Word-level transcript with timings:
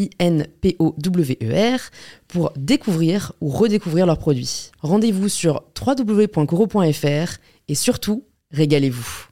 I-N-P-O-W-E-R, 0.00 1.80
pour 2.28 2.52
découvrir 2.56 3.32
ou 3.40 3.48
redécouvrir 3.48 4.06
leurs 4.06 4.18
produits. 4.18 4.70
Rendez-vous 4.80 5.28
sur 5.28 5.62
www.coro.fr 5.78 7.38
et 7.68 7.74
surtout, 7.74 8.24
régalez-vous. 8.52 9.26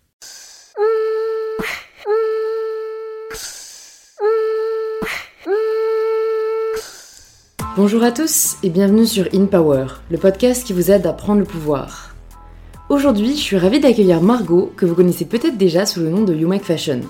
Bonjour 7.77 8.03
à 8.03 8.11
tous 8.11 8.57
et 8.65 8.71
bienvenue 8.71 9.07
sur 9.07 9.29
In 9.33 9.47
Power, 9.47 9.87
le 10.11 10.19
podcast 10.19 10.67
qui 10.67 10.73
vous 10.73 10.91
aide 10.91 11.07
à 11.07 11.13
prendre 11.13 11.39
le 11.39 11.47
pouvoir. 11.47 12.13
Aujourd'hui, 12.89 13.37
je 13.37 13.41
suis 13.41 13.57
ravie 13.57 13.79
d'accueillir 13.81 14.21
Margot, 14.21 14.73
que 14.77 14.85
vous 14.85 14.97
connaissez 14.97 15.27
peut-être 15.27 15.57
déjà 15.57 15.87
sous 15.87 16.01
le 16.01 16.09
nom 16.09 16.25
de 16.25 16.35
You 16.35 16.51
Fashion. 16.59 17.03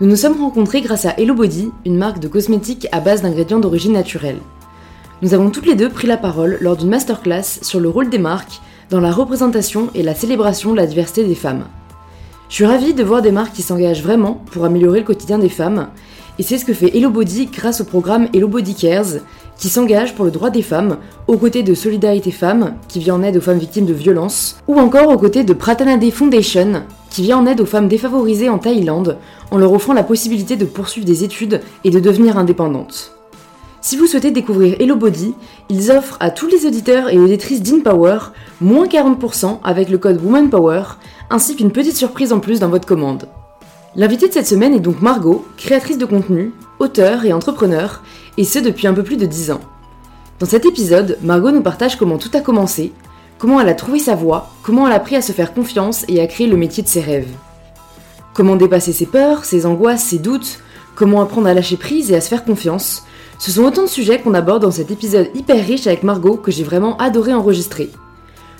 Nous 0.00 0.08
nous 0.08 0.16
sommes 0.16 0.40
rencontrés 0.40 0.80
grâce 0.80 1.04
à 1.04 1.12
Hello 1.18 1.34
Body, 1.34 1.70
une 1.84 1.98
marque 1.98 2.20
de 2.20 2.28
cosmétiques 2.28 2.88
à 2.90 3.00
base 3.00 3.20
d'ingrédients 3.20 3.60
d'origine 3.60 3.92
naturelle. 3.92 4.38
Nous 5.20 5.34
avons 5.34 5.50
toutes 5.50 5.66
les 5.66 5.74
deux 5.74 5.90
pris 5.90 6.06
la 6.06 6.16
parole 6.16 6.56
lors 6.62 6.74
d'une 6.74 6.88
masterclass 6.88 7.42
sur 7.60 7.80
le 7.80 7.90
rôle 7.90 8.08
des 8.08 8.18
marques 8.18 8.62
dans 8.88 9.00
la 9.00 9.12
représentation 9.12 9.90
et 9.94 10.02
la 10.02 10.14
célébration 10.14 10.70
de 10.70 10.78
la 10.78 10.86
diversité 10.86 11.24
des 11.24 11.34
femmes. 11.34 11.66
Je 12.48 12.54
suis 12.54 12.64
ravie 12.64 12.94
de 12.94 13.04
voir 13.04 13.20
des 13.20 13.30
marques 13.30 13.52
qui 13.52 13.60
s'engagent 13.60 14.02
vraiment 14.02 14.42
pour 14.52 14.64
améliorer 14.64 15.00
le 15.00 15.04
quotidien 15.04 15.38
des 15.38 15.50
femmes, 15.50 15.88
et 16.38 16.42
c'est 16.42 16.56
ce 16.56 16.64
que 16.64 16.72
fait 16.72 16.96
Hello 16.96 17.10
Body 17.10 17.50
grâce 17.52 17.82
au 17.82 17.84
programme 17.84 18.28
Hello 18.32 18.48
Body 18.48 18.74
Cares, 18.74 19.20
qui 19.60 19.68
s'engage 19.68 20.14
pour 20.14 20.24
le 20.24 20.30
droit 20.30 20.48
des 20.48 20.62
femmes, 20.62 20.96
aux 21.28 21.36
côtés 21.36 21.62
de 21.62 21.74
Solidarité 21.74 22.30
Femmes, 22.30 22.74
qui 22.88 22.98
vient 22.98 23.16
en 23.16 23.22
aide 23.22 23.36
aux 23.36 23.42
femmes 23.42 23.58
victimes 23.58 23.84
de 23.84 23.92
violences, 23.92 24.56
ou 24.66 24.80
encore 24.80 25.10
aux 25.10 25.18
côtés 25.18 25.44
de 25.44 25.52
Pratanade 25.52 26.10
Foundation, 26.10 26.82
qui 27.10 27.22
vient 27.22 27.38
en 27.38 27.46
aide 27.46 27.60
aux 27.60 27.66
femmes 27.66 27.86
défavorisées 27.86 28.48
en 28.48 28.58
Thaïlande, 28.58 29.18
en 29.50 29.58
leur 29.58 29.72
offrant 29.72 29.92
la 29.92 30.02
possibilité 30.02 30.56
de 30.56 30.64
poursuivre 30.64 31.06
des 31.06 31.24
études 31.24 31.60
et 31.84 31.90
de 31.90 32.00
devenir 32.00 32.38
indépendantes. 32.38 33.12
Si 33.82 33.98
vous 33.98 34.06
souhaitez 34.06 34.30
découvrir 34.30 34.76
Hello 34.80 34.96
Body, 34.96 35.34
ils 35.68 35.90
offrent 35.90 36.16
à 36.20 36.30
tous 36.30 36.46
les 36.46 36.66
auditeurs 36.66 37.10
et 37.10 37.18
auditrices 37.18 37.62
d'InPower 37.62 38.18
moins 38.62 38.86
40% 38.86 39.58
avec 39.62 39.90
le 39.90 39.98
code 39.98 40.22
WomanPower, 40.22 40.84
ainsi 41.28 41.54
qu'une 41.54 41.70
petite 41.70 41.96
surprise 41.96 42.32
en 42.32 42.40
plus 42.40 42.60
dans 42.60 42.68
votre 42.68 42.86
commande. 42.86 43.28
L'invitée 43.94 44.28
de 44.28 44.32
cette 44.32 44.46
semaine 44.46 44.74
est 44.74 44.80
donc 44.80 45.02
Margot, 45.02 45.44
créatrice 45.56 45.98
de 45.98 46.04
contenu, 46.06 46.52
auteur 46.78 47.24
et 47.24 47.32
entrepreneur, 47.32 48.02
et 48.36 48.44
ce 48.44 48.58
depuis 48.58 48.86
un 48.86 48.94
peu 48.94 49.02
plus 49.02 49.16
de 49.16 49.26
10 49.26 49.52
ans. 49.52 49.60
Dans 50.38 50.46
cet 50.46 50.64
épisode, 50.64 51.18
Margot 51.22 51.50
nous 51.50 51.62
partage 51.62 51.96
comment 51.96 52.18
tout 52.18 52.30
a 52.34 52.40
commencé, 52.40 52.92
comment 53.38 53.60
elle 53.60 53.68
a 53.68 53.74
trouvé 53.74 53.98
sa 53.98 54.14
voie, 54.14 54.50
comment 54.62 54.86
elle 54.86 54.92
a 54.92 54.96
appris 54.96 55.16
à 55.16 55.22
se 55.22 55.32
faire 55.32 55.52
confiance 55.52 56.04
et 56.08 56.20
à 56.20 56.26
créer 56.26 56.46
le 56.46 56.56
métier 56.56 56.82
de 56.82 56.88
ses 56.88 57.00
rêves. 57.00 57.28
Comment 58.32 58.56
dépasser 58.56 58.92
ses 58.92 59.06
peurs, 59.06 59.44
ses 59.44 59.66
angoisses, 59.66 60.04
ses 60.04 60.18
doutes, 60.18 60.60
comment 60.94 61.20
apprendre 61.20 61.46
à 61.46 61.54
lâcher 61.54 61.76
prise 61.76 62.10
et 62.10 62.16
à 62.16 62.20
se 62.20 62.28
faire 62.28 62.44
confiance, 62.44 63.04
ce 63.38 63.50
sont 63.50 63.64
autant 63.64 63.84
de 63.84 63.88
sujets 63.88 64.20
qu'on 64.20 64.34
aborde 64.34 64.62
dans 64.62 64.70
cet 64.70 64.90
épisode 64.90 65.30
hyper 65.34 65.64
riche 65.64 65.86
avec 65.86 66.02
Margot 66.02 66.36
que 66.36 66.50
j'ai 66.50 66.62
vraiment 66.62 66.98
adoré 66.98 67.32
enregistrer. 67.32 67.90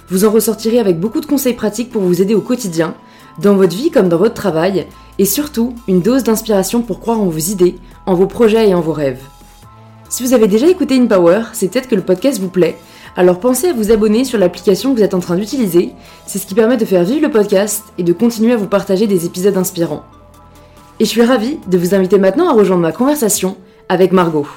Vous 0.08 0.24
en 0.24 0.30
ressortirez 0.30 0.78
avec 0.78 0.98
beaucoup 0.98 1.20
de 1.20 1.26
conseils 1.26 1.54
pratiques 1.54 1.90
pour 1.90 2.02
vous 2.02 2.22
aider 2.22 2.34
au 2.34 2.40
quotidien, 2.40 2.94
dans 3.38 3.54
votre 3.54 3.76
vie 3.76 3.90
comme 3.90 4.08
dans 4.08 4.16
votre 4.16 4.34
travail, 4.34 4.86
et 5.18 5.26
surtout 5.26 5.74
une 5.86 6.00
dose 6.00 6.24
d'inspiration 6.24 6.80
pour 6.80 7.00
croire 7.00 7.20
en 7.20 7.26
vos 7.26 7.38
idées, 7.38 7.76
en 8.06 8.14
vos 8.14 8.26
projets 8.26 8.70
et 8.70 8.74
en 8.74 8.80
vos 8.80 8.94
rêves. 8.94 9.22
Si 10.10 10.24
vous 10.24 10.32
avez 10.32 10.48
déjà 10.48 10.66
écouté 10.66 10.98
InPower, 10.98 11.42
c'est 11.52 11.70
peut-être 11.70 11.88
que 11.88 11.94
le 11.94 12.02
podcast 12.02 12.40
vous 12.40 12.48
plaît, 12.48 12.76
alors 13.16 13.38
pensez 13.38 13.68
à 13.68 13.72
vous 13.72 13.92
abonner 13.92 14.24
sur 14.24 14.40
l'application 14.40 14.90
que 14.90 14.98
vous 14.98 15.04
êtes 15.04 15.14
en 15.14 15.20
train 15.20 15.36
d'utiliser, 15.36 15.92
c'est 16.26 16.40
ce 16.40 16.48
qui 16.48 16.56
permet 16.56 16.76
de 16.76 16.84
faire 16.84 17.04
vivre 17.04 17.22
le 17.22 17.30
podcast 17.30 17.84
et 17.96 18.02
de 18.02 18.12
continuer 18.12 18.52
à 18.52 18.56
vous 18.56 18.66
partager 18.66 19.06
des 19.06 19.24
épisodes 19.24 19.56
inspirants. 19.56 20.02
Et 20.98 21.04
je 21.04 21.10
suis 21.10 21.22
ravie 21.22 21.58
de 21.68 21.78
vous 21.78 21.94
inviter 21.94 22.18
maintenant 22.18 22.48
à 22.48 22.52
rejoindre 22.54 22.82
ma 22.82 22.90
conversation 22.90 23.56
avec 23.88 24.10
Margot. 24.10 24.48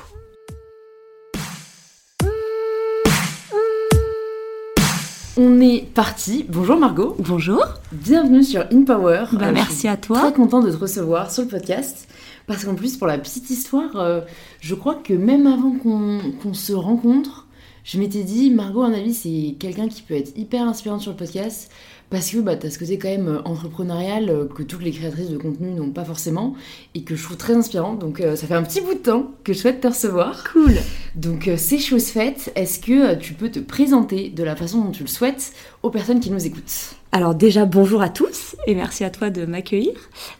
On 5.37 5.61
est 5.61 5.85
parti. 5.93 6.45
Bonjour 6.49 6.77
Margot. 6.77 7.15
Bonjour. 7.19 7.63
Bienvenue 7.91 8.43
sur 8.43 8.65
InPower. 8.71 9.25
Bah, 9.33 9.51
merci 9.51 9.87
à 9.87 9.97
toi. 9.97 10.19
Très 10.19 10.33
content 10.33 10.61
de 10.61 10.71
te 10.71 10.77
recevoir 10.77 11.31
sur 11.31 11.43
le 11.43 11.49
podcast. 11.49 12.07
Parce 12.47 12.65
qu'en 12.65 12.75
plus, 12.75 12.97
pour 12.97 13.07
la 13.07 13.17
petite 13.17 13.49
histoire, 13.49 13.95
euh, 13.95 14.21
je 14.59 14.75
crois 14.75 14.95
que 14.95 15.13
même 15.13 15.47
avant 15.47 15.71
qu'on 15.71 16.53
se 16.53 16.73
rencontre, 16.73 17.47
je 17.83 17.97
m'étais 17.99 18.23
dit, 18.23 18.49
Margot, 18.49 18.83
à 18.83 18.89
mon 18.89 18.95
avis, 18.95 19.13
c'est 19.13 19.55
quelqu'un 19.59 19.87
qui 19.87 20.01
peut 20.01 20.13
être 20.13 20.37
hyper 20.37 20.67
inspirant 20.67 20.99
sur 20.99 21.11
le 21.11 21.17
podcast 21.17 21.71
parce 22.13 22.29
que 22.29 22.37
bah, 22.37 22.55
tu 22.55 22.67
as 22.67 22.69
ce 22.69 22.77
côté 22.77 22.99
quand 22.99 23.09
même 23.09 23.27
euh, 23.27 23.41
entrepreneurial 23.43 24.29
euh, 24.29 24.45
que 24.45 24.61
toutes 24.61 24.83
les 24.83 24.91
créatrices 24.91 25.29
de 25.29 25.37
contenu 25.37 25.71
n'ont 25.71 25.89
pas 25.89 26.05
forcément 26.05 26.53
et 26.93 27.01
que 27.01 27.15
je 27.15 27.23
trouve 27.23 27.37
très 27.37 27.55
inspirant. 27.55 27.95
Donc 27.95 28.21
euh, 28.21 28.35
ça 28.35 28.45
fait 28.45 28.53
un 28.53 28.61
petit 28.61 28.81
bout 28.81 28.93
de 28.93 28.99
temps 28.99 29.31
que 29.43 29.51
je 29.51 29.57
souhaite 29.57 29.81
te 29.81 29.87
recevoir. 29.87 30.43
Cool. 30.53 30.75
Donc 31.15 31.49
c'est 31.57 31.79
chose 31.79 32.05
faite. 32.05 32.51
Est-ce 32.55 32.77
que 32.77 33.15
tu 33.15 33.33
peux 33.33 33.49
te 33.49 33.57
présenter 33.57 34.29
de 34.29 34.43
la 34.43 34.55
façon 34.55 34.81
dont 34.81 34.91
tu 34.91 35.01
le 35.01 35.09
souhaites 35.09 35.53
aux 35.81 35.89
personnes 35.89 36.19
qui 36.19 36.29
nous 36.29 36.45
écoutent? 36.45 36.93
Alors 37.11 37.33
déjà 37.33 37.65
bonjour 37.65 38.03
à 38.03 38.09
tous 38.09 38.55
et 38.67 38.75
merci 38.75 39.03
à 39.03 39.09
toi 39.09 39.31
de 39.31 39.47
m'accueillir. 39.47 39.93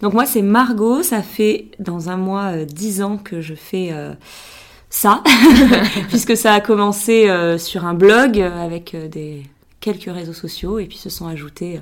Donc 0.04 0.14
moi 0.14 0.28
c'est 0.28 0.44
Margot, 0.44 1.02
ça 1.02 1.24
fait 1.24 1.72
dans 1.80 2.10
un 2.10 2.18
mois 2.18 2.66
dix 2.66 3.02
ans 3.02 3.18
que 3.18 3.42
je 3.42 3.56
fais 3.56 3.92
ça, 4.92 5.24
puisque 6.10 6.38
ça 6.38 6.54
a 6.54 6.62
commencé 6.62 7.28
sur 7.58 7.86
un 7.86 7.96
blog 7.96 8.40
avec 8.40 8.96
des 9.10 9.44
quelques 9.84 10.06
réseaux 10.06 10.34
sociaux 10.34 10.80
et 10.80 10.86
puis 10.86 10.98
se 10.98 11.10
sont 11.10 11.28
ajoutés 11.28 11.78
euh, 11.78 11.82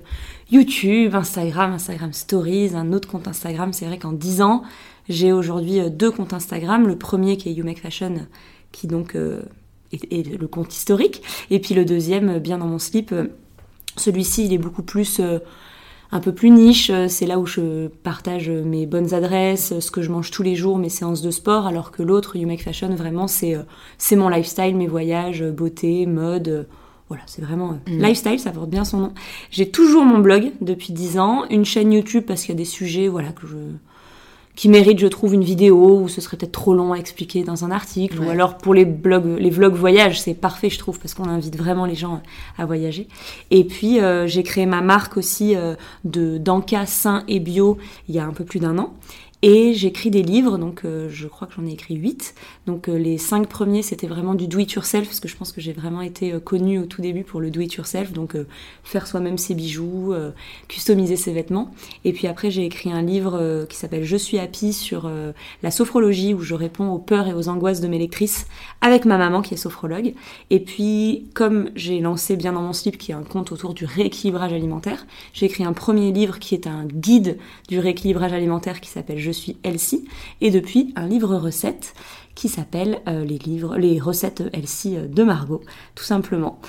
YouTube, 0.51 1.13
Instagram, 1.13 1.71
Instagram 1.73 2.11
Stories, 2.13 2.71
un 2.73 2.93
autre 2.93 3.07
compte 3.07 3.27
Instagram. 3.27 3.73
C'est 3.73 3.85
vrai 3.85 3.99
qu'en 3.99 4.11
10 4.11 4.41
ans, 4.41 4.63
j'ai 5.07 5.31
aujourd'hui 5.31 5.79
euh, 5.79 5.89
deux 5.89 6.09
comptes 6.09 6.33
Instagram. 6.33 6.87
Le 6.87 6.97
premier 6.97 7.37
qui 7.37 7.49
est 7.49 7.53
You 7.53 7.63
Make 7.63 7.79
Fashion, 7.79 8.25
qui 8.71 8.87
donc 8.87 9.15
euh, 9.15 9.43
est, 9.93 10.27
le 10.27 10.47
compte 10.47 10.73
historique, 10.73 11.21
et 11.51 11.59
puis 11.59 11.75
le 11.75 11.85
deuxième, 11.85 12.39
bien 12.39 12.57
dans 12.57 12.65
mon 12.65 12.79
slip. 12.79 13.13
Celui-ci, 13.97 14.45
il 14.45 14.53
est 14.53 14.57
beaucoup 14.57 14.83
plus 14.83 15.21
un 16.13 16.19
peu 16.21 16.33
plus 16.33 16.49
niche, 16.49 16.89
c'est 17.09 17.25
là 17.25 17.39
où 17.39 17.45
je 17.45 17.87
partage 17.87 18.49
mes 18.49 18.85
bonnes 18.85 19.13
adresses, 19.13 19.77
ce 19.79 19.91
que 19.91 20.01
je 20.01 20.09
mange 20.09 20.31
tous 20.31 20.43
les 20.43 20.55
jours, 20.55 20.77
mes 20.77 20.87
séances 20.87 21.21
de 21.21 21.29
sport, 21.29 21.67
alors 21.67 21.91
que 21.91 22.01
l'autre, 22.01 22.37
You 22.37 22.47
Make 22.47 22.63
Fashion, 22.63 22.95
vraiment, 22.95 23.27
c'est 23.27 23.57
c'est 23.97 24.15
mon 24.15 24.29
lifestyle, 24.29 24.77
mes 24.77 24.87
voyages, 24.87 25.43
beauté, 25.43 26.05
mode, 26.05 26.67
voilà, 27.11 27.23
c'est 27.25 27.41
vraiment 27.41 27.71
euh, 27.71 27.91
mm. 27.91 28.01
lifestyle, 28.01 28.39
ça 28.39 28.51
porte 28.51 28.69
bien 28.69 28.85
son 28.85 28.99
nom. 28.99 29.13
J'ai 29.49 29.69
toujours 29.69 30.05
mon 30.05 30.19
blog 30.19 30.53
depuis 30.61 30.93
10 30.93 31.19
ans, 31.19 31.43
une 31.49 31.65
chaîne 31.65 31.91
YouTube 31.91 32.23
parce 32.25 32.43
qu'il 32.43 32.55
y 32.55 32.57
a 32.57 32.57
des 32.57 32.63
sujets 32.63 33.09
voilà 33.09 33.33
que 33.33 33.45
je 33.47 33.57
qui 34.55 34.69
méritent, 34.69 34.99
je 34.99 35.07
trouve, 35.07 35.33
une 35.33 35.43
vidéo 35.43 36.01
où 36.01 36.07
ce 36.07 36.21
serait 36.21 36.37
peut-être 36.37 36.51
trop 36.51 36.73
long 36.73 36.93
à 36.93 36.97
expliquer 36.97 37.43
dans 37.43 37.63
un 37.65 37.71
article, 37.71 38.19
ou 38.19 38.29
alors 38.29 38.57
pour 38.57 38.73
les 38.73 38.85
blogs, 38.85 39.37
les 39.39 39.49
vlogs 39.49 39.73
voyage, 39.73 40.21
c'est 40.21 40.33
parfait, 40.33 40.69
je 40.69 40.77
trouve, 40.77 40.99
parce 40.99 41.13
qu'on 41.13 41.29
invite 41.29 41.57
vraiment 41.57 41.85
les 41.85 41.95
gens 41.95 42.21
à 42.57 42.65
voyager. 42.65 43.07
Et 43.49 43.63
puis 43.63 43.99
euh, 43.99 44.27
j'ai 44.27 44.43
créé 44.43 44.65
ma 44.65 44.81
marque 44.81 45.17
aussi 45.17 45.55
euh, 45.55 45.75
de 46.03 46.37
d'Anka 46.37 46.85
sain 46.85 47.23
et 47.27 47.39
bio 47.39 47.77
il 48.09 48.15
y 48.15 48.19
a 48.19 48.25
un 48.25 48.33
peu 48.33 48.43
plus 48.43 48.59
d'un 48.59 48.77
an. 48.77 48.93
Et 49.43 49.73
j'écris 49.73 50.11
des 50.11 50.21
livres, 50.21 50.59
donc 50.59 50.85
euh, 50.85 51.09
je 51.09 51.27
crois 51.27 51.47
que 51.47 51.55
j'en 51.55 51.65
ai 51.65 51.71
écrit 51.71 51.95
8. 51.95 52.35
Donc 52.67 52.87
euh, 52.87 52.95
les 52.95 53.17
cinq 53.17 53.47
premiers, 53.47 53.81
c'était 53.81 54.05
vraiment 54.05 54.35
du 54.35 54.47
do-it-yourself, 54.47 55.07
parce 55.07 55.19
que 55.19 55.27
je 55.27 55.35
pense 55.35 55.51
que 55.51 55.59
j'ai 55.59 55.73
vraiment 55.73 56.01
été 56.01 56.33
euh, 56.33 56.39
connue 56.39 56.77
au 56.77 56.85
tout 56.85 57.01
début 57.01 57.23
pour 57.23 57.41
le 57.41 57.49
do-it-yourself, 57.49 58.11
donc 58.11 58.37
faire 58.83 59.07
soi-même 59.07 59.39
ses 59.39 59.55
bijoux, 59.55 60.13
customiser 60.67 61.15
ses 61.15 61.33
vêtements. 61.33 61.73
Et 62.05 62.13
puis 62.13 62.27
après, 62.27 62.51
j'ai 62.51 62.65
écrit 62.65 62.91
un 62.91 63.01
livre 63.01 63.65
qui 63.67 63.77
s'appelle 63.77 64.03
Je 64.03 64.15
suis 64.15 64.37
happy 64.37 64.73
sur 64.73 65.09
la 65.63 65.71
sophrologie, 65.71 66.33
où 66.33 66.41
je 66.41 66.53
réponds 66.53 66.89
aux 66.89 66.99
peurs 66.99 67.27
et 67.27 67.33
aux 67.33 67.49
angoisses 67.49 67.81
de 67.81 67.87
mes 67.87 67.97
lectrices 67.97 68.47
avec 68.81 69.05
ma 69.05 69.17
maman 69.17 69.41
qui 69.41 69.53
est 69.55 69.57
sophrologue. 69.57 70.13
Et 70.49 70.59
puis, 70.59 71.25
comme 71.33 71.69
j'ai 71.75 71.99
lancé 71.99 72.35
Bien 72.35 72.53
dans 72.53 72.61
mon 72.61 72.73
slip, 72.73 72.97
qui 72.97 73.11
est 73.11 73.15
un 73.15 73.23
compte 73.23 73.51
autour 73.51 73.73
du 73.73 73.85
rééquilibrage 73.85 74.53
alimentaire, 74.53 75.05
j'ai 75.33 75.45
écrit 75.45 75.63
un 75.63 75.73
premier 75.73 76.11
livre 76.11 76.39
qui 76.39 76.55
est 76.55 76.67
un 76.67 76.85
guide 76.85 77.37
du 77.67 77.79
rééquilibrage 77.79 78.33
alimentaire 78.33 78.81
qui 78.81 78.89
s'appelle 78.89 79.19
Je 79.19 79.30
suis 79.31 79.57
Elsie, 79.63 80.05
et 80.41 80.51
depuis 80.51 80.93
un 80.95 81.07
livre 81.07 81.35
recette 81.35 81.93
qui 82.35 82.49
s'appelle 82.49 83.01
euh, 83.07 83.25
les 83.25 83.37
livres, 83.37 83.77
les 83.77 83.99
recettes 83.99 84.43
Elsie 84.53 84.97
de 84.97 85.23
Margot, 85.23 85.61
tout 85.95 86.03
simplement. 86.03 86.59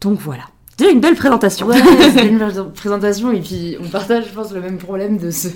Donc 0.00 0.18
voilà. 0.18 0.44
Déjà 0.78 0.90
une 0.90 1.00
belle 1.00 1.14
présentation. 1.14 1.66
Ouais, 1.68 1.78
une 2.28 2.38
belle 2.38 2.52
présentation 2.74 3.32
et 3.32 3.40
puis 3.40 3.78
on 3.80 3.88
partage, 3.88 4.26
je 4.28 4.34
pense, 4.34 4.52
le 4.52 4.60
même 4.60 4.76
problème 4.76 5.16
de 5.16 5.30
se 5.30 5.48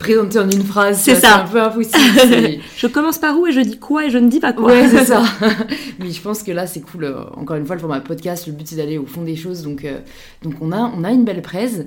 présenter 0.00 0.40
en 0.40 0.50
une 0.50 0.64
phrase. 0.64 0.98
C'est 1.00 1.14
ça. 1.14 1.20
C'est 1.20 1.26
un 1.26 1.44
peu 1.44 1.62
impossible. 1.62 2.60
je 2.76 2.86
commence 2.88 3.18
par 3.18 3.38
où 3.38 3.46
et 3.46 3.52
je 3.52 3.60
dis 3.60 3.78
quoi 3.78 4.06
et 4.06 4.10
je 4.10 4.18
ne 4.18 4.28
dis 4.28 4.40
pas 4.40 4.52
quoi. 4.52 4.72
Ouais, 4.72 4.88
c'est 4.88 5.04
ça. 5.04 5.22
Mais 6.00 6.10
je 6.10 6.20
pense 6.20 6.42
que 6.42 6.50
là, 6.50 6.66
c'est 6.66 6.80
cool. 6.80 7.04
Euh, 7.04 7.22
encore 7.36 7.56
une 7.56 7.64
fois, 7.64 7.76
le 7.76 7.80
format 7.80 8.00
podcast, 8.00 8.48
le 8.48 8.54
but 8.54 8.66
c'est 8.66 8.76
d'aller 8.76 8.98
au 8.98 9.06
fond 9.06 9.22
des 9.22 9.36
choses. 9.36 9.62
Donc, 9.62 9.84
euh, 9.84 10.00
donc 10.42 10.54
on 10.60 10.72
a, 10.72 10.78
on 10.78 11.04
a 11.04 11.12
une 11.12 11.24
belle 11.24 11.42
presse. 11.42 11.82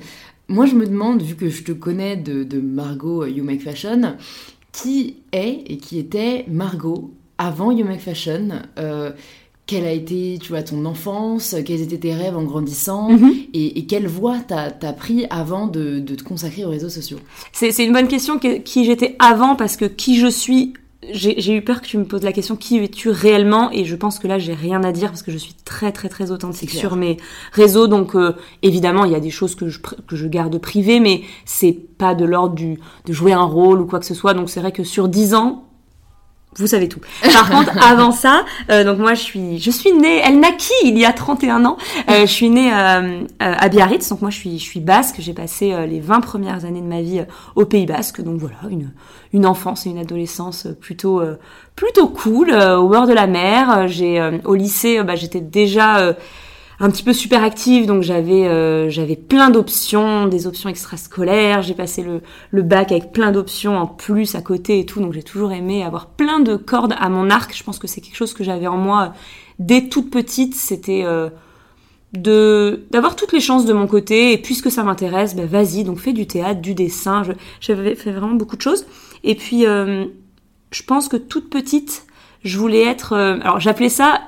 Moi, 0.50 0.66
je 0.66 0.74
me 0.74 0.88
demande, 0.88 1.22
vu 1.22 1.36
que 1.36 1.48
je 1.48 1.63
te 1.63 1.72
connais 1.72 2.18
de, 2.18 2.60
Margot 2.60 3.24
euh, 3.24 3.30
You 3.30 3.44
Make 3.44 3.62
Fashion, 3.62 4.16
qui 4.72 5.18
est 5.31 5.63
et 5.68 5.78
qui 5.78 6.00
était 6.00 6.46
Margot 6.48 7.13
avant 7.38 7.72
You 7.72 7.86
Make 7.86 8.01
Fashion 8.01 8.50
euh, 8.80 9.12
quelle 9.68 9.86
a 9.86 9.92
été, 9.92 10.40
tu 10.42 10.50
vois, 10.50 10.63
ton 10.63 10.84
enfance, 10.86 11.56
quels 11.63 11.81
étaient 11.81 12.00
tes 12.00 12.16
rêves 12.16 12.36
en 12.36 12.44
grandissant, 12.44 13.12
mhm. 13.12 13.31
et, 13.54 13.86
quelle 13.86 14.07
voie 14.07 14.40
t'as 14.40 14.72
as 14.81 14.94
pris 14.94 15.28
avant 15.30 15.68
de, 15.68 16.00
de, 16.00 16.16
te 16.16 16.24
consacrer 16.24 16.66
aux 16.66 16.72
réseaux 16.72 16.90
sociaux? 16.90 17.19
C'est 17.52 17.86
une 17.86 17.94
bonne 17.94 18.07
question, 18.07 18.40
qui 18.40 18.86
j'étais 18.86 19.16
avant, 19.19 19.56
parce 19.56 19.78
que 19.78 19.86
qui 19.86 20.18
je 20.18 20.25
suis 20.25 20.74
j'ai 21.12 21.56
eu 21.56 21.62
peur 21.62 21.81
que 21.81 21.88
tu 21.88 21.98
me 21.98 22.04
poses 22.04 22.24
la 22.24 22.34
question 22.34 22.57
qui 22.57 22.78
es-tu 22.78 23.10
réellement? 23.10 23.72
Et 23.72 23.86
je 23.86 23.96
pense 23.96 24.19
que 24.19 24.28
là 24.28 24.38
j'ai 24.38 24.54
rien 24.54 24.84
à 24.84 24.92
dire 24.92 25.10
parce 25.10 25.24
que 25.24 25.31
je 25.31 25.38
suis 25.38 25.54
très 25.54 25.92
très 25.92 26.10
très 26.10 26.31
authentique 26.31 26.72
sur 26.72 26.96
mes 26.98 27.18
réseaux. 27.54 27.88
Donc 27.88 28.16
euh, 28.16 28.36
évidemment 28.63 29.06
il 29.06 29.12
y 29.12 29.16
a 29.16 29.19
des 29.22 29.30
choses 29.30 29.56
que 29.56 29.69
je, 29.69 29.80
que 29.80 30.16
je 30.16 30.28
garde 30.28 30.57
privées 30.60 31.00
mais 31.00 31.22
c'est 31.46 31.72
pas 31.72 32.16
de 32.16 32.25
l'ordre 32.25 32.56
du 32.56 32.80
de 33.06 33.13
jouer 33.13 33.31
un 33.31 33.44
rôle 33.44 33.80
ou 33.80 33.86
quoi 33.86 34.00
que 34.00 34.06
ce 34.06 34.13
soit. 34.13 34.34
Donc 34.34 34.50
c'est 34.50 34.60
vrai 34.60 34.74
que 34.74 34.84
sur 34.84 35.07
10 35.07 35.36
ans 35.36 35.69
vous 36.56 36.68
savez 36.68 36.90
tout. 36.90 37.00
Par 37.34 37.50
contre, 37.51 37.72
avant 37.84 38.12
ça, 38.12 38.44
euh, 38.72 38.84
donc 38.84 38.98
moi 38.98 39.13
je 39.13 39.22
suis, 39.22 39.60
je 39.60 39.69
suis 39.69 39.94
née, 39.94 40.22
elle 40.24 40.40
naquit 40.40 40.74
il 40.84 40.98
y 40.98 41.06
a 41.06 41.13
31 41.13 41.63
ans. 41.66 41.78
Euh, 42.10 42.22
je 42.22 42.31
suis 42.31 42.50
née 42.50 42.72
euh, 42.74 43.24
à 43.40 43.69
Biarritz, 43.69 44.10
donc 44.10 44.22
moi 44.22 44.31
je 44.31 44.38
suis, 44.38 44.57
je 44.57 44.63
suis 44.63 44.80
basque. 44.80 45.18
J'ai 45.19 45.34
passé 45.34 45.75
les 45.88 46.00
20 46.00 46.22
premières 46.22 46.66
années 46.66 46.81
de 46.81 46.88
ma 46.88 47.01
vie 47.01 47.24
au 47.56 47.66
Pays 47.66 47.86
Basque, 47.86 48.22
donc 48.22 48.40
voilà 48.40 48.57
une, 48.69 48.92
une 49.34 49.46
enfance 49.46 49.86
et 49.86 49.90
une 49.90 50.00
adolescence 50.00 50.68
plutôt, 50.81 51.22
plutôt 51.75 52.07
cool, 52.07 52.52
au 52.52 52.88
bord 52.88 53.07
de 53.07 53.13
la 53.13 53.28
mer. 53.28 53.88
J'ai 53.88 54.19
au 54.44 54.56
lycée, 54.56 55.04
bah, 55.04 55.16
j'étais 55.16 55.42
déjà 55.42 56.16
un 56.81 56.90
petit 56.90 57.04
peu 57.04 57.12
super 57.12 57.44
active, 57.44 57.86
donc 57.86 58.04
j'avais 58.04 58.48
euh, 58.48 58.90
j'avais 58.90 59.18
plein 59.18 59.50
d'options, 59.50 60.28
des 60.28 60.48
options 60.48 60.70
extrascolaires. 60.70 61.62
J'ai 61.62 61.74
passé 61.74 62.06
le, 62.52 62.62
bac 62.62 62.92
avec 62.92 63.12
plein 63.12 63.31
d'options 63.31 63.78
en 63.78 63.86
plus 63.86 64.36
à 64.36 64.42
côté 64.42 64.80
et 64.80 64.86
tout, 64.86 65.02
donc 65.02 65.14
j'ai 65.14 65.24
toujours 65.24 65.52
aimé 65.52 65.84
avoir 65.84 66.08
plein 66.08 66.40
de 66.40 66.56
cordes 66.56 66.96
à 66.98 67.10
mon 67.10 67.30
arc. 67.30 67.56
Je 67.56 67.64
pense 67.64 67.80
que 67.80 67.88
c'est 67.88 68.00
quelque 68.00 68.16
chose 68.16 68.34
que 68.34 68.46
j'avais 68.46 68.68
en 68.68 68.78
moi 68.78 69.14
dès 69.60 69.90
toute 69.90 70.10
petite. 70.10 70.56
C'était 70.56 71.04
euh, 71.04 71.30
d'avoir 72.14 73.18
toutes 73.18 73.34
les 73.34 73.42
chances 73.42 73.66
de 73.66 73.74
mon 73.74 73.86
côté 73.86 74.31
et 74.31 74.38
puisque 74.38 74.72
ça 74.72 74.84
m'intéresse, 74.84 75.36
ben 75.36 75.46
vas-y. 75.46 75.84
Donc 75.84 76.00
fais 76.00 76.14
du 76.14 76.28
théâtre, 76.28 76.62
du 76.62 76.76
dessin. 76.76 77.24
J'avais 77.60 77.96
fait 77.96 78.12
vraiment 78.12 78.36
beaucoup 78.36 78.56
de 78.56 78.62
choses. 78.62 78.86
Et 79.26 79.36
puis 79.36 79.66
euh, 79.66 80.06
je 80.72 80.84
pense 80.84 81.10
que 81.10 81.18
toute 81.18 81.50
petite, 81.50 82.06
je 82.46 82.58
voulais 82.58 82.84
être. 82.84 83.18
alors 83.18 83.60
j'appelais 83.60 83.90
ça 83.90 84.22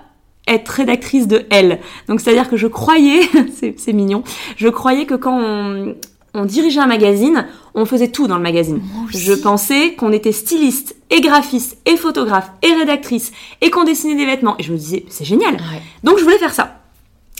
être 0.54 0.70
rédactrice 0.70 1.28
de 1.28 1.46
Elle. 1.50 1.80
Donc 2.08 2.22
c'est-à-dire 2.22 2.50
que 2.50 2.58
je 2.58 2.68
croyais, 2.68 3.22
c'est 3.78 3.94
mignon, 3.94 4.24
je 4.58 4.68
croyais 4.68 5.06
que 5.06 5.16
quand 5.16 5.40
on, 5.40 5.96
on, 6.34 6.46
dirigeait 6.46 6.80
un 6.80 6.88
magazine, 6.88 7.46
on 7.74 7.86
faisait 7.86 8.10
tout 8.10 8.28
dans 8.28 8.38
le 8.38 8.44
magazine. 8.44 8.82
Je 9.10 9.34
pensais 9.34 9.94
qu'on 9.96 10.12
était 10.12 10.32
styliste 10.32 10.96
et 11.10 11.22
graphiste 11.22 11.78
et 11.86 11.98
photographe 11.98 12.52
et 12.62 12.74
rédactrice 12.74 13.32
et 13.62 13.70
qu'on 13.70 13.84
dessinait 13.84 14.16
des 14.16 14.26
vêtements. 14.26 14.56
Et 14.60 14.64
je 14.64 14.72
me 14.72 14.78
disais, 14.78 15.06
c'est 15.10 15.26
génial. 15.26 15.58
Donc 16.04 16.18
je 16.18 16.24
voulais 16.24 16.38
faire 16.38 16.54
ça. 16.54 16.82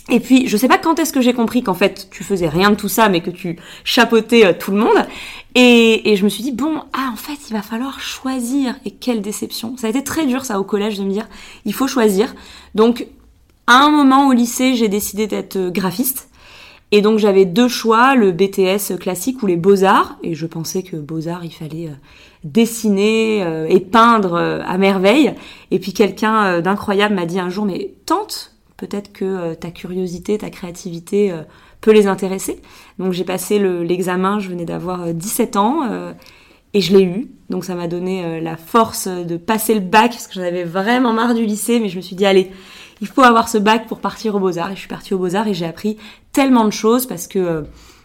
Et 0.08 0.18
puis, 0.18 0.48
je 0.48 0.56
sais 0.56 0.68
pas 0.68 0.78
quand 0.78 0.98
est-ce 0.98 1.12
que 1.12 1.20
j'ai 1.20 1.32
compris 1.32 1.62
qu'en 1.62 1.74
fait, 1.74 2.08
tu 2.10 2.24
faisais 2.24 2.48
rien 2.48 2.70
de 2.70 2.74
tout 2.74 2.88
ça, 2.88 3.08
mais 3.08 3.20
que 3.20 3.30
tu 3.30 3.56
chapeautais 3.84 4.46
euh, 4.46 4.52
tout 4.52 4.72
le 4.72 4.78
monde. 4.78 5.06
Et, 5.54 6.14
je 6.16 6.24
me 6.24 6.28
suis 6.28 6.42
dit, 6.42 6.52
bon, 6.52 6.82
ah, 6.92 7.10
en 7.12 7.16
fait, 7.16 7.38
il 7.48 7.52
va 7.52 7.62
falloir 7.62 8.00
choisir. 8.00 8.74
Et 8.84 8.90
quelle 8.90 9.20
déception. 9.20 9.76
Ça 9.76 9.86
a 9.86 9.90
été 9.90 10.02
très 10.02 10.26
dur, 10.26 10.44
ça, 10.44 10.58
au 10.60 10.64
collège, 10.64 10.98
de 10.98 11.04
me 11.04 11.10
dire, 11.10 11.28
il 11.64 11.74
faut 11.74 11.86
choisir. 11.86 12.34
Donc, 12.74 13.06
à 13.66 13.84
un 13.84 13.90
moment 13.90 14.28
au 14.28 14.32
lycée, 14.32 14.74
j'ai 14.74 14.88
décidé 14.88 15.26
d'être 15.26 15.56
euh, 15.56 15.70
graphiste. 15.70 16.28
Et 16.90 17.00
donc, 17.00 17.18
j'avais 17.18 17.44
deux 17.44 17.68
choix, 17.68 18.14
le 18.14 18.32
BTS 18.32 18.98
classique 18.98 19.42
ou 19.42 19.46
les 19.46 19.56
beaux-arts. 19.56 20.18
Et 20.22 20.34
je 20.34 20.46
pensais 20.46 20.82
que 20.82 20.96
beaux-arts, 20.96 21.44
il 21.44 21.52
fallait 21.52 21.88
euh, 21.88 21.94
dessiner 22.44 23.40
et 23.68 23.80
peindre 23.80 24.36
à 24.36 24.76
merveille. 24.76 25.32
Et 25.70 25.78
puis, 25.78 25.94
quelqu'un 25.94 26.60
d'incroyable 26.60 27.14
m'a 27.14 27.24
dit 27.24 27.38
un 27.38 27.48
jour, 27.48 27.64
mais 27.64 27.94
tente 28.04 28.52
peut-être 28.82 29.12
que 29.12 29.24
euh, 29.24 29.54
ta 29.54 29.70
curiosité, 29.70 30.38
ta 30.38 30.50
créativité 30.50 31.30
euh, 31.30 31.42
peut 31.82 31.92
les 31.92 32.06
intéresser. 32.06 32.62
Donc 32.98 33.12
j'ai 33.12 33.24
passé 33.24 33.58
l'examen, 33.58 34.38
je 34.38 34.48
venais 34.48 34.64
d'avoir 34.64 35.12
17 35.12 35.56
euh, 35.56 35.58
ans 35.58 36.14
et 36.72 36.80
je 36.80 36.96
l'ai 36.96 37.04
eu. 37.04 37.30
Donc 37.50 37.66
ça 37.66 37.74
m'a 37.74 37.88
donné 37.88 38.40
la 38.40 38.56
force 38.56 39.08
de 39.08 39.36
passer 39.36 39.74
le 39.74 39.80
bac 39.80 40.12
parce 40.12 40.26
que 40.26 40.34
j'en 40.34 40.42
avais 40.42 40.64
vraiment 40.64 41.12
marre 41.12 41.34
du 41.34 41.44
lycée, 41.44 41.80
mais 41.80 41.90
je 41.90 41.96
me 41.96 42.00
suis 42.00 42.16
dit 42.16 42.24
allez, 42.24 42.50
il 43.02 43.08
faut 43.08 43.22
avoir 43.22 43.48
ce 43.48 43.58
bac 43.58 43.86
pour 43.88 43.98
partir 43.98 44.34
aux 44.36 44.40
Beaux-Arts. 44.40 44.70
Et 44.70 44.74
je 44.74 44.80
suis 44.80 44.88
partie 44.88 45.12
aux 45.12 45.18
Beaux-Arts 45.18 45.48
et 45.48 45.54
j'ai 45.54 45.66
appris 45.66 45.98
tellement 46.30 46.64
de 46.64 46.70
choses 46.70 47.04
parce 47.04 47.26
que 47.26 47.64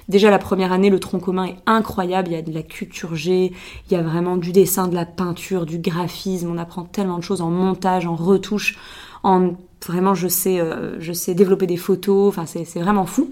déjà 0.10 0.30
la 0.32 0.40
première 0.40 0.72
année, 0.72 0.90
le 0.90 1.00
tronc 1.00 1.20
commun 1.20 1.46
est 1.46 1.58
incroyable. 1.66 2.30
Il 2.30 2.34
y 2.34 2.38
a 2.38 2.42
de 2.42 2.54
la 2.54 2.64
culture 2.64 3.16
G, 3.16 3.54
il 3.90 3.94
y 3.94 3.96
a 3.96 4.02
vraiment 4.02 4.38
du 4.38 4.52
dessin, 4.52 4.88
de 4.88 4.96
la 4.96 5.06
peinture, 5.06 5.66
du 5.66 5.78
graphisme. 5.78 6.50
On 6.50 6.58
apprend 6.58 6.84
tellement 6.84 7.18
de 7.18 7.24
choses 7.24 7.42
en 7.42 7.52
montage, 7.52 8.06
en 8.06 8.16
retouche, 8.16 8.78
en 9.24 9.52
vraiment 9.86 10.16
je 10.16 10.28
sais, 10.28 10.60
euh, 10.60 11.00
je 11.00 11.14
sais 11.14 11.34
développer 11.36 11.68
des 11.68 11.78
photos, 11.78 12.30
enfin 12.30 12.46
c'est 12.46 12.80
vraiment 12.80 13.06
fou. 13.06 13.32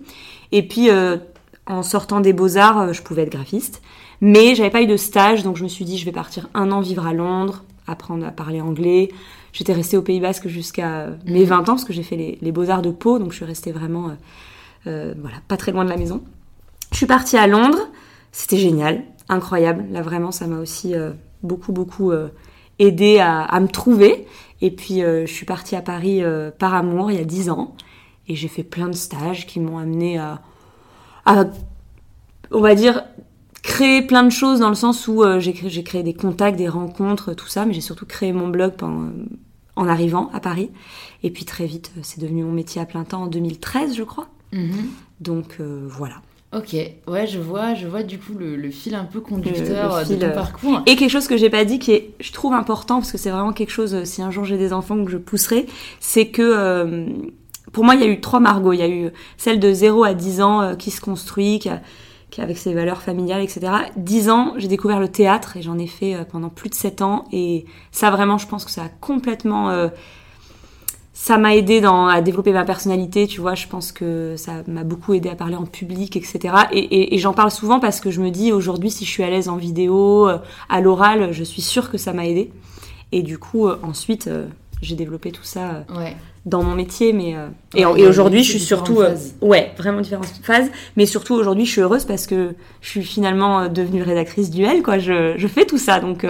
Et 0.51 0.67
puis 0.67 0.89
euh, 0.89 1.17
en 1.65 1.83
sortant 1.83 2.19
des 2.19 2.33
beaux-arts, 2.33 2.79
euh, 2.79 2.93
je 2.93 3.01
pouvais 3.01 3.23
être 3.23 3.31
graphiste, 3.31 3.81
mais 4.21 4.55
j'avais 4.55 4.69
pas 4.69 4.81
eu 4.81 4.87
de 4.87 4.97
stage, 4.97 5.43
donc 5.43 5.57
je 5.57 5.63
me 5.63 5.69
suis 5.69 5.85
dit 5.85 5.97
je 5.97 6.05
vais 6.05 6.11
partir 6.11 6.49
un 6.53 6.71
an 6.71 6.81
vivre 6.81 7.05
à 7.05 7.13
Londres, 7.13 7.63
apprendre 7.87 8.25
à 8.25 8.31
parler 8.31 8.61
anglais. 8.61 9.09
J'étais 9.53 9.73
restée 9.73 9.97
au 9.97 10.01
Pays 10.01 10.19
Basque 10.19 10.47
jusqu'à 10.47 11.07
mes 11.25 11.45
20 11.45 11.61
ans, 11.61 11.63
parce 11.65 11.85
que 11.85 11.93
j'ai 11.93 12.03
fait 12.03 12.37
les, 12.41 12.51
beaux-arts 12.51 12.81
de 12.81 12.91
Pau, 12.91 13.19
donc 13.19 13.31
je 13.31 13.37
suis 13.37 13.45
restée 13.45 13.71
vraiment 13.71 14.11
voilà, 14.83 15.37
pas 15.47 15.55
très 15.55 15.71
loin 15.71 15.85
de 15.85 15.89
la 15.89 15.95
maison. 15.95 16.21
Je 16.91 16.97
suis 16.97 17.05
partie 17.05 17.37
à 17.37 17.47
Londres, 17.47 17.87
c'était 18.33 18.57
génial, 18.57 19.03
incroyable. 19.29 19.85
Là 19.91 20.01
vraiment, 20.01 20.31
ça 20.31 20.45
m'a 20.45 20.59
aussi 20.59 20.93
beaucoup 21.41 21.71
beaucoup 21.71 22.11
aidé 22.79 23.19
à, 23.19 23.43
à, 23.43 23.59
me 23.61 23.69
trouver. 23.69 24.27
Et 24.61 24.71
puis, 24.71 25.03
euh, 25.03 25.25
je 25.25 25.33
suis 25.33 25.45
partie 25.45 25.75
à 25.75 25.81
Paris 25.81 26.23
euh, 26.23 26.51
par 26.51 26.73
amour 26.73 27.11
il 27.11 27.17
y 27.17 27.21
a 27.21 27.25
dix 27.25 27.49
ans. 27.49 27.75
Et 28.27 28.35
j'ai 28.35 28.47
fait 28.47 28.63
plein 28.63 28.87
de 28.87 28.95
stages 28.95 29.45
qui 29.45 29.59
m'ont 29.59 29.77
amené 29.77 30.17
à, 30.17 30.41
on 32.51 32.59
va 32.59 32.75
dire, 32.75 33.03
créer 33.61 34.01
plein 34.01 34.23
de 34.23 34.29
choses 34.29 34.59
dans 34.59 34.69
le 34.69 34.75
sens 34.75 35.07
où 35.07 35.23
euh, 35.23 35.39
j'ai 35.39 35.53
créé, 35.53 35.83
créé, 35.83 36.03
des 36.03 36.13
contacts, 36.13 36.57
des 36.57 36.69
rencontres, 36.69 37.33
tout 37.33 37.47
ça. 37.47 37.65
Mais 37.65 37.73
j'ai 37.73 37.81
surtout 37.81 38.05
créé 38.05 38.31
mon 38.33 38.47
blog 38.47 38.73
en 39.75 39.87
arrivant 39.87 40.29
à 40.33 40.39
Paris. 40.39 40.69
Et 41.23 41.31
puis 41.31 41.45
très 41.45 41.65
vite, 41.65 41.91
c'est 42.01 42.19
devenu 42.19 42.43
mon 42.43 42.51
métier 42.51 42.81
à 42.81 42.85
plein 42.85 43.03
temps 43.03 43.23
en 43.23 43.27
2013, 43.27 43.95
je 43.95 44.03
crois. 44.03 44.27
Mm-hmm. 44.53 44.85
Donc 45.19 45.59
voilà. 45.59 46.21
Ok, 46.55 46.73
ouais, 47.07 47.27
je 47.27 47.37
vois, 47.37 47.73
je 47.73 47.85
vois 47.85 48.03
du 48.03 48.17
coup 48.17 48.33
le, 48.33 48.69
fil 48.71 48.95
un 48.95 49.03
peu 49.03 49.19
conducteur 49.19 50.05
de 50.05 50.15
ton 50.15 50.25
euh, 50.25 50.29
parcours. 50.29 50.81
Et 50.85 50.95
quelque 50.95 51.09
chose 51.09 51.27
que 51.27 51.35
j'ai 51.35 51.49
pas 51.49 51.65
dit 51.65 51.79
qui 51.79 51.91
est, 51.91 52.13
je 52.21 52.31
trouve 52.31 52.53
important 52.53 52.99
parce 52.99 53.11
que 53.11 53.17
c'est 53.17 53.29
vraiment 53.29 53.51
quelque 53.51 53.71
chose. 53.71 53.93
Euh, 53.93 54.05
si 54.05 54.21
un 54.21 54.31
jour 54.31 54.45
j'ai 54.45 54.57
des 54.57 54.71
enfants 54.71 55.03
que 55.03 55.11
je 55.11 55.17
pousserai, 55.17 55.65
c'est 55.99 56.27
que 56.27 56.41
euh, 56.41 57.07
pour 57.75 57.83
moi 57.83 57.93
il 57.95 58.01
y 58.01 58.03
a 58.03 58.07
eu 58.07 58.21
trois 58.21 58.39
Margot. 58.39 58.73
Il 58.73 58.79
y 58.79 58.83
a 58.83 58.89
eu 58.89 59.11
celle 59.37 59.59
de 59.59 59.71
0 59.71 60.03
à 60.03 60.13
10 60.13 60.41
ans 60.41 60.75
qui 60.75 60.89
se 60.89 61.01
construit, 61.01 61.59
qui, 61.59 62.41
avec 62.41 62.57
ses 62.57 62.73
valeurs 62.73 63.01
familiales, 63.01 63.41
etc. 63.41 63.71
10 63.97 64.29
ans, 64.29 64.53
j'ai 64.57 64.67
découvert 64.67 64.99
le 64.99 65.09
théâtre 65.09 65.57
et 65.57 65.61
j'en 65.61 65.77
ai 65.77 65.87
fait 65.87 66.17
pendant 66.31 66.49
plus 66.49 66.69
de 66.69 66.75
7 66.75 67.01
ans. 67.01 67.25
Et 67.31 67.65
ça 67.91 68.09
vraiment, 68.11 68.37
je 68.37 68.47
pense 68.47 68.65
que 68.65 68.71
ça 68.71 68.83
a 68.83 68.89
complètement 68.89 69.89
ça 71.15 71.37
m'a 71.37 71.55
aidé 71.55 71.81
à 71.85 72.21
développer 72.21 72.51
ma 72.51 72.65
personnalité, 72.65 73.25
tu 73.25 73.39
vois. 73.39 73.55
Je 73.55 73.67
pense 73.67 73.93
que 73.93 74.35
ça 74.35 74.63
m'a 74.67 74.83
beaucoup 74.83 75.13
aidé 75.13 75.29
à 75.29 75.35
parler 75.35 75.55
en 75.55 75.65
public, 75.65 76.17
etc. 76.17 76.53
Et, 76.73 77.17
j'en 77.17 77.33
parle 77.33 77.51
souvent 77.51 77.79
parce 77.79 78.01
que 78.01 78.11
je 78.11 78.21
me 78.21 78.29
dis 78.29 78.51
aujourd'hui, 78.51 78.91
si 78.91 79.05
je 79.05 79.09
suis 79.09 79.23
à 79.23 79.29
l'aise 79.29 79.47
en 79.47 79.55
vidéo, 79.55 80.27
euh, 80.27 80.37
à 80.67 80.81
l'oral, 80.81 81.31
je 81.31 81.43
suis 81.45 81.61
sûre 81.61 81.89
que 81.89 81.97
ça 81.97 82.11
m'a 82.11 82.27
aidé. 82.27 82.51
Et 83.13 83.23
du 83.23 83.39
coup, 83.39 83.67
euh, 83.67 83.79
ensuite, 83.81 84.27
euh, 84.27 84.47
j'ai 84.81 84.95
développé 84.95 85.31
tout 85.31 85.43
ça 85.43 85.85
dans 86.45 86.63
mon 86.63 86.75
métier. 86.75 87.13
Mais 87.13 87.35
et, 87.75 87.85
aujourd'hui, 87.85 88.43
je 88.43 88.51
suis 88.51 88.59
surtout, 88.59 89.01
ouais, 89.41 89.73
vraiment 89.77 90.01
différentes 90.01 90.27
phases. 90.43 90.69
Mais 90.95 91.05
surtout 91.05 91.33
aujourd'hui, 91.33 91.65
je 91.65 91.71
suis 91.71 91.81
heureuse 91.81 92.05
parce 92.05 92.27
que 92.27 92.55
je 92.81 92.89
suis 92.89 93.03
finalement 93.03 93.67
devenue 93.67 94.03
rédactrice 94.03 94.49
duel, 94.49 94.83
quoi. 94.83 94.99
Je, 94.99 95.33
je 95.37 95.47
fais 95.47 95.65
tout 95.65 95.77
ça, 95.77 95.99
donc 95.99 96.25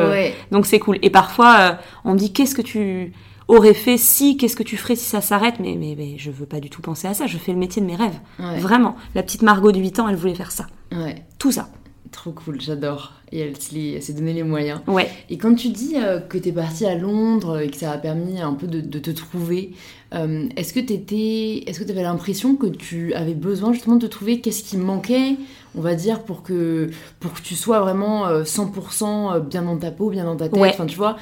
donc 0.51 0.65
c'est 0.65 0.79
cool. 0.79 0.98
Et 1.01 1.10
parfois, 1.10 1.77
on 2.03 2.13
me 2.13 2.17
dit 2.17 2.34
qu'est-ce 2.34 2.55
que 2.55 2.62
tu 2.62 3.13
aurait 3.48 3.74
fait 3.74 3.98
si, 3.98 4.38
qu'est-ce 4.38 4.55
que 4.55 4.63
tu 4.63 4.77
ferais 4.77 4.95
si 4.95 5.05
ça 5.05 5.22
s'arrête? 5.22 5.55
Mais, 5.60 5.75
mais, 5.77 5.95
mais, 5.98 6.15
je 6.17 6.31
veux 6.31 6.45
pas 6.45 6.60
du 6.60 6.69
tout 6.69 6.81
penser 6.81 7.07
à 7.07 7.13
ça, 7.13 7.27
je 7.27 7.38
fais 7.38 7.51
le 7.51 7.57
métier 7.57 7.81
de 7.81 7.88
mes 7.88 7.95
rêves. 7.95 8.19
Vraiment. 8.60 8.95
La 9.13 9.24
petite 9.24 9.41
Margot 9.41 9.72
de 9.72 9.79
8 9.79 10.00
ans, 10.00 10.10
elle 10.10 10.15
voulait 10.15 10.36
faire 10.36 10.51
ça. 10.51 10.67
Ouais. 10.91 11.24
Tout 11.39 11.51
ça. 11.51 11.69
Trop 12.12 12.32
cool, 12.32 12.62
j'adore. 12.62 13.14
Et 13.32 13.40
elle, 13.40 13.58
s'est 13.58 14.14
donné 14.14 14.34
les 14.34 14.44
moyens. 14.44 14.82
Ouais. 14.88 15.10
Et 15.30 15.38
quand 15.38 15.56
tu 15.56 15.70
dis 15.70 15.96
euh, 15.96 16.20
que 16.20 16.38
tu 16.38 16.50
es 16.50 16.52
partie 16.52 16.86
à 16.86 16.96
Londres 16.96 17.60
et 17.60 17.70
que 17.70 17.78
ça 17.78 17.92
a 17.92 17.98
permis 17.98 18.40
un 18.40 18.54
peu 18.54 18.68
de, 18.68 19.00
te 19.00 19.12
trouver, 19.12 19.72
euh, 20.14 20.48
est-ce 20.56 20.74
que 20.74 20.80
tu 20.80 20.94
est-ce 20.94 21.80
que 21.80 21.84
tu 21.84 21.92
avais 21.92 22.04
l'impression 22.04 22.56
que 22.56 22.68
tu 22.68 23.14
avais 23.14 23.34
besoin 23.34 23.74
justement 23.74 23.96
de 23.96 24.06
te 24.06 24.12
trouver? 24.12 24.40
Qu'est-ce 24.40 24.64
qui 24.64 24.78
manquait, 24.78 25.38
on 25.76 25.82
va 25.82 25.96
dire, 25.96 26.24
pour 26.24 26.44
que, 26.44 26.90
pour 27.20 27.34
que 27.34 27.42
tu 27.42 27.56
sois 27.56 27.80
vraiment 27.80 28.30
100% 28.30 29.36
euh, 29.36 29.40
bien 29.40 29.64
dans 29.64 29.78
ta 29.78 29.92
peau, 29.92 30.10
bien 30.10 30.26
dans 30.26 30.36
ta 30.36 30.48
tête? 30.48 30.62
Enfin, 30.62 30.86
tu 30.86 30.98
vois, 30.98 31.18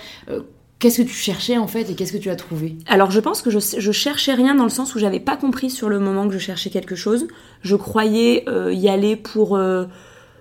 Qu'est-ce 0.79 1.01
que 1.01 1.07
tu 1.07 1.15
cherchais 1.15 1.57
en 1.57 1.67
fait 1.67 1.89
et 1.89 1.95
qu'est-ce 1.95 2.11
que 2.11 2.17
tu 2.17 2.29
as 2.29 2.35
trouvé? 2.35 2.75
Alors 2.87 3.09
je 3.09 3.21
pense 3.21 3.41
que 3.41 3.49
je, 3.49 3.59
je 3.59 3.91
cherchais 3.93 4.33
rien 4.33 4.53
dans 4.53 4.65
le 4.65 4.69
sens 4.69 4.93
où 4.95 4.99
j'avais 4.99 5.21
pas 5.21 5.37
compris 5.37 5.69
sur 5.69 5.87
le 5.87 5.97
moment 5.97 6.27
que 6.27 6.33
je 6.33 6.39
cherchais 6.39 6.69
quelque 6.69 6.95
chose. 6.95 7.27
Je 7.61 7.77
croyais 7.77 8.43
y 8.73 8.89
aller 8.89 9.15
pour 9.15 9.57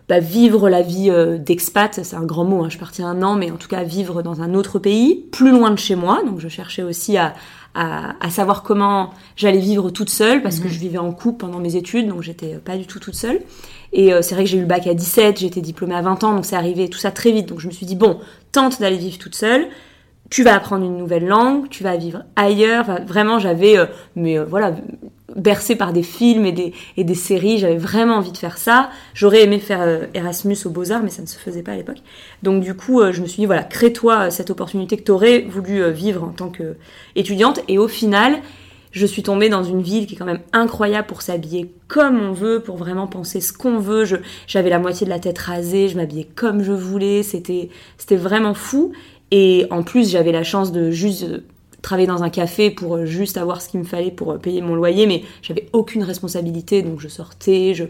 bah, 0.08 0.20
vivre 0.20 0.68
la 0.68 0.82
vie 0.82 1.10
euh, 1.10 1.38
d'expat, 1.38 2.00
c'est 2.02 2.16
un 2.16 2.24
grand 2.24 2.44
mot, 2.44 2.62
hein. 2.62 2.64
je 2.66 2.70
suis 2.70 2.78
partie 2.78 3.02
un 3.02 3.22
an, 3.22 3.34
mais 3.34 3.50
en 3.50 3.56
tout 3.56 3.68
cas 3.68 3.82
vivre 3.82 4.22
dans 4.22 4.42
un 4.42 4.54
autre 4.54 4.78
pays, 4.78 5.26
plus 5.32 5.50
loin 5.50 5.70
de 5.70 5.78
chez 5.78 5.94
moi. 5.94 6.22
Donc 6.26 6.40
je 6.40 6.48
cherchais 6.48 6.82
aussi 6.82 7.16
à, 7.16 7.34
à, 7.74 8.30
savoir 8.30 8.62
comment 8.62 9.10
j'allais 9.36 9.60
vivre 9.60 9.90
toute 9.90 10.10
seule 10.10 10.42
parce 10.42 10.58
que 10.58 10.66
mhm. 10.66 10.72
je 10.72 10.78
vivais 10.78 10.98
en 10.98 11.12
couple 11.12 11.38
pendant 11.38 11.58
mes 11.58 11.76
études, 11.76 12.08
donc 12.08 12.22
j'étais 12.22 12.56
pas 12.56 12.76
du 12.76 12.86
tout 12.86 12.98
toute 12.98 13.14
seule. 13.14 13.40
Et 13.94 14.10
c'est 14.22 14.34
vrai 14.34 14.44
que 14.44 14.50
j'ai 14.50 14.56
eu 14.56 14.62
le 14.62 14.66
bac 14.66 14.86
à 14.86 14.94
17, 14.94 15.38
j'ai 15.38 15.46
été 15.46 15.60
diplômée 15.60 15.94
à 15.94 16.00
20 16.00 16.24
ans, 16.24 16.34
donc 16.34 16.46
c'est 16.46 16.56
arrivé 16.56 16.88
tout 16.88 16.98
ça 16.98 17.10
très 17.10 17.30
vite. 17.30 17.46
Donc 17.46 17.60
je 17.60 17.66
me 17.66 17.72
suis 17.72 17.84
dit, 17.84 17.96
bon, 17.96 18.20
tente 18.50 18.80
d'aller 18.80 18.96
vivre 18.96 19.18
toute 19.18 19.34
seule 19.34 19.68
tu 20.32 20.42
vas 20.44 20.54
apprendre 20.54 20.86
une 20.86 20.96
nouvelle 20.96 21.26
langue, 21.26 21.68
tu 21.68 21.82
vas 21.82 21.96
vivre 21.96 22.24
ailleurs. 22.36 22.86
vraiment, 23.06 23.38
j'avais, 23.38 23.76
euh, 23.76 23.84
mais 24.16 24.38
euh, 24.38 24.46
voilà, 24.46 24.74
bercé 25.36 25.76
par 25.76 25.92
des 25.92 26.02
films 26.02 26.46
et 26.46 26.52
des, 26.52 26.72
et 26.96 27.04
des 27.04 27.14
séries, 27.14 27.58
j'avais 27.58 27.76
vraiment 27.76 28.16
envie 28.16 28.32
de 28.32 28.38
faire 28.38 28.58
ça. 28.58 28.90
J'aurais 29.14 29.42
aimé 29.42 29.58
faire 29.58 29.82
euh, 29.82 30.06
Erasmus 30.14 30.56
aux 30.64 30.70
Beaux-Arts, 30.70 31.02
mais 31.02 31.10
ça 31.10 31.22
ne 31.22 31.26
se 31.26 31.38
faisait 31.38 31.62
pas 31.62 31.72
à 31.72 31.76
l'époque. 31.76 32.02
Donc 32.42 32.62
du 32.62 32.74
coup, 32.74 33.00
je 33.12 33.20
me 33.20 33.26
suis 33.26 33.40
dit, 33.40 33.46
voilà, 33.46 33.62
crée-toi 33.62 34.30
cette 34.30 34.50
opportunité 34.50 34.96
que 34.96 35.02
tu 35.02 35.10
aurais 35.10 35.40
voulu 35.40 35.90
vivre 35.90 36.22
en 36.24 36.32
tant 36.32 36.50
qu'étudiante. 36.50 37.60
Et 37.68 37.78
au 37.78 37.88
final, 37.88 38.40
je 38.92 39.06
suis 39.06 39.22
tombée 39.22 39.48
dans 39.48 39.64
une 39.64 39.82
ville 39.82 40.06
qui 40.06 40.14
est 40.14 40.18
quand 40.18 40.26
même 40.26 40.42
incroyable 40.52 41.06
pour 41.06 41.22
s'habiller 41.22 41.72
comme 41.88 42.20
on 42.20 42.32
veut, 42.32 42.60
pour 42.60 42.76
vraiment 42.76 43.06
penser 43.06 43.40
ce 43.40 43.52
qu'on 43.52 43.78
veut. 43.78 44.04
J'avais 44.46 44.70
la 44.70 44.78
moitié 44.78 45.06
de 45.06 45.10
la 45.10 45.18
tête 45.18 45.38
rasée, 45.38 45.88
je 45.88 45.96
m'habillais 45.96 46.28
comme 46.34 46.62
je 46.62 46.72
voulais, 46.72 47.22
c'était 47.22 47.70
vraiment 48.10 48.54
fou. 48.54 48.92
Et 49.30 49.66
en 49.70 49.82
plus, 49.82 50.10
j'avais 50.10 50.30
la 50.30 50.44
chance 50.44 50.72
de 50.72 50.90
juste 50.90 51.22
euh, 51.22 51.38
travailler 51.82 52.06
dans 52.06 52.22
un 52.22 52.30
café 52.30 52.70
pour 52.70 52.96
euh, 52.96 53.04
juste 53.04 53.36
avoir 53.36 53.60
ce 53.60 53.68
qu'il 53.68 53.80
me 53.80 53.84
fallait 53.84 54.10
pour 54.10 54.32
euh, 54.32 54.38
payer 54.38 54.62
mon 54.62 54.74
loyer, 54.74 55.06
mais 55.06 55.24
j'avais 55.42 55.68
aucune 55.72 56.04
responsabilité, 56.04 56.82
donc 56.82 57.00
je 57.00 57.08
sortais, 57.08 57.74
je, 57.74 57.84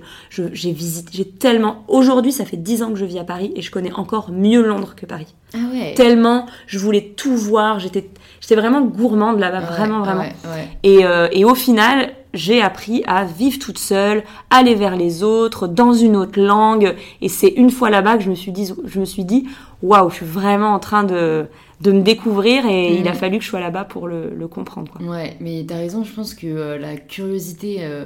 j'ai 0.53 0.73
visité, 0.73 1.11
j'ai 1.13 1.29
tellement... 1.29 1.85
Aujourd'hui, 1.89 2.33
ça 2.33 2.45
fait 2.45 2.57
10 2.57 2.83
ans 2.83 2.91
que 2.91 2.99
je 2.99 3.05
vis 3.05 3.19
à 3.19 3.25
Paris 3.25 3.53
et 3.55 3.63
je 3.63 3.71
connais 3.71 3.93
encore 3.93 4.31
mieux 4.33 4.67
Londres 4.67 4.95
que 4.97 5.07
Paris. 5.07 5.35
Ah 5.55 5.59
ouais. 5.73 5.93
Tellement, 5.95 6.47
je 6.67 6.79
voulais 6.79 7.13
tout 7.17 7.37
voir, 7.37 7.79
j'étais, 7.79 8.09
j'étais 8.41 8.57
vraiment 8.57 8.81
gourmande 8.81 9.39
là-bas, 9.39 9.61
vraiment, 9.61 10.01
vraiment. 10.01 10.25
Et, 10.83 11.03
et 11.33 11.45
au 11.45 11.55
final, 11.55 12.15
j'ai 12.35 12.63
appris 12.63 13.03
à 13.07 13.25
vivre 13.25 13.59
toute 13.59 13.79
seule, 13.79 14.23
aller 14.51 14.75
vers 14.75 14.97
les 14.97 15.23
autres, 15.23 15.67
dans 15.67 15.93
une 15.93 16.17
autre 16.17 16.41
langue. 16.41 16.95
Et 17.21 17.29
c'est 17.29 17.49
une 17.49 17.71
fois 17.71 17.91
là-bas 17.91 18.17
que 18.17 18.25
je 18.25 18.31
me 18.31 18.35
suis 18.35 18.53
dit, 18.53 18.73
je 18.85 18.99
me 18.99 19.05
suis 19.05 19.25
dit, 19.25 19.47
waouh, 19.83 20.09
je 20.11 20.17
suis 20.17 20.27
vraiment 20.27 20.73
en 20.75 20.79
train 20.79 21.05
de, 21.05 21.47
de 21.83 21.93
me 21.93 22.03
découvrir 22.03 22.65
et 22.67 22.95
il 22.95 23.09
a 23.09 23.13
mm. 23.13 23.17
fallu 23.17 23.39
que 23.39 23.45
je 23.45 23.49
sois 23.49 23.61
là-bas 23.61 23.85
pour 23.85 24.07
le, 24.07 24.31
le 24.31 24.49
comprendre. 24.49 24.93
Quoi. 24.93 25.05
Ouais, 25.05 25.37
mais 25.41 25.65
t'as 25.67 25.77
raison, 25.77 26.05
je 26.05 26.13
pense 26.13 26.35
que 26.35 26.47
euh, 26.47 26.79
la 26.79 26.97
curiosité 26.97 27.79
euh, 27.81 28.05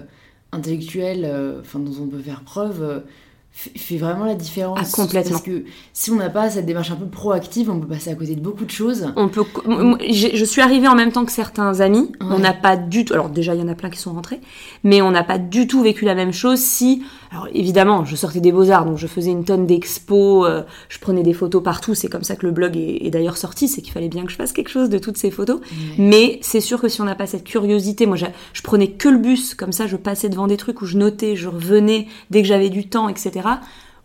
intellectuelle, 0.53 1.25
euh, 1.25 1.61
enfin, 1.61 1.79
dont 1.79 1.93
on 2.03 2.07
peut 2.07 2.19
faire 2.19 2.43
preuve, 2.43 3.03
fait 3.53 3.97
vraiment 3.97 4.27
la 4.27 4.35
différence. 4.35 4.79
Ah, 4.81 4.85
complètement. 4.93 5.33
Parce 5.33 5.43
que 5.43 5.65
si 5.95 6.11
on 6.11 6.17
n'a 6.17 6.29
pas 6.29 6.51
cette 6.51 6.67
démarche 6.67 6.91
un 6.91 6.97
peu 6.97 7.07
proactive, 7.07 7.71
on 7.71 7.81
peut 7.81 7.87
passer 7.87 8.11
à 8.11 8.15
côté 8.15 8.35
de 8.35 8.41
beaucoup 8.41 8.65
de 8.65 8.71
choses. 8.71 9.13
On 9.17 9.29
peut. 9.29 9.45
Je 9.67 10.45
suis 10.45 10.61
arrivée 10.61 10.89
en 10.89 10.95
même 10.95 11.11
temps 11.11 11.25
que 11.25 11.33
certains 11.33 11.81
amis. 11.81 12.13
On 12.21 12.39
n'a 12.39 12.53
pas 12.53 12.77
du 12.77 13.05
tout. 13.05 13.15
Alors 13.15 13.31
déjà, 13.31 13.55
il 13.55 13.61
y 13.61 13.65
en 13.65 13.69
a 13.69 13.75
plein 13.75 13.89
qui 13.89 13.99
sont 13.99 14.13
rentrés, 14.13 14.41
mais 14.85 15.01
on 15.01 15.11
n'a 15.11 15.25
pas 15.25 15.39
du 15.39 15.67
tout 15.67 15.83
vécu 15.83 16.05
la 16.05 16.15
même 16.15 16.33
chose. 16.33 16.61
Si, 16.61 17.03
alors 17.31 17.49
évidemment, 17.53 18.05
je 18.05 18.17
sortais 18.17 18.41
des 18.41 18.53
beaux 18.53 18.71
arts, 18.71 18.85
donc 18.85 18.99
je 18.99 19.07
faisais 19.07 19.31
une 19.31 19.45
tonne 19.45 19.67
d'expos, 19.67 20.47
euh, 20.47 20.63
je 20.89 20.99
prenais 20.99 21.23
des 21.23 21.33
photos 21.33 21.63
partout. 21.63 21.95
C'est 21.95 22.09
comme 22.09 22.23
ça 22.23 22.37
que 22.37 22.47
le 22.47 22.53
blog 22.53 22.77
est, 22.77 23.11
d'ailleurs 23.11 23.37
sorti. 23.37 23.69
C'est 23.69 23.83
qu'il 23.83 23.93
fallait 23.93 24.09
bien 24.09 24.25
que 24.25 24.31
je 24.31 24.37
fasse 24.37 24.53
quelque 24.53 24.69
chose 24.69 24.89
de 24.89 24.99
toutes 24.99 25.17
ces 25.17 25.31
photos. 25.31 25.61
Mais 25.99 26.39
c'est 26.43 26.61
sûr 26.61 26.81
que 26.81 26.89
si 26.89 27.01
on 27.01 27.05
n'a 27.05 27.15
pas 27.15 27.27
cette 27.27 27.45
curiosité, 27.45 28.07
moi, 28.07 28.17
je, 28.17 28.27
je 28.53 28.63
prenais 28.63 28.89
que 28.89 29.09
le 29.09 29.19
bus, 29.19 29.55
comme 29.55 29.73
ça, 29.73 29.87
je 29.87 29.97
passais 29.97 30.29
devant 30.29 30.47
des 30.47 30.57
trucs 30.57 30.83
où 30.83 30.87
je 30.87 30.97
notais, 30.97 31.37
je 31.37 31.49
revenais 31.49 32.07
dès 32.31 32.43
que 32.43 32.49
j'avais 32.49 32.71
du 32.71 32.89
temps, 32.89 33.09
etc 33.09 33.49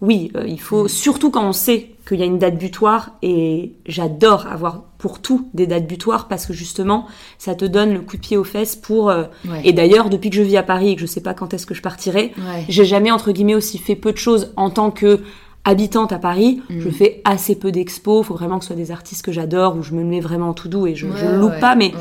oui, 0.02 0.32
euh, 0.36 0.46
il 0.48 0.60
faut, 0.60 0.86
mm. 0.86 0.90
surtout 0.90 1.30
quand 1.32 1.48
on 1.48 1.54
sait 1.54 1.92
qu'il 2.08 2.20
y 2.20 2.24
a 2.24 2.26
une 2.26 2.40
date 2.40 2.58
butoir, 2.58 3.12
et 3.22 3.74
j'adore 3.86 4.48
avoir 4.48 4.84
pour 4.98 5.22
tout 5.22 5.48
des 5.54 5.68
dates 5.68 5.88
butoirs 5.88 6.28
parce 6.28 6.46
que 6.46 6.54
justement, 6.54 7.08
ça 7.38 7.56
te 7.56 7.66
donne 7.66 7.94
le 7.94 8.02
coup 8.02 8.18
de 8.18 8.22
pied 8.22 8.38
aux 8.38 8.44
fesses 8.44 8.76
pour. 8.76 9.10
Euh, 9.10 9.24
et 9.64 9.74
d'ailleurs, 9.74 10.10
depuis 10.10 10.30
que 10.30 10.36
je 10.36 10.42
vis 10.42 10.58
à 10.58 10.64
Paris 10.64 10.90
et 10.90 10.96
que 10.96 11.02
je 11.02 11.06
sais 11.06 11.22
pas 11.22 11.34
quand 11.34 11.54
est-ce 11.54 11.66
que 11.66 11.74
je 11.74 11.82
partirai, 11.82 12.34
j'ai 12.68 12.86
jamais 12.86 13.12
entre 13.12 13.32
guillemets 13.32 13.56
aussi 13.56 13.78
fait 13.78 13.96
peu 13.96 14.12
de 14.12 14.18
choses 14.18 14.54
en 14.58 14.70
tant 14.70 14.92
que 14.92 15.22
habitante 15.64 16.12
à 16.12 16.20
Paris. 16.20 16.62
Mm. 16.70 16.80
Je 16.82 16.90
fais 16.90 17.22
assez 17.24 17.56
peu 17.56 17.72
d'expos. 17.72 18.24
Il 18.24 18.28
faut 18.28 18.36
vraiment 18.36 18.58
que 18.58 18.66
ce 18.66 18.70
soit 18.70 18.76
des 18.76 18.92
artistes 18.92 19.24
que 19.24 19.32
j'adore 19.32 19.76
où 19.76 19.84
je 19.84 19.94
me 19.94 20.04
mets 20.04 20.20
vraiment 20.20 20.54
tout 20.54 20.68
doux 20.68 20.88
et 20.88 20.96
je, 20.96 21.08
ne 21.08 21.38
loupe 21.38 21.60
pas, 21.60 21.76
mais. 21.76 21.94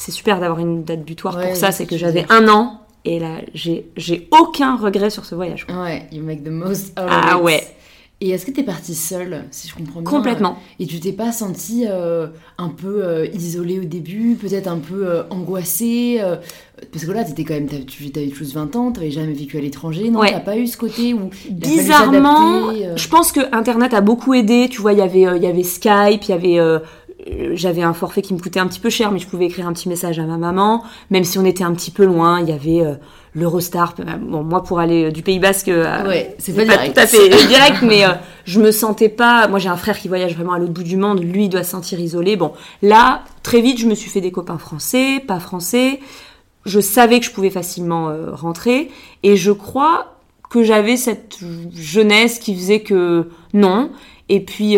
C'est 0.00 0.12
super 0.12 0.38
d'avoir 0.38 0.60
une 0.60 0.84
date 0.84 1.04
butoir 1.04 1.40
pour 1.40 1.56
ça, 1.56 1.72
c'est 1.72 1.84
que 1.84 1.96
j'avais 1.96 2.24
un 2.30 2.46
an 2.48 2.82
et 3.08 3.18
là, 3.18 3.40
j'ai 3.54 4.28
aucun 4.38 4.76
regret 4.76 5.08
sur 5.08 5.24
ce 5.24 5.34
voyage. 5.34 5.66
Ouais, 5.70 6.06
you 6.12 6.22
make 6.22 6.44
the 6.44 6.50
most 6.50 6.90
out 6.98 7.04
of 7.04 7.10
Ah 7.10 7.38
ouais. 7.38 7.64
Et 8.20 8.30
est-ce 8.30 8.44
que 8.44 8.50
t'es 8.50 8.64
partie 8.64 8.94
seule, 8.94 9.44
si 9.50 9.68
je 9.68 9.74
comprends 9.74 10.02
bien 10.02 10.10
Complètement. 10.10 10.58
Et 10.78 10.86
tu 10.86 11.00
t'es 11.00 11.12
pas 11.12 11.32
sentie 11.32 11.84
euh, 11.88 12.26
un 12.58 12.68
peu 12.68 13.02
euh, 13.02 13.26
isolée 13.32 13.78
au 13.78 13.84
début, 13.84 14.34
peut-être 14.34 14.66
un 14.66 14.78
peu 14.78 15.06
euh, 15.06 15.22
angoissée 15.30 16.20
Parce 16.92 17.06
que 17.06 17.12
là, 17.12 17.24
t'étais 17.24 17.44
quand 17.44 17.54
même, 17.54 17.68
tu 17.86 18.10
avais 18.14 18.28
juste 18.28 18.52
20 18.52 18.76
ans, 18.76 18.92
t'avais 18.92 19.10
jamais 19.10 19.32
vécu 19.32 19.56
à 19.56 19.60
l'étranger, 19.62 20.10
non 20.10 20.20
T'as 20.20 20.40
pas 20.40 20.58
eu 20.58 20.66
ce 20.66 20.76
côté 20.76 21.14
où 21.14 21.30
bizarrement, 21.50 22.72
je 22.94 23.08
pense 23.08 23.32
que 23.32 23.40
Internet 23.56 23.94
a 23.94 24.02
beaucoup 24.02 24.34
aidé. 24.34 24.68
Tu 24.70 24.82
vois, 24.82 24.92
il 24.92 24.98
y 24.98 25.02
avait, 25.02 25.22
il 25.36 25.42
y 25.42 25.46
avait 25.46 25.62
Skype, 25.62 26.24
il 26.24 26.28
y 26.28 26.32
avait 26.32 26.58
j'avais 27.54 27.82
un 27.82 27.94
forfait 27.94 28.22
qui 28.22 28.34
me 28.34 28.38
coûtait 28.38 28.60
un 28.60 28.66
petit 28.66 28.80
peu 28.80 28.90
cher, 28.90 29.10
mais 29.10 29.18
je 29.18 29.26
pouvais 29.26 29.46
écrire 29.46 29.66
un 29.66 29.72
petit 29.72 29.88
message 29.88 30.18
à 30.18 30.24
ma 30.24 30.36
maman. 30.36 30.84
Même 31.10 31.24
si 31.24 31.38
on 31.38 31.44
était 31.44 31.64
un 31.64 31.72
petit 31.72 31.90
peu 31.90 32.04
loin, 32.04 32.40
il 32.40 32.48
y 32.48 32.52
avait 32.52 32.80
euh, 32.80 32.94
l'Eurostar. 33.34 33.94
Euh, 34.00 34.16
bon, 34.16 34.42
moi, 34.42 34.62
pour 34.62 34.78
aller 34.78 35.04
euh, 35.04 35.10
du 35.10 35.22
Pays 35.22 35.38
Basque, 35.38 35.68
ouais, 35.68 36.34
c'est 36.38 36.54
pas, 36.54 36.64
direct. 36.64 36.94
tout 36.94 37.00
à 37.00 37.06
fait 37.06 37.28
direct, 37.48 37.82
mais 37.82 38.04
je 38.44 38.60
me 38.60 38.70
sentais 38.70 39.08
pas. 39.08 39.48
Moi, 39.48 39.58
j'ai 39.58 39.68
un 39.68 39.76
frère 39.76 39.98
qui 39.98 40.08
voyage 40.08 40.34
vraiment 40.34 40.52
à 40.52 40.58
l'autre 40.58 40.72
bout 40.72 40.82
du 40.82 40.96
monde. 40.96 41.22
Lui, 41.22 41.44
il 41.44 41.48
doit 41.48 41.64
se 41.64 41.70
sentir 41.70 42.00
isolé. 42.00 42.36
Bon, 42.36 42.52
là, 42.82 43.22
très 43.42 43.60
vite, 43.60 43.78
je 43.78 43.86
me 43.86 43.94
suis 43.94 44.10
fait 44.10 44.20
des 44.20 44.32
copains 44.32 44.58
français, 44.58 45.22
pas 45.26 45.40
français. 45.40 46.00
Je 46.64 46.80
savais 46.80 47.20
que 47.20 47.26
je 47.26 47.30
pouvais 47.30 47.50
facilement 47.50 48.12
rentrer, 48.32 48.90
et 49.22 49.36
je 49.36 49.52
crois 49.52 50.16
que 50.50 50.62
j'avais 50.62 50.96
cette 50.96 51.38
jeunesse 51.74 52.38
qui 52.38 52.54
faisait 52.54 52.80
que 52.80 53.28
non. 53.54 53.90
Et 54.28 54.40
puis 54.40 54.76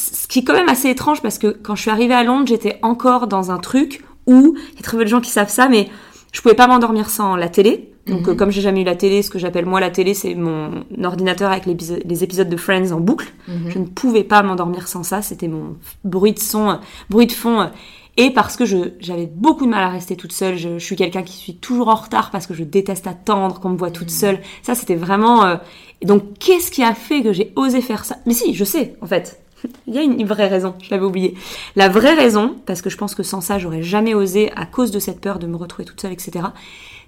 ce 0.00 0.26
qui 0.28 0.40
est 0.40 0.44
quand 0.44 0.54
même 0.54 0.68
assez 0.68 0.88
étrange 0.88 1.22
parce 1.22 1.38
que 1.38 1.48
quand 1.48 1.74
je 1.74 1.82
suis 1.82 1.90
arrivée 1.90 2.14
à 2.14 2.24
Londres, 2.24 2.46
j'étais 2.46 2.78
encore 2.82 3.26
dans 3.26 3.50
un 3.50 3.58
truc 3.58 4.04
où, 4.26 4.54
il 4.72 4.76
y 4.76 4.78
a 4.78 4.82
très 4.82 4.96
peu 4.96 5.04
de 5.04 5.08
gens 5.08 5.20
qui 5.20 5.30
savent 5.30 5.50
ça, 5.50 5.68
mais 5.68 5.88
je 6.32 6.40
pouvais 6.40 6.54
pas 6.54 6.66
m'endormir 6.66 7.10
sans 7.10 7.36
la 7.36 7.48
télé. 7.48 7.90
Donc, 8.06 8.22
mhm. 8.22 8.28
euh, 8.30 8.34
comme 8.34 8.50
j'ai 8.50 8.60
jamais 8.60 8.82
eu 8.82 8.84
la 8.84 8.96
télé, 8.96 9.22
ce 9.22 9.30
que 9.30 9.38
j'appelle 9.38 9.66
moi 9.66 9.80
la 9.80 9.90
télé, 9.90 10.14
c'est 10.14 10.34
mon 10.34 10.84
ordinateur 11.02 11.50
avec 11.50 11.66
les 11.66 12.24
épisodes 12.24 12.48
de 12.48 12.56
Friends 12.56 12.92
en 12.92 13.00
boucle. 13.00 13.32
Mhm. 13.48 13.70
Je 13.70 13.78
ne 13.78 13.84
pouvais 13.84 14.24
pas 14.24 14.42
m'endormir 14.42 14.88
sans 14.88 15.02
ça. 15.02 15.22
C'était 15.22 15.48
mon 15.48 15.76
bruit 16.04 16.32
de 16.32 16.38
son, 16.38 16.70
euh, 16.70 16.74
bruit 17.08 17.26
de 17.26 17.32
fond. 17.32 17.60
Euh, 17.60 17.66
et 18.16 18.30
parce 18.30 18.56
que 18.56 18.64
j'avais 18.64 19.26
beaucoup 19.26 19.64
de 19.64 19.70
mal 19.70 19.82
à 19.82 19.88
rester 19.88 20.16
toute 20.16 20.32
seule. 20.32 20.56
Je, 20.56 20.78
suis 20.78 20.96
quelqu'un 20.96 21.22
qui 21.22 21.36
suis 21.36 21.56
toujours 21.56 21.88
en 21.88 21.94
retard 21.94 22.30
parce 22.30 22.46
que 22.46 22.54
je 22.54 22.64
déteste 22.64 23.06
attendre 23.06 23.60
qu'on 23.60 23.70
me 23.70 23.78
voit 23.78 23.90
toute 23.90 24.10
mhm. 24.10 24.16
seule. 24.16 24.40
Ça, 24.62 24.74
c'était 24.74 24.96
vraiment. 24.96 25.58
donc, 26.02 26.38
qu'est-ce 26.38 26.70
qui 26.70 26.82
a 26.82 26.94
fait 26.94 27.22
que 27.22 27.32
j'ai 27.32 27.52
osé 27.56 27.80
faire 27.80 28.04
ça? 28.04 28.16
Mais 28.26 28.34
si, 28.34 28.54
je 28.54 28.64
sais, 28.64 28.96
en 29.00 29.06
fait. 29.06 29.40
Il 29.86 29.94
y 29.94 29.98
a 29.98 30.02
une 30.02 30.24
vraie 30.24 30.48
raison, 30.48 30.74
je 30.82 30.90
l'avais 30.90 31.04
oublié. 31.04 31.34
La 31.76 31.88
vraie 31.88 32.14
raison, 32.14 32.56
parce 32.66 32.82
que 32.82 32.90
je 32.90 32.96
pense 32.96 33.14
que 33.14 33.22
sans 33.22 33.40
ça, 33.40 33.58
j'aurais 33.58 33.82
jamais 33.82 34.14
osé 34.14 34.50
à 34.56 34.66
cause 34.66 34.90
de 34.90 34.98
cette 34.98 35.20
peur 35.20 35.38
de 35.38 35.46
me 35.46 35.56
retrouver 35.56 35.84
toute 35.84 36.00
seule, 36.00 36.12
etc. 36.12 36.46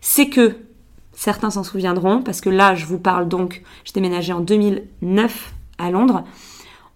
C'est 0.01 0.29
que 0.29 0.57
certains 1.13 1.51
s'en 1.51 1.65
souviendront, 1.65 2.23
parce 2.23 2.41
que 2.41 2.51
là, 2.51 2.75
je 2.75 2.87
vous 2.87 2.99
parle 2.99 3.29
donc, 3.29 3.63
j'ai 3.85 3.93
déménagé 3.93 4.33
en 4.33 4.41
2009 4.41 5.53
à 5.79 5.91
Londres. 5.91 6.25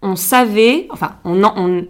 On 0.01 0.15
savait, 0.15 0.87
enfin, 0.91 1.15
on, 1.23 1.43
on, 1.43 1.85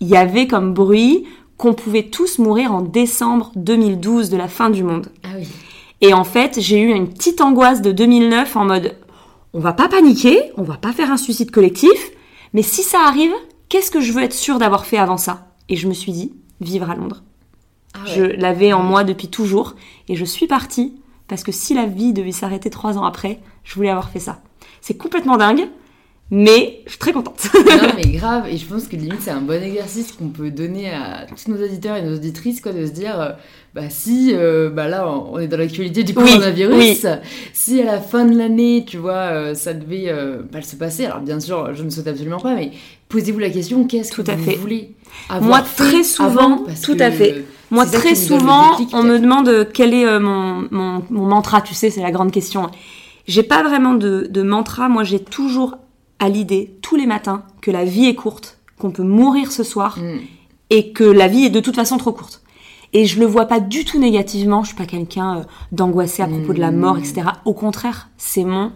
y 0.00 0.16
avait 0.16 0.46
comme 0.46 0.72
bruit 0.72 1.24
qu'on 1.56 1.74
pouvait 1.74 2.04
tous 2.04 2.38
mourir 2.38 2.72
en 2.72 2.80
décembre 2.80 3.52
2012 3.56 4.30
de 4.30 4.36
la 4.36 4.48
fin 4.48 4.70
du 4.70 4.82
monde. 4.82 5.08
Ah 5.22 5.28
oui. 5.36 5.46
Et 6.00 6.14
en 6.14 6.24
fait, 6.24 6.58
j'ai 6.58 6.80
eu 6.80 6.88
une 6.88 7.08
petite 7.08 7.40
angoisse 7.40 7.82
de 7.82 7.92
2009 7.92 8.56
en 8.56 8.64
mode, 8.64 8.96
on 9.52 9.60
va 9.60 9.74
pas 9.74 9.88
paniquer, 9.88 10.52
on 10.56 10.62
va 10.62 10.76
pas 10.76 10.92
faire 10.92 11.10
un 11.10 11.18
suicide 11.18 11.50
collectif, 11.50 12.12
mais 12.52 12.62
si 12.62 12.82
ça 12.82 13.00
arrive, 13.06 13.32
qu'est-ce 13.68 13.90
que 13.90 14.00
je 14.00 14.12
veux 14.12 14.22
être 14.22 14.34
sûre 14.34 14.58
d'avoir 14.58 14.86
fait 14.86 14.98
avant 14.98 15.16
ça? 15.16 15.48
Et 15.68 15.76
je 15.76 15.88
me 15.88 15.94
suis 15.94 16.12
dit, 16.12 16.32
vivre 16.60 16.90
à 16.90 16.94
Londres. 16.94 17.22
Ah 17.94 18.00
Je 18.06 18.22
l'avais 18.22 18.72
en 18.72 18.82
moi 18.82 19.04
depuis 19.04 19.28
toujours, 19.28 19.74
et 20.08 20.16
je 20.16 20.24
suis 20.24 20.46
partie 20.46 21.00
parce 21.28 21.44
que 21.44 21.52
si 21.52 21.74
la 21.74 21.86
vie 21.86 22.12
devait 22.12 22.32
s'arrêter 22.32 22.70
trois 22.70 22.98
ans 22.98 23.04
après, 23.04 23.38
je 23.62 23.74
voulais 23.76 23.90
avoir 23.90 24.10
fait 24.10 24.18
ça. 24.18 24.42
C'est 24.80 24.96
complètement 24.96 25.36
dingue, 25.36 25.68
mais 26.30 26.80
je 26.86 26.90
suis 26.90 26.98
très 26.98 27.12
contente. 27.12 27.48
non 27.54 27.88
mais 27.96 28.02
grave, 28.12 28.46
et 28.48 28.56
je 28.56 28.64
pense 28.64 28.86
que 28.86 28.94
limite 28.96 29.20
c'est 29.20 29.30
un 29.30 29.40
bon 29.40 29.62
exercice 29.62 30.12
qu'on 30.12 30.28
peut 30.28 30.50
donner 30.50 30.90
à 30.90 31.26
tous 31.26 31.50
nos 31.50 31.62
auditeurs 31.62 31.96
et 31.96 32.02
nos 32.02 32.14
auditrices, 32.14 32.60
quoi, 32.60 32.72
de 32.72 32.86
se 32.86 32.92
dire, 32.92 33.20
euh, 33.20 33.30
bah 33.74 33.88
si, 33.90 34.32
euh, 34.34 34.70
bah 34.70 34.86
là 34.88 35.08
on 35.08 35.38
est 35.38 35.48
dans 35.48 35.56
l'actualité 35.56 36.04
du 36.04 36.12
Oui, 36.16 36.24
coronavirus, 36.24 37.06
si 37.52 37.80
à 37.80 37.84
la 37.84 38.00
fin 38.00 38.24
de 38.24 38.36
l'année, 38.36 38.84
tu 38.86 38.96
vois, 38.96 39.12
euh, 39.32 39.54
ça 39.54 39.74
devait 39.74 40.12
mal 40.52 40.64
se 40.64 40.76
passer, 40.76 41.06
alors 41.06 41.20
bien 41.20 41.40
sûr 41.40 41.74
je 41.74 41.82
ne 41.82 41.90
souhaite 41.90 42.08
absolument 42.08 42.40
pas, 42.40 42.54
mais 42.54 42.70
posez-vous 43.08 43.38
la 43.40 43.50
question, 43.50 43.84
qu'est-ce 43.84 44.12
que 44.12 44.22
Tout 44.22 44.30
à 44.30 44.36
vous 44.36 44.44
fait. 44.44 44.56
voulez 44.56 44.94
avoir 45.28 45.48
Moi, 45.48 45.62
très 45.76 46.04
souvent, 46.04 46.64
tout 46.84 46.96
à 47.00 47.10
fait. 47.10 47.44
Moi, 47.72 47.86
très 47.86 48.14
souvent, 48.16 48.70
déclic, 48.78 48.90
on 48.94 49.02
me 49.04 49.18
demande 49.18 49.68
quel 49.72 49.94
est 49.94 50.18
mon, 50.20 50.66
mon, 50.70 51.02
mon 51.10 51.26
mantra, 51.26 51.60
tu 51.60 51.74
sais, 51.74 51.90
c'est 51.90 52.02
la 52.02 52.10
grande 52.10 52.32
question. 52.32 52.68
J'ai 53.26 53.42
pas 53.44 53.62
vraiment 53.62 53.94
de, 53.94 54.26
de 54.28 54.42
mantra, 54.42 54.88
moi 54.88 55.04
j'ai 55.04 55.20
toujours 55.20 55.76
à 56.20 56.28
l'idée, 56.28 56.76
tous 56.82 56.94
les 56.96 57.06
matins, 57.06 57.42
que 57.60 57.70
la 57.72 57.84
vie 57.84 58.06
est 58.06 58.14
courte, 58.14 58.58
qu'on 58.78 58.90
peut 58.92 59.02
mourir 59.02 59.50
ce 59.50 59.64
soir, 59.64 59.98
Mm. 59.98 60.18
et 60.70 60.92
que 60.92 61.02
la 61.04 61.26
vie 61.26 61.46
est 61.46 61.50
de 61.50 61.60
toute 61.60 61.74
façon 61.74 61.96
trop 61.96 62.12
courte. 62.12 62.42
Et 62.92 63.06
je 63.06 63.18
le 63.20 63.26
vois 63.26 63.46
pas 63.46 63.60
du 63.60 63.84
tout 63.84 63.98
négativement, 63.98 64.62
je 64.62 64.68
suis 64.68 64.76
pas 64.76 64.86
quelqu'un 64.86 65.38
euh, 65.38 65.42
d'angoissé 65.72 66.22
à 66.22 66.26
propos 66.28 66.52
de 66.52 66.60
la 66.60 66.70
mort, 66.72 66.98
etc. 66.98 67.22
Au 67.44 67.54
contraire, 67.54 68.08
c'est 68.16 68.44
mon, 68.44 68.72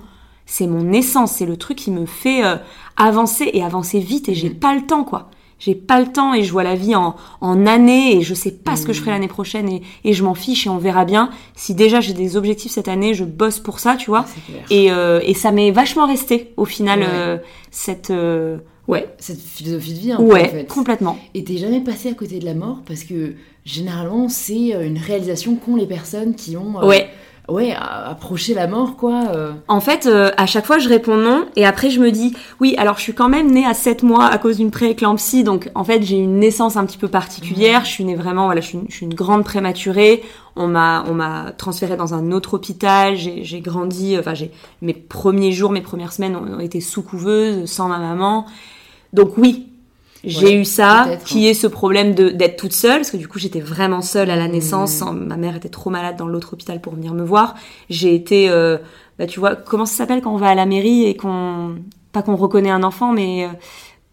c'est 0.46 0.66
mon 0.66 0.92
essence, 0.92 1.32
c'est 1.32 1.46
le 1.46 1.56
truc 1.56 1.78
qui 1.78 1.90
me 1.90 2.06
fait 2.06 2.44
euh, 2.44 2.56
avancer 2.96 3.50
et 3.52 3.62
avancer 3.62 3.98
vite, 4.00 4.28
et 4.28 4.34
j'ai 4.34 4.50
pas 4.50 4.74
le 4.74 4.82
temps, 4.86 5.04
quoi. 5.04 5.30
J'ai 5.58 5.75
pas 5.75 6.00
le 6.00 6.06
temps 6.12 6.34
et 6.34 6.42
je 6.42 6.52
vois 6.52 6.62
la 6.64 6.75
vie 6.75 6.94
en, 6.94 7.16
en 7.40 7.66
années 7.66 8.16
et 8.16 8.23
je 8.23 8.34
sais 8.34 8.50
pas 8.50 8.76
ce 8.76 8.84
que 8.87 8.92
je 8.92 9.00
ferai 9.00 9.12
l'année 9.12 9.28
prochaine 9.28 9.68
et, 9.68 9.82
et 10.04 10.12
je 10.12 10.23
m'en 10.25 10.34
fiche 10.34 10.66
et 10.66 10.70
on 10.70 10.78
verra 10.78 11.04
bien. 11.04 11.30
Si 11.54 11.75
déjà 11.75 12.00
j'ai 12.00 12.12
des 12.12 12.37
objectifs 12.37 12.73
cette 12.73 12.88
année, 12.88 13.14
je 13.14 13.25
bosse 13.25 13.61
pour 13.61 13.78
ça, 13.80 13.96
tu 13.96 14.11
vois. 14.11 14.26
Clair. 14.46 14.64
Et, 14.70 14.90
euh, 14.90 15.20
et 15.25 15.32
ça 15.34 15.52
m'est 15.52 15.70
vachement 15.70 16.06
resté 16.06 16.52
au 16.56 16.64
final, 16.64 17.00
Ouais. 17.00 17.06
euh, 17.08 17.38
cette... 17.70 18.11
euh, 18.11 18.58
ouais, 18.88 19.08
Cette 19.18 19.40
philosophie 19.40 19.94
de 19.94 19.99
vie, 19.99 20.12
un 20.12 20.16
peu, 20.16 20.23
ouais, 20.25 20.46
en 20.49 20.50
fait. 20.50 20.66
complètement. 20.68 21.18
Et 21.34 21.44
t'es 21.44 21.56
jamais 21.56 21.80
passé 21.80 22.08
à 22.11 22.14
côté 22.14 22.38
de 22.40 22.44
la 22.44 22.54
mort 22.54 22.82
parce 22.87 23.04
que 23.04 23.34
généralement 23.64 24.28
c'est 24.28 24.70
une 24.84 24.99
réalisation 24.99 25.56
qu'ont 25.56 25.76
les 25.76 25.87
personnes 25.87 26.34
qui 26.34 26.56
ont 26.56 26.84
Ouais. 26.84 27.08
Ouais 27.48 27.72
a- 27.72 28.08
approché 28.10 28.54
la 28.54 28.66
mort 28.66 28.96
quoi. 28.96 29.24
euh. 29.34 29.52
En 29.68 29.80
fait, 29.80 30.06
euh, 30.06 30.30
à 30.36 30.46
chaque 30.46 30.66
fois, 30.66 30.78
je 30.78 30.88
réponds 30.88 31.16
non, 31.16 31.46
et 31.56 31.66
après, 31.66 31.90
je 31.90 32.00
me 32.00 32.10
dis, 32.10 32.34
oui, 32.60 32.74
alors 32.78 32.96
je 32.96 33.02
suis 33.02 33.14
quand 33.14 33.28
même 33.28 33.50
née 33.50 33.66
à 33.66 33.74
7 33.74 34.02
mois 34.02 34.26
à 34.26 34.38
cause 34.38 34.56
d'une 34.56 34.70
prééclampsie, 34.70 35.44
donc 35.44 35.70
en 35.74 35.84
fait, 35.84 36.02
j'ai 36.02 36.16
une 36.16 36.38
naissance 36.38 36.76
un 36.76 36.86
petit 36.86 36.98
peu 36.98 37.08
particulière. 37.08 37.84
Je 37.84 37.90
suis 37.90 38.04
née 38.04 38.14
vraiment, 38.16 38.46
voilà, 38.46 38.60
je 38.60 38.66
suis 38.68 38.78
une, 38.78 38.86
je 38.88 38.94
suis 38.96 39.06
une 39.06 39.14
grande 39.14 39.44
prématurée. 39.44 40.22
On 40.56 40.68
m'a, 40.68 41.04
on 41.08 41.14
m'a 41.14 41.52
transférée 41.56 41.96
dans 41.96 42.14
un 42.14 42.30
autre 42.32 42.54
hôpital. 42.54 43.16
J'ai 43.16 43.42
j'ai 43.44 43.60
grandi, 43.60 44.16
enfin, 44.18 44.34
j'ai 44.34 44.50
mes 44.82 44.94
premiers 44.94 45.52
jours, 45.52 45.70
mes 45.72 45.80
premières 45.80 46.12
semaines 46.12 46.36
ont, 46.36 46.56
ont 46.56 46.60
été 46.60 46.80
sous 46.80 47.02
couveuse, 47.02 47.66
sans 47.70 47.88
ma 47.88 47.98
maman. 47.98 48.46
Donc 49.12 49.36
oui. 49.36 49.66
J'ai 50.26 50.47
Ouais, 50.47 50.52
eu 50.54 50.64
ça, 50.64 51.07
qui 51.25 51.47
hein. 51.47 51.50
est 51.50 51.54
ce 51.54 51.66
problème 51.66 52.14
d'être 52.14 52.57
toute 52.57 52.73
seule, 52.73 52.97
parce 52.99 53.11
que 53.11 53.16
du 53.16 53.28
coup 53.28 53.38
j'étais 53.38 53.61
vraiment 53.61 54.00
seule 54.02 54.31
à 54.31 54.37
la 54.37 54.49
Mmh. 54.49 54.52
naissance. 54.52 54.93
sans- 54.93 55.12
Ma 55.12 55.37
mère 55.37 55.57
était 55.57 55.69
trop 55.69 55.90
malade 55.90 56.16
dans 56.16 56.26
l'autre 56.26 56.52
hôpital 56.54 56.81
pour 56.81 56.95
venir 56.95 57.12
me 57.14 57.23
voir. 57.25 57.54
J'ai 57.90 58.14
été, 58.14 58.49
euh, 58.49 58.78
bah, 59.19 59.26
tu 59.26 59.40
vois, 59.40 59.54
comment 59.57 59.87
ça 59.87 59.95
s'appelle 59.97 60.21
quand 60.23 60.33
on 60.33 60.38
va 60.38 60.49
à 60.49 60.54
la 60.54 60.66
mairie 60.66 61.04
et 61.04 61.16
qu'on, 61.16 61.76
pas 62.12 62.23
qu'on 62.23 62.37
reconnaît 62.37 62.71
un 62.71 62.83
enfant, 62.83 63.12
mais 63.12 63.45
euh, 63.45 63.49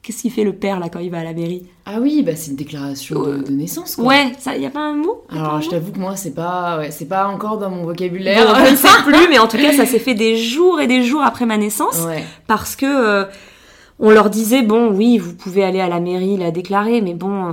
qu'est-ce 0.01 0.23
qu'il 0.23 0.31
fait 0.31 0.43
le 0.43 0.53
père 0.53 0.79
là 0.79 0.89
quand 0.89 0.99
il 0.99 1.11
va 1.11 1.19
à 1.19 1.23
la 1.23 1.33
mairie? 1.33 1.65
Ah 1.85 1.97
oui 1.99 2.23
bah 2.23 2.31
c'est 2.35 2.51
une 2.51 2.57
déclaration 2.57 3.21
de, 3.21 3.37
de 3.43 3.51
naissance 3.51 3.95
quoi. 3.95 4.05
Ouais, 4.05 4.31
ça, 4.39 4.55
y 4.57 4.65
a 4.65 4.69
pas 4.69 4.79
un 4.79 4.93
mot 4.95 5.23
Y 5.31 5.35
a 5.35 5.35
pas 5.35 5.41
un 5.41 5.45
Alors 5.49 5.61
je 5.61 5.69
t'avoue 5.69 5.91
que 5.91 5.99
moi 5.99 6.15
c'est 6.15 6.33
pas 6.33 6.77
ouais, 6.77 6.89
c'est 6.91 7.05
pas 7.07 7.27
encore 7.27 7.57
dans 7.57 7.69
mon 7.69 7.83
vocabulaire. 7.83 8.55
je 8.65 8.71
ne 8.71 8.75
sais 8.75 8.87
plus, 9.05 9.27
mais 9.29 9.39
en 9.39 9.47
tout 9.47 9.57
cas, 9.57 9.73
ça 9.73 9.85
s'est 9.85 9.99
fait 9.99 10.13
des 10.13 10.37
jours 10.37 10.79
et 10.79 10.87
des 10.87 11.03
jours 11.03 11.21
après 11.23 11.45
ma 11.45 11.57
naissance, 11.57 11.99
ouais. 12.07 12.23
parce 12.47 12.75
que 12.75 12.85
euh, 12.85 13.25
on 14.01 14.09
leur 14.09 14.29
disait 14.29 14.63
bon, 14.63 14.91
oui, 14.91 15.17
vous 15.17 15.33
pouvez 15.33 15.63
aller 15.63 15.79
à 15.79 15.87
la 15.87 15.99
mairie 15.99 16.37
la 16.37 16.51
déclarer, 16.51 17.01
mais 17.01 17.13
bon, 17.13 17.51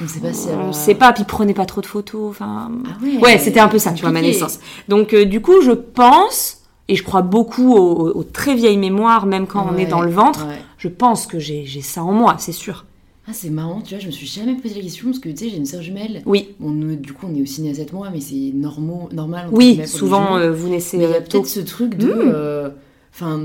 On 0.00 0.08
sait 0.08 0.20
pas 0.20 0.32
si 0.32 0.48
elle 0.48 0.58
on 0.58 0.72
sait 0.72 0.94
pas, 0.94 1.12
puis 1.12 1.24
prenez 1.24 1.54
pas 1.54 1.66
trop 1.66 1.80
de 1.80 1.86
photos, 1.86 2.30
enfin. 2.30 2.70
Ah 2.86 3.04
ouais. 3.04 3.18
Ouais, 3.18 3.38
c'était 3.38 3.60
un 3.60 3.68
peu 3.68 3.78
ça, 3.78 3.92
tu 3.92 4.02
vois, 4.02 4.10
ma 4.10 4.22
naissance. 4.22 4.58
Donc, 4.88 5.14
euh, 5.14 5.24
du 5.24 5.40
coup, 5.40 5.60
je 5.62 5.72
pense, 5.72 6.62
et 6.88 6.96
je 6.96 7.02
crois 7.04 7.22
beaucoup 7.22 7.74
aux, 7.74 8.10
aux 8.10 8.24
très 8.24 8.54
vieilles 8.54 8.78
mémoires, 8.78 9.26
même 9.26 9.46
quand 9.46 9.66
on 9.72 9.76
est 9.76 9.86
dans 9.86 10.00
le 10.02 10.10
ventre, 10.10 10.46
ouais. 10.46 10.58
je 10.78 10.88
pense 10.88 11.26
que 11.26 11.38
j'ai 11.38 11.64
j'ai 11.66 11.82
ça 11.82 12.02
en 12.02 12.12
moi, 12.12 12.36
c'est 12.38 12.52
sûr. 12.52 12.84
Ah 13.28 13.30
c'est 13.32 13.50
marrant 13.50 13.80
tu 13.82 13.94
vois 13.94 14.00
je 14.00 14.06
me 14.06 14.10
suis 14.10 14.26
jamais 14.26 14.56
posé 14.56 14.74
la 14.74 14.80
question 14.80 15.06
parce 15.06 15.20
que 15.20 15.28
tu 15.28 15.36
sais 15.36 15.48
j'ai 15.48 15.56
une 15.56 15.66
sœur 15.66 15.80
jumelle. 15.80 16.22
Oui, 16.26 16.48
nous, 16.58 16.96
du 16.96 17.12
coup 17.12 17.26
on 17.30 17.34
est 17.36 17.42
aussi 17.42 17.62
né 17.62 17.70
à 17.70 17.74
7 17.74 17.92
mois 17.92 18.10
mais 18.10 18.20
c'est 18.20 18.52
normal. 18.52 19.46
entre 19.46 19.52
oui, 19.52 19.80
souvent, 19.86 20.36
euh, 20.36 20.50
vous 20.50 20.68
naissez 20.68 20.96
Mais 20.98 21.04
il 21.04 21.10
y 21.10 21.12
a 21.12 21.16
euh, 21.18 21.20
peut-être 21.20 21.46
ce 21.46 21.60
truc 21.60 21.96
de. 21.96 22.08
Mm. 22.08 22.32
euh, 22.34 22.70
Enfin, 23.14 23.38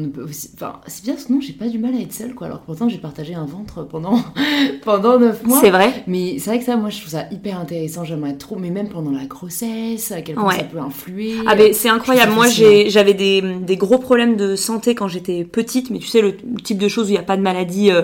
enfin, 0.53 0.79
c'est 0.87 1.03
bien, 1.03 1.17
sinon 1.17 1.41
j'ai 1.41 1.51
pas 1.51 1.67
du 1.67 1.77
mal 1.77 1.93
à 1.93 1.99
être 1.99 2.13
seule, 2.13 2.33
quoi. 2.33 2.47
Alors 2.47 2.61
que 2.61 2.65
pourtant 2.67 2.87
j'ai 2.87 2.99
partagé 2.99 3.33
un 3.35 3.43
ventre 3.45 3.83
pendant 3.83 4.17
pendant 4.85 5.19
9 5.19 5.43
mois. 5.45 5.59
C'est 5.59 5.71
vrai 5.71 6.03
Mais 6.07 6.39
c'est 6.39 6.51
vrai 6.51 6.59
que 6.59 6.65
ça, 6.65 6.77
moi 6.77 6.89
je 6.89 6.99
trouve 6.99 7.11
ça 7.11 7.25
hyper 7.31 7.59
intéressant. 7.59 8.05
J'aimerais 8.05 8.37
trop, 8.37 8.55
mais 8.55 8.69
même 8.69 8.87
pendant 8.87 9.11
la 9.11 9.25
grossesse, 9.25 10.11
à 10.13 10.21
quel 10.21 10.35
point 10.35 10.47
Ouais. 10.47 10.57
ça 10.59 10.63
peut 10.63 10.79
influer. 10.79 11.35
Ah 11.45 11.55
ben 11.55 11.73
c'est 11.73 11.89
incroyable. 11.89 12.31
Moi 12.31 12.47
j'avais 12.47 13.13
des, 13.13 13.41
des 13.41 13.75
gros 13.75 13.97
problèmes 13.97 14.37
de 14.37 14.55
santé 14.55 14.95
quand 14.95 15.09
j'étais 15.09 15.43
petite, 15.43 15.89
mais 15.89 15.99
tu 15.99 16.07
sais 16.07 16.21
le 16.21 16.37
type 16.63 16.77
de 16.77 16.87
choses 16.87 17.07
où 17.07 17.09
il 17.09 17.13
n'y 17.13 17.17
a 17.17 17.23
pas 17.23 17.35
de 17.35 17.41
maladie 17.41 17.91
euh, 17.91 18.03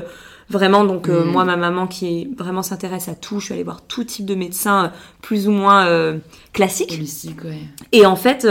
vraiment. 0.50 0.84
Donc 0.84 1.08
euh, 1.08 1.24
Mm. 1.24 1.32
moi 1.32 1.46
ma 1.46 1.56
maman 1.56 1.88
qui 1.88 2.08
est, 2.08 2.30
vraiment 2.38 2.62
s'intéresse 2.62 3.08
à 3.08 3.16
tout, 3.16 3.40
je 3.40 3.46
suis 3.46 3.54
allée 3.54 3.64
voir 3.64 3.82
tout 3.88 4.04
type 4.04 4.26
de 4.26 4.36
médecins 4.36 4.86
euh, 4.86 4.90
plus 5.22 5.48
ou 5.48 5.52
moins 5.52 5.88
classiques. 6.52 6.92
Holistique, 6.92 7.46
ouais. 7.46 7.60
Et 7.94 8.06
en 8.06 8.18
fait 8.18 8.46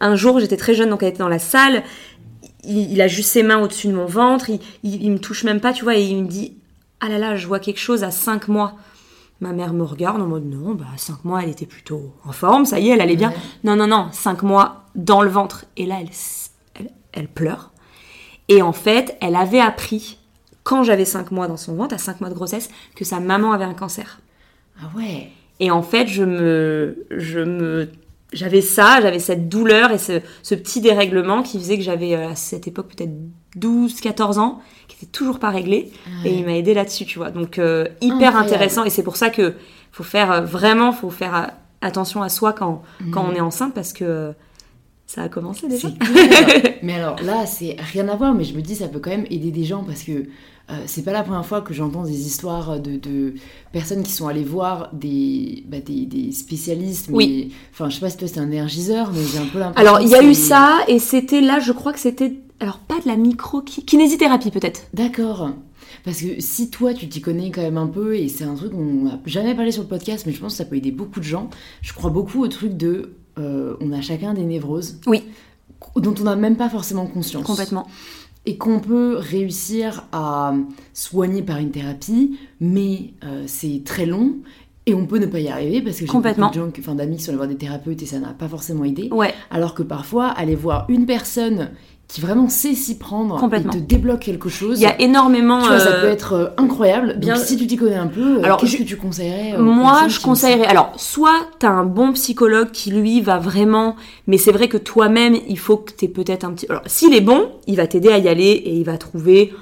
un 0.00 0.14
jour 0.16 0.38
j'étais 0.40 0.58
très 0.58 0.74
jeune 0.74 0.90
donc 0.90 1.02
elle 1.02 1.08
était 1.08 1.18
dans 1.20 1.28
la 1.28 1.38
salle. 1.38 1.82
Il, 2.64 2.92
il 2.92 3.00
a 3.00 3.08
juste 3.08 3.30
ses 3.30 3.42
mains 3.42 3.58
au-dessus 3.58 3.88
de 3.88 3.94
mon 3.94 4.06
ventre, 4.06 4.50
il, 4.50 4.60
il, 4.82 5.02
il 5.02 5.12
me 5.12 5.18
touche 5.18 5.44
même 5.44 5.60
pas, 5.60 5.72
tu 5.72 5.84
vois, 5.84 5.96
et 5.96 6.02
il 6.02 6.22
me 6.22 6.28
dit 6.28 6.56
ah 7.00 7.08
là 7.08 7.18
là 7.18 7.36
je 7.36 7.46
vois 7.46 7.58
quelque 7.58 7.80
chose 7.80 8.04
à 8.04 8.10
5 8.10 8.48
mois. 8.48 8.74
Ma 9.40 9.52
mère 9.52 9.72
me 9.72 9.84
regarde 9.84 10.20
en 10.20 10.26
mode 10.26 10.44
non, 10.44 10.74
bah 10.74 10.84
à 10.94 10.98
5 10.98 11.24
mois 11.24 11.42
elle 11.42 11.48
était 11.48 11.66
plutôt 11.66 12.14
en 12.24 12.32
forme, 12.32 12.66
ça 12.66 12.78
y 12.78 12.90
est, 12.90 12.92
elle 12.92 13.00
allait 13.00 13.16
bien. 13.16 13.30
Ouais. 13.30 13.36
Non, 13.64 13.76
non, 13.76 13.86
non, 13.86 14.08
5 14.12 14.42
mois 14.42 14.84
dans 14.94 15.22
le 15.22 15.30
ventre. 15.30 15.64
Et 15.76 15.86
là, 15.86 15.96
elle, 16.74 16.90
elle 17.12 17.28
pleure. 17.28 17.72
Et 18.48 18.62
en 18.62 18.72
fait, 18.72 19.16
elle 19.20 19.36
avait 19.36 19.60
appris, 19.60 20.18
quand 20.62 20.82
j'avais 20.82 21.04
5 21.04 21.30
mois 21.30 21.48
dans 21.48 21.56
son 21.56 21.74
ventre, 21.74 21.94
à 21.94 21.98
5 21.98 22.20
mois 22.20 22.28
de 22.28 22.34
grossesse, 22.34 22.68
que 22.94 23.04
sa 23.04 23.20
maman 23.20 23.52
avait 23.52 23.64
un 23.64 23.74
cancer. 23.74 24.20
Ah 24.82 24.90
ouais. 24.96 25.30
Et 25.60 25.70
en 25.70 25.82
fait, 25.82 26.06
je 26.06 26.24
me, 26.24 27.06
je 27.10 27.40
me, 27.40 27.90
j'avais 28.32 28.60
ça, 28.60 29.00
j'avais 29.00 29.18
cette 29.18 29.48
douleur 29.48 29.90
et 29.90 29.98
ce, 29.98 30.20
ce 30.42 30.54
petit 30.54 30.80
dérèglement 30.80 31.42
qui 31.42 31.58
faisait 31.58 31.76
que 31.76 31.82
j'avais 31.82 32.14
euh, 32.14 32.30
à 32.30 32.36
cette 32.36 32.68
époque 32.68 32.88
peut-être 32.94 33.12
12, 33.56 34.00
14 34.00 34.38
ans, 34.38 34.60
qui 34.88 34.96
était 34.96 35.10
toujours 35.10 35.38
pas 35.38 35.50
réglé. 35.50 35.90
Et 36.24 36.32
il 36.34 36.44
m'a 36.44 36.52
aidé 36.52 36.74
là-dessus, 36.74 37.04
tu 37.04 37.18
vois. 37.18 37.30
Donc 37.30 37.58
euh, 37.58 37.86
hyper 38.00 38.14
Incroyable. 38.14 38.38
intéressant. 38.38 38.84
Et 38.84 38.90
c'est 38.90 39.02
pour 39.02 39.16
ça 39.16 39.30
que 39.30 39.54
faut 39.90 40.04
faire 40.04 40.30
euh, 40.30 40.40
vraiment, 40.42 40.92
faut 40.92 41.10
faire 41.10 41.50
attention 41.80 42.22
à 42.22 42.28
soi 42.28 42.52
quand, 42.52 42.82
quand 43.10 43.26
on 43.28 43.34
est 43.34 43.40
enceinte 43.40 43.74
parce 43.74 43.92
que 43.92 44.34
ça 45.12 45.22
a 45.24 45.28
commencé 45.28 45.66
déjà. 45.66 45.88
C'est 45.88 46.82
mais 46.84 46.94
alors 46.94 47.16
là, 47.22 47.44
c'est 47.46 47.74
rien 47.92 48.06
à 48.08 48.14
voir, 48.16 48.32
mais 48.34 48.44
je 48.44 48.54
me 48.54 48.62
dis 48.62 48.76
ça 48.76 48.86
peut 48.88 49.00
quand 49.00 49.10
même 49.10 49.26
aider 49.30 49.50
des 49.50 49.64
gens 49.64 49.82
parce 49.82 50.04
que 50.04 50.12
euh, 50.12 50.74
c'est 50.86 51.02
pas 51.02 51.12
la 51.12 51.24
première 51.24 51.44
fois 51.44 51.62
que 51.62 51.74
j'entends 51.74 52.04
des 52.04 52.26
histoires 52.26 52.78
de, 52.78 52.96
de 52.96 53.34
personnes 53.72 54.04
qui 54.04 54.12
sont 54.12 54.28
allées 54.28 54.44
voir 54.44 54.90
des, 54.92 55.64
bah, 55.66 55.78
des, 55.84 56.06
des 56.06 56.30
spécialistes. 56.30 57.08
Mais, 57.08 57.16
Oui. 57.16 57.52
Enfin, 57.72 57.88
je 57.88 57.96
sais 57.96 58.00
pas 58.00 58.10
si 58.10 58.18
toi 58.18 58.28
c'était 58.28 58.38
un 58.40 58.46
énergiseur, 58.52 59.10
mais 59.12 59.20
j'ai 59.24 59.38
un 59.38 59.46
peu 59.46 59.58
l'impression. 59.58 59.88
Alors 59.88 60.00
il 60.00 60.08
y 60.08 60.14
a 60.14 60.22
eu 60.22 60.32
c'est- 60.34 60.48
ça 60.50 60.78
et 60.86 61.00
c'était 61.00 61.40
là, 61.40 61.58
je 61.58 61.72
crois 61.72 61.92
que 61.92 61.98
c'était 61.98 62.34
alors 62.60 62.78
pas 62.78 63.00
de 63.00 63.08
la 63.08 63.16
micro 63.16 63.62
kinésithérapie 63.62 64.52
peut-être. 64.52 64.82
D'accord. 64.94 65.50
Parce 66.04 66.20
que 66.22 66.40
si 66.40 66.70
toi 66.70 66.94
tu 66.94 67.08
t'y 67.08 67.20
connais 67.20 67.50
quand 67.50 67.62
même 67.62 67.78
un 67.78 67.88
peu, 67.88 68.16
et 68.16 68.28
c'est 68.28 68.44
un 68.44 68.54
truc 68.54 68.70
qu'on 68.70 68.84
n'a 69.06 69.18
jamais 69.26 69.56
parlé 69.56 69.72
sur 69.72 69.82
le 69.82 69.88
podcast, 69.88 70.24
mais 70.24 70.32
je 70.32 70.40
pense 70.40 70.52
que 70.52 70.58
ça 70.58 70.64
peut 70.66 70.76
aider 70.76 70.92
beaucoup 70.92 71.18
de 71.18 71.24
gens, 71.24 71.50
je 71.82 71.92
crois 71.94 72.10
beaucoup 72.10 72.44
au 72.44 72.48
truc 72.48 72.76
de 72.76 73.14
euh, 73.38 73.76
on 73.80 73.92
a 73.92 74.00
chacun 74.00 74.34
des 74.34 74.44
névroses 74.44 74.98
Oui. 75.06 75.24
dont 75.96 76.14
on 76.20 76.24
n'a 76.24 76.36
même 76.36 76.56
pas 76.56 76.68
forcément 76.68 77.06
conscience. 77.06 77.44
Complètement. 77.44 77.86
et 78.46 78.56
qu'on 78.56 78.80
peut 78.80 79.16
réussir 79.18 80.04
à 80.12 80.54
soigner 80.94 81.42
par 81.42 81.58
une 81.58 81.70
thérapie, 81.70 82.38
mais 82.60 83.12
euh, 83.24 83.44
c'est 83.46 83.82
très 83.84 84.06
long 84.06 84.36
et 84.86 84.94
on 84.94 85.06
peut 85.06 85.18
ne 85.18 85.26
pas 85.26 85.40
y 85.40 85.48
arriver 85.48 85.82
parce 85.82 85.96
que 86.00 86.06
j'ai 86.06 86.12
beaucoup 86.12 86.22
de 86.22 86.52
gens, 86.54 86.70
enfin, 86.78 86.94
d'amis 86.94 87.16
qui 87.18 87.22
sont 87.22 87.30
allés 87.30 87.36
voir 87.36 87.48
des 87.48 87.56
thérapeutes 87.56 88.02
et 88.02 88.06
ça 88.06 88.18
n'a 88.18 88.32
pas 88.32 88.48
forcément 88.48 88.84
aidé. 88.84 89.08
Ouais. 89.12 89.34
Alors 89.50 89.74
que 89.74 89.82
parfois, 89.82 90.28
aller 90.28 90.54
voir 90.54 90.86
une 90.88 91.04
personne 91.06 91.70
qui 92.12 92.20
vraiment 92.20 92.48
sait 92.48 92.74
s'y 92.74 92.98
prendre 92.98 93.36
Complètement. 93.38 93.72
et 93.72 93.76
te 93.76 93.80
débloque 93.80 94.20
quelque 94.20 94.48
chose, 94.48 94.80
Il 94.80 94.82
y 94.82 94.86
a 94.86 95.00
énormément. 95.00 95.60
tu 95.62 95.68
vois, 95.68 95.78
ça 95.78 95.90
euh, 95.90 96.00
peut 96.02 96.08
être 96.08 96.32
euh, 96.32 96.46
incroyable. 96.56 97.14
bien- 97.18 97.34
Donc 97.36 97.44
si 97.44 97.56
tu 97.56 97.66
t'y 97.68 97.76
connais 97.76 97.94
un 97.94 98.08
peu, 98.08 98.38
euh, 98.38 98.42
Alors, 98.42 98.56
qu'est-ce 98.58 98.76
que 98.76 98.82
tu 98.82 98.96
conseillerais 98.96 99.56
Moi, 99.58 100.08
je 100.08 100.18
conseillerais. 100.20 100.66
Alors, 100.66 100.92
soit 100.96 101.46
t'as 101.60 101.68
un 101.70 101.84
bon 101.84 102.12
psychologue 102.14 102.72
qui 102.72 102.90
lui 102.90 103.20
va 103.20 103.38
vraiment, 103.38 103.94
mais 104.26 104.38
c'est 104.38 104.50
vrai 104.50 104.66
que 104.68 104.76
toi-même, 104.76 105.36
il 105.48 105.58
faut 105.58 105.76
que 105.76 105.92
t'aies 105.92 106.08
peut-être 106.08 106.44
un 106.44 106.52
petit. 106.52 106.66
Alors, 106.68 106.82
s'il 106.86 107.14
est 107.14 107.20
bon, 107.20 107.48
il 107.68 107.76
va 107.76 107.86
t'aider 107.86 108.08
à 108.08 108.18
y 108.18 108.28
aller 108.28 108.42
et 108.64 108.74
il 108.74 108.84
va 108.84 108.98
trouver 108.98 109.52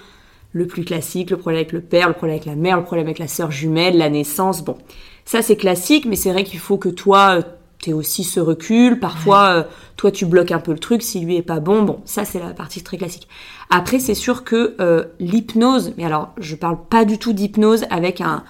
le 0.52 0.66
plus 0.66 0.84
classique, 0.84 1.28
le 1.30 1.36
problème 1.36 1.58
avec 1.60 1.72
le 1.72 1.82
père, 1.82 2.08
le 2.08 2.14
problème 2.14 2.36
avec 2.36 2.46
la 2.46 2.54
mère, 2.56 2.78
le 2.78 2.82
problème 2.84 3.06
avec 3.06 3.18
la 3.18 3.28
sœur 3.28 3.50
jumelle, 3.50 3.98
la 3.98 4.08
naissance. 4.08 4.64
Bon, 4.64 4.78
ça 5.26 5.42
c'est 5.42 5.56
classique, 5.56 6.06
mais 6.06 6.16
c'est 6.16 6.32
vrai 6.32 6.44
qu'il 6.44 6.58
faut 6.58 6.78
que 6.78 6.88
toi, 6.88 7.40
euh, 7.78 7.84
t'aies 7.84 7.92
aussi 7.92 8.24
ce 8.24 8.40
recul. 8.40 9.00
Parfois, 9.00 9.48
euh, 9.50 9.62
toi, 9.96 10.10
tu 10.10 10.26
bloques 10.26 10.52
un 10.52 10.58
peu 10.58 10.72
le 10.72 10.78
truc. 10.78 11.02
Si 11.02 11.20
lui 11.20 11.36
est 11.36 11.42
pas 11.42 11.60
bon, 11.60 11.82
bon, 11.82 12.00
ça 12.04 12.24
c'est 12.24 12.38
la 12.38 12.54
partie 12.54 12.82
très 12.82 12.96
classique. 12.96 13.28
Après, 13.70 13.98
c'est 13.98 14.14
sûr 14.14 14.44
que 14.44 14.74
euh, 14.80 15.04
l'hypnose, 15.20 15.94
mais 15.96 16.04
alors, 16.04 16.32
je 16.38 16.56
parle 16.56 16.78
pas 16.88 17.04
du 17.04 17.18
tout 17.18 17.32
d'hypnose 17.32 17.84
avec 17.90 18.20
un 18.20 18.44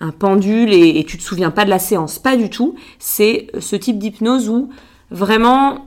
un 0.00 0.10
pendule 0.10 0.72
et, 0.72 0.98
et 0.98 1.04
tu 1.04 1.16
te 1.16 1.22
souviens 1.22 1.52
pas 1.52 1.64
de 1.64 1.70
la 1.70 1.78
séance, 1.78 2.18
pas 2.18 2.36
du 2.36 2.50
tout. 2.50 2.74
C'est 2.98 3.46
ce 3.60 3.76
type 3.76 4.00
d'hypnose 4.00 4.48
où 4.48 4.68
vraiment 5.12 5.86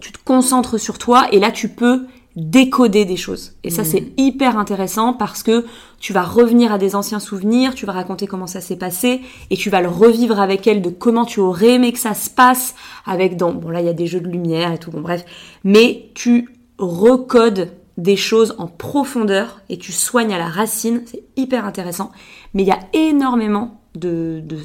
tu 0.00 0.10
te 0.10 0.18
concentres 0.24 0.80
sur 0.80 0.96
toi 0.96 1.26
et 1.32 1.38
là 1.38 1.50
tu 1.50 1.68
peux 1.68 2.06
décoder 2.36 3.04
des 3.06 3.16
choses. 3.16 3.54
Et 3.64 3.70
ça 3.70 3.82
c'est 3.82 4.12
hyper 4.16 4.58
intéressant 4.58 5.14
parce 5.14 5.42
que 5.42 5.64
tu 5.98 6.12
vas 6.12 6.22
revenir 6.22 6.70
à 6.70 6.78
des 6.78 6.94
anciens 6.94 7.18
souvenirs, 7.18 7.74
tu 7.74 7.86
vas 7.86 7.92
raconter 7.92 8.26
comment 8.26 8.46
ça 8.46 8.60
s'est 8.60 8.76
passé 8.76 9.22
et 9.50 9.56
tu 9.56 9.70
vas 9.70 9.80
le 9.80 9.88
revivre 9.88 10.38
avec 10.38 10.66
elle 10.66 10.82
de 10.82 10.90
comment 10.90 11.24
tu 11.24 11.40
aurais 11.40 11.74
aimé 11.74 11.92
que 11.92 11.98
ça 11.98 12.14
se 12.14 12.28
passe 12.28 12.74
avec 13.06 13.36
dans 13.36 13.52
bon 13.52 13.70
là 13.70 13.80
il 13.80 13.86
y 13.86 13.90
a 13.90 13.94
des 13.94 14.06
jeux 14.06 14.20
de 14.20 14.28
lumière 14.28 14.72
et 14.72 14.78
tout 14.78 14.90
bon 14.90 15.00
bref, 15.00 15.24
mais 15.64 16.10
tu 16.14 16.48
recodes 16.78 17.72
des 17.96 18.16
choses 18.16 18.54
en 18.58 18.66
profondeur 18.66 19.62
et 19.68 19.78
tu 19.78 19.92
soignes 19.92 20.32
à 20.34 20.38
la 20.38 20.48
racine, 20.48 21.02
c'est 21.06 21.22
hyper 21.36 21.64
intéressant. 21.64 22.12
Mais 22.52 22.62
il 22.62 22.68
y 22.68 22.72
a 22.72 22.80
énormément 22.92 23.80
de, 23.94 24.42
de, 24.44 24.58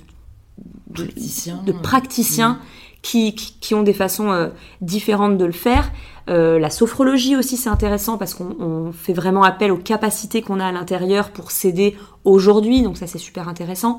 de, 0.90 1.06
Praticiens. 1.06 1.64
de 1.66 1.72
praticiens 1.72 2.60
qui, 3.02 3.74
ont 3.74 3.84
des 3.84 3.94
façons 3.94 4.32
euh, 4.32 4.50
différentes 4.82 5.38
de 5.38 5.46
le 5.46 5.52
faire. 5.52 5.92
Euh, 6.30 6.60
la 6.60 6.70
sophrologie 6.70 7.36
aussi, 7.36 7.58
c'est 7.58 7.70
intéressant 7.70 8.18
parce 8.18 8.34
qu'on 8.34 8.56
on 8.60 8.92
fait 8.92 9.14
vraiment 9.14 9.44
appel 9.44 9.72
aux 9.72 9.78
capacités 9.78 10.42
qu'on 10.42 10.60
a 10.60 10.68
à 10.68 10.72
l'intérieur 10.72 11.32
pour 11.32 11.52
s'aider 11.52 11.98
aujourd'hui. 12.24 12.84
Donc 12.84 12.98
ça, 12.98 13.08
c'est 13.08 13.18
super 13.18 13.50
intéressant. 13.50 13.98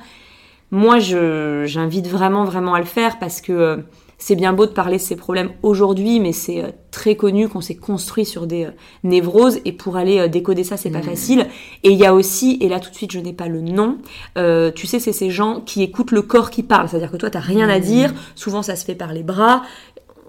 Moi, 0.71 0.99
j'invite 1.01 2.09
vraiment, 2.09 2.45
vraiment 2.45 2.75
à 2.75 2.79
le 2.79 2.87
faire 2.87 3.19
parce 3.19 3.41
que 3.41 3.53
euh, 3.53 3.77
c'est 4.23 4.37
bien 4.37 4.53
beau 4.53 4.67
de 4.67 4.71
parler 4.71 4.99
de 4.99 5.03
ces 5.03 5.17
problèmes 5.17 5.51
aujourd'hui, 5.65 6.21
mais 6.21 6.31
c'est 6.31 6.63
euh, 6.63 6.69
très 6.93 7.17
connu 7.17 7.49
qu'on 7.49 7.61
s'est 7.61 7.75
construit 7.75 8.25
sur 8.25 8.47
des 8.47 8.67
euh, 8.67 8.71
névroses 9.03 9.59
et 9.65 9.73
pour 9.73 9.97
aller 9.97 10.21
euh, 10.21 10.29
décoder 10.29 10.63
ça, 10.63 10.77
c'est 10.77 10.91
pas 10.91 11.03
facile. 11.03 11.49
Et 11.83 11.91
il 11.91 11.99
y 11.99 12.07
a 12.07 12.15
aussi, 12.15 12.57
et 12.61 12.69
là 12.69 12.79
tout 12.79 12.91
de 12.91 12.95
suite 12.95 13.11
je 13.11 13.19
n'ai 13.19 13.33
pas 13.33 13.49
le 13.49 13.61
nom, 13.61 13.99
euh, 14.39 14.71
tu 14.71 14.87
sais, 14.87 15.01
c'est 15.01 15.13
ces 15.13 15.29
gens 15.29 15.61
qui 15.61 15.83
écoutent 15.83 16.13
le 16.13 16.23
corps 16.23 16.51
qui 16.51 16.63
parle, 16.63 16.89
c'est-à-dire 16.89 17.11
que 17.11 17.17
toi 17.17 17.31
t'as 17.31 17.41
rien 17.41 17.69
à 17.69 17.81
dire, 17.81 18.15
souvent 18.37 18.63
ça 18.63 18.77
se 18.77 18.85
fait 18.85 18.95
par 18.95 19.13
les 19.13 19.25
bras. 19.25 19.63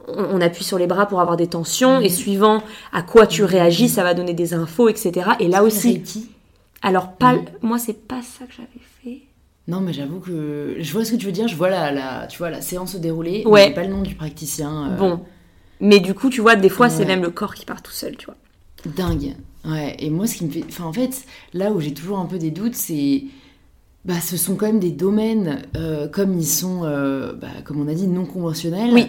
On 0.07 0.41
appuie 0.41 0.63
sur 0.63 0.79
les 0.79 0.87
bras 0.87 1.05
pour 1.05 1.21
avoir 1.21 1.37
des 1.37 1.47
tensions 1.47 2.01
et 2.01 2.09
suivant 2.09 2.63
à 2.93 3.03
quoi 3.03 3.27
tu 3.27 3.43
réagis, 3.43 3.89
ça 3.89 4.01
va 4.01 4.15
donner 4.15 4.33
des 4.33 4.55
infos, 4.55 4.89
etc. 4.89 5.29
Et 5.39 5.47
là 5.47 5.63
aussi, 5.63 5.93
Reiki. 5.93 6.29
alors 6.81 7.11
pas, 7.11 7.35
moi 7.61 7.77
c'est 7.77 8.07
pas 8.07 8.21
ça 8.23 8.45
que 8.45 8.53
j'avais 8.53 8.67
fait. 8.73 8.92
Non, 9.67 9.79
mais 9.79 9.93
j'avoue 9.93 10.19
que 10.19 10.75
je 10.79 10.91
vois 10.91 11.05
ce 11.05 11.11
que 11.11 11.15
tu 11.17 11.25
veux 11.25 11.31
dire. 11.31 11.47
Je 11.47 11.55
vois 11.55 11.69
la, 11.69 11.91
la, 11.91 12.27
tu 12.27 12.37
vois, 12.37 12.49
la 12.49 12.61
séance 12.61 12.93
se 12.93 12.97
dérouler. 12.97 13.43
mais 13.45 13.51
Ouais. 13.51 13.65
j'ai 13.69 13.73
pas 13.73 13.83
le 13.83 13.89
nom 13.93 14.01
du 14.01 14.15
praticien. 14.15 14.91
euh, 14.91 14.97
Bon, 14.97 15.21
mais 15.79 15.99
du 15.99 16.13
coup 16.13 16.29
tu 16.29 16.41
vois, 16.41 16.55
des 16.55 16.69
fois 16.69 16.89
c'est 16.89 17.05
même 17.05 17.21
le 17.21 17.29
corps 17.29 17.53
qui 17.55 17.65
part 17.65 17.81
tout 17.81 17.91
seul, 17.91 18.15
tu 18.17 18.25
vois. 18.25 18.35
Dingue. 18.85 19.35
Ouais. 19.65 19.95
Et 19.99 20.09
moi, 20.09 20.27
ce 20.27 20.35
qui 20.35 20.45
me 20.45 20.51
fait. 20.51 20.65
Enfin, 20.67 20.83
en 20.83 20.91
fait, 20.91 21.23
là 21.53 21.71
où 21.71 21.79
j'ai 21.79 21.93
toujours 21.93 22.19
un 22.19 22.25
peu 22.25 22.37
des 22.37 22.51
doutes, 22.51 22.75
c'est. 22.75 23.23
Bah, 24.03 24.19
ce 24.19 24.35
sont 24.35 24.55
quand 24.57 24.65
même 24.65 24.81
des 24.81 24.91
domaines, 24.91 25.61
euh, 25.77 26.09
comme 26.09 26.37
ils 26.37 26.45
sont, 26.45 26.81
euh, 26.83 27.31
bah, 27.31 27.47
comme 27.63 27.79
on 27.79 27.87
a 27.87 27.93
dit, 27.93 28.07
non 28.07 28.25
conventionnels. 28.25 28.91
Oui. 28.93 29.07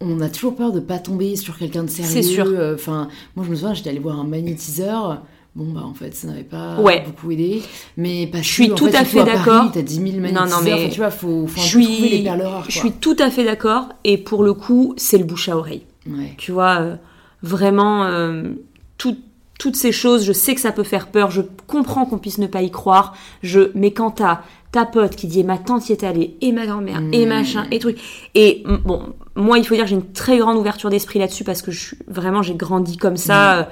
On 0.00 0.22
a 0.22 0.30
toujours 0.30 0.56
peur 0.56 0.72
de 0.72 0.80
pas 0.80 0.98
tomber 0.98 1.36
sur 1.36 1.58
quelqu'un 1.58 1.82
de 1.84 1.90
sérieux. 1.90 2.10
C'est 2.10 2.22
sûr. 2.22 2.46
Enfin, 2.74 3.08
moi, 3.36 3.44
je 3.44 3.50
me 3.50 3.54
souviens, 3.54 3.74
j'étais 3.74 3.90
allée 3.90 3.98
voir 3.98 4.18
un 4.18 4.24
magnétiseur. 4.24 5.22
Bon, 5.54 5.70
bah, 5.72 5.82
en 5.84 5.92
fait, 5.92 6.14
ça 6.14 6.28
n'avait 6.28 6.44
pas 6.44 6.80
Ouais. 6.80 7.02
beaucoup 7.04 7.30
aidé. 7.30 7.60
Mais 7.98 8.26
parce 8.26 8.44
Je 8.44 8.52
suis 8.52 8.68
que, 8.70 8.74
tout 8.74 8.86
fait, 8.88 8.96
à 8.96 9.04
fait 9.04 9.22
d'accord. 9.24 9.70
T'as 9.72 9.82
10 9.82 9.94
000 9.96 10.06
non, 10.16 10.20
magnétiseurs. 10.22 10.62
mais 10.64 10.72
Enfin, 10.72 10.88
tu 10.88 10.98
vois, 11.00 11.10
faut, 11.10 11.46
faut 11.46 11.60
je 11.60 11.66
suis, 11.66 11.84
trouver 11.84 12.08
les 12.08 12.22
perles 12.22 12.42
rares. 12.42 12.64
je 12.70 12.72
quoi. 12.80 12.88
suis 12.90 12.92
tout 12.92 13.16
à 13.18 13.30
fait 13.30 13.44
d'accord. 13.44 13.88
Et 14.04 14.16
pour 14.16 14.44
le 14.44 14.54
coup, 14.54 14.94
c'est 14.96 15.18
le 15.18 15.24
bouche 15.24 15.48
à 15.50 15.56
oreille. 15.58 15.82
Ouais. 16.08 16.34
Tu 16.38 16.52
vois, 16.52 16.78
euh, 16.80 16.96
vraiment, 17.42 18.04
euh, 18.04 18.52
tout- 18.96 19.18
toutes 19.58 19.76
ces 19.76 19.92
choses, 19.92 20.24
je 20.24 20.32
sais 20.32 20.54
que 20.54 20.60
ça 20.60 20.72
peut 20.72 20.82
faire 20.84 21.08
peur, 21.08 21.30
je 21.30 21.42
comprends 21.66 22.06
qu'on 22.06 22.18
puisse 22.18 22.38
ne 22.38 22.46
pas 22.46 22.62
y 22.62 22.70
croire, 22.70 23.14
je, 23.42 23.70
mais 23.74 23.92
quand 23.92 24.12
t'as 24.12 24.40
ta 24.72 24.86
pote 24.86 25.14
qui 25.16 25.26
dit 25.26 25.40
et 25.40 25.44
ma 25.44 25.58
tante 25.58 25.88
y 25.90 25.92
est 25.92 26.02
allée, 26.02 26.36
et 26.40 26.50
ma 26.50 26.64
grand-mère, 26.66 27.00
et 27.12 27.26
Mm. 27.26 27.28
machin, 27.28 27.66
et 27.70 27.78
truc, 27.78 27.98
et 28.34 28.64
bon, 28.86 29.02
moi 29.36 29.58
il 29.58 29.66
faut 29.66 29.74
dire 29.74 29.84
que 29.84 29.90
j'ai 29.90 29.96
une 29.96 30.12
très 30.12 30.38
grande 30.38 30.56
ouverture 30.56 30.88
d'esprit 30.88 31.18
là-dessus 31.18 31.44
parce 31.44 31.60
que 31.62 31.70
je 31.70 31.78
suis, 31.88 31.98
vraiment 32.08 32.42
j'ai 32.42 32.54
grandi 32.54 32.96
comme 32.96 33.18
ça, 33.18 33.54
euh, 33.58 33.60
euh, 33.60 33.64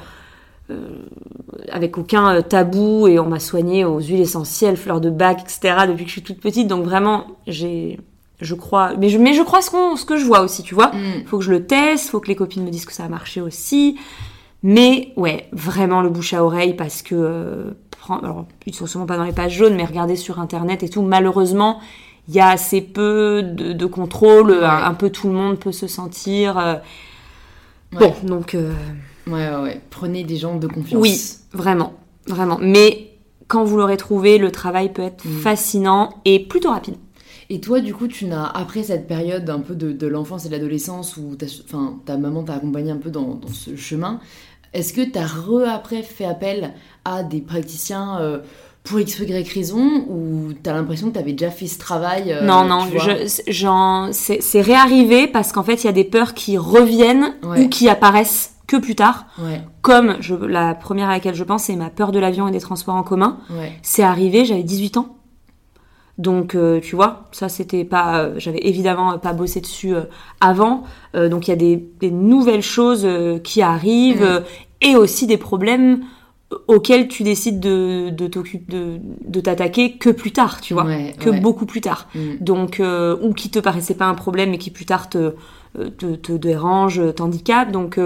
avec 1.71 1.99
aucun 1.99 2.35
euh, 2.37 2.43
tabou, 2.43 3.07
et 3.09 3.19
on 3.19 3.27
m'a 3.27 3.41
soigné 3.41 3.85
aux 3.85 4.01
huiles 4.01 4.21
essentielles, 4.21 4.77
fleurs 4.77 5.01
de 5.01 5.11
bac, 5.11 5.41
etc. 5.43 5.87
depuis 5.89 6.05
que 6.05 6.09
je 6.11 6.15
suis 6.15 6.23
toute 6.23 6.41
petite, 6.41 6.69
donc 6.69 6.85
vraiment 6.85 7.27
j'ai, 7.47 7.99
je 8.41 8.55
crois, 8.55 8.93
mais 8.99 9.09
je, 9.09 9.19
mais 9.19 9.35
je 9.35 9.43
crois 9.43 9.63
ce, 9.63 9.71
qu'on- 9.71 9.97
ce 9.97 10.05
que 10.05 10.17
je 10.17 10.25
vois 10.25 10.41
aussi, 10.41 10.63
tu 10.63 10.75
vois 10.75 10.89
Mm. 10.89 11.27
faut 11.27 11.39
que 11.39 11.45
je 11.45 11.51
le 11.51 11.67
teste, 11.67 12.09
faut 12.11 12.21
que 12.21 12.29
les 12.29 12.37
copines 12.37 12.65
me 12.65 12.71
disent 12.71 12.87
que 12.87 12.93
ça 12.93 13.05
a 13.05 13.09
marché 13.09 13.41
aussi. 13.41 13.97
Mais 14.63 15.13
ouais, 15.17 15.49
vraiment 15.53 16.03
le 16.03 16.11
bouche 16.11 16.35
à 16.35 16.45
oreille 16.45 16.75
parce 16.75 17.01
que 17.01 17.15
euh, 17.15 17.71
alors 18.23 18.45
ils 18.67 18.75
sont 18.75 18.87
sûrement 18.87 19.07
pas 19.07 19.17
dans 19.17 19.25
les 19.25 19.33
pages 19.33 19.55
jaunes, 19.55 19.75
mais 19.75 19.85
regardez 19.87 20.17
sur 20.17 20.39
internet 20.39 20.83
et 20.83 20.89
tout. 20.91 21.01
Malheureusement, 21.01 21.81
il 22.29 22.35
y 22.35 22.41
a 22.41 22.49
assez 22.51 22.83
peu 22.83 23.43
de, 23.43 23.73
de 23.73 23.87
contrôle. 23.87 24.51
Ouais. 24.51 24.63
Un, 24.65 24.85
un 24.85 24.93
peu 24.95 25.09
tout 25.09 25.29
le 25.29 25.33
monde 25.35 25.59
peut 25.59 25.73
se 25.73 25.87
sentir. 25.87 26.59
euh, 26.59 26.75
Ouais. 27.99 28.15
Bon, 28.23 28.29
donc 28.37 28.55
euh, 28.55 28.73
Ouais, 29.31 29.49
ouais, 29.49 29.63
ouais. 29.63 29.81
Prenez 29.91 30.25
des 30.25 30.37
gens 30.37 30.57
de 30.57 30.67
confiance. 30.67 31.01
oui, 31.01 31.21
vraiment, 31.53 31.95
vraiment. 32.27 32.59
Mais 32.61 33.13
quand 33.49 33.65
vous 33.65 33.77
l'aurez 33.77 33.97
trouvé, 33.97 34.39
le 34.39 34.51
travail 34.53 34.93
peut 34.93 35.03
être 35.03 35.25
Mm. 35.25 35.39
fascinant 35.41 36.11
et 36.25 36.41
plutôt 36.41 36.71
rapide. 36.71 36.95
Et 37.53 37.61
toi, 37.61 37.81
du 37.81 37.93
coup, 37.95 38.07
tu 38.07 38.27
n'as, 38.27 38.45
après 38.47 38.85
cette 38.85 39.09
période 39.09 39.49
un 39.51 39.59
peu 39.59 39.75
de, 39.75 39.91
de 39.93 40.07
l'enfance 40.07 40.45
et 40.47 40.49
de 40.49 40.53
l'adolescence 40.55 41.17
où 41.17 41.35
ta, 41.35 41.47
enfin, 41.65 41.97
ta 42.07 42.17
maman 42.17 42.45
t'a 42.45 42.55
accompagné 42.55 42.93
un 42.93 42.97
peu 42.99 43.11
dans, 43.11 43.35
dans 43.35 43.49
ce 43.49 43.75
chemin, 43.75 44.21
est-ce 44.73 44.93
que 44.93 45.01
tu 45.01 45.19
as 45.19 45.27
re 45.27 45.65
après 45.69 46.03
fait 46.05 46.25
appel 46.27 46.75
à 47.05 47.25
des 47.25 47.41
praticiens 47.41 48.21
euh, 48.21 48.39
pour 48.85 49.01
X, 49.01 49.19
Y 49.19 49.49
raison 49.53 50.05
ou 50.09 50.53
tu 50.63 50.71
as 50.71 50.73
l'impression 50.75 51.09
que 51.09 51.15
tu 51.15 51.19
avais 51.19 51.33
déjà 51.33 51.51
fait 51.51 51.67
ce 51.67 51.79
travail 51.81 52.33
euh, 52.33 52.47
non, 52.47 52.65
non, 52.65 52.87
c'est, 54.13 54.41
c'est 54.41 54.61
réarrivé 54.61 55.27
parce 55.27 55.51
qu'en 55.53 55.65
fait, 55.65 55.83
il 55.83 55.87
y 55.87 55.91
a 55.91 55.93
des 55.93 56.05
peurs 56.05 56.35
qui 56.35 56.57
reviennent 56.57 57.35
Ouais. 57.43 57.65
ou 57.65 57.69
qui 57.69 57.89
apparaissent 57.89 58.55
que 58.71 58.77
plus 58.79 58.95
tard. 58.95 59.27
Ouais, 59.39 59.61
Comme 59.83 60.17
je, 60.21 60.35
la 60.35 60.75
première 60.75 61.09
à 61.09 61.13
laquelle 61.13 61.35
je 61.35 61.45
pense, 61.45 61.65
c'est 61.65 61.77
ma 61.77 61.91
peur 61.91 62.13
de 62.13 62.19
l'avion 62.19 62.49
et 62.49 62.53
des 62.53 62.61
transports 62.61 62.95
en 62.95 63.03
commun. 63.03 63.39
ouais. 63.51 63.73
C'est 63.83 64.03
arrivé, 64.05 64.45
j'avais 64.45 64.63
18 64.63 64.97
ans. 64.97 65.17
Donc, 66.19 66.55
euh, 66.55 66.81
tu 66.81 66.97
vois, 66.97 67.29
ça 67.33 67.49
c'était 67.49 67.85
pas. 67.85 68.19
euh, 68.21 68.35
j'avais 68.37 68.59
évidemment 68.69 69.19
pas 69.19 69.33
bossé 69.33 69.61
dessus 69.63 69.95
euh, 69.95 70.03
avant. 70.41 70.83
Donc, 71.15 71.49
il 71.49 71.51
y 71.51 71.55
a 71.55 71.57
des, 71.57 71.77
des 72.01 72.11
nouvelles 72.11 72.63
choses 72.63 73.09
qui 73.43 73.63
arrivent 73.63 74.45
et 74.83 74.97
aussi 74.97 75.27
des 75.27 75.39
problèmes 75.39 76.03
auxquels 76.69 77.09
tu 77.09 77.23
décides 77.23 77.59
de, 77.61 78.11
de, 78.11 78.27
t'occuper- 78.27 78.71
de, 78.71 79.01
de 79.25 79.41
t'attaquer 79.41 79.97
que 79.97 80.11
plus 80.11 80.33
tard, 80.33 80.61
tu 80.61 80.75
vois. 80.75 80.85
Ouais, 80.85 81.15
que 81.19 81.31
ouais. 81.31 81.41
beaucoup 81.41 81.65
plus 81.65 81.81
tard. 81.81 82.09
Mm. 82.15 82.21
Donc, 82.41 82.83
ou 83.23 83.33
qui 83.33 83.51
te 83.51 83.59
paraissait 83.59 83.95
pas 83.95 84.07
un 84.07 84.15
problème 84.15 84.53
et 84.53 84.59
qui 84.59 84.71
plus 84.71 84.85
tard 84.85 85.09
te, 85.09 85.35
te, 85.97 86.17
te 86.17 86.33
dérange, 86.33 87.01
t'handicape. 87.15 87.71
Donc, 87.73 87.99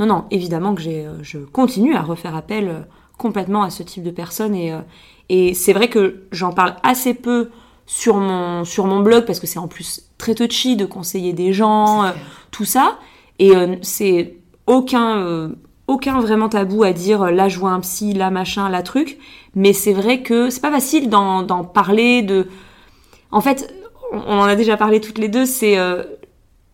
non, 0.00 0.06
non, 0.06 0.24
évidemment 0.30 0.74
que 0.74 0.80
j'ai, 0.80 1.06
euh, 1.06 1.22
je 1.22 1.38
continue 1.38 1.94
à 1.94 2.02
refaire 2.02 2.34
appel 2.34 2.68
euh, 2.68 2.80
complètement 3.18 3.62
à 3.62 3.70
ce 3.70 3.82
type 3.82 4.02
de 4.02 4.10
personnes. 4.10 4.54
Et, 4.54 4.72
euh, 4.72 4.80
et 5.28 5.54
c'est 5.54 5.74
vrai 5.74 5.88
que 5.88 6.22
j'en 6.32 6.52
parle 6.52 6.74
assez 6.82 7.14
peu 7.14 7.50
sur 7.86 8.16
mon, 8.16 8.64
sur 8.64 8.86
mon 8.86 9.00
blog 9.00 9.26
parce 9.26 9.40
que 9.40 9.46
c'est 9.46 9.58
en 9.58 9.68
plus 9.68 10.10
très 10.16 10.34
touchy 10.34 10.76
de 10.76 10.86
conseiller 10.86 11.32
des 11.34 11.52
gens, 11.52 12.04
euh, 12.04 12.12
tout 12.50 12.64
ça. 12.64 12.98
Et 13.38 13.54
euh, 13.54 13.76
c'est 13.82 14.36
aucun, 14.66 15.18
euh, 15.18 15.50
aucun 15.86 16.18
vraiment 16.20 16.48
tabou 16.48 16.82
à 16.82 16.92
dire 16.92 17.30
là 17.30 17.48
je 17.48 17.58
vois 17.58 17.72
un 17.72 17.80
psy, 17.80 18.14
là 18.14 18.30
machin, 18.30 18.70
là 18.70 18.82
truc. 18.82 19.18
Mais 19.54 19.72
c'est 19.72 19.92
vrai 19.92 20.22
que 20.22 20.48
c'est 20.48 20.60
pas 20.62 20.70
facile 20.70 21.10
d'en, 21.10 21.42
d'en 21.42 21.62
parler, 21.62 22.22
de. 22.22 22.48
En 23.32 23.40
fait, 23.40 23.74
on 24.12 24.18
on 24.26 24.38
en 24.38 24.44
a 24.44 24.56
déjà 24.56 24.76
parlé 24.76 25.00
toutes 25.00 25.18
les 25.18 25.28
deux, 25.28 25.44
c'est. 25.44 25.76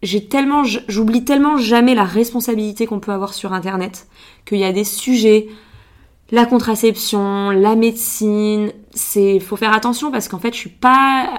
J'ai 0.03 0.27
tellement, 0.29 0.63
j'oublie 0.65 1.25
tellement 1.25 1.57
jamais 1.57 1.95
la 1.95 2.05
responsabilité 2.05 2.87
qu'on 2.87 3.01
peut 3.01 3.13
avoir 3.13 3.35
sur 3.35 3.53
Internet, 3.53 4.07
qu'il 4.45 4.59
y 4.59 4.65
a 4.65 4.73
des 4.73 4.85
sujets, 4.85 5.49
la 6.31 6.45
contraception, 6.45 7.51
la 7.51 7.77
médecine, 7.77 8.73
c'est, 8.93 9.39
faut 9.39 9.57
faire 9.57 9.73
attention 9.73 10.11
parce 10.11 10.29
qu'en 10.29 10.39
fait, 10.39 10.53
je 10.53 10.59
suis 10.59 10.71
pas, 10.71 11.31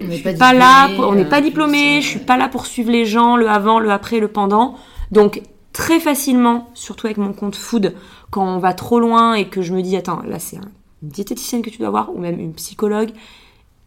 je 0.00 0.10
suis 0.12 0.34
pas, 0.34 0.52
là, 0.52 0.88
on 0.98 1.14
n'est 1.14 1.24
pas 1.24 1.40
diplômé, 1.40 2.00
je 2.00 2.06
suis 2.06 2.18
pas 2.20 2.36
là 2.36 2.48
pour 2.48 2.66
suivre 2.66 2.90
les 2.90 3.04
gens, 3.04 3.36
le 3.36 3.48
avant, 3.48 3.80
le 3.80 3.90
après, 3.90 4.20
le 4.20 4.28
pendant. 4.28 4.76
Donc, 5.10 5.42
très 5.72 5.98
facilement, 5.98 6.70
surtout 6.74 7.06
avec 7.06 7.18
mon 7.18 7.32
compte 7.32 7.56
food, 7.56 7.94
quand 8.30 8.46
on 8.46 8.58
va 8.58 8.72
trop 8.72 9.00
loin 9.00 9.34
et 9.34 9.48
que 9.48 9.62
je 9.62 9.74
me 9.74 9.82
dis, 9.82 9.96
attends, 9.96 10.22
là, 10.22 10.38
c'est 10.38 10.56
une 10.56 10.70
diététicienne 11.02 11.62
que 11.62 11.70
tu 11.70 11.78
dois 11.78 11.88
avoir 11.88 12.14
ou 12.14 12.18
même 12.18 12.38
une 12.38 12.54
psychologue, 12.54 13.10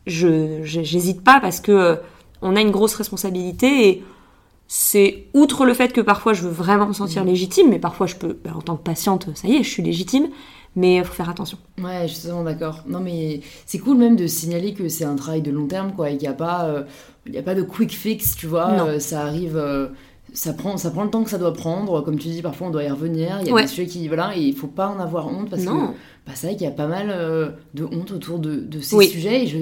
je, 0.07 0.61
j'hésite 0.63 1.23
pas 1.23 1.39
parce 1.39 1.61
que 1.61 1.71
euh, 1.71 1.95
on 2.41 2.55
a 2.55 2.61
une 2.61 2.71
grosse 2.71 2.95
responsabilité 2.95 3.89
et 3.89 4.03
c'est 4.71 5.25
outre 5.33 5.65
le 5.65 5.73
fait 5.73 5.91
que 5.91 5.99
parfois 5.99 6.33
je 6.33 6.43
veux 6.43 6.51
vraiment 6.51 6.85
me 6.85 6.93
sentir 6.93 7.23
mm. 7.23 7.27
légitime, 7.27 7.69
mais 7.69 7.79
parfois 7.79 8.05
je 8.05 8.15
peux, 8.15 8.37
bah, 8.41 8.51
en 8.55 8.61
tant 8.61 8.77
que 8.77 8.83
patiente, 8.83 9.27
ça 9.33 9.47
y 9.47 9.55
est, 9.55 9.63
je 9.63 9.69
suis 9.69 9.81
légitime, 9.81 10.29
mais 10.75 10.97
il 10.97 11.03
faut 11.03 11.13
faire 11.13 11.27
attention. 11.27 11.57
Ouais, 11.83 12.07
je 12.07 12.13
suis 12.13 12.21
totalement 12.21 12.43
d'accord. 12.43 12.83
Non, 12.87 12.99
mais 12.99 13.41
c'est 13.65 13.79
cool 13.79 13.97
même 13.97 14.15
de 14.15 14.27
signaler 14.27 14.75
que 14.75 14.87
c'est 14.87 15.05
un 15.05 15.15
travail 15.15 15.41
de 15.41 15.49
long 15.49 15.65
terme, 15.65 15.93
quoi, 15.93 16.11
et 16.11 16.17
qu'il 16.17 16.27
n'y 16.27 16.33
a 16.33 16.37
pas, 16.37 16.65
euh, 16.65 16.83
il 17.25 17.35
a 17.35 17.41
pas 17.41 17.55
de 17.55 17.63
quick 17.63 17.91
fix, 17.91 18.35
tu 18.35 18.45
vois. 18.45 18.69
Euh, 18.85 18.99
ça 18.99 19.21
arrive. 19.21 19.57
Euh, 19.57 19.87
ça 20.33 20.53
prend, 20.53 20.77
ça 20.77 20.91
prend 20.91 21.03
le 21.03 21.09
temps 21.09 21.23
que 21.23 21.29
ça 21.29 21.37
doit 21.37 21.53
prendre. 21.53 22.01
Comme 22.01 22.17
tu 22.17 22.27
dis, 22.27 22.41
parfois 22.41 22.67
on 22.67 22.69
doit 22.71 22.83
y 22.83 22.89
revenir. 22.89 23.39
Il 23.41 23.47
y 23.47 23.51
a 23.51 23.61
des 23.61 23.67
sujets 23.67 23.87
qui. 23.87 24.07
Voilà, 24.07 24.35
et 24.35 24.41
il 24.41 24.55
faut 24.55 24.67
pas 24.67 24.87
en 24.87 24.99
avoir 24.99 25.27
honte 25.27 25.49
parce 25.49 25.63
que 25.63 25.69
bah, 26.29 26.33
c'est 26.35 26.47
vrai 26.47 26.55
qu'il 26.55 26.65
y 26.65 26.69
a 26.69 26.73
pas 26.73 26.85
mal 26.85 27.07
euh, 27.09 27.49
de 27.73 27.85
honte 27.85 28.11
autour 28.11 28.37
de, 28.37 28.67
ces 28.81 29.01
sujets. 29.07 29.47
je... 29.47 29.57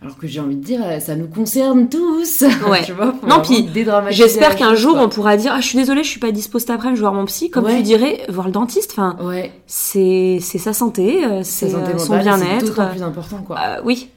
Alors 0.00 0.16
que 0.16 0.28
j'ai 0.28 0.38
envie 0.38 0.54
de 0.54 0.62
dire, 0.62 0.80
euh, 0.84 1.00
ça 1.00 1.16
nous 1.16 1.26
concerne 1.26 1.88
tous. 1.88 2.44
Ouais. 2.68 2.84
tu 2.84 2.92
vois, 2.92 3.14
non, 3.26 3.40
puis 3.42 3.68
j'espère 4.10 4.54
qu'un 4.54 4.76
jour 4.76 4.96
on 4.96 5.08
pourra 5.08 5.36
dire 5.36 5.52
Ah, 5.56 5.60
je 5.60 5.66
suis 5.66 5.78
désolée, 5.78 6.04
je 6.04 6.08
suis 6.08 6.20
pas 6.20 6.30
dispo 6.30 6.60
cet 6.60 6.70
après-midi, 6.70 6.98
je 6.98 7.02
vais 7.02 7.08
voir 7.08 7.14
mon 7.14 7.24
psy. 7.26 7.50
Comme 7.50 7.66
tu 7.66 7.82
dirais, 7.82 8.24
voir 8.28 8.46
le 8.46 8.52
dentiste. 8.52 8.92
Enfin, 8.92 9.16
ouais. 9.20 9.50
c'est 9.66 10.38
sa 10.40 10.72
santé, 10.72 11.24
euh, 11.24 11.40
c'est 11.42 11.70
son 11.70 12.18
bien-être. 12.18 12.76
C'est 12.76 12.90
plus 12.90 13.02
important, 13.02 13.38
quoi. 13.38 13.58
oui. 13.84 14.08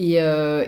Et, 0.00 0.14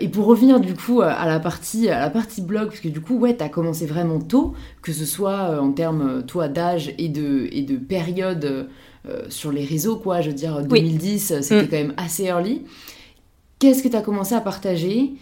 et, 0.01 0.09
pour 0.09 0.27
revenir 0.27 0.59
du 0.59 0.75
coup 0.75 1.03
à 1.03 1.25
la 1.25 1.39
partie, 1.39 1.89
à 1.89 2.01
la 2.01 2.11
partie 2.11 2.43
blog, 2.43 2.67
parce 2.67 2.81
que 2.81 2.89
du 2.89 3.01
coup, 3.01 3.17
ouais, 3.17 3.35
t'as 3.35 3.49
commencé 3.49 3.87
vraiment 3.87 4.19
tôt, 4.19 4.55
que 4.83 4.93
ce 4.93 5.05
soit 5.05 5.63
en 5.63 5.71
termes, 5.71 6.25
toi, 6.27 6.49
d'âge 6.49 6.93
et 6.99 7.09
de, 7.09 7.49
et 7.53 7.63
de 7.63 7.77
période 7.77 8.69
euh, 9.09 9.23
sur 9.31 9.51
les 9.51 9.65
réseaux, 9.65 9.97
quoi. 9.97 10.21
Je 10.21 10.29
veux 10.29 10.35
dire, 10.35 10.61
2010, 10.61 11.31
euh, 11.31 11.41
c'était 11.41 11.63
mm. 11.63 11.69
quand 11.69 11.77
même 11.77 11.95
assez 11.97 12.25
early. 12.25 12.63
Qu'est-ce 13.59 13.83
que 13.83 13.89
tu 13.89 13.97
as 13.97 14.03
commencé 14.03 14.35
à 14.35 14.43
partager? 14.43 15.13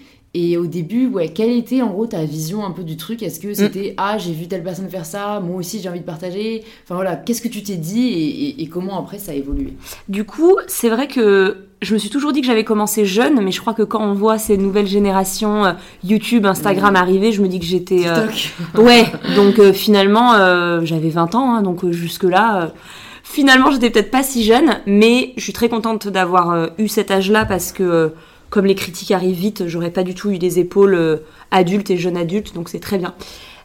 Et 0.41 0.57
au 0.57 0.67
début, 0.67 1.09
ouais, 1.09 1.29
quelle 1.31 1.51
était 1.51 1.83
en 1.83 1.89
gros 1.89 2.07
ta 2.07 2.25
vision 2.25 2.65
un 2.65 2.71
peu 2.71 2.85
du 2.85 2.97
truc? 2.97 3.23
Est-ce 3.23 3.41
que 3.41 3.49
mm. 3.49 3.55
c'était 3.55 3.95
ah 3.97 4.19
j'ai 4.19 4.33
vu 4.33 4.47
telle 4.47 4.63
personne 4.63 4.89
faire 4.89 5.05
ça, 5.05 5.41
moi 5.41 5.57
aussi 5.57 5.81
j'ai 5.81 5.89
envie 5.89 6.01
de 6.01 6.05
partager? 6.05 6.63
Enfin 6.85 6.95
voilà, 6.95 7.17
qu'est-ce 7.17 7.43
que 7.43 7.49
tu 7.49 7.63
t'es 7.63 7.77
dit 7.77 8.55
et, 8.59 8.67
comment 8.69 8.99
après 8.99 9.19
ça 9.19 9.33
a 9.33 9.35
évolué? 9.35 9.75
Du 10.09 10.25
coup, 10.25 10.57
c'est 10.69 10.91
vrai 10.91 11.09
que 11.09 11.69
je 11.83 11.95
me 11.95 11.99
suis 11.99 12.11
toujours 12.11 12.33
dit 12.33 12.41
que 12.41 12.47
j'avais 12.47 12.65
commencé 12.65 13.05
jeune, 13.05 13.43
mais 13.43 13.51
je 13.51 13.61
crois 13.61 13.75
que 13.75 13.83
quand 13.83 14.03
on 14.03 14.15
voit 14.15 14.39
ces 14.39 14.57
nouvelles 14.57 14.87
générations 14.87 15.65
euh, 15.65 15.73
YouTube, 16.05 16.47
Instagram 16.47 16.95
arriver, 16.95 17.33
je 17.33 17.43
me 17.43 17.49
dis 17.49 17.59
que 17.59 17.67
j'étais 17.67 18.05
ouais. 18.77 19.07
Donc 19.35 19.61
finalement, 19.73 20.35
j'avais 20.85 21.11
20 21.11 21.35
ans, 21.35 21.55
hein, 21.55 21.63
donc 21.63 21.91
jusque 21.91 22.25
là 22.25 22.73
Finalement, 23.31 23.71
j'étais 23.71 23.91
peut-être 23.91 24.11
pas 24.11 24.23
si 24.23 24.43
jeune, 24.43 24.81
mais 24.87 25.35
je 25.37 25.43
suis 25.43 25.53
très 25.53 25.69
contente 25.69 26.09
d'avoir 26.09 26.51
euh, 26.51 26.69
eu 26.79 26.89
cet 26.89 27.11
âge-là 27.11 27.45
parce 27.45 27.73
que, 27.73 27.83
euh, 27.83 28.09
comme 28.51 28.67
les 28.67 28.75
critiques 28.75 29.11
arrivent 29.11 29.37
vite, 29.37 29.67
j'aurais 29.67 29.91
pas 29.91 30.03
du 30.03 30.15
tout 30.15 30.31
eu 30.31 30.39
des 30.39 30.59
épaules 30.59 30.95
euh, 30.95 31.17
adultes 31.51 31.91
et 31.91 31.97
jeunes 31.97 32.17
adultes, 32.17 32.55
donc 32.55 32.69
c'est 32.69 32.81
très 32.81 32.99
bien. 32.99 33.15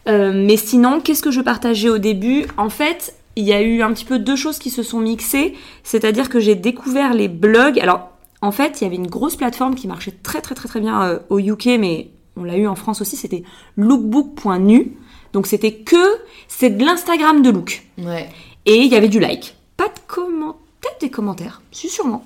mais 0.07 0.57
sinon, 0.57 0.99
qu'est-ce 0.99 1.21
que 1.21 1.31
je 1.31 1.41
partageais 1.41 1.89
au 1.89 1.97
début? 1.97 2.45
En 2.57 2.69
fait, 2.69 3.15
il 3.35 3.45
y 3.45 3.53
a 3.53 3.61
eu 3.61 3.81
un 3.81 3.93
petit 3.93 4.05
peu 4.05 4.19
deux 4.19 4.35
choses 4.35 4.59
qui 4.59 4.69
se 4.69 4.83
sont 4.83 4.99
mixées, 4.99 5.53
c'est-à-dire 5.83 6.29
que 6.29 6.39
j'ai 6.39 6.55
découvert 6.55 7.13
les 7.13 7.27
blogs. 7.27 7.79
Alors, 7.79 8.09
en 8.41 8.51
fait, 8.51 8.81
il 8.81 8.83
y 8.83 8.87
avait 8.87 8.97
une 8.97 9.07
grosse 9.07 9.37
plateforme 9.37 9.75
qui 9.75 9.87
marchait 9.87 10.11
très 10.11 10.41
très 10.41 10.55
très 10.55 10.67
très 10.67 10.81
bien 10.81 11.21
au 11.29 11.39
UK, 11.39 11.77
mais 11.79 12.09
on 12.35 12.43
l'a 12.43 12.57
eu 12.57 12.67
en 12.67 12.75
France 12.75 13.01
aussi, 13.01 13.15
c'était 13.15 13.43
lookbook.nu. 13.77 14.97
Donc 15.33 15.47
c'était 15.47 15.73
que, 15.73 16.17
c'est 16.47 16.69
de 16.69 16.85
l'Instagram 16.85 17.41
de 17.41 17.49
look. 17.49 17.83
Ouais. 17.97 18.29
Et 18.65 18.77
il 18.77 18.87
y 18.87 18.95
avait 18.95 19.09
du 19.09 19.19
like. 19.19 19.55
Pas 19.77 19.87
de 19.87 19.99
commentaires, 20.07 20.59
peut-être 20.79 21.01
des 21.01 21.09
commentaires, 21.09 21.61
si 21.71 21.89
sûrement. 21.89 22.23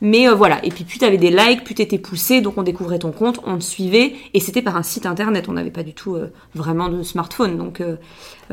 Mais 0.00 0.28
euh, 0.28 0.34
voilà, 0.34 0.64
et 0.64 0.68
puis 0.68 0.84
plus 0.84 0.98
t'avais 0.98 1.16
des 1.16 1.30
likes, 1.30 1.64
plus 1.64 1.74
t'étais 1.74 1.98
poussé, 1.98 2.40
donc 2.40 2.56
on 2.56 2.62
découvrait 2.62 3.00
ton 3.00 3.10
compte, 3.10 3.40
on 3.44 3.58
te 3.58 3.64
suivait, 3.64 4.14
et 4.32 4.38
c'était 4.38 4.62
par 4.62 4.76
un 4.76 4.84
site 4.84 5.06
internet, 5.06 5.48
on 5.48 5.52
n'avait 5.52 5.72
pas 5.72 5.82
du 5.82 5.92
tout 5.92 6.14
euh, 6.14 6.32
vraiment 6.54 6.88
de 6.88 7.02
smartphone, 7.02 7.58
donc 7.58 7.80
euh, 7.80 7.96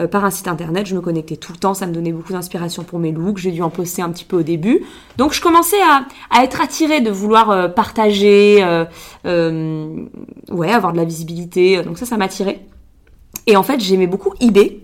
par 0.07 0.25
un 0.25 0.31
site 0.31 0.47
internet, 0.47 0.87
je 0.87 0.95
me 0.95 1.01
connectais 1.01 1.37
tout 1.37 1.53
le 1.53 1.59
temps, 1.59 1.75
ça 1.75 1.85
me 1.85 1.93
donnait 1.93 2.11
beaucoup 2.11 2.33
d'inspiration 2.33 2.83
pour 2.83 2.97
mes 2.97 3.11
looks, 3.11 3.37
j'ai 3.37 3.51
dû 3.51 3.61
en 3.61 3.69
poster 3.69 4.01
un 4.01 4.09
petit 4.09 4.25
peu 4.25 4.37
au 4.37 4.41
début, 4.41 4.81
donc 5.17 5.33
je 5.33 5.41
commençais 5.41 5.81
à, 5.83 6.07
à 6.31 6.43
être 6.43 6.61
attirée 6.61 7.01
de 7.01 7.11
vouloir 7.11 7.73
partager, 7.75 8.57
ouais, 9.23 10.71
avoir 10.71 10.93
de 10.93 10.97
la 10.97 11.05
visibilité, 11.05 11.83
donc 11.83 11.99
ça, 11.99 12.07
ça 12.07 12.17
m'attirait. 12.17 12.65
Et 13.45 13.55
en 13.55 13.63
fait, 13.63 13.79
j'aimais 13.79 14.07
beaucoup 14.07 14.33
eBay, 14.41 14.79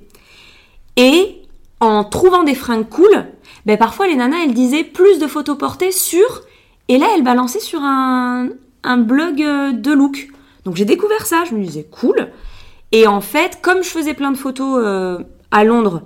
et 0.96 1.42
en 1.80 2.04
trouvant 2.04 2.44
des 2.44 2.54
fringues 2.54 2.88
cool, 2.88 3.26
ben 3.66 3.78
parfois 3.78 4.08
les 4.08 4.16
nanas 4.16 4.38
elles 4.46 4.54
disaient 4.54 4.84
plus 4.84 5.18
de 5.18 5.26
photos 5.26 5.58
portées 5.58 5.92
sur 5.92 6.44
et 6.92 6.98
là 6.98 7.08
elles 7.16 7.24
balançaient 7.24 7.62
sur 7.62 7.82
un, 7.82 8.50
un 8.84 8.98
blog 8.98 9.42
euh, 9.42 9.72
de 9.72 9.94
look. 9.94 10.28
Donc 10.66 10.76
j'ai 10.76 10.84
découvert 10.84 11.26
ça, 11.26 11.44
je 11.50 11.56
me 11.56 11.64
disais 11.64 11.88
cool. 11.90 12.28
Et 12.92 13.08
en 13.08 13.22
fait, 13.22 13.60
comme 13.62 13.82
je 13.82 13.90
faisais 13.90 14.14
plein 14.14 14.32
de 14.32 14.38
photos 14.38 14.82
euh, 14.84 15.20
à 15.52 15.64
Londres 15.64 16.04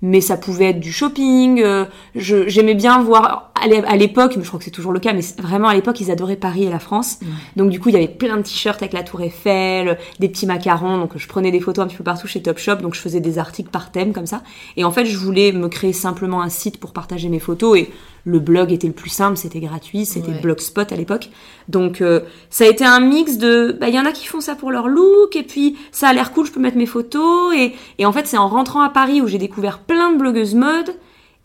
mais 0.00 0.20
ça 0.20 0.36
pouvait 0.36 0.66
être 0.66 0.80
du 0.80 0.92
shopping. 0.92 1.60
Euh, 1.62 1.84
J'aimais 2.14 2.74
bien 2.74 3.02
voir 3.02 3.52
à 3.60 3.96
l'époque, 3.96 4.34
mais 4.36 4.44
je 4.44 4.48
crois 4.48 4.58
que 4.58 4.64
c'est 4.64 4.70
toujours 4.70 4.92
le 4.92 5.00
cas, 5.00 5.12
mais 5.12 5.22
vraiment 5.38 5.66
à 5.66 5.74
l'époque 5.74 6.00
ils 6.00 6.12
adoraient 6.12 6.36
Paris 6.36 6.64
et 6.64 6.70
la 6.70 6.78
France. 6.78 7.18
Donc 7.56 7.70
du 7.70 7.80
coup 7.80 7.88
il 7.88 7.94
y 7.94 7.96
avait 7.96 8.06
plein 8.06 8.36
de 8.36 8.42
t-shirts 8.42 8.80
avec 8.80 8.92
la 8.92 9.02
Tour 9.02 9.22
Eiffel, 9.22 9.98
des 10.20 10.28
petits 10.28 10.46
macarons. 10.46 10.98
Donc 10.98 11.16
je 11.16 11.26
prenais 11.26 11.50
des 11.50 11.58
photos 11.60 11.84
un 11.84 11.88
petit 11.88 11.96
peu 11.96 12.04
partout 12.04 12.28
chez 12.28 12.40
Topshop. 12.40 12.76
Donc 12.76 12.94
je 12.94 13.00
faisais 13.00 13.20
des 13.20 13.38
articles 13.38 13.70
par 13.70 13.90
thème 13.90 14.12
comme 14.12 14.26
ça. 14.26 14.42
Et 14.76 14.84
en 14.84 14.92
fait 14.92 15.04
je 15.06 15.16
voulais 15.16 15.50
me 15.50 15.68
créer 15.68 15.92
simplement 15.92 16.42
un 16.42 16.48
site 16.48 16.78
pour 16.78 16.92
partager 16.92 17.28
mes 17.28 17.40
photos 17.40 17.78
et 17.78 17.90
le 18.28 18.38
blog 18.40 18.72
était 18.72 18.86
le 18.86 18.92
plus 18.92 19.10
simple, 19.10 19.36
c'était 19.36 19.60
gratuit, 19.60 20.04
c'était 20.04 20.32
Blogspot 20.32 20.92
à 20.92 20.96
l'époque. 20.96 21.30
Donc 21.68 22.00
euh, 22.00 22.20
ça 22.50 22.64
a 22.64 22.66
été 22.66 22.84
un 22.84 23.00
mix 23.00 23.38
de, 23.38 23.76
bah 23.80 23.88
il 23.88 23.94
y 23.94 23.98
en 23.98 24.04
a 24.04 24.12
qui 24.12 24.26
font 24.26 24.40
ça 24.40 24.54
pour 24.54 24.70
leur 24.70 24.86
look 24.86 25.34
et 25.34 25.42
puis 25.42 25.76
ça 25.92 26.08
a 26.08 26.12
l'air 26.12 26.32
cool, 26.32 26.46
je 26.46 26.52
peux 26.52 26.60
mettre 26.60 26.76
mes 26.76 26.86
photos 26.86 27.54
et, 27.56 27.72
et 27.98 28.06
en 28.06 28.12
fait 28.12 28.26
c'est 28.26 28.36
en 28.36 28.48
rentrant 28.48 28.82
à 28.82 28.90
Paris 28.90 29.22
où 29.22 29.26
j'ai 29.26 29.38
découvert 29.38 29.78
plein 29.78 30.12
de 30.12 30.18
blogueuses 30.18 30.54
mode 30.54 30.94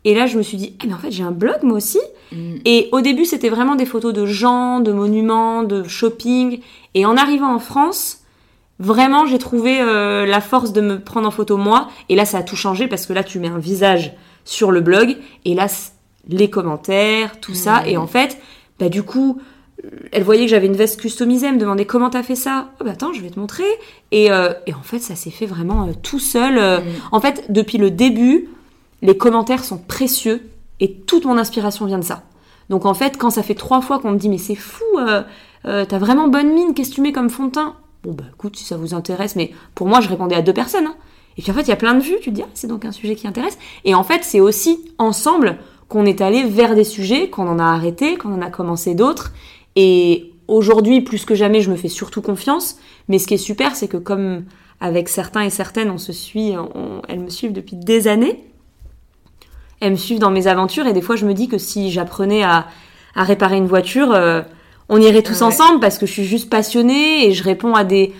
et 0.03 0.13
là 0.13 0.27
je 0.27 0.37
me 0.37 0.43
suis 0.43 0.57
dit, 0.57 0.75
eh 0.83 0.87
mais 0.87 0.93
en 0.93 0.97
fait 0.97 1.11
j'ai 1.11 1.23
un 1.23 1.31
blog 1.31 1.63
moi 1.63 1.77
aussi. 1.77 2.01
Mm. 2.33 2.55
Et 2.65 2.89
au 2.91 2.99
début 2.99 3.25
c'était 3.25 3.49
vraiment 3.49 3.75
des 3.75 3.85
photos 3.85 4.13
de 4.13 4.25
gens, 4.25 4.81
de 4.81 4.91
monuments, 4.91 5.63
de 5.63 5.83
shopping. 5.83 6.59
Et 6.95 7.05
en 7.05 7.15
arrivant 7.15 7.53
en 7.53 7.59
France, 7.59 8.23
vraiment 8.79 9.25
j'ai 9.25 9.39
trouvé 9.39 9.79
euh, 9.79 10.25
la 10.25 10.41
force 10.41 10.73
de 10.73 10.81
me 10.81 10.99
prendre 10.99 11.27
en 11.27 11.31
photo 11.31 11.55
moi. 11.55 11.87
Et 12.09 12.15
là 12.15 12.25
ça 12.25 12.39
a 12.39 12.43
tout 12.43 12.57
changé 12.57 12.87
parce 12.87 13.05
que 13.05 13.13
là 13.13 13.23
tu 13.23 13.39
mets 13.39 13.47
un 13.47 13.59
visage 13.59 14.13
sur 14.43 14.71
le 14.71 14.81
blog 14.81 15.15
et 15.45 15.53
là 15.53 15.67
les 16.27 16.49
commentaires, 16.49 17.39
tout 17.39 17.53
ça. 17.53 17.81
Mm. 17.81 17.87
Et 17.87 17.97
en 17.97 18.07
fait, 18.07 18.37
bah 18.79 18.89
du 18.89 19.03
coup, 19.03 19.41
elle 20.11 20.23
voyait 20.23 20.45
que 20.45 20.49
j'avais 20.49 20.67
une 20.67 20.75
veste 20.75 20.99
customisée, 20.99 21.47
elle 21.47 21.55
me 21.55 21.59
demandait 21.59 21.85
comment 21.85 22.09
t'as 22.09 22.23
fait 22.23 22.35
ça? 22.35 22.69
Oh 22.79 22.85
bah 22.85 22.91
attends, 22.91 23.13
je 23.13 23.21
vais 23.21 23.29
te 23.29 23.39
montrer. 23.39 23.65
Et, 24.11 24.31
euh, 24.31 24.53
et 24.65 24.73
en 24.73 24.81
fait, 24.81 24.99
ça 24.99 25.15
s'est 25.15 25.31
fait 25.31 25.45
vraiment 25.45 25.87
euh, 25.87 25.91
tout 26.01 26.19
seul. 26.19 26.57
Euh. 26.57 26.79
Mm. 26.79 26.83
En 27.11 27.19
fait, 27.19 27.45
depuis 27.49 27.77
le 27.77 27.91
début, 27.91 28.49
les 29.01 29.17
commentaires 29.17 29.63
sont 29.63 29.77
précieux 29.77 30.41
et 30.79 30.93
toute 30.93 31.25
mon 31.25 31.37
inspiration 31.37 31.85
vient 31.85 31.99
de 31.99 32.05
ça. 32.05 32.23
Donc 32.69 32.85
en 32.85 32.93
fait, 32.93 33.17
quand 33.17 33.29
ça 33.29 33.43
fait 33.43 33.55
trois 33.55 33.81
fois 33.81 33.99
qu'on 33.99 34.11
me 34.11 34.17
dit 34.17 34.29
mais 34.29 34.37
c'est 34.37 34.55
fou, 34.55 34.85
t'as 35.63 35.97
vraiment 35.97 36.29
bonne 36.29 36.53
mine, 36.53 36.73
qu'est-ce 36.73 36.91
que 36.91 36.95
tu 36.95 37.01
mets 37.01 37.11
comme 37.11 37.29
fond 37.29 37.47
de 37.47 37.51
teint? 37.51 37.75
Bon 38.03 38.13
bah 38.13 38.23
écoute, 38.33 38.55
si 38.55 38.63
ça 38.63 38.77
vous 38.77 38.93
intéresse, 38.93 39.35
mais 39.35 39.51
pour 39.75 39.87
moi, 39.87 39.99
je 39.99 40.07
répondais 40.07 40.35
à 40.35 40.41
deux 40.41 40.53
personnes. 40.53 40.87
Hein. 40.87 40.95
Et 41.37 41.41
puis 41.41 41.51
en 41.51 41.53
fait, 41.53 41.63
il 41.63 41.69
y 41.69 41.73
a 41.73 41.77
plein 41.77 41.93
de 41.93 41.99
vues, 41.99 42.15
tu 42.21 42.29
te 42.29 42.35
dis, 42.35 42.43
ah, 42.43 42.49
c'est 42.53 42.67
donc 42.67 42.85
un 42.85 42.91
sujet 42.91 43.15
qui 43.15 43.27
intéresse. 43.27 43.57
Et 43.85 43.95
en 43.95 44.03
fait, 44.03 44.23
c'est 44.23 44.39
aussi 44.39 44.79
ensemble 44.97 45.57
qu'on 45.93 46.07
est 46.07 46.21
allé 46.21 46.43
vers 46.43 46.73
des 46.73 46.85
sujets, 46.85 47.29
qu'on 47.29 47.47
en 47.47 47.59
a 47.59 47.65
arrêté, 47.65 48.17
qu'on 48.17 48.33
en 48.33 48.41
a 48.41 48.49
commencé 48.49 48.95
d'autres. 48.95 49.31
Et 49.75 50.31
aujourd'hui, 50.47 51.01
plus 51.01 51.23
que 51.23 51.35
jamais, 51.35 51.61
je 51.61 51.69
me 51.69 51.75
fais 51.75 51.87
surtout 51.87 52.23
confiance. 52.23 52.77
Mais 53.09 53.19
ce 53.19 53.27
qui 53.27 53.35
est 53.35 53.37
super, 53.37 53.75
c'est 53.75 53.87
que 53.87 53.97
comme 53.97 54.45
avec 54.81 55.07
certains 55.07 55.41
et 55.41 55.51
certaines, 55.51 55.91
on 55.91 55.99
se 55.99 56.11
suit, 56.11 56.53
elles 57.07 57.19
me 57.19 57.29
suivent 57.29 57.53
depuis 57.53 57.75
des 57.75 58.07
années. 58.07 58.43
Elles 59.81 59.91
me 59.91 59.97
suivent 59.97 60.17
dans 60.17 60.31
mes 60.31 60.47
aventures 60.47 60.87
et 60.87 60.93
des 60.93 61.01
fois, 61.03 61.15
je 61.15 61.27
me 61.27 61.35
dis 61.35 61.47
que 61.47 61.59
si 61.59 61.91
j'apprenais 61.91 62.41
à, 62.43 62.65
réparer 63.15 63.57
une 63.57 63.67
voiture, 63.67 64.13
euh, 64.13 64.41
on 64.89 64.99
irait 64.99 65.21
tous 65.21 65.43
ensemble 65.43 65.79
parce 65.79 65.99
que 65.99 66.07
je 66.07 66.11
suis 66.11 66.25
juste 66.25 66.49
passionnée 66.49 67.27
et 67.27 67.33
je 67.33 67.43
réponds 67.43 67.75
à 67.75 67.83
des... 67.83 68.15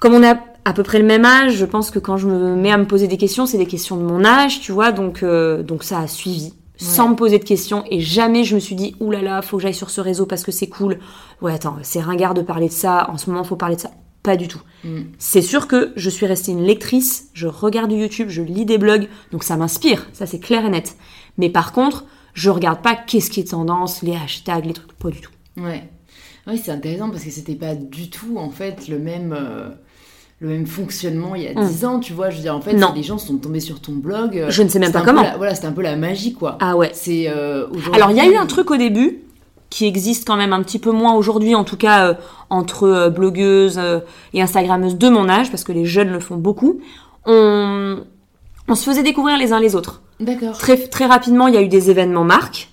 Comme 0.00 0.14
on 0.14 0.24
a 0.24 0.34
à 0.64 0.72
peu 0.72 0.82
près 0.82 0.98
le 0.98 1.06
même 1.06 1.24
âge, 1.24 1.52
je 1.54 1.64
pense 1.64 1.92
que 1.92 2.00
quand 2.00 2.16
je 2.16 2.26
me 2.26 2.56
mets 2.56 2.72
à 2.72 2.76
me 2.76 2.86
poser 2.86 3.06
des 3.06 3.18
questions, 3.18 3.46
c'est 3.46 3.56
des 3.56 3.66
questions 3.66 3.96
de 3.96 4.02
mon 4.02 4.24
âge, 4.24 4.60
tu 4.60 4.72
vois, 4.72 4.90
donc, 4.90 5.22
euh, 5.22 5.62
donc 5.62 5.84
ça 5.84 6.00
a 6.00 6.08
suivi 6.08 6.54
sans 6.78 7.10
me 7.10 7.16
poser 7.16 7.38
de 7.38 7.44
questions 7.44 7.84
et 7.90 8.00
jamais 8.00 8.44
je 8.44 8.54
me 8.54 8.60
suis 8.60 8.74
dit 8.76 8.94
oulala 9.00 9.24
là 9.24 9.34
là, 9.36 9.42
faut 9.42 9.56
que 9.56 9.62
j'aille 9.64 9.74
sur 9.74 9.90
ce 9.90 10.00
réseau 10.00 10.26
parce 10.26 10.44
que 10.44 10.52
c'est 10.52 10.68
cool 10.68 10.98
ouais 11.42 11.52
attends 11.52 11.76
c'est 11.82 12.00
ringard 12.00 12.34
de 12.34 12.42
parler 12.42 12.68
de 12.68 12.72
ça 12.72 13.10
en 13.10 13.18
ce 13.18 13.28
moment 13.30 13.44
faut 13.44 13.56
parler 13.56 13.76
de 13.76 13.80
ça 13.80 13.90
Pas 14.22 14.36
du 14.36 14.48
tout. 14.48 14.60
Mm. 14.84 15.02
C'est 15.18 15.42
sûr 15.42 15.66
que 15.66 15.92
je 15.96 16.10
suis 16.10 16.26
restée 16.26 16.52
une 16.52 16.62
lectrice, 16.62 17.30
je 17.34 17.46
regarde 17.48 17.90
du 17.90 17.96
YouTube, 17.96 18.28
je 18.30 18.42
lis 18.42 18.64
des 18.64 18.78
blogs, 18.78 19.08
donc 19.32 19.44
ça 19.44 19.56
m'inspire, 19.56 20.06
ça 20.12 20.26
c'est 20.26 20.40
clair 20.40 20.64
et 20.64 20.70
net. 20.70 20.96
Mais 21.36 21.50
par 21.50 21.72
contre, 21.72 22.04
je 22.34 22.50
regarde 22.50 22.82
pas 22.82 22.94
qu'est-ce 22.94 23.30
qui 23.30 23.40
est 23.40 23.50
tendance, 23.50 24.02
les 24.02 24.14
hashtags, 24.14 24.66
les 24.66 24.72
trucs, 24.72 24.92
pas 24.98 25.10
du 25.10 25.20
tout. 25.20 25.32
Ouais. 25.56 25.88
Oui, 26.46 26.60
c'est 26.62 26.70
intéressant 26.72 27.10
parce 27.10 27.24
que 27.24 27.30
c'était 27.30 27.54
pas 27.56 27.74
du 27.74 28.08
tout 28.10 28.38
en 28.38 28.50
fait 28.50 28.88
le 28.88 28.98
même. 28.98 29.32
euh, 29.32 29.70
le 30.40 30.48
même 30.48 30.66
fonctionnement 30.66 31.34
il 31.34 31.42
y 31.42 31.48
a 31.48 31.52
Mm. 31.54 31.66
10 31.66 31.84
ans, 31.84 31.98
tu 32.00 32.12
vois. 32.12 32.30
Je 32.30 32.36
veux 32.36 32.42
dire, 32.42 32.54
en 32.54 32.60
fait, 32.60 32.74
Non. 32.74 32.92
les 32.94 33.02
gens 33.02 33.18
sont 33.18 33.36
tombés 33.38 33.60
sur 33.60 33.80
ton 33.80 33.92
blog. 33.92 34.38
euh, 34.38 34.50
Je 34.50 34.62
ne 34.62 34.68
sais 34.68 34.78
même 34.78 34.92
pas 34.92 35.02
comment. 35.02 35.22
la- 35.22 35.36
voilà, 35.36 35.54
c'était 35.54 35.66
un 35.66 35.72
peu 35.72 35.82
la 35.82 35.96
magie, 35.96 36.32
quoi. 36.32 36.56
Ah 36.60 36.76
ouais. 36.76 36.90
C'est 36.94 37.26
euh, 37.28 37.66
Alors 37.92 38.10
il 38.12 38.16
y 38.16 38.20
a 38.20 38.26
eu 38.26 38.36
un 38.36 38.46
truc 38.46 38.70
au 38.70 38.76
début 38.76 39.22
qui 39.70 39.84
existe 39.86 40.26
quand 40.26 40.36
même 40.36 40.52
un 40.52 40.62
petit 40.62 40.78
peu 40.78 40.92
moins 40.92 41.14
aujourd'hui, 41.14 41.54
en 41.54 41.64
tout 41.64 41.76
cas 41.76 42.08
euh, 42.08 42.14
entre 42.50 42.84
euh, 42.84 43.10
blogueuses 43.10 43.80
et 44.32 44.40
instagrammeuses 44.40 44.96
de 44.96 45.08
mon 45.08 45.28
âge, 45.28 45.50
parce 45.50 45.64
que 45.64 45.72
les 45.72 45.84
jeunes 45.84 46.10
le 46.10 46.20
font 46.20 46.36
beaucoup. 46.36 46.80
On, 47.26 47.98
on 48.68 48.74
se 48.74 48.84
faisait 48.84 49.02
découvrir 49.02 49.36
les 49.38 49.52
uns 49.52 49.60
les 49.60 49.74
autres. 49.74 50.02
D'accord. 50.20 50.56
Très, 50.56 50.76
très 50.88 51.06
rapidement, 51.06 51.46
il 51.48 51.54
y 51.54 51.56
a 51.58 51.62
eu 51.62 51.68
des 51.68 51.90
événements 51.90 52.24
marques. 52.24 52.70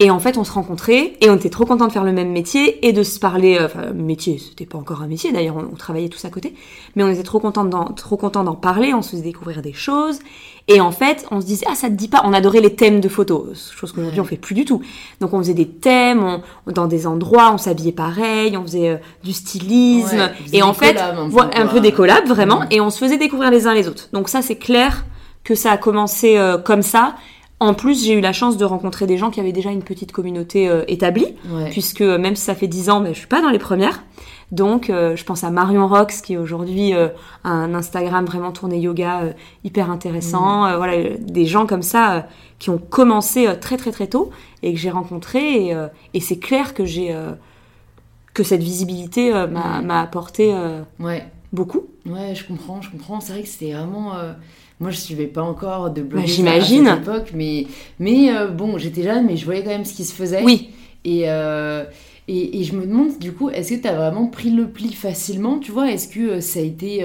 Et 0.00 0.12
en 0.12 0.20
fait, 0.20 0.38
on 0.38 0.44
se 0.44 0.52
rencontrait 0.52 1.14
et 1.20 1.28
on 1.28 1.34
était 1.34 1.50
trop 1.50 1.64
contents 1.66 1.88
de 1.88 1.92
faire 1.92 2.04
le 2.04 2.12
même 2.12 2.30
métier 2.30 2.86
et 2.86 2.92
de 2.92 3.02
se 3.02 3.18
parler. 3.18 3.58
euh, 3.58 3.64
Enfin, 3.66 3.90
métier, 3.92 4.38
c'était 4.38 4.64
pas 4.64 4.78
encore 4.78 5.02
un 5.02 5.08
métier 5.08 5.32
d'ailleurs, 5.32 5.56
on, 5.56 5.72
on 5.72 5.76
travaillait 5.76 6.08
tous 6.08 6.24
à 6.24 6.30
côté. 6.30 6.54
Mais 6.94 7.02
on 7.02 7.08
était 7.08 7.24
trop 7.24 7.40
contents 7.40 7.64
d'en, 7.64 7.86
trop 7.86 8.16
contents 8.16 8.44
d'en 8.44 8.54
parler, 8.54 8.94
on 8.94 9.02
se 9.02 9.10
faisait 9.10 9.22
découvrir 9.22 9.60
des 9.60 9.72
choses. 9.72 10.20
Et 10.68 10.80
en 10.80 10.92
fait, 10.92 11.26
on 11.32 11.40
se 11.40 11.46
disait, 11.46 11.66
ah, 11.68 11.74
ça 11.74 11.88
te 11.88 11.94
dit 11.94 12.06
pas. 12.08 12.22
On 12.24 12.32
adorait 12.32 12.60
les 12.60 12.74
thèmes 12.76 13.00
de 13.00 13.08
photos, 13.08 13.72
chose 13.74 13.90
qu'aujourd'hui 13.90 14.20
on 14.20 14.24
fait 14.24 14.36
plus 14.36 14.54
du 14.54 14.64
tout. 14.64 14.82
Donc 15.20 15.32
on 15.32 15.38
faisait 15.38 15.54
des 15.54 15.66
thèmes, 15.66 16.22
on- 16.66 16.70
dans 16.70 16.86
des 16.86 17.06
endroits, 17.08 17.50
on 17.52 17.58
s'habillait 17.58 17.90
pareil, 17.90 18.56
on 18.56 18.62
faisait 18.62 18.90
euh, 18.90 18.96
du 19.24 19.32
stylisme. 19.32 20.16
Ouais, 20.18 20.32
et 20.52 20.62
en 20.62 20.74
fait, 20.74 20.94
collabs 20.94 21.18
un 21.18 21.62
un 21.62 21.66
peu 21.66 21.80
des 21.80 21.90
collabs 21.92 22.26
vraiment. 22.28 22.60
Ouais. 22.60 22.66
Et 22.70 22.80
on 22.80 22.90
se 22.90 22.98
faisait 22.98 23.18
découvrir 23.18 23.50
les 23.50 23.66
uns 23.66 23.74
les 23.74 23.88
autres. 23.88 24.08
Donc 24.12 24.28
ça, 24.28 24.42
c'est 24.42 24.56
clair 24.56 25.06
que 25.42 25.54
ça 25.56 25.72
a 25.72 25.76
commencé 25.76 26.36
euh, 26.38 26.58
comme 26.58 26.82
ça. 26.82 27.16
En 27.60 27.74
plus, 27.74 28.04
j'ai 28.04 28.12
eu 28.14 28.20
la 28.20 28.32
chance 28.32 28.56
de 28.56 28.64
rencontrer 28.64 29.06
des 29.06 29.16
gens 29.18 29.30
qui 29.30 29.40
avaient 29.40 29.52
déjà 29.52 29.70
une 29.70 29.82
petite 29.82 30.12
communauté 30.12 30.68
euh, 30.68 30.84
établie, 30.86 31.34
Ouais. 31.50 31.70
puisque 31.70 32.02
euh, 32.02 32.16
même 32.18 32.36
si 32.36 32.42
ça 32.44 32.54
fait 32.54 32.68
10 32.68 32.88
ans, 32.90 33.00
ben, 33.00 33.12
je 33.12 33.18
suis 33.18 33.26
pas 33.26 33.42
dans 33.42 33.50
les 33.50 33.58
premières. 33.58 34.04
Donc, 34.52 34.88
euh, 34.90 35.16
je 35.16 35.24
pense 35.24 35.42
à 35.44 35.50
Marion 35.50 35.88
Rox, 35.88 36.22
qui 36.22 36.34
est 36.34 36.36
aujourd'hui 36.36 36.94
euh, 36.94 37.08
un 37.44 37.74
Instagram 37.74 38.24
vraiment 38.24 38.52
tourné 38.52 38.78
yoga 38.78 39.22
hyper 39.64 39.90
intéressant. 39.90 40.68
Mm. 40.70 40.76
Voilà, 40.76 41.08
des 41.18 41.44
gens 41.46 41.66
comme 41.66 41.82
ça 41.82 42.28
qui 42.60 42.70
ont 42.70 42.78
commencé 42.78 43.46
très 43.60 43.76
très 43.76 43.90
très 43.90 44.06
tôt 44.06 44.30
et 44.62 44.72
que 44.72 44.78
j'ai 44.78 44.90
rencontré. 44.90 45.66
Et, 45.66 45.76
et 46.14 46.20
c'est 46.20 46.38
clair 46.38 46.74
que 46.74 46.84
j'ai 46.86 47.14
que 48.34 48.42
cette 48.42 48.62
visibilité 48.62 49.32
m'a 49.32 49.82
m'a 49.82 50.00
apporté 50.00 50.54
Ouais. 50.98 51.26
beaucoup. 51.52 51.86
Ouais, 52.06 52.34
je 52.34 52.44
comprends, 52.46 52.80
je 52.80 52.90
comprends. 52.90 53.20
C'est 53.20 53.32
vrai 53.34 53.42
que 53.42 53.48
c'était 53.48 53.72
vraiment. 53.74 54.12
Moi, 54.80 54.90
je 54.90 54.96
suivais 54.98 55.26
pas 55.26 55.42
encore 55.42 55.90
de 55.90 56.02
blog 56.02 56.22
Bah, 56.22 56.26
j'imagine. 56.26 56.86
à 56.86 56.94
cette 56.96 57.02
époque, 57.08 57.30
mais 57.34 57.66
mais 57.98 58.30
euh, 58.36 58.46
bon, 58.48 58.78
j'étais 58.78 59.02
jeune, 59.02 59.26
mais 59.26 59.36
je 59.36 59.44
voyais 59.44 59.62
quand 59.62 59.70
même 59.70 59.84
ce 59.84 59.92
qui 59.94 60.04
se 60.04 60.14
faisait. 60.14 60.42
Oui, 60.44 60.70
Et, 61.04 61.22
euh, 61.26 61.84
et, 62.28 62.60
et 62.60 62.64
je 62.64 62.74
me 62.74 62.86
demande 62.86 63.18
du 63.18 63.32
coup, 63.32 63.50
est-ce 63.50 63.74
que 63.74 63.80
tu 63.82 63.88
as 63.88 63.94
vraiment 63.96 64.26
pris 64.28 64.50
le 64.50 64.68
pli 64.68 64.92
facilement 64.92 65.58
Tu 65.58 65.72
vois, 65.72 65.90
est-ce 65.90 66.06
que 66.08 66.20
euh, 66.20 66.40
ça 66.40 66.60
a 66.60 66.62
été 66.62 67.04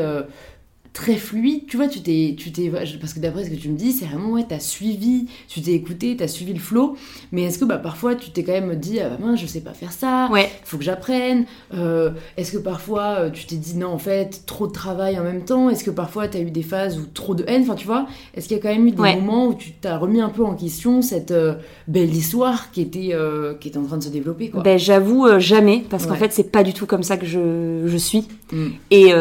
très 0.94 1.16
fluide 1.16 1.66
Tu 1.68 1.76
vois, 1.78 1.88
tu 1.88 2.02
t'es, 2.02 2.36
tu 2.38 2.52
t'es, 2.52 2.70
parce 2.70 3.14
que 3.14 3.20
d'après 3.20 3.46
ce 3.46 3.50
que 3.50 3.56
tu 3.56 3.70
me 3.70 3.76
dis, 3.76 3.92
c'est 3.92 4.06
vraiment 4.06 4.30
ouais, 4.30 4.46
t'as 4.48 4.60
suivi, 4.60 5.26
tu 5.48 5.60
t'es 5.62 5.72
écouté, 5.72 6.16
t'as 6.16 6.28
suivi 6.28 6.54
le 6.54 6.60
flow. 6.60 6.96
Mais 7.32 7.44
est-ce 7.44 7.58
que 7.58 7.66
bah 7.66 7.78
parfois 7.78 8.16
tu 8.16 8.30
t'es 8.30 8.44
quand 8.44 8.52
même 8.52 8.76
dit, 8.76 9.00
ah, 9.00 9.18
mince, 9.20 9.40
je 9.42 9.48
sais 9.48 9.62
pas 9.62 9.74
faire 9.74 9.92
ça, 9.92 10.30
ouais. 10.32 10.50
faut 10.64 10.78
que 10.78 10.84
j'apprenne. 10.84 11.46
Euh, 11.74 12.12
est-ce 12.38 12.52
que 12.52 12.58
parfois 12.60 13.16
euh, 13.20 13.30
tu 13.32 13.46
t'es 13.46 13.56
dit 13.56 13.76
non 13.76 13.88
en 13.90 13.98
fait 13.98 14.44
trop 14.46 14.68
de 14.68 14.72
travail 14.72 15.18
en 15.20 15.24
même 15.24 15.44
temps? 15.44 15.70
Est-ce 15.70 15.84
que 15.84 15.92
parfois 15.92 16.28
tu 16.28 16.38
as 16.38 16.42
eu 16.42 16.52
des 16.52 16.62
phases 16.62 17.00
où 17.00 17.06
trop 17.12 17.34
de 17.34 17.44
haine? 17.48 17.64
Enfin 17.64 17.76
tu 17.76 17.88
vois, 17.88 18.06
est-ce 18.36 18.48
qu'il 18.48 18.56
y 18.58 18.60
a 18.60 18.64
quand 18.64 18.70
même 18.70 18.88
eu 18.88 18.92
des 18.92 19.02
Ouais. 19.02 19.16
moments 19.16 19.48
où 19.48 19.54
tu 19.56 19.72
t'as 19.72 19.98
remis 19.98 20.22
un 20.22 20.30
peu 20.30 20.46
en 20.46 20.54
question 20.54 21.02
cette 21.02 21.32
euh, 21.32 21.56
belle 21.88 22.14
histoire 22.14 22.72
qui 22.72 22.82
était 22.82 23.10
euh, 23.14 23.56
qui 23.56 23.68
était 23.68 23.80
en 23.80 23.84
train 23.86 23.98
de 23.98 24.04
se 24.04 24.10
développer 24.10 24.50
quoi? 24.50 24.62
Ben, 24.62 24.78
j'avoue 24.78 25.28
jamais, 25.40 25.84
parce 25.90 26.06
qu'en 26.06 26.16
fait, 26.16 26.32
c'est 26.32 26.52
pas 26.52 26.64
du 26.64 26.74
tout 26.74 26.86
comme 26.86 27.04
ça 27.04 27.18
que 27.18 27.26
je, 27.26 27.84
je 27.88 27.98
suis. 27.98 28.28
Mm. 28.52 28.68
Et 28.92 29.12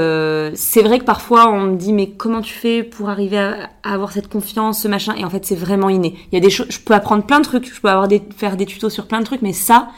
c'est 0.54 0.82
vrai 0.82 0.98
que 0.98 1.04
parfois, 1.04 1.50
on 1.50 1.61
me 1.62 1.76
dit, 1.76 1.92
mais 1.92 2.10
comment 2.10 2.40
tu 2.40 2.52
fais 2.52 2.82
pour 2.82 3.08
arriver 3.08 3.38
à, 3.38 3.70
avoir 3.82 4.12
cette 4.12 4.28
confiance, 4.28 4.82
ce 4.82 4.88
machin? 4.88 5.14
Et 5.16 5.24
en 5.24 5.30
fait, 5.30 5.44
c'est 5.44 5.56
vraiment 5.56 5.88
inné. 5.88 6.14
Il 6.30 6.34
y 6.34 6.38
a 6.38 6.40
des 6.40 6.50
choses, 6.50 6.66
je 6.70 6.78
peux 6.78 6.94
apprendre 6.94 7.24
plein 7.24 7.40
de 7.40 7.44
trucs, 7.44 7.72
je 7.72 7.80
peux 7.80 7.88
avoir 7.88 8.08
des, 8.08 8.22
faire 8.36 8.56
des 8.56 8.66
tutos 8.66 8.90
sur 8.90 9.06
plein 9.06 9.20
de 9.20 9.24
trucs, 9.24 9.42
mais 9.42 9.52
ça, 9.52 9.88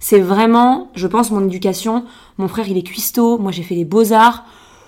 c'est 0.00 0.20
vraiment, 0.20 0.90
je 0.94 1.06
pense, 1.06 1.30
mon 1.30 1.44
éducation. 1.44 2.04
Mon 2.38 2.48
frère, 2.48 2.68
il 2.68 2.76
est 2.76 2.82
cuistot, 2.82 3.38
moi, 3.38 3.52
j'ai 3.52 3.62
fait 3.62 3.74
les 3.74 3.84
beaux-arts. 3.84 4.44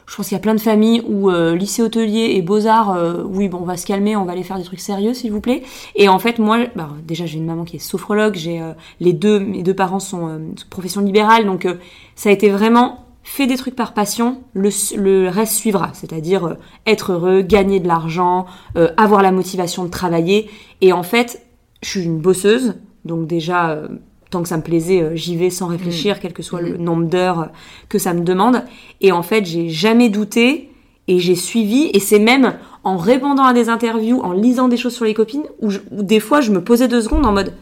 Je 0.07 0.15
pense 0.15 0.29
qu'il 0.29 0.37
y 0.37 0.39
a 0.39 0.43
plein 0.43 0.55
de 0.55 0.61
familles 0.61 1.03
où 1.09 1.31
euh, 1.31 1.57
lycée 1.57 1.83
hôtelier 1.83 2.33
et 2.35 2.43
beaux-arts, 2.43 2.95
euh, 2.95 3.25
oui, 3.25 3.49
bon, 3.49 3.59
on 3.63 3.65
va 3.65 3.77
se 3.77 3.87
calmer, 3.87 4.15
on 4.15 4.25
va 4.25 4.33
aller 4.33 4.45
faire 4.45 4.59
des 4.59 4.65
trucs 4.65 4.81
sérieux, 4.81 5.15
s'il 5.15 5.33
vous 5.33 5.41
plaît. 5.41 5.63
Et 5.97 6.09
en 6.09 6.19
fait, 6.19 6.39
moi, 6.39 6.67
bah, 6.77 6.91
déjà, 7.05 7.27
j'ai 7.27 7.39
une 7.39 7.47
maman 7.47 7.65
qui 7.65 7.77
est 7.77 7.81
sophrologue, 7.81 8.37
j'ai 8.37 8.61
euh, 8.61 8.73
les 9.01 9.13
deux, 9.13 9.41
mes 9.41 9.63
deux 9.63 9.75
parents 9.75 9.99
sont 9.99 10.53
profession 10.71 11.01
libérale, 11.01 11.47
donc 11.47 11.67
ça 12.15 12.29
a 12.29 12.33
été 12.33 12.51
vraiment 12.51 13.06
fait 13.29 13.49
des 13.49 13.57
trucs 13.57 13.75
par 13.75 13.93
passion, 13.93 14.39
le, 14.55 14.71
le 14.97 15.29
reste 15.29 15.55
suivra, 15.55 15.91
c'est-à-dire 15.95 16.45
euh, 16.47 16.55
être 16.87 17.13
heureux, 17.13 17.43
gagner 17.43 17.81
de 17.81 17.89
l'argent, 17.89 18.47
euh, 18.77 18.89
avoir 18.97 19.21
la 19.21 19.33
motivation 19.33 19.85
de 19.85 19.91
travailler. 19.91 20.49
Et 20.81 20.93
en 20.93 21.03
fait, 21.03 21.45
je 21.83 21.89
suis 21.91 22.05
une 22.05 22.19
bosseuse, 22.19 22.75
donc 23.05 23.27
déjà, 23.27 23.71
euh, 23.71 23.89
tant 24.31 24.43
que 24.43 24.49
ça 24.49 24.57
me 24.57 24.63
plaisait, 24.63 25.17
j'y 25.17 25.37
vais 25.37 25.51
sans 25.51 25.67
réfléchir, 25.67 26.21
quel 26.21 26.33
que 26.33 26.43
soit 26.45 26.61
le 26.61 26.77
nombre 26.77 27.07
d'heures 27.07 27.49
que 27.89 27.99
ça 27.99 28.15
me 28.15 28.21
demande. 28.23 28.63
Et 29.01 29.11
en 29.11 29.23
fait, 29.23 29.45
j'ai 29.45 29.69
jamais 29.71 30.09
douté 30.09 30.71
et 31.09 31.19
j'ai 31.19 31.35
suivi. 31.37 31.91
Et 31.95 32.01
c'est 32.01 32.19
même 32.21 32.55
en 32.85 32.97
répondant 32.97 33.45
à 33.45 33.53
des 33.53 33.69
interviews, 33.69 34.21
en 34.21 34.33
lisant 34.33 34.69
des 34.69 34.77
choses 34.77 34.95
sur 34.95 35.05
les 35.05 35.15
copines, 35.15 35.45
où, 35.61 35.71
je- 35.71 35.81
où 35.91 36.05
des 36.05 36.21
fois 36.21 36.41
je 36.41 36.53
me 36.53 36.63
posais 36.63 36.87
deux 36.87 37.01
secondes 37.03 37.27
en 37.27 37.33
mode 37.33 37.53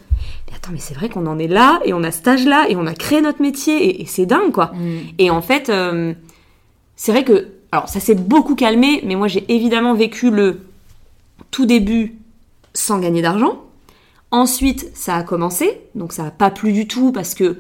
attends, 0.54 0.70
mais 0.72 0.78
c'est 0.78 0.94
vrai 0.94 1.08
qu'on 1.08 1.26
en 1.26 1.38
est 1.38 1.48
là 1.48 1.80
et 1.84 1.92
on 1.92 2.02
a 2.02 2.10
cet 2.10 2.28
âge-là 2.28 2.66
et 2.68 2.76
on 2.76 2.86
a 2.86 2.94
créé 2.94 3.20
notre 3.20 3.42
métier 3.42 3.84
et, 3.84 4.02
et 4.02 4.06
c'est 4.06 4.26
dingue 4.26 4.52
quoi. 4.52 4.72
Mm. 4.74 4.98
Et 5.18 5.30
en 5.30 5.42
fait, 5.42 5.68
euh, 5.68 6.14
c'est 6.96 7.12
vrai 7.12 7.24
que 7.24 7.48
alors 7.72 7.88
ça 7.88 8.00
s'est 8.00 8.14
beaucoup 8.14 8.54
calmé, 8.54 9.02
mais 9.04 9.16
moi 9.16 9.28
j'ai 9.28 9.44
évidemment 9.52 9.94
vécu 9.94 10.30
le 10.30 10.60
tout 11.50 11.66
début 11.66 12.16
sans 12.72 12.98
gagner 12.98 13.22
d'argent. 13.22 13.62
Ensuite, 14.30 14.90
ça 14.94 15.16
a 15.16 15.22
commencé, 15.22 15.80
donc 15.94 16.12
ça 16.12 16.24
a 16.24 16.30
pas 16.30 16.50
plu 16.50 16.72
du 16.72 16.88
tout 16.88 17.12
parce 17.12 17.34
que 17.34 17.58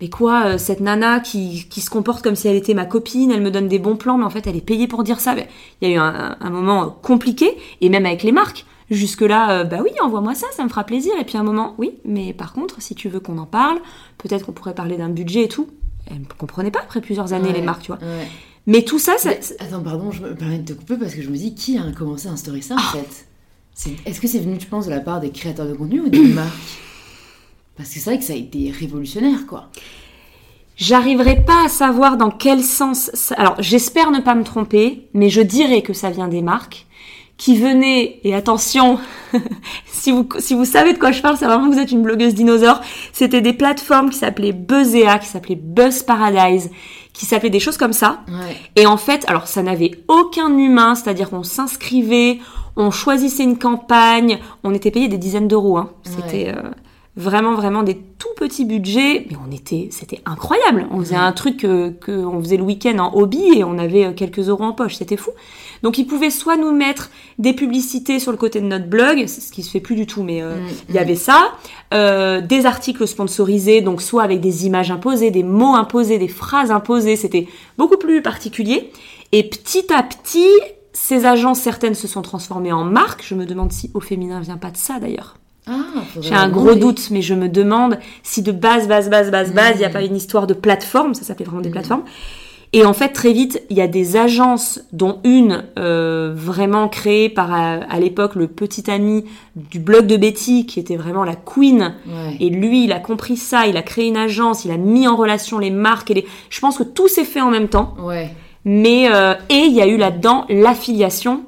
mais 0.00 0.08
quoi, 0.08 0.46
euh, 0.46 0.58
cette 0.58 0.80
nana 0.80 1.20
qui, 1.20 1.66
qui 1.68 1.82
se 1.82 1.90
comporte 1.90 2.22
comme 2.22 2.34
si 2.34 2.48
elle 2.48 2.56
était 2.56 2.72
ma 2.72 2.86
copine, 2.86 3.30
elle 3.30 3.42
me 3.42 3.50
donne 3.50 3.68
des 3.68 3.78
bons 3.78 3.96
plans, 3.96 4.16
mais 4.16 4.24
en 4.24 4.30
fait 4.30 4.46
elle 4.46 4.56
est 4.56 4.64
payée 4.64 4.88
pour 4.88 5.04
dire 5.04 5.20
ça. 5.20 5.34
Il 5.80 5.88
y 5.88 5.92
a 5.92 5.94
eu 5.94 5.98
un, 5.98 6.36
un 6.40 6.50
moment 6.50 6.90
compliqué, 7.02 7.56
et 7.80 7.88
même 7.90 8.06
avec 8.06 8.22
les 8.22 8.32
marques. 8.32 8.64
Jusque-là, 8.90 9.60
euh, 9.60 9.64
bah 9.64 9.78
oui, 9.82 9.90
envoie-moi 10.02 10.34
ça, 10.34 10.46
ça 10.52 10.64
me 10.64 10.68
fera 10.68 10.84
plaisir. 10.84 11.12
Et 11.20 11.24
puis 11.24 11.38
un 11.38 11.42
moment, 11.44 11.74
oui, 11.78 11.92
mais 12.04 12.32
par 12.32 12.52
contre, 12.52 12.82
si 12.82 12.94
tu 12.94 13.08
veux 13.08 13.20
qu'on 13.20 13.38
en 13.38 13.46
parle, 13.46 13.78
peut-être 14.18 14.46
qu'on 14.46 14.52
pourrait 14.52 14.74
parler 14.74 14.96
d'un 14.96 15.08
budget 15.10 15.44
et 15.44 15.48
tout. 15.48 15.68
Elle 16.06 16.20
ne 16.20 16.24
comprenait 16.38 16.70
pas 16.72 16.80
après 16.80 17.00
plusieurs 17.00 17.32
années 17.32 17.48
Ouais, 17.50 17.54
les 17.54 17.62
marques, 17.62 17.82
tu 17.82 17.88
vois. 17.92 18.00
ouais. 18.00 18.26
Mais 18.66 18.82
tout 18.82 18.98
ça, 18.98 19.16
ça, 19.16 19.30
Mais, 19.30 19.40
attends, 19.60 19.80
pardon, 19.82 20.10
je 20.10 20.22
me 20.22 20.34
permets 20.34 20.58
de 20.58 20.72
te 20.74 20.78
couper 20.78 20.96
parce 20.96 21.14
que 21.14 21.22
je 21.22 21.28
me 21.30 21.36
dis 21.36 21.54
qui 21.54 21.78
a 21.78 21.82
commencé 21.96 22.28
à 22.28 22.32
instaurer 22.32 22.62
ça 22.62 22.74
en 22.74 22.78
Ah. 22.78 22.96
fait? 22.96 23.26
Est-ce 24.04 24.20
que 24.20 24.26
c'est 24.28 24.40
venu, 24.40 24.58
tu 24.58 24.66
penses, 24.66 24.86
de 24.86 24.90
la 24.90 25.00
part 25.00 25.20
des 25.20 25.30
créateurs 25.30 25.66
de 25.66 25.72
contenu 25.74 26.00
ou 26.00 26.08
des 26.08 26.18
marques? 26.34 26.50
Parce 27.76 27.88
que 27.90 27.94
c'est 28.00 28.10
vrai 28.10 28.18
que 28.18 28.24
ça 28.24 28.32
a 28.32 28.36
été 28.36 28.70
révolutionnaire 28.70 29.46
quoi. 29.46 29.70
J'arriverai 30.76 31.44
pas 31.44 31.64
à 31.66 31.68
savoir 31.68 32.16
dans 32.16 32.30
quel 32.30 32.62
sens. 32.62 33.10
ça- 33.14 33.34
Alors, 33.36 33.54
j'espère 33.60 34.10
ne 34.10 34.20
pas 34.20 34.34
me 34.34 34.44
tromper, 34.44 35.08
mais 35.14 35.28
je 35.28 35.40
dirais 35.42 35.82
que 35.82 35.92
ça 35.92 36.10
vient 36.10 36.28
des 36.28 36.42
marques 36.42 36.86
qui 37.40 37.56
venaient. 37.56 38.20
Et 38.22 38.34
attention, 38.34 38.98
si 39.86 40.12
vous 40.12 40.28
si 40.38 40.54
vous 40.54 40.66
savez 40.66 40.92
de 40.92 40.98
quoi 40.98 41.10
je 41.10 41.22
parle, 41.22 41.38
c'est 41.38 41.46
vraiment 41.46 41.70
que 41.70 41.74
vous 41.74 41.80
êtes 41.80 41.90
une 41.90 42.02
blogueuse 42.02 42.34
dinosaure. 42.34 42.82
C'était 43.14 43.40
des 43.40 43.54
plateformes 43.54 44.10
qui 44.10 44.18
s'appelaient 44.18 44.52
Buzzea, 44.52 45.18
qui 45.18 45.26
s'appelaient 45.26 45.58
Buzz 45.60 46.02
Paradise, 46.02 46.70
qui 47.14 47.24
s'appelaient 47.24 47.48
des 47.48 47.58
choses 47.58 47.78
comme 47.78 47.94
ça. 47.94 48.20
Ouais. 48.28 48.56
Et 48.76 48.86
en 48.86 48.98
fait, 48.98 49.24
alors 49.26 49.48
ça 49.48 49.62
n'avait 49.62 49.92
aucun 50.06 50.56
humain, 50.56 50.94
c'est-à-dire 50.94 51.30
qu'on 51.30 51.42
s'inscrivait, 51.42 52.40
on 52.76 52.90
choisissait 52.90 53.44
une 53.44 53.58
campagne, 53.58 54.38
on 54.62 54.74
était 54.74 54.90
payé 54.90 55.08
des 55.08 55.18
dizaines 55.18 55.48
d'euros. 55.48 55.78
Hein. 55.78 55.88
C'était 56.04 56.52
euh, 56.54 56.60
vraiment 57.20 57.54
vraiment 57.54 57.82
des 57.82 57.96
tout 58.18 58.28
petits 58.36 58.64
budgets, 58.64 59.26
mais 59.30 59.36
on 59.46 59.52
était, 59.52 59.88
c'était 59.90 60.20
incroyable. 60.26 60.86
On 60.90 60.98
faisait 61.00 61.14
Ouais. 61.16 61.20
un 61.20 61.32
truc 61.32 61.58
que, 61.58 61.90
que 61.90 62.10
on 62.12 62.40
faisait 62.40 62.56
le 62.56 62.62
week-end 62.64 62.98
en 62.98 63.14
hobby 63.14 63.42
et 63.56 63.64
on 63.64 63.78
avait 63.78 64.06
euh, 64.06 64.12
quelques 64.12 64.48
euros 64.48 64.64
en 64.64 64.72
poche, 64.72 64.96
c'était 64.96 65.16
fou. 65.16 65.30
Donc 65.82 65.96
ils 65.98 66.06
pouvaient 66.06 66.30
soit 66.30 66.56
nous 66.56 66.72
mettre 66.72 67.10
des 67.38 67.52
publicités 67.52 68.18
sur 68.18 68.32
le 68.32 68.38
côté 68.38 68.60
de 68.60 68.66
notre 68.66 68.86
blog, 68.86 69.26
ce 69.26 69.50
qui 69.52 69.62
se 69.62 69.70
fait 69.70 69.80
plus 69.80 69.94
du 69.96 70.06
tout, 70.06 70.22
mais 70.22 70.42
euh, 70.42 70.56
Mm, 70.56 70.68
il 70.90 70.94
y 70.94 70.98
avait 70.98 71.14
ça, 71.14 71.52
euh, 71.94 72.40
des 72.40 72.66
articles 72.66 73.06
sponsorisés, 73.06 73.80
donc 73.80 74.02
soit 74.02 74.22
avec 74.22 74.40
des 74.40 74.66
images 74.66 74.90
imposées, 74.90 75.30
des 75.30 75.42
mots 75.42 75.74
imposés, 75.74 76.18
des 76.18 76.28
phrases 76.28 76.70
imposées, 76.70 77.16
c'était 77.16 77.46
beaucoup 77.78 77.96
plus 77.96 78.20
particulier. 78.22 78.90
Et 79.32 79.42
petit 79.48 79.92
à 79.92 80.02
petit, 80.02 80.46
ces 80.92 81.24
agences, 81.24 81.60
certaines 81.60 81.94
se 81.94 82.08
sont 82.08 82.20
transformées 82.22 82.72
en 82.72 82.84
marques. 82.84 83.22
Je 83.24 83.34
me 83.34 83.46
demande 83.46 83.72
si 83.72 83.90
au 83.94 84.00
féminin 84.00 84.40
vient 84.40 84.56
pas 84.58 84.70
de 84.70 84.76
ça 84.76 84.98
d'ailleurs. 84.98 85.36
Ah, 85.66 85.72
J'ai 86.20 86.34
un 86.34 86.48
gros 86.48 86.62
demander. 86.70 86.80
doute, 86.80 87.08
mais 87.10 87.22
je 87.22 87.34
me 87.34 87.48
demande 87.48 87.98
si 88.22 88.42
de 88.42 88.52
base, 88.52 88.88
base, 88.88 89.08
base, 89.10 89.30
base, 89.30 89.52
base, 89.52 89.72
il 89.76 89.78
n'y 89.80 89.84
a 89.84 89.88
Mm. 89.88 89.92
pas 89.92 90.02
une 90.02 90.16
histoire 90.16 90.46
de 90.46 90.54
plateforme, 90.54 91.14
ça 91.14 91.22
s'appelait 91.22 91.44
vraiment 91.44 91.60
des 91.62 91.68
Mm. 91.68 91.72
plateformes. 91.72 92.02
Et 92.72 92.84
en 92.84 92.92
fait, 92.92 93.08
très 93.08 93.32
vite, 93.32 93.60
il 93.68 93.76
y 93.76 93.80
a 93.80 93.88
des 93.88 94.16
agences, 94.16 94.80
dont 94.92 95.18
une 95.24 95.64
euh, 95.76 96.32
vraiment 96.34 96.88
créée 96.88 97.28
par 97.28 97.52
à, 97.52 97.98
l'époque 97.98 98.36
le 98.36 98.46
petit 98.46 98.88
ami 98.88 99.24
du 99.56 99.80
blog 99.80 100.06
de 100.06 100.16
Betty, 100.16 100.66
qui 100.66 100.78
était 100.78 100.94
vraiment 100.94 101.24
la 101.24 101.34
queen. 101.34 101.94
Et 102.38 102.48
lui, 102.48 102.84
il 102.84 102.92
a 102.92 103.00
compris 103.00 103.36
ça, 103.36 103.66
il 103.66 103.76
a 103.76 103.82
créé 103.82 104.06
une 104.06 104.16
agence, 104.16 104.64
il 104.64 104.70
a 104.70 104.76
mis 104.76 105.08
en 105.08 105.16
relation 105.16 105.58
les 105.58 105.70
marques 105.72 106.12
et 106.12 106.14
les. 106.14 106.26
Je 106.48 106.60
pense 106.60 106.78
que 106.78 106.84
tout 106.84 107.08
s'est 107.08 107.24
fait 107.24 107.40
en 107.40 107.50
même 107.50 107.66
temps. 107.68 107.94
Ouais. 108.00 108.30
Mais 108.64 109.08
euh, 109.10 109.34
et 109.48 109.64
il 109.64 109.72
y 109.72 109.82
a 109.82 109.88
eu 109.88 109.96
là-dedans 109.96 110.44
l'affiliation 110.48 111.42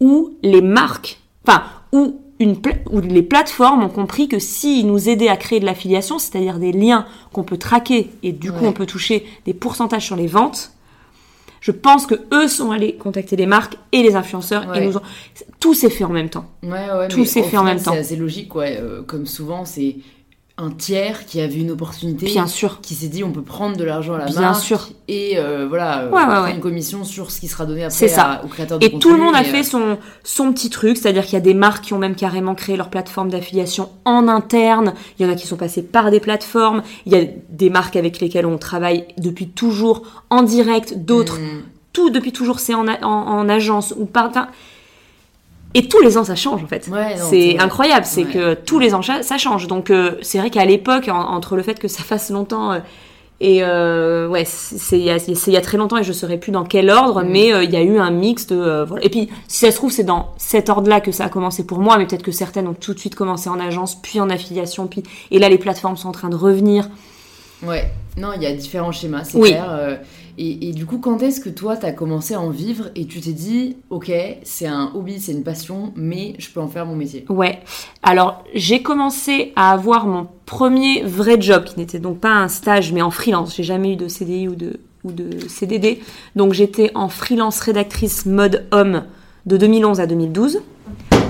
où 0.00 0.30
les 0.42 0.60
marques, 0.62 1.20
enfin 1.46 1.62
où 1.92 2.20
une 2.40 2.56
où 2.90 3.00
les 3.00 3.22
plateformes 3.22 3.82
ont 3.82 3.88
compris 3.88 4.28
que 4.28 4.38
s'ils 4.38 4.86
nous 4.86 5.08
aidaient 5.08 5.28
à 5.28 5.36
créer 5.36 5.60
de 5.60 5.64
l'affiliation, 5.64 6.18
c'est-à-dire 6.18 6.58
des 6.58 6.72
liens 6.72 7.06
qu'on 7.32 7.44
peut 7.44 7.58
traquer 7.58 8.10
et 8.22 8.32
du 8.32 8.50
coup 8.50 8.64
on 8.64 8.72
peut 8.72 8.86
toucher 8.86 9.24
des 9.44 9.54
pourcentages 9.54 10.06
sur 10.06 10.16
les 10.16 10.26
ventes, 10.26 10.72
je 11.60 11.70
pense 11.70 12.06
que 12.06 12.14
eux 12.32 12.46
sont 12.46 12.72
allés 12.72 12.96
contacter 12.96 13.36
les 13.36 13.46
marques 13.46 13.76
et 13.92 14.02
les 14.02 14.16
influenceurs 14.16 14.76
et 14.76 14.84
nous 14.84 14.98
ont... 14.98 15.02
tout 15.60 15.72
s'est 15.72 15.88
fait 15.88 16.04
en 16.04 16.10
même 16.10 16.28
temps. 16.28 16.44
Ouais, 16.62 16.90
ouais, 16.90 17.08
tout 17.08 17.24
s'est 17.24 17.42
fait 17.42 17.56
en 17.56 17.64
même 17.64 17.80
temps. 17.80 17.92
C'est 17.92 18.00
assez 18.00 18.16
logique, 18.16 18.54
ouais. 18.54 18.78
Euh, 18.78 19.02
comme 19.02 19.24
souvent, 19.24 19.64
c'est 19.64 19.96
un 20.56 20.70
tiers 20.70 21.26
qui 21.26 21.40
a 21.40 21.48
vu 21.48 21.60
une 21.60 21.72
opportunité, 21.72 22.26
bien 22.26 22.46
sûr, 22.46 22.80
qui 22.80 22.94
s'est 22.94 23.08
dit 23.08 23.24
on 23.24 23.32
peut 23.32 23.42
prendre 23.42 23.76
de 23.76 23.82
l'argent 23.82 24.14
à 24.14 24.18
la 24.18 24.26
bien 24.26 24.40
marque, 24.40 24.62
sûr, 24.62 24.88
et 25.08 25.36
euh, 25.36 25.66
voilà, 25.68 26.02
euh, 26.02 26.10
prendre 26.10 26.46
une 26.46 26.60
commission 26.60 27.02
sur 27.02 27.32
ce 27.32 27.40
qui 27.40 27.48
sera 27.48 27.66
donné 27.66 27.82
après 27.82 28.06
ça. 28.06 28.40
au 28.44 28.46
créateur 28.46 28.78
de 28.78 28.86
et 28.86 28.98
tout 29.00 29.10
le 29.10 29.18
monde 29.18 29.34
a 29.34 29.42
fait 29.42 29.60
euh, 29.60 29.62
son 29.64 29.98
son 30.22 30.52
petit 30.52 30.70
truc, 30.70 30.96
c'est-à-dire 30.96 31.24
qu'il 31.24 31.32
y 31.32 31.38
a 31.38 31.40
des 31.40 31.54
marques 31.54 31.86
qui 31.86 31.92
ont 31.92 31.98
même 31.98 32.14
carrément 32.14 32.54
créé 32.54 32.76
leur 32.76 32.88
plateforme 32.88 33.30
d'affiliation 33.30 33.90
en 34.04 34.28
interne. 34.28 34.94
Il 35.18 35.26
y 35.26 35.28
en 35.28 35.32
a 35.32 35.34
qui 35.34 35.48
sont 35.48 35.56
passés 35.56 35.82
par 35.82 36.12
des 36.12 36.20
plateformes. 36.20 36.82
Il 37.04 37.12
y 37.12 37.16
a 37.16 37.24
des 37.48 37.68
marques 37.68 37.96
avec 37.96 38.20
lesquelles 38.20 38.46
on 38.46 38.56
travaille 38.56 39.06
depuis 39.18 39.48
toujours 39.48 40.02
en 40.30 40.44
direct, 40.44 40.98
d'autres 40.98 41.40
mm. 41.40 41.62
tout 41.92 42.10
depuis 42.10 42.30
toujours 42.30 42.60
c'est 42.60 42.74
en, 42.74 42.86
en, 42.86 43.48
agence 43.48 43.92
ou 43.98 44.06
par 44.06 44.30
et 45.76 45.88
tous 45.88 46.00
les 46.00 46.16
ans, 46.16 46.24
ça 46.24 46.36
change 46.36 46.62
en 46.62 46.68
fait. 46.68 46.88
c'est 47.16 47.58
incroyable, 47.58 48.06
c'est 48.06 48.24
que 48.24 48.54
tous 48.54 48.78
les 48.78 48.94
ans, 48.94 49.02
ça 49.02 49.38
change. 49.38 49.66
Donc 49.66 49.90
euh, 49.90 50.12
c'est 50.22 50.38
vrai 50.38 50.48
qu'à 50.48 50.64
l'époque, 50.64 51.08
entre 51.08 51.56
le 51.56 51.62
fait 51.62 51.80
que 51.80 51.88
ça 51.88 52.04
fasse 52.04 52.30
longtemps 52.30 52.72
euh, 52.72 52.78
et 53.40 53.64
euh, 53.64 54.28
ouais, 54.28 54.44
c'est 54.44 54.98
il 55.00 55.04
y, 55.04 55.56
a 55.56 55.60
très 55.60 55.76
longtemps 55.76 55.98
et 55.98 56.04
je 56.04 56.10
ne 56.10 56.14
saurais 56.14 56.38
plus 56.38 56.52
dans 56.52 56.64
quel 56.64 56.88
ordre, 56.88 57.24
mais 57.24 57.48
il 57.64 57.70
y 57.70 57.76
a 57.76 57.82
eu 57.82 57.98
un 57.98 58.12
mix 58.12 58.46
de 58.46 58.84
voilà. 58.86 59.04
Et 59.04 59.08
puis 59.08 59.28
si 59.48 59.58
ça 59.58 59.72
se 59.72 59.76
trouve, 59.76 59.90
c'est 59.90 60.04
dans 60.04 60.32
cet 60.38 60.68
ordre-là 60.68 61.00
que 61.00 61.10
ça 61.10 61.24
a 61.24 61.28
commencé 61.28 61.66
pour 61.66 61.78
moi, 61.80 61.98
mais 61.98 62.06
peut-être 62.06 62.22
que 62.22 62.30
certaines 62.30 62.68
ont 62.68 62.74
tout 62.74 62.94
de 62.94 62.98
suite 63.00 63.16
commencé 63.16 63.50
en 63.50 63.58
agence, 63.58 64.00
puis 64.00 64.20
en 64.20 64.30
affiliation, 64.30 64.86
puis 64.86 65.02
et 65.32 65.40
là 65.40 65.48
les 65.48 65.58
plateformes 65.58 65.96
sont 65.96 66.08
en 66.08 66.12
train 66.12 66.28
de 66.28 66.36
revenir. 66.36 66.88
Ouais, 67.64 67.90
non, 68.16 68.28
il 68.36 68.42
y 68.42 68.46
a 68.46 68.52
différents 68.52 68.92
schémas, 68.92 69.24
c'est 69.24 69.40
clair. 69.40 69.98
Et, 70.36 70.72
du 70.72 70.84
coup, 70.84 70.98
quand 70.98 71.22
est-ce 71.22 71.40
que 71.40 71.48
toi, 71.48 71.76
tu 71.76 71.86
as 71.86 71.92
commencé 71.92 72.34
à 72.34 72.40
en 72.40 72.50
vivre 72.50 72.90
et 72.96 73.06
tu 73.06 73.20
t'es 73.20 73.32
dit, 73.32 73.76
ok, 73.90 74.10
c'est 74.42 74.66
un 74.66 74.90
hobby, 74.94 75.20
c'est 75.20 75.32
une 75.32 75.44
passion, 75.44 75.92
mais 75.94 76.34
je 76.38 76.50
peux 76.50 76.60
en 76.60 76.66
faire 76.66 76.86
mon 76.86 76.96
métier? 76.96 77.24
Ouais. 77.28 77.60
Alors, 78.02 78.42
j'ai 78.52 78.82
commencé 78.82 79.52
à 79.54 79.72
avoir 79.72 80.06
mon 80.06 80.26
premier 80.44 81.02
vrai 81.02 81.40
job, 81.40 81.64
qui 81.64 81.78
n'était 81.78 82.00
donc 82.00 82.18
pas 82.18 82.32
un 82.32 82.48
stage, 82.48 82.92
mais 82.92 83.02
en 83.02 83.10
freelance. 83.10 83.54
J'ai 83.56 83.62
jamais 83.62 83.92
eu 83.92 83.96
de 83.96 84.08
CDI 84.08 84.48
ou 84.48 84.56
de, 84.56 84.80
ou 85.04 85.12
de 85.12 85.46
CDD. 85.48 86.00
Donc, 86.34 86.52
j'étais 86.52 86.90
en 86.94 87.08
freelance 87.08 87.60
rédactrice 87.60 88.26
mode 88.26 88.66
homme 88.72 89.04
de 89.46 89.56
2011 89.56 90.00
à 90.00 90.06
2012. 90.06 90.62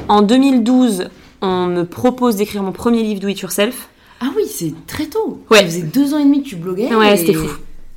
En 0.08 0.22
2012, 0.22 1.08
on 1.42 1.66
me 1.66 1.82
propose 1.84 2.36
d'écrire 2.36 2.62
mon 2.62 2.72
premier 2.72 3.02
livre 3.02 3.20
Do 3.20 3.28
It 3.28 3.40
Yourself. 3.40 3.88
Ah 4.20 4.30
oui, 4.34 4.44
c'est 4.48 4.72
très 4.86 5.06
tôt. 5.06 5.40
Ouais. 5.50 5.58
Ça 5.58 5.64
faisait 5.64 5.82
deux 5.82 6.14
ans 6.14 6.18
et 6.18 6.24
demi 6.24 6.42
que 6.42 6.48
tu 6.48 6.56
bloguais. 6.56 6.94
Ouais, 6.94 7.16
c'était 7.16 7.34
fou. 7.34 7.50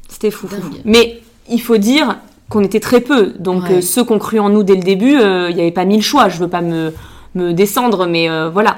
C'était 0.07 0.31
fou, 0.31 0.47
Mais 0.85 1.21
il 1.49 1.61
faut 1.61 1.77
dire 1.77 2.17
qu'on 2.49 2.63
était 2.63 2.79
très 2.79 3.01
peu. 3.01 3.33
Donc 3.39 3.69
euh, 3.69 3.81
ceux 3.81 4.03
qui 4.03 4.11
ont 4.11 4.19
cru 4.19 4.39
en 4.39 4.49
nous 4.49 4.63
dès 4.63 4.75
le 4.75 4.81
début, 4.81 5.17
euh, 5.17 5.49
il 5.49 5.55
n'y 5.55 5.61
avait 5.61 5.71
pas 5.71 5.85
mille 5.85 6.03
choix. 6.03 6.29
Je 6.29 6.37
veux 6.39 6.47
pas 6.47 6.61
me, 6.61 6.93
me 7.35 7.53
descendre, 7.53 8.07
mais 8.07 8.29
euh, 8.29 8.49
voilà. 8.49 8.77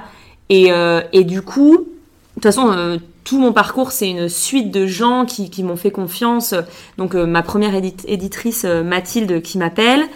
Et, 0.51 0.71
et, 1.13 1.23
du 1.25 1.43
coup, 1.43 1.77
de 1.77 1.83
toute 2.33 2.43
façon, 2.43 2.99
tout 3.23 3.37
mon 3.37 3.53
parcours, 3.53 3.91
c'est 3.91 4.09
une 4.09 4.29
suite 4.29 4.71
de 4.71 4.87
gens 4.87 5.25
qui, 5.25 5.51
qui 5.51 5.61
m'ont 5.61 5.75
fait 5.75 5.91
confiance. 5.91 6.55
Donc 6.97 7.13
ma 7.13 7.43
première 7.43 7.75
éditrice, 7.75 8.65
Mathilde, 8.65 9.43
qui 9.43 9.59
m'appelle. 9.59 10.07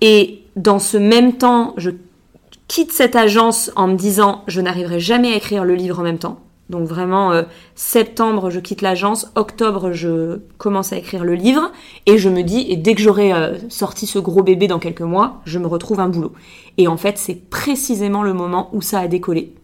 Et 0.00 0.40
dans 0.56 0.78
ce 0.78 0.96
même 0.96 1.34
temps, 1.34 1.74
je 1.76 1.90
quitte 2.66 2.92
cette 2.92 3.14
agence 3.14 3.70
en 3.76 3.88
me 3.88 3.96
disant, 3.96 4.42
je 4.46 4.62
n'arriverai 4.62 5.00
jamais 5.00 5.34
à 5.34 5.36
écrire 5.36 5.64
le 5.64 5.74
livre 5.74 5.98
en 5.98 6.02
même 6.02 6.18
temps. 6.18 6.40
Donc 6.68 6.86
vraiment, 6.86 7.32
euh, 7.32 7.44
septembre, 7.74 8.50
je 8.50 8.60
quitte 8.60 8.82
l'agence, 8.82 9.30
octobre, 9.36 9.92
je 9.92 10.40
commence 10.58 10.92
à 10.92 10.98
écrire 10.98 11.24
le 11.24 11.34
livre, 11.34 11.72
et 12.04 12.18
je 12.18 12.28
me 12.28 12.42
dis, 12.42 12.66
et 12.68 12.76
dès 12.76 12.94
que 12.94 13.00
j'aurai 13.00 13.32
euh, 13.32 13.56
sorti 13.70 14.06
ce 14.06 14.18
gros 14.18 14.42
bébé 14.42 14.66
dans 14.66 14.78
quelques 14.78 15.00
mois, 15.00 15.40
je 15.46 15.58
me 15.58 15.66
retrouve 15.66 16.00
un 16.00 16.08
boulot. 16.08 16.32
Et 16.76 16.86
en 16.86 16.98
fait, 16.98 17.16
c'est 17.16 17.36
précisément 17.48 18.22
le 18.22 18.34
moment 18.34 18.68
où 18.72 18.82
ça 18.82 19.00
a 19.00 19.08
décollé, 19.08 19.54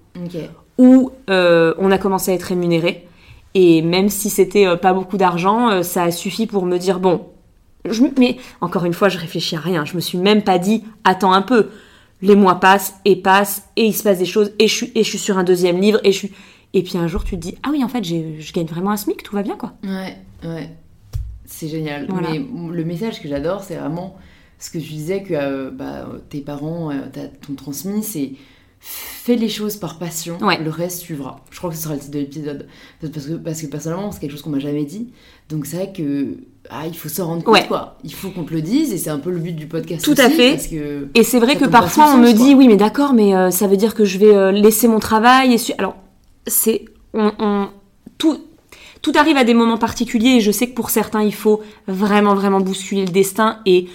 où 0.78 1.11
euh, 1.28 1.74
on 1.78 1.90
a 1.90 1.98
commencé 1.98 2.30
à 2.30 2.34
être 2.34 2.44
rémunéré, 2.44 3.07
et 3.52 3.82
même 3.82 4.09
si 4.09 4.30
c'était 4.30 4.76
pas 4.78 4.94
beaucoup 4.94 5.16
d'argent, 5.16 5.82
ça 5.82 6.05
a 6.05 6.11
suffi 6.11 6.46
pour 6.46 6.64
me 6.64 6.78
dire, 6.78 7.00
bon, 7.00 7.26
je, 7.84 8.02
mais 8.18 8.38
encore 8.61 8.84
une 8.84 8.94
fois, 8.94 9.09
je 9.09 9.18
réfléchis 9.18 9.57
à 9.57 9.61
rien, 9.61 9.84
je 9.84 9.94
me 9.94 10.00
suis 10.00 10.18
même 10.18 10.42
pas 10.42 10.59
dit, 10.59 10.84
attends 11.05 11.32
un 11.32 11.42
peu, 11.42 11.68
les 12.22 12.34
mois 12.34 12.57
passent 12.57 12.94
et 13.05 13.14
passent, 13.14 13.68
et 13.76 13.84
il 13.84 13.92
se 13.92 14.02
passe 14.02 14.18
des 14.18 14.24
choses, 14.24 14.52
et 14.59 14.66
je 14.66 14.74
suis, 14.74 14.92
et 14.94 15.05
je 15.05 15.09
suis 15.09 15.18
sur 15.18 15.38
un 15.38 15.44
deuxième 15.44 15.78
livre, 15.78 16.00
et 16.02 16.11
je 16.11 16.18
suis 16.18 16.32
et 16.74 16.82
puis 16.82 16.98
un 16.98 17.06
jour, 17.06 17.24
tu 17.24 17.36
te 17.36 17.40
dis, 17.40 17.56
ah 17.62 17.68
oui, 17.70 17.82
en 17.84 17.88
fait, 17.88 18.04
je 18.04 18.52
gagne 18.52 18.66
vraiment 18.66 18.90
un 18.90 18.96
SMIC, 18.96 19.22
tout 19.22 19.34
va 19.34 19.42
bien, 19.42 19.56
quoi. 19.56 19.72
Ouais, 19.84 20.18
ouais. 20.44 20.70
C'est 21.46 21.68
génial. 21.68 22.08
Mais 22.20 22.38
le 22.38 22.84
message 22.84 23.22
que 23.22 23.28
j'adore, 23.28 23.62
c'est 23.62 23.76
vraiment 23.76 24.16
ce 24.58 24.70
que 24.70 24.78
tu 24.78 24.88
disais 24.88 25.22
que 25.22 25.34
euh, 25.34 25.70
bah, 25.70 26.08
tes 26.30 26.40
parents 26.40 26.90
euh, 26.90 26.96
t'ont 27.46 27.54
transmis, 27.54 28.02
c'est 28.02 28.32
fais 28.80 29.36
les 29.36 29.48
choses 29.48 29.76
par 29.76 29.98
passion, 29.98 30.36
le 30.40 30.70
reste 30.70 30.98
suivra. 30.98 31.40
Je 31.50 31.56
crois 31.56 31.70
que 31.70 31.76
ce 31.76 31.82
sera 31.82 31.94
le 31.94 32.00
titre 32.00 32.12
de 32.12 32.18
l'épisode. 32.18 32.66
Parce 33.00 33.26
que, 33.26 33.32
parce 33.34 33.62
que 33.62 33.66
personnellement, 33.66 34.12
c'est 34.12 34.20
quelque 34.20 34.32
chose 34.32 34.42
qu'on 34.42 34.50
m'a 34.50 34.58
jamais 34.58 34.84
dit. 34.84 35.10
Donc 35.48 35.64
c'est 35.64 35.76
vrai 35.76 35.92
que 35.92 36.36
ah, 36.68 36.82
il 36.86 36.94
faut 36.94 37.08
s'en 37.08 37.26
rendre 37.26 37.44
compte, 37.44 37.66
quoi. 37.66 37.96
Il 38.04 38.12
faut 38.12 38.30
qu'on 38.30 38.44
te 38.44 38.52
le 38.52 38.60
dise, 38.60 38.92
et 38.92 38.98
c'est 38.98 39.10
un 39.10 39.18
peu 39.18 39.30
le 39.30 39.38
but 39.38 39.52
du 39.52 39.66
podcast. 39.66 40.04
Tout 40.04 40.14
à 40.18 40.28
fait. 40.28 40.58
et 41.14 41.22
c'est 41.22 41.38
vrai 41.38 41.56
que 41.56 41.64
parfois 41.64 42.12
on 42.14 42.18
me 42.18 42.32
dit, 42.32 42.54
oui, 42.54 42.68
mais 42.68 42.76
d'accord, 42.76 43.14
mais 43.14 43.34
euh, 43.34 43.50
ça 43.50 43.66
veut 43.68 43.76
dire 43.76 43.94
que 43.94 44.04
je 44.04 44.18
vais 44.18 44.52
laisser 44.52 44.88
mon 44.88 44.98
travail. 44.98 45.54
Et 45.54 45.74
Alors, 45.78 45.96
c'est 46.47 46.84
on, 47.12 47.68
tout 48.18 48.38
tout 49.03 49.12
arrive 49.16 49.36
à 49.36 49.45
des 49.45 49.55
moments 49.55 49.78
particuliers 49.78 50.36
et 50.36 50.40
je 50.40 50.51
sais 50.51 50.68
que 50.68 50.74
pour 50.74 50.90
certains 50.90 51.22
il 51.22 51.34
faut 51.34 51.62
vraiment 51.86 52.34
vraiment 52.34 52.61
bousculer 52.61 53.05
le 53.05 53.12
destin 53.12 53.61
et 53.66 53.88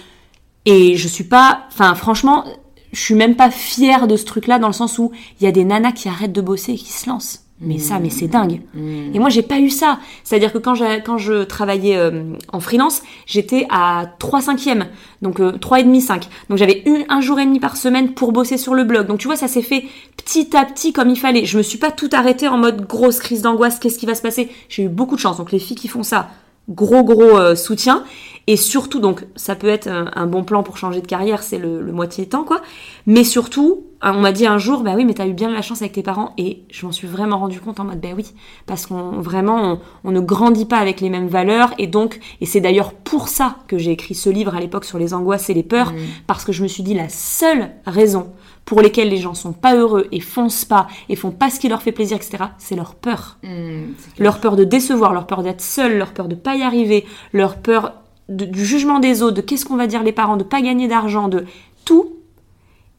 et 0.64 0.96
je 0.96 1.08
suis 1.08 1.24
pas 1.24 1.64
enfin 1.68 1.94
franchement 1.94 2.44
je 2.92 3.00
suis 3.00 3.14
même 3.14 3.36
pas 3.36 3.50
fière 3.50 4.06
de 4.06 4.16
ce 4.16 4.24
truc 4.24 4.46
là 4.46 4.58
dans 4.58 4.68
le 4.68 4.72
sens 4.72 4.98
où 4.98 5.12
il 5.40 5.44
y 5.44 5.46
a 5.46 5.52
des 5.52 5.64
nanas 5.64 5.92
qui 5.92 6.08
arrêtent 6.08 6.32
de 6.32 6.40
bosser 6.40 6.72
et 6.72 6.76
qui 6.76 6.92
se 6.92 7.08
lancent 7.08 7.44
mais 7.60 7.78
ça, 7.78 7.98
mais 7.98 8.08
c'est 8.10 8.28
dingue. 8.28 8.62
Mm. 8.74 9.14
Et 9.14 9.18
moi, 9.18 9.28
j'ai 9.28 9.42
pas 9.42 9.58
eu 9.58 9.68
ça. 9.68 9.98
C'est-à-dire 10.24 10.52
que 10.52 10.58
quand, 10.58 10.74
quand 11.04 11.18
je 11.18 11.44
travaillais 11.44 11.96
euh, 11.96 12.32
en 12.52 12.60
freelance, 12.60 13.02
j'étais 13.26 13.66
à 13.70 14.06
3 14.18 14.42
cinquièmes. 14.42 14.86
Donc 15.20 15.40
euh, 15.40 15.52
3,5, 15.52 16.00
5. 16.00 16.28
Donc 16.48 16.58
j'avais 16.58 16.82
eu 16.86 17.04
un 17.08 17.20
jour 17.20 17.38
et 17.38 17.44
demi 17.44 17.60
par 17.60 17.76
semaine 17.76 18.14
pour 18.14 18.32
bosser 18.32 18.56
sur 18.56 18.74
le 18.74 18.84
blog. 18.84 19.06
Donc 19.06 19.18
tu 19.18 19.26
vois, 19.26 19.36
ça 19.36 19.48
s'est 19.48 19.62
fait 19.62 19.84
petit 20.16 20.56
à 20.56 20.64
petit 20.64 20.92
comme 20.92 21.10
il 21.10 21.18
fallait. 21.18 21.44
Je 21.44 21.58
me 21.58 21.62
suis 21.62 21.78
pas 21.78 21.90
tout 21.90 22.10
arrêté 22.12 22.48
en 22.48 22.56
mode 22.56 22.86
grosse 22.86 23.18
crise 23.18 23.42
d'angoisse, 23.42 23.78
qu'est-ce 23.78 23.98
qui 23.98 24.06
va 24.06 24.14
se 24.14 24.22
passer? 24.22 24.48
J'ai 24.68 24.84
eu 24.84 24.88
beaucoup 24.88 25.16
de 25.16 25.20
chance. 25.20 25.36
Donc 25.36 25.52
les 25.52 25.58
filles 25.58 25.76
qui 25.76 25.88
font 25.88 26.02
ça, 26.02 26.30
gros 26.68 27.04
gros 27.04 27.38
euh, 27.38 27.54
soutien. 27.54 28.04
Et 28.46 28.56
surtout, 28.56 28.98
donc 28.98 29.26
ça 29.36 29.54
peut 29.54 29.68
être 29.68 29.86
un, 29.86 30.26
bon 30.26 30.42
plan 30.42 30.64
pour 30.64 30.76
changer 30.76 31.00
de 31.00 31.06
carrière, 31.06 31.42
c'est 31.42 31.58
le, 31.58 31.82
le 31.82 31.92
moitié 31.92 32.26
temps, 32.26 32.42
quoi. 32.42 32.62
Mais 33.06 33.22
surtout, 33.22 33.84
on 34.02 34.20
m'a 34.20 34.32
dit 34.32 34.46
un 34.46 34.58
jour, 34.58 34.82
bah 34.82 34.94
oui, 34.96 35.04
mais 35.04 35.14
t'as 35.14 35.26
eu 35.26 35.34
bien 35.34 35.48
de 35.48 35.54
la 35.54 35.62
chance 35.62 35.82
avec 35.82 35.92
tes 35.92 36.02
parents, 36.02 36.32
et 36.38 36.62
je 36.70 36.86
m'en 36.86 36.92
suis 36.92 37.06
vraiment 37.06 37.38
rendu 37.38 37.60
compte 37.60 37.80
en 37.80 37.84
mode, 37.84 38.00
bah 38.00 38.08
oui, 38.16 38.26
parce 38.66 38.86
qu'on 38.86 39.20
vraiment, 39.20 39.78
on, 40.04 40.10
ne 40.10 40.20
grandit 40.20 40.64
pas 40.64 40.78
avec 40.78 41.00
les 41.00 41.10
mêmes 41.10 41.28
valeurs, 41.28 41.74
et 41.78 41.86
donc, 41.86 42.18
et 42.40 42.46
c'est 42.46 42.60
d'ailleurs 42.60 42.92
pour 42.92 43.28
ça 43.28 43.56
que 43.68 43.78
j'ai 43.78 43.92
écrit 43.92 44.14
ce 44.14 44.30
livre 44.30 44.54
à 44.54 44.60
l'époque 44.60 44.84
sur 44.84 44.98
les 44.98 45.12
angoisses 45.12 45.50
et 45.50 45.54
les 45.54 45.62
peurs, 45.62 45.92
mmh. 45.92 45.98
parce 46.26 46.44
que 46.44 46.52
je 46.52 46.62
me 46.62 46.68
suis 46.68 46.82
dit 46.82 46.94
la 46.94 47.08
seule 47.08 47.70
raison 47.86 48.32
pour 48.70 48.82
lesquelles 48.82 49.08
les 49.08 49.16
gens 49.16 49.34
sont 49.34 49.52
pas 49.52 49.74
heureux 49.74 50.06
et 50.12 50.20
foncent 50.20 50.64
pas 50.64 50.86
et 51.08 51.16
font 51.16 51.32
pas 51.32 51.50
ce 51.50 51.58
qui 51.58 51.68
leur 51.68 51.82
fait 51.82 51.90
plaisir, 51.90 52.16
etc., 52.16 52.44
c'est 52.56 52.76
leur 52.76 52.94
peur. 52.94 53.36
Mmh, 53.42 53.94
leur 54.20 54.38
peur 54.38 54.54
de 54.54 54.62
décevoir, 54.62 55.12
leur 55.12 55.26
peur 55.26 55.42
d'être 55.42 55.60
seul, 55.60 55.98
leur 55.98 56.12
peur 56.12 56.28
de 56.28 56.36
pas 56.36 56.54
y 56.54 56.62
arriver, 56.62 57.04
leur 57.32 57.56
peur 57.56 57.94
du 58.28 58.64
jugement 58.64 59.00
des 59.00 59.24
autres, 59.24 59.34
de 59.34 59.40
qu'est-ce 59.40 59.64
qu'on 59.64 59.74
va 59.74 59.88
dire 59.88 60.04
les 60.04 60.12
parents, 60.12 60.36
de 60.36 60.44
pas 60.44 60.62
gagner 60.62 60.86
d'argent, 60.86 61.26
de 61.26 61.46
tout 61.84 62.12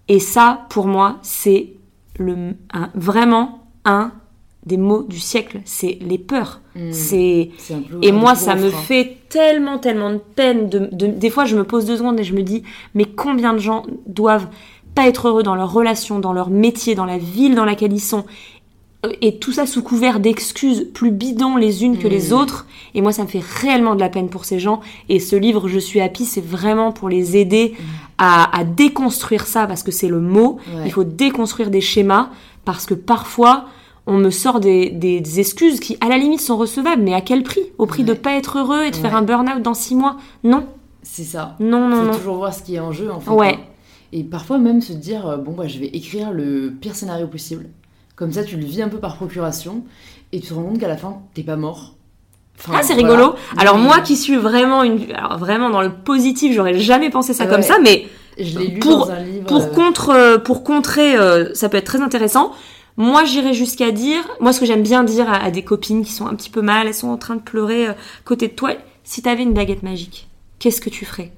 et 0.09 0.19
ça, 0.19 0.65
pour 0.67 0.87
moi, 0.87 1.19
c'est 1.21 1.69
le, 2.19 2.53
vraiment 2.93 3.63
un 3.85 4.11
des 4.65 4.75
mots 4.75 5.03
du 5.03 5.19
siècle. 5.19 5.61
C'est 5.63 5.99
les 6.01 6.17
peurs. 6.17 6.59
Hmm. 6.75 6.91
c'est 6.91 7.49
et 8.01 8.11
moi, 8.11 8.35
ça 8.35 8.55
me 8.55 8.69
fait 8.69 9.19
tellement, 9.29 9.79
tellement 9.79 10.11
de 10.11 10.17
peine. 10.17 10.67
De, 10.67 10.89
des 11.07 11.29
fois, 11.29 11.45
je 11.45 11.55
me 11.55 11.63
pose 11.63 11.85
deux 11.85 11.95
secondes 11.95 12.19
et 12.19 12.25
je 12.25 12.33
me 12.33 12.43
dis, 12.43 12.63
mais 12.93 13.05
combien 13.05 13.53
de 13.53 13.59
gens 13.59 13.85
doivent 14.05 14.49
pas 14.95 15.07
être 15.07 15.27
heureux 15.27 15.43
dans 15.43 15.55
leur 15.55 15.71
relation, 15.71 16.19
dans 16.19 16.33
leur 16.33 16.49
métier, 16.49 16.95
dans 16.95 17.05
la 17.05 17.17
ville 17.17 17.55
dans 17.55 17.65
laquelle 17.65 17.93
ils 17.93 17.99
sont, 17.99 18.25
et 19.21 19.37
tout 19.39 19.51
ça 19.51 19.65
sous 19.65 19.81
couvert 19.81 20.19
d'excuses 20.19 20.87
plus 20.93 21.09
bidons 21.11 21.55
les 21.57 21.83
unes 21.83 21.97
que 21.97 22.07
les 22.07 22.29
Mm. 22.29 22.33
autres. 22.33 22.67
Et 22.93 23.01
moi, 23.01 23.11
ça 23.11 23.23
me 23.23 23.27
fait 23.27 23.41
réellement 23.43 23.95
de 23.95 23.99
la 23.99 24.09
peine 24.09 24.29
pour 24.29 24.45
ces 24.45 24.59
gens. 24.59 24.79
Et 25.09 25.19
ce 25.19 25.35
livre, 25.35 25.67
Je 25.67 25.79
suis 25.79 25.99
happy, 26.01 26.25
c'est 26.25 26.45
vraiment 26.45 26.91
pour 26.91 27.09
les 27.09 27.35
aider 27.37 27.73
à, 28.19 28.55
à 28.55 28.63
déconstruire 28.63 29.47
ça, 29.47 29.65
parce 29.65 29.81
que 29.81 29.91
c'est 29.91 30.07
le 30.07 30.19
mot. 30.19 30.57
Ouais. 30.75 30.83
Il 30.85 30.91
faut 30.91 31.03
déconstruire 31.03 31.71
des 31.71 31.81
schémas, 31.81 32.29
parce 32.63 32.85
que 32.85 32.93
parfois, 32.93 33.65
on 34.05 34.17
me 34.17 34.29
sort 34.29 34.59
des, 34.59 34.89
des- 34.91 35.19
des 35.21 35.39
excuses 35.39 35.79
qui, 35.79 35.97
à 36.01 36.07
la 36.07 36.17
limite, 36.19 36.41
sont 36.41 36.57
recevables, 36.57 37.01
mais 37.01 37.13
à 37.15 37.21
quel 37.21 37.41
prix? 37.41 37.61
Au 37.79 37.87
prix 37.87 38.03
de 38.03 38.11
Ouais. 38.11 38.17
pas 38.19 38.33
être 38.33 38.59
heureux 38.59 38.83
et 38.83 38.91
de 38.91 38.95
faire 38.95 39.15
un 39.15 39.21
burn-out 39.23 39.63
dans 39.63 39.73
six 39.73 39.95
mois? 39.95 40.17
Non, 40.43 40.65
C'est 41.01 41.23
ça. 41.23 41.55
non, 41.59 41.87
non, 41.87 41.95
faut 41.95 42.03
non. 42.11 42.13
toujours 42.17 42.35
voir 42.35 42.53
ce 42.53 42.61
qui 42.61 42.75
est 42.75 42.79
en 42.79 42.91
jeu 42.91 43.11
en 43.11 43.19
fait. 43.19 43.31
Ouais. 43.31 43.55
hein. 43.55 43.65
Et 44.13 44.23
parfois 44.23 44.57
même 44.57 44.81
se 44.81 44.93
dire 44.93 45.25
euh, 45.27 45.37
bon 45.37 45.53
bah 45.53 45.67
je 45.67 45.79
vais 45.79 45.87
écrire 45.87 46.31
le 46.31 46.71
pire 46.79 46.95
scénario 46.95 47.27
possible. 47.27 47.69
Comme 48.15 48.31
ça 48.31 48.43
tu 48.43 48.57
le 48.57 48.65
vis 48.65 48.81
un 48.81 48.89
peu 48.89 48.97
par 48.99 49.15
procuration 49.15 49.83
et 50.31 50.39
tu 50.41 50.47
te 50.47 50.53
rends 50.53 50.63
compte 50.63 50.79
qu'à 50.79 50.87
la 50.87 50.97
fin 50.97 51.21
t'es 51.33 51.43
pas 51.43 51.55
mort. 51.55 51.95
Enfin, 52.59 52.73
Ah, 52.75 52.83
c'est 52.83 52.93
voilà. 52.93 53.07
rigolo. 53.15 53.35
Alors 53.57 53.77
Mais 53.77 53.83
moi 53.85 54.01
qui 54.01 54.15
suis 54.15 54.35
vraiment 54.35 54.83
une, 54.83 55.11
alors 55.13 55.37
vraiment 55.39 55.69
dans 55.69 55.81
le 55.81 55.91
positif, 55.91 56.53
j'aurais 56.53 56.77
jamais 56.77 57.09
pensé 57.09 57.33
ça 57.33 57.47
comme 57.47 57.63
ça, 57.63 57.79
mais 57.81 58.07
je 58.37 58.59
l'ai 58.59 58.67
lu 58.67 58.79
pour- 58.79 59.07
dans 59.07 59.11
un 59.13 59.19
livre. 59.23 59.45
pour 59.47 59.63
euh, 59.63 59.67
contre, 59.67 60.09
euh, 60.09 60.37
pour 60.37 60.63
contrer, 60.63 61.15
euh, 61.15 61.53
ça 61.55 61.69
peut 61.69 61.77
être 61.77 61.85
très 61.85 62.01
intéressant. 62.01 62.51
Moi, 62.97 63.23
j'irais 63.23 63.53
jusqu'à 63.53 63.89
dire, 63.91 64.21
moi, 64.41 64.51
ce 64.53 64.59
que 64.59 64.65
j'aime 64.65 64.83
bien 64.83 65.03
dire 65.03 65.27
à, 65.29 65.37
à 65.37 65.49
des 65.49 65.63
copines 65.63 66.03
qui 66.05 66.11
sont 66.11 66.27
un 66.27 66.35
petit 66.35 66.49
peu 66.51 66.61
mal, 66.61 66.85
elles 66.87 66.93
sont 66.93 67.07
en 67.07 67.17
train 67.17 67.35
de 67.37 67.41
pleurer 67.41 67.87
euh, 67.87 67.93
côté 68.25 68.47
de 68.49 68.53
toi. 68.53 68.71
Si 69.03 69.21
t'avais 69.23 69.41
une 69.43 69.53
baguette 69.53 69.81
magique, 69.81 70.27
qu'est-ce 70.59 70.81
que 70.81 70.89
tu 70.89 71.05
ferais? 71.05 71.31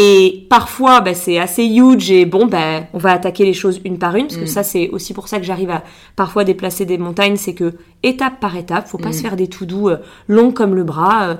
Et 0.00 0.46
parfois, 0.48 1.00
bah, 1.00 1.12
c'est 1.14 1.38
assez 1.38 1.64
huge 1.66 2.10
et 2.12 2.24
bon, 2.24 2.46
bah, 2.46 2.82
on 2.92 2.98
va 2.98 3.10
attaquer 3.12 3.44
les 3.44 3.52
choses 3.52 3.80
une 3.84 3.98
par 3.98 4.14
une, 4.14 4.26
parce 4.26 4.36
que 4.36 4.44
Mm. 4.44 4.46
ça, 4.46 4.62
c'est 4.62 4.88
aussi 4.90 5.12
pour 5.12 5.26
ça 5.26 5.38
que 5.38 5.44
j'arrive 5.44 5.70
à 5.70 5.82
parfois 6.14 6.44
déplacer 6.44 6.84
des 6.86 6.98
montagnes, 6.98 7.34
c'est 7.36 7.54
que 7.54 7.74
étape 8.04 8.38
par 8.38 8.54
étape, 8.56 8.86
faut 8.86 8.98
pas 8.98 9.08
Mm. 9.08 9.12
se 9.14 9.22
faire 9.22 9.34
des 9.36 9.48
tout 9.48 9.66
doux 9.66 9.90
longs 10.28 10.52
comme 10.52 10.74
le 10.76 10.84
bras, 10.84 11.28
euh, 11.30 11.34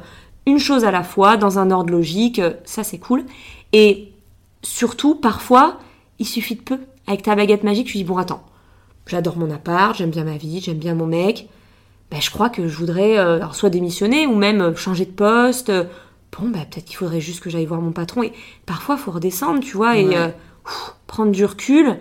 une 0.46 0.58
chose 0.58 0.84
à 0.84 0.90
la 0.90 1.04
fois, 1.04 1.36
dans 1.36 1.58
un 1.60 1.70
ordre 1.70 1.92
logique, 1.92 2.40
euh, 2.40 2.54
ça 2.64 2.82
c'est 2.82 2.98
cool. 2.98 3.24
Et 3.72 4.08
surtout, 4.62 5.14
parfois, 5.14 5.78
il 6.18 6.26
suffit 6.26 6.56
de 6.56 6.62
peu. 6.62 6.78
Avec 7.06 7.22
ta 7.22 7.36
baguette 7.36 7.62
magique, 7.62 7.86
tu 7.86 7.96
dis 7.98 8.04
bon 8.04 8.16
attends, 8.16 8.42
j'adore 9.06 9.36
mon 9.38 9.50
appart, 9.52 9.96
j'aime 9.96 10.10
bien 10.10 10.24
ma 10.24 10.36
vie, 10.36 10.60
j'aime 10.60 10.78
bien 10.78 10.94
mon 10.94 11.06
mec. 11.06 11.48
Ben, 12.10 12.20
je 12.20 12.30
crois 12.30 12.48
que 12.48 12.66
je 12.66 12.74
voudrais 12.76 13.18
euh, 13.18 13.36
alors, 13.36 13.54
soit 13.54 13.70
démissionner 13.70 14.26
ou 14.26 14.34
même 14.34 14.60
euh, 14.62 14.74
changer 14.74 15.04
de 15.04 15.10
poste. 15.12 15.70
Bon, 16.36 16.48
ben, 16.48 16.60
peut-être 16.70 16.84
qu'il 16.84 16.96
faudrait 16.96 17.20
juste 17.20 17.40
que 17.40 17.50
j'aille 17.50 17.66
voir 17.66 17.80
mon 17.80 17.92
patron. 17.92 18.22
Et 18.22 18.32
parfois, 18.66 18.96
il 18.98 19.00
faut 19.02 19.10
redescendre, 19.10 19.60
tu 19.60 19.76
vois, 19.76 19.96
et 19.96 20.16
euh, 20.16 20.28
prendre 21.06 21.32
du 21.32 21.44
recul. 21.44 21.98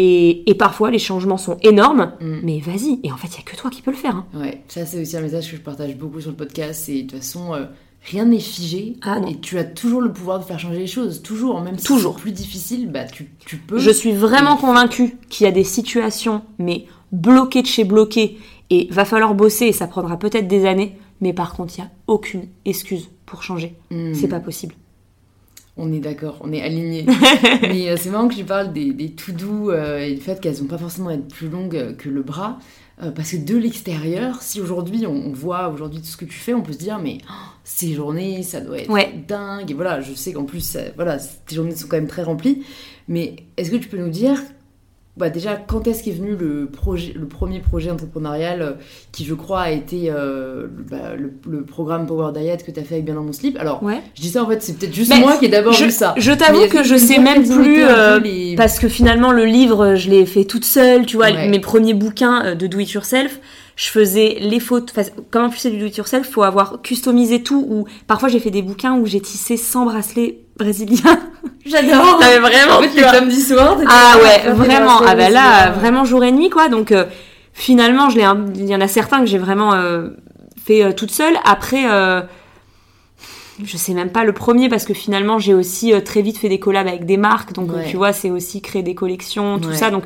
Et, 0.00 0.48
et 0.48 0.54
parfois, 0.54 0.90
les 0.92 0.98
changements 0.98 1.38
sont 1.38 1.56
énormes, 1.62 2.12
Mm. 2.20 2.38
mais 2.44 2.60
vas-y. 2.60 3.00
Et 3.02 3.10
en 3.12 3.16
fait, 3.16 3.28
il 3.28 3.32
n'y 3.32 3.38
a 3.38 3.42
que 3.50 3.56
toi 3.56 3.70
qui 3.70 3.82
peux 3.82 3.90
le 3.90 3.96
faire. 3.96 4.14
hein. 4.16 4.26
Ouais, 4.34 4.62
ça 4.68 4.86
c'est 4.86 5.00
aussi 5.00 5.16
un 5.16 5.20
message 5.22 5.50
que 5.50 5.56
je 5.56 5.60
partage 5.62 5.96
beaucoup 5.96 6.20
sur 6.20 6.30
le 6.30 6.36
podcast. 6.36 6.84
C'est 6.86 7.02
de 7.02 7.10
toute 7.10 7.18
façon, 7.18 7.52
euh, 7.54 7.64
rien 8.04 8.24
n'est 8.26 8.38
figé. 8.38 8.96
Ah, 9.02 9.18
non. 9.18 9.26
et 9.28 9.36
tu 9.40 9.58
as 9.58 9.64
toujours 9.64 10.00
le 10.00 10.12
pouvoir 10.12 10.38
de 10.38 10.44
faire 10.44 10.58
changer 10.60 10.78
les 10.78 10.86
choses. 10.86 11.20
Toujours, 11.22 11.60
même 11.62 11.78
si 11.78 11.84
Toujours. 11.84 12.14
c'est 12.14 12.20
plus 12.22 12.32
difficile, 12.32 12.90
bah 12.92 13.04
tu, 13.04 13.28
tu 13.44 13.56
peux. 13.56 13.78
Je 13.78 13.90
suis 13.90 14.12
vraiment 14.12 14.56
convaincue 14.56 15.16
qu'il 15.28 15.44
y 15.44 15.48
a 15.48 15.52
des 15.52 15.64
situations, 15.64 16.42
mais 16.60 16.86
bloquées 17.10 17.62
de 17.62 17.66
chez 17.66 17.82
bloquées, 17.84 18.38
et 18.70 18.86
va 18.92 19.04
falloir 19.04 19.34
bosser, 19.34 19.66
et 19.66 19.72
ça 19.72 19.86
prendra 19.88 20.16
peut-être 20.18 20.46
des 20.46 20.64
années, 20.66 20.96
mais 21.20 21.32
par 21.32 21.54
contre, 21.54 21.74
il 21.76 21.80
n'y 21.82 21.86
a 21.86 21.90
aucune 22.06 22.46
excuse 22.64 23.08
pour 23.26 23.42
changer. 23.42 23.74
Hmm. 23.90 24.14
C'est 24.14 24.28
pas 24.28 24.40
possible. 24.40 24.74
On 25.80 25.92
est 25.92 26.00
d'accord, 26.00 26.38
on 26.40 26.52
est 26.52 26.60
alignés. 26.60 27.06
Mais 27.62 27.88
euh, 27.88 27.96
c'est 27.96 28.10
marrant 28.10 28.26
que 28.26 28.34
tu 28.34 28.44
parles 28.44 28.72
des, 28.72 28.92
des 28.92 29.12
tout 29.12 29.30
doux 29.30 29.70
euh, 29.70 29.98
et 30.00 30.14
du 30.14 30.20
fait 30.20 30.40
qu'elles 30.40 30.56
vont 30.56 30.64
pas 30.66 30.76
forcément 30.78 31.10
être 31.10 31.28
plus 31.28 31.48
longues 31.48 31.94
que 31.96 32.08
le 32.08 32.22
bras. 32.22 32.58
euh, 33.00 33.12
parce 33.12 33.30
que 33.30 33.36
de 33.36 33.56
l'extérieur, 33.56 34.42
si 34.42 34.60
aujourd'hui 34.60 35.06
on, 35.06 35.12
on 35.28 35.32
voit 35.32 35.68
aujourd'hui 35.68 36.00
tout 36.00 36.06
ce 36.08 36.16
que 36.16 36.24
tu 36.24 36.36
fais, 36.36 36.52
on 36.52 36.62
peut 36.62 36.72
se 36.72 36.78
dire 36.78 36.98
mais 36.98 37.18
oh, 37.30 37.32
ces 37.62 37.94
journées, 37.94 38.42
ça 38.42 38.60
doit 38.60 38.78
être 38.80 38.90
Ouais. 38.90 39.22
dingue. 39.28 39.70
Et 39.70 39.74
voilà, 39.74 40.00
je 40.00 40.12
sais 40.14 40.32
qu'en 40.32 40.42
plus, 40.46 40.62
ça- 40.62 40.90
voilà, 40.96 41.16
tes 41.46 41.54
journées 41.54 41.76
sont 41.76 41.86
quand 41.86 41.96
même 41.96 42.08
très 42.08 42.24
remplies. 42.24 42.64
Mais 43.06 43.36
est-ce 43.56 43.70
que 43.70 43.76
tu 43.76 43.86
peux 43.88 43.98
nous 43.98 44.10
dire, 44.10 44.42
bah 45.18 45.30
déjà, 45.30 45.56
quand 45.56 45.86
est-ce 45.86 46.02
qu'est 46.02 46.12
venu 46.12 46.36
le 46.38 46.66
projet, 46.66 47.12
le 47.14 47.26
premier 47.26 47.60
projet 47.60 47.90
entrepreneurial 47.90 48.62
euh, 48.62 48.70
qui, 49.12 49.24
je 49.24 49.34
crois, 49.34 49.60
a 49.62 49.70
été 49.70 50.10
euh, 50.10 50.62
le- 50.62 50.82
bah, 50.90 50.96
le, 51.18 51.32
le 51.50 51.62
programme 51.64 52.06
Power 52.06 52.32
Diet 52.32 52.58
que 52.64 52.70
tu 52.70 52.80
as 52.80 52.84
fait 52.84 52.94
avec 52.94 53.04
Bien 53.04 53.14
dans 53.14 53.22
mon 53.22 53.32
slip. 53.32 53.56
Alors, 53.58 53.82
Ouais. 53.82 54.00
je 54.14 54.22
dis 54.22 54.28
ça 54.30 54.42
en 54.42 54.46
fait, 54.48 54.62
c'est 54.62 54.78
peut-être 54.78 54.94
juste 54.94 55.10
Mais 55.12 55.20
moi 55.20 55.36
qui 55.36 55.46
ai 55.46 55.48
d'abord 55.48 55.72
vu 55.74 55.90
ça. 55.90 56.14
Je 56.16 56.32
t'avoue 56.32 56.68
que 56.68 56.82
je 56.84 56.96
sais 56.96 57.18
même 57.18 57.42
plus, 57.48 57.84
euh, 57.84 58.18
les- 58.20 58.54
parce 58.56 58.78
que 58.78 58.88
finalement, 58.88 59.32
le 59.32 59.44
livre, 59.44 59.94
je 59.96 60.08
l'ai 60.10 60.24
fait 60.26 60.44
toute 60.44 60.64
seule, 60.64 61.04
tu 61.06 61.16
vois, 61.16 61.26
Ouais. 61.30 61.48
mes 61.48 61.60
premiers 61.60 61.94
bouquins 61.94 62.54
de 62.54 62.66
do 62.66 62.78
it 62.78 62.90
yourself, 62.92 63.40
je 63.80 63.90
faisais 63.90 64.38
les 64.40 64.58
photos, 64.58 64.90
enfin, 64.98 65.08
comme 65.30 65.44
en 65.44 65.50
plus 65.50 65.58
c'est 65.60 65.70
du 65.70 65.78
do 65.78 65.86
it 65.86 65.96
yourself, 65.96 66.28
faut 66.28 66.42
avoir 66.42 66.82
customisé 66.82 67.44
tout, 67.44 67.64
ou 67.70 67.84
parfois 68.08 68.28
j'ai 68.28 68.40
fait 68.40 68.50
des 68.50 68.60
bouquins 68.60 68.94
où 68.98 69.06
j'ai 69.06 69.20
tissé 69.20 69.56
100 69.56 69.84
bracelets 69.84 70.40
brésiliens. 70.56 71.20
J'adore 71.64 72.18
mais 72.20 72.38
vraiment, 72.40 72.78
En 72.78 72.82
fait, 72.82 72.88
tu 72.90 72.96
les 73.28 73.40
soirs, 73.40 73.76
t'étais 73.76 73.88
Ah 73.88 74.16
ouais, 74.20 74.50
vraiment. 74.52 75.00
Ah 75.06 75.14
bah 75.14 75.30
là, 75.30 75.70
vraiment 75.70 76.04
jour 76.04 76.24
et 76.24 76.32
nuit 76.32 76.50
quoi. 76.50 76.68
Donc 76.68 76.90
euh, 76.90 77.04
finalement, 77.52 78.10
je 78.10 78.16
l'ai, 78.16 78.24
un- 78.24 78.46
il 78.56 78.66
y 78.66 78.74
en 78.74 78.80
a 78.80 78.88
certains 78.88 79.20
que 79.20 79.26
j'ai 79.26 79.38
vraiment 79.38 79.72
euh, 79.74 80.08
fait 80.64 80.82
euh, 80.82 80.92
toute 80.92 81.12
seule. 81.12 81.36
Après, 81.44 81.84
euh, 81.88 82.22
je 83.62 83.76
sais 83.76 83.92
même 83.94 84.10
pas 84.10 84.24
le 84.24 84.32
premier 84.32 84.68
parce 84.68 84.84
que 84.86 84.94
finalement, 84.94 85.38
j'ai 85.38 85.54
aussi 85.54 85.92
euh, 85.92 86.00
très 86.00 86.22
vite 86.22 86.38
fait 86.38 86.48
des 86.48 86.58
collabs 86.58 86.88
avec 86.88 87.06
des 87.06 87.16
marques. 87.16 87.52
Donc 87.52 87.72
Ouais. 87.72 87.84
tu 87.88 87.96
vois, 87.96 88.12
c'est 88.12 88.30
aussi 88.30 88.60
créer 88.60 88.82
des 88.82 88.94
collections, 88.96 89.60
tout 89.60 89.68
Ouais. 89.68 89.76
ça. 89.76 89.90
Donc 89.90 90.02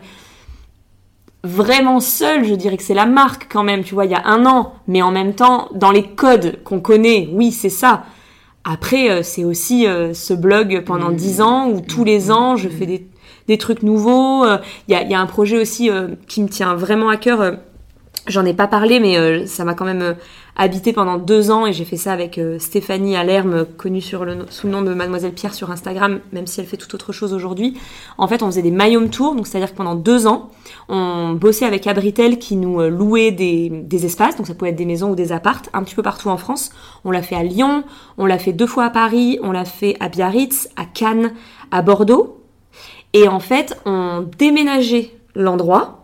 vraiment 1.45 2.01
seul, 2.01 2.45
je 2.45 2.55
dirais 2.55 2.77
que 2.77 2.83
c'est 2.83 2.95
la 2.95 3.07
marque 3.07 3.49
quand 3.51 3.63
même. 3.65 3.83
Tu 3.85 3.95
vois, 3.95 4.05
il 4.05 4.11
y 4.11 4.15
a 4.15 4.23
un 4.27 4.47
an, 4.47 4.75
mais 4.89 5.03
en 5.03 5.11
même 5.11 5.35
temps, 5.35 5.69
dans 5.75 5.91
les 5.91 6.05
codes 6.05 6.63
qu'on 6.65 6.81
connaît, 6.81 7.29
oui, 7.33 7.51
c'est 7.53 7.69
ça. 7.69 8.05
Après, 8.65 9.11
euh, 9.11 9.23
c'est 9.23 9.45
aussi 9.45 9.87
euh, 9.87 10.15
ce 10.15 10.35
blog 10.35 10.83
pendant 10.87 11.11
Mmh. 11.11 11.17
10 11.17 11.41
ans 11.43 11.69
où 11.69 11.81
tous 11.81 12.05
les 12.05 12.31
ans, 12.31 12.57
je 12.57 12.69
fais 12.69 12.87
des, 12.87 13.07
des 13.49 13.59
trucs 13.59 13.83
nouveaux. 13.83 14.45
Euh, 14.45 14.59
Il 14.89 14.93
y, 14.93 14.97
a, 14.97 15.03
il 15.03 15.11
y 15.11 15.15
a 15.15 15.21
un 15.21 15.27
projet 15.27 15.59
aussi 15.61 15.91
euh, 15.91 16.09
qui 16.29 16.43
me 16.43 16.49
tient 16.49 16.75
vraiment 16.75 17.09
à 17.09 17.17
cœur. 17.17 17.41
euh, 17.41 17.53
J'en 18.29 18.45
ai 18.45 18.55
pas 18.55 18.69
parlé, 18.69 19.01
mais 19.01 19.19
euh, 19.19 19.47
ça 19.47 19.65
m'a 19.65 19.75
quand 19.75 19.85
même 19.85 20.03
euh, 20.03 20.15
habité 20.57 20.93
pendant 20.93 21.19
deux 21.19 21.51
ans 21.51 21.67
et 21.67 21.73
j'ai 21.73 21.85
fait 21.85 21.97
ça 21.97 22.13
avec 22.13 22.39
euh, 22.39 22.59
Stéphanie 22.59 23.17
Alerme, 23.17 23.65
connue 23.65 24.01
sous 24.03 24.19
le 24.23 24.71
nom 24.71 24.83
de 24.83 24.95
Mademoiselle 24.95 25.33
Pierre 25.33 25.55
sur 25.55 25.71
Instagram, 25.71 26.21
même 26.33 26.47
si 26.47 26.61
elle 26.61 26.67
fait 26.67 26.77
tout 26.77 26.95
autre 26.95 27.13
chose 27.13 27.33
aujourd'hui. 27.33 27.79
En 28.19 28.29
fait, 28.29 28.43
on 28.43 28.47
faisait 28.47 28.63
des 28.63 28.71
Mayom 28.71 29.09
Tours, 29.09 29.35
donc 29.35 29.47
c'est-à-dire 29.47 29.73
que 29.73 29.77
pendant 29.77 29.95
deux 29.95 30.27
ans, 30.27 30.51
on 30.89 31.33
bossait 31.33 31.65
avec 31.65 31.87
Abritel 31.87 32.39
qui 32.39 32.57
nous 32.57 32.81
euh, 32.81 32.89
louait 32.89 33.33
des, 33.33 33.71
des 33.71 34.05
espaces, 34.05 34.37
donc 34.37 34.47
ça 34.47 34.55
pouvait 34.55 34.71
être 34.71 34.77
des 34.77 34.85
maisons 34.85 35.11
ou 35.11 35.15
des 35.15 35.33
appartes, 35.33 35.71
un 35.73 35.83
petit 35.83 35.95
peu 35.95 36.03
partout 36.03 36.29
en 36.29 36.37
France. 36.37 36.71
On 37.05 37.11
l'a 37.11 37.23
fait 37.23 37.37
à 37.37 37.43
Lyon, 37.43 37.85
on 38.19 38.27
l'a 38.27 38.39
fait 38.39 38.53
deux 38.53 38.67
fois 38.67 38.85
à 38.85 38.91
Paris, 38.91 39.39
on 39.43 39.53
l'a 39.53 39.65
fait 39.65 39.97
à 40.01 40.09
Biarritz, 40.09 40.69
à 40.77 40.85
Cannes, 40.85 41.33
à 41.71 41.83
Bordeaux. 41.83 42.39
Et 43.15 43.29
en 43.29 43.41
fait, 43.41 43.79
on 43.85 44.27
déménageait 44.39 45.11
l'endroit, 45.35 46.02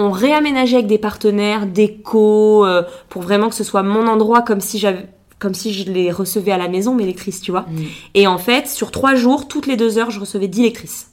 on 0.00 0.10
réaménageait 0.10 0.76
avec 0.76 0.86
des 0.86 0.98
partenaires, 0.98 1.66
des 1.66 1.94
co, 1.94 2.64
euh, 2.64 2.82
pour 3.08 3.22
vraiment 3.22 3.48
que 3.48 3.54
ce 3.54 3.64
soit 3.64 3.82
mon 3.82 4.06
endroit 4.06 4.42
comme 4.42 4.60
si 4.60 4.78
j'avais 4.78 5.06
comme 5.38 5.54
si 5.54 5.72
je 5.72 5.90
les 5.90 6.10
recevais 6.12 6.52
à 6.52 6.58
la 6.58 6.68
maison, 6.68 6.94
mes 6.94 7.06
lectrices, 7.06 7.40
tu 7.40 7.50
vois. 7.50 7.62
Mm. 7.62 7.82
Et 8.12 8.26
en 8.26 8.36
fait, 8.36 8.68
sur 8.68 8.90
trois 8.90 9.14
jours, 9.14 9.48
toutes 9.48 9.66
les 9.66 9.76
deux 9.78 9.96
heures, 9.96 10.10
je 10.10 10.20
recevais 10.20 10.48
dix 10.48 10.62
lectrices. 10.62 11.06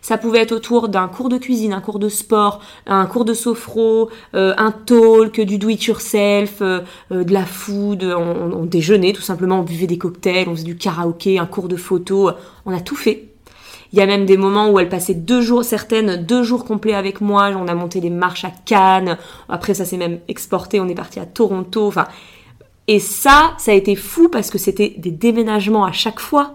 Ça 0.00 0.16
pouvait 0.16 0.38
être 0.38 0.52
autour 0.52 0.88
d'un 0.88 1.06
cours 1.06 1.28
de 1.28 1.36
cuisine, 1.36 1.74
un 1.74 1.80
cours 1.82 1.98
de 1.98 2.08
sport, 2.08 2.60
un 2.86 3.04
cours 3.04 3.26
de 3.26 3.34
sophro, 3.34 4.08
euh, 4.34 4.54
un 4.56 4.70
talk, 4.70 5.38
du 5.42 5.58
do 5.58 5.68
it 5.68 5.84
yourself, 5.84 6.62
euh, 6.62 6.80
euh, 7.12 7.24
de 7.24 7.32
la 7.34 7.44
food, 7.44 8.04
on, 8.04 8.22
on- 8.22 8.52
on 8.60 8.64
déjeunait 8.64 9.12
tout 9.12 9.20
simplement, 9.20 9.60
on 9.60 9.64
buvait 9.64 9.86
des 9.88 9.98
cocktails, 9.98 10.48
on 10.48 10.52
faisait 10.54 10.64
du 10.64 10.76
karaoké, 10.78 11.38
un 11.38 11.46
cours 11.46 11.68
de 11.68 11.76
photo, 11.76 12.30
on 12.64 12.72
a 12.74 12.80
tout 12.80 12.96
fait. 12.96 13.27
Il 13.92 13.98
y 13.98 14.02
a 14.02 14.06
même 14.06 14.26
des 14.26 14.36
moments 14.36 14.70
où 14.70 14.78
elle 14.78 14.88
passait 14.88 15.14
deux 15.14 15.40
jours, 15.40 15.64
certaines 15.64 16.16
deux 16.24 16.42
jours 16.42 16.64
complets 16.64 16.94
avec 16.94 17.20
moi. 17.20 17.50
On 17.56 17.68
a 17.68 17.74
monté 17.74 18.00
des 18.00 18.10
marches 18.10 18.44
à 18.44 18.52
Cannes. 18.64 19.16
Après, 19.48 19.74
ça 19.74 19.84
s'est 19.84 19.96
même 19.96 20.18
exporté. 20.28 20.78
On 20.80 20.88
est 20.88 20.94
parti 20.94 21.20
à 21.20 21.26
Toronto. 21.26 21.86
Enfin, 21.86 22.06
et 22.86 23.00
ça, 23.00 23.54
ça 23.58 23.72
a 23.72 23.74
été 23.74 23.96
fou 23.96 24.28
parce 24.28 24.50
que 24.50 24.58
c'était 24.58 24.94
des 24.98 25.10
déménagements 25.10 25.84
à 25.84 25.92
chaque 25.92 26.20
fois. 26.20 26.54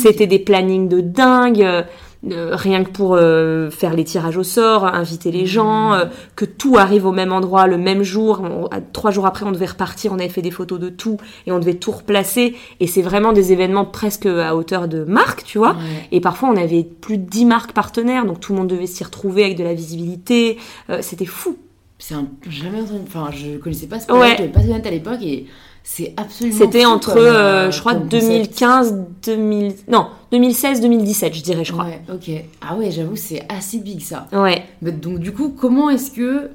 C'était 0.00 0.28
des 0.28 0.38
plannings 0.38 0.88
de 0.88 1.00
dingue. 1.00 1.84
Rien 2.22 2.84
que 2.84 2.90
pour 2.90 3.14
euh, 3.14 3.70
faire 3.70 3.94
les 3.94 4.04
tirages 4.04 4.36
au 4.36 4.42
sort, 4.42 4.84
inviter 4.84 5.30
les 5.32 5.46
gens, 5.46 5.94
euh, 5.94 6.04
que 6.36 6.44
tout 6.44 6.76
arrive 6.76 7.06
au 7.06 7.12
même 7.12 7.32
endroit 7.32 7.66
le 7.66 7.78
même 7.78 8.02
jour. 8.02 8.42
On- 8.42 8.66
à- 8.66 8.80
trois 8.82 9.10
jours 9.10 9.24
après, 9.26 9.46
on 9.46 9.52
devait 9.52 9.66
repartir, 9.66 10.12
on 10.12 10.16
avait 10.18 10.28
fait 10.28 10.42
des 10.42 10.50
photos 10.50 10.78
de 10.78 10.90
tout 10.90 11.16
et 11.46 11.52
on 11.52 11.58
devait 11.58 11.74
tout 11.74 11.92
replacer. 11.92 12.54
Et 12.78 12.86
c'est 12.86 13.02
vraiment 13.02 13.32
des 13.32 13.52
événements 13.52 13.86
presque 13.86 14.26
à 14.26 14.54
hauteur 14.54 14.86
de 14.86 15.04
marque, 15.04 15.44
tu 15.44 15.56
vois. 15.58 15.72
Ouais. 15.72 16.08
Et 16.12 16.20
parfois, 16.20 16.50
on 16.50 16.56
avait 16.56 16.84
plus 16.84 17.16
de 17.16 17.24
10 17.28 17.46
marques 17.46 17.72
partenaires, 17.72 18.26
donc 18.26 18.40
tout 18.40 18.52
le 18.52 18.58
monde 18.58 18.68
devait 18.68 18.86
s'y 18.86 19.02
retrouver 19.02 19.44
avec 19.44 19.56
de 19.56 19.64
la 19.64 19.72
visibilité. 19.74 20.58
Euh, 20.90 20.98
C'était 21.00 21.24
fou. 21.26 21.56
C'est 21.98 22.14
un... 22.14 22.26
jamais 22.48 22.80
entendu. 22.80 23.00
Enfin, 23.06 23.30
je 23.30 23.56
connaissais 23.58 23.86
pas 23.86 24.00
ce 24.00 24.10
Ouais. 24.12 24.34
j'avais 24.38 24.48
pas 24.48 24.60
à 24.60 24.90
l'époque 24.90 25.20
et 25.22 25.46
c'est 25.82 26.14
absolument. 26.16 26.58
C'était 26.58 26.84
entre, 26.84 27.14
comme, 27.14 27.22
euh, 27.22 27.34
euh, 27.34 27.70
je 27.70 27.80
crois, 27.80 27.94
comme 27.94 28.08
concept. 28.08 28.22
2015, 28.22 28.94
2000... 29.24 29.74
Non, 29.88 30.08
2016, 30.32 30.80
2017, 30.80 31.34
je 31.34 31.42
dirais, 31.42 31.64
je 31.64 31.72
crois. 31.72 31.86
Ouais, 31.86 32.00
ok. 32.12 32.30
Ah 32.60 32.76
ouais, 32.76 32.90
j'avoue, 32.90 33.16
c'est 33.16 33.42
assez 33.48 33.78
big 33.78 34.00
ça. 34.00 34.28
Ouais. 34.32 34.64
Mais 34.82 34.92
donc, 34.92 35.18
du 35.18 35.32
coup, 35.32 35.54
comment 35.58 35.90
est-ce 35.90 36.10
que 36.10 36.50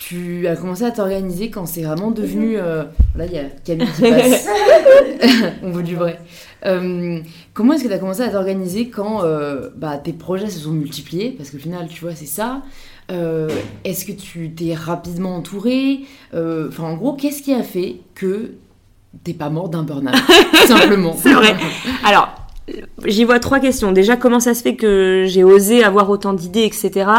tu 0.00 0.48
as 0.48 0.56
commencé 0.56 0.82
à 0.82 0.90
t'organiser 0.90 1.50
quand 1.50 1.66
c'est 1.66 1.82
vraiment 1.82 2.10
devenu. 2.10 2.56
Euh, 2.56 2.84
là, 3.14 3.26
il 3.26 3.32
y 3.32 3.38
a 3.38 3.44
Camille 3.64 3.86
qui 3.94 4.00
passe. 4.10 4.48
On 5.62 5.70
veut 5.70 5.82
du 5.82 5.94
vrai. 5.94 6.18
Euh, 6.64 7.20
comment 7.52 7.74
est-ce 7.74 7.84
que 7.84 7.88
tu 7.88 7.94
as 7.94 7.98
commencé 7.98 8.22
à 8.22 8.30
t'organiser 8.30 8.88
quand 8.88 9.22
euh, 9.24 9.68
bah, 9.76 9.98
tes 9.98 10.14
projets 10.14 10.48
se 10.48 10.58
sont 10.58 10.72
multipliés? 10.72 11.34
Parce 11.36 11.50
qu'au 11.50 11.58
final, 11.58 11.86
tu 11.86 12.00
vois, 12.00 12.14
c'est 12.14 12.26
ça. 12.26 12.62
Est-ce 13.84 14.04
que 14.04 14.12
tu 14.12 14.50
t'es 14.52 14.74
rapidement 14.74 15.36
entouré 15.36 16.00
Enfin, 16.32 16.84
en 16.84 16.94
gros, 16.96 17.14
qu'est-ce 17.14 17.42
qui 17.42 17.52
a 17.52 17.62
fait 17.62 17.96
que 18.14 18.52
t'es 19.24 19.34
pas 19.34 19.50
mort 19.50 19.68
d'un 19.68 19.82
burn-out 19.82 20.14
Simplement. 20.66 21.16
c'est 21.16 21.34
vrai. 21.34 21.56
Alors, 22.04 22.28
j'y 23.06 23.24
vois 23.24 23.40
trois 23.40 23.60
questions. 23.60 23.92
Déjà, 23.92 24.16
comment 24.16 24.40
ça 24.40 24.54
se 24.54 24.62
fait 24.62 24.76
que 24.76 25.24
j'ai 25.26 25.44
osé 25.44 25.82
avoir 25.82 26.10
autant 26.10 26.32
d'idées, 26.32 26.64
etc. 26.64 27.10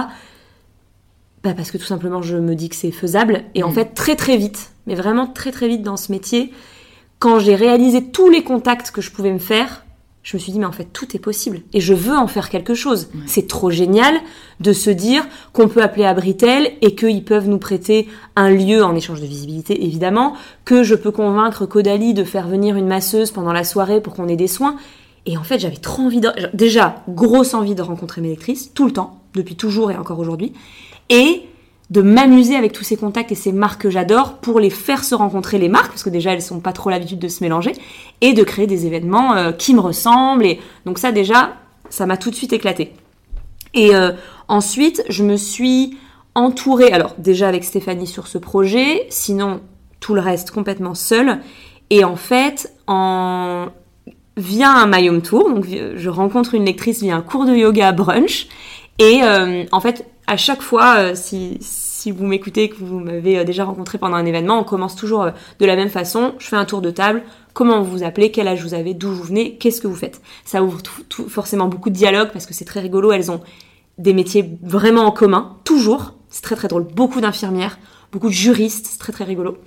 Bah 1.43 1.53
parce 1.55 1.71
que 1.71 1.77
tout 1.79 1.85
simplement 1.85 2.21
je 2.21 2.37
me 2.37 2.53
dis 2.53 2.69
que 2.69 2.75
c'est 2.75 2.91
faisable 2.91 3.43
et 3.55 3.63
en 3.63 3.71
mm. 3.71 3.73
fait 3.73 3.85
très 3.85 4.15
très 4.15 4.37
vite, 4.37 4.73
mais 4.85 4.93
vraiment 4.93 5.25
très 5.25 5.51
très 5.51 5.67
vite 5.67 5.81
dans 5.81 5.97
ce 5.97 6.11
métier, 6.11 6.51
quand 7.17 7.39
j'ai 7.39 7.55
réalisé 7.55 8.11
tous 8.11 8.29
les 8.29 8.43
contacts 8.43 8.91
que 8.91 9.01
je 9.01 9.11
pouvais 9.11 9.31
me 9.31 9.39
faire, 9.39 9.83
je 10.23 10.37
me 10.37 10.39
suis 10.39 10.51
dit 10.51 10.59
mais 10.59 10.65
en 10.65 10.71
fait 10.71 10.87
tout 10.93 11.15
est 11.15 11.19
possible 11.19 11.61
et 11.73 11.81
je 11.81 11.93
veux 11.93 12.15
en 12.15 12.27
faire 12.27 12.49
quelque 12.49 12.73
chose. 12.73 13.09
C'est 13.25 13.47
trop 13.47 13.69
génial 13.71 14.15
de 14.59 14.73
se 14.73 14.89
dire 14.89 15.27
qu'on 15.53 15.67
peut 15.67 15.81
appeler 15.81 16.05
à 16.05 16.13
Britel 16.13 16.71
et 16.81 16.95
qu'ils 16.95 17.23
peuvent 17.23 17.47
nous 17.47 17.57
prêter 17.57 18.07
un 18.35 18.49
lieu 18.49 18.83
en 18.83 18.95
échange 18.95 19.21
de 19.21 19.25
visibilité 19.25 19.83
évidemment, 19.83 20.33
que 20.65 20.83
je 20.83 20.95
peux 20.95 21.11
convaincre 21.11 21.65
Caudalie 21.65 22.13
de 22.13 22.23
faire 22.23 22.47
venir 22.47 22.75
une 22.75 22.87
masseuse 22.87 23.31
pendant 23.31 23.53
la 23.53 23.63
soirée 23.63 24.01
pour 24.01 24.13
qu'on 24.13 24.27
ait 24.27 24.35
des 24.35 24.47
soins. 24.47 24.75
Et 25.25 25.37
en 25.37 25.43
fait 25.43 25.59
j'avais 25.59 25.77
trop 25.77 26.03
envie 26.03 26.21
de... 26.21 26.29
Déjà, 26.53 27.03
grosse 27.09 27.53
envie 27.53 27.75
de 27.75 27.81
rencontrer 27.81 28.21
mes 28.21 28.29
lectrices, 28.29 28.73
tout 28.73 28.85
le 28.85 28.93
temps, 28.93 29.19
depuis 29.33 29.55
toujours 29.55 29.91
et 29.91 29.97
encore 29.97 30.19
aujourd'hui 30.19 30.53
et 31.11 31.43
de 31.91 32.01
m'amuser 32.01 32.55
avec 32.55 32.71
tous 32.71 32.85
ces 32.85 32.95
contacts 32.95 33.33
et 33.33 33.35
ces 33.35 33.51
marques 33.51 33.81
que 33.81 33.89
j'adore 33.89 34.37
pour 34.37 34.61
les 34.61 34.69
faire 34.69 35.03
se 35.03 35.13
rencontrer 35.13 35.59
les 35.59 35.67
marques 35.67 35.89
parce 35.89 36.03
que 36.03 36.09
déjà 36.09 36.31
elles 36.31 36.41
sont 36.41 36.61
pas 36.61 36.71
trop 36.71 36.89
l'habitude 36.89 37.19
de 37.19 37.27
se 37.27 37.43
mélanger 37.43 37.73
et 38.21 38.31
de 38.31 38.43
créer 38.43 38.65
des 38.65 38.85
événements 38.85 39.35
euh, 39.35 39.51
qui 39.51 39.73
me 39.75 39.81
ressemblent 39.81 40.45
et 40.45 40.61
donc 40.85 40.97
ça 40.97 41.11
déjà 41.11 41.57
ça 41.89 42.05
m'a 42.05 42.15
tout 42.15 42.31
de 42.31 42.35
suite 42.35 42.53
éclaté. 42.53 42.93
Et 43.73 43.93
euh, 43.93 44.13
ensuite, 44.47 45.03
je 45.09 45.23
me 45.23 45.35
suis 45.35 45.97
entourée 46.33 46.93
alors 46.93 47.15
déjà 47.17 47.49
avec 47.49 47.65
Stéphanie 47.65 48.07
sur 48.07 48.27
ce 48.27 48.37
projet, 48.37 49.05
sinon 49.09 49.59
tout 49.99 50.13
le 50.13 50.21
reste 50.21 50.51
complètement 50.51 50.95
seul 50.95 51.39
et 51.89 52.05
en 52.05 52.15
fait 52.15 52.73
en 52.87 53.67
via 54.37 54.71
un 54.71 54.85
Mayom 54.85 55.21
Tour, 55.21 55.49
donc 55.49 55.65
je 55.67 56.09
rencontre 56.09 56.55
une 56.55 56.63
lectrice 56.63 57.01
via 57.01 57.17
un 57.17 57.21
cours 57.21 57.45
de 57.45 57.53
yoga 57.53 57.91
brunch 57.91 58.47
et 59.01 59.23
euh, 59.23 59.65
en 59.71 59.79
fait 59.79 60.05
à 60.27 60.37
chaque 60.37 60.61
fois, 60.61 60.95
euh, 60.97 61.11
si, 61.13 62.11
vous 62.11 62.25
m'écoutez, 62.25 62.69
que 62.69 62.75
vous 62.77 62.99
m'avez 62.99 63.39
euh, 63.39 63.43
déjà 63.43 63.65
rencontré 63.65 63.97
pendant 63.97 64.15
un 64.15 64.25
événement, 64.25 64.59
on 64.59 64.63
commence 64.63 64.95
toujours 64.95 65.25
de 65.59 65.65
la 65.65 65.75
même 65.75 65.89
façon. 65.89 66.35
Je 66.39 66.47
fais 66.47 66.55
un 66.55 66.63
tour 66.63 66.81
de 66.81 66.89
table. 66.89 67.23
Comment 67.53 67.81
vous 67.81 67.91
vous 67.91 68.03
appelez? 68.03 68.31
Quel 68.31 68.47
âge 68.47 68.63
vous 68.63 68.73
avez? 68.73 68.93
D'où 68.93 69.09
vous 69.09 69.23
venez? 69.23 69.57
Qu'est-ce 69.57 69.81
que 69.81 69.87
vous 69.87 69.95
faites? 69.95 70.21
Ça 70.45 70.63
ouvre 70.63 70.77
forcément 71.27 71.67
beaucoup 71.67 71.89
de 71.89 71.95
dialogues 71.95 72.29
parce 72.31 72.45
que 72.45 72.53
c'est 72.53 72.63
très 72.63 72.79
rigolo. 72.79 73.11
Elles 73.11 73.29
ont 73.29 73.41
des 73.97 74.13
métiers 74.13 74.57
vraiment 74.63 75.01
en 75.01 75.11
commun, 75.11 75.57
toujours. 75.65 76.13
C'est 76.29 76.43
très 76.43 76.55
très 76.55 76.69
drôle. 76.69 76.83
Beaucoup 76.83 77.19
d'infirmières, 77.19 77.77
beaucoup 78.13 78.29
de 78.29 78.33
juristes. 78.33 78.87
C'est 78.89 78.99
très 78.99 79.11
très 79.11 79.25
rigolo. 79.25 79.57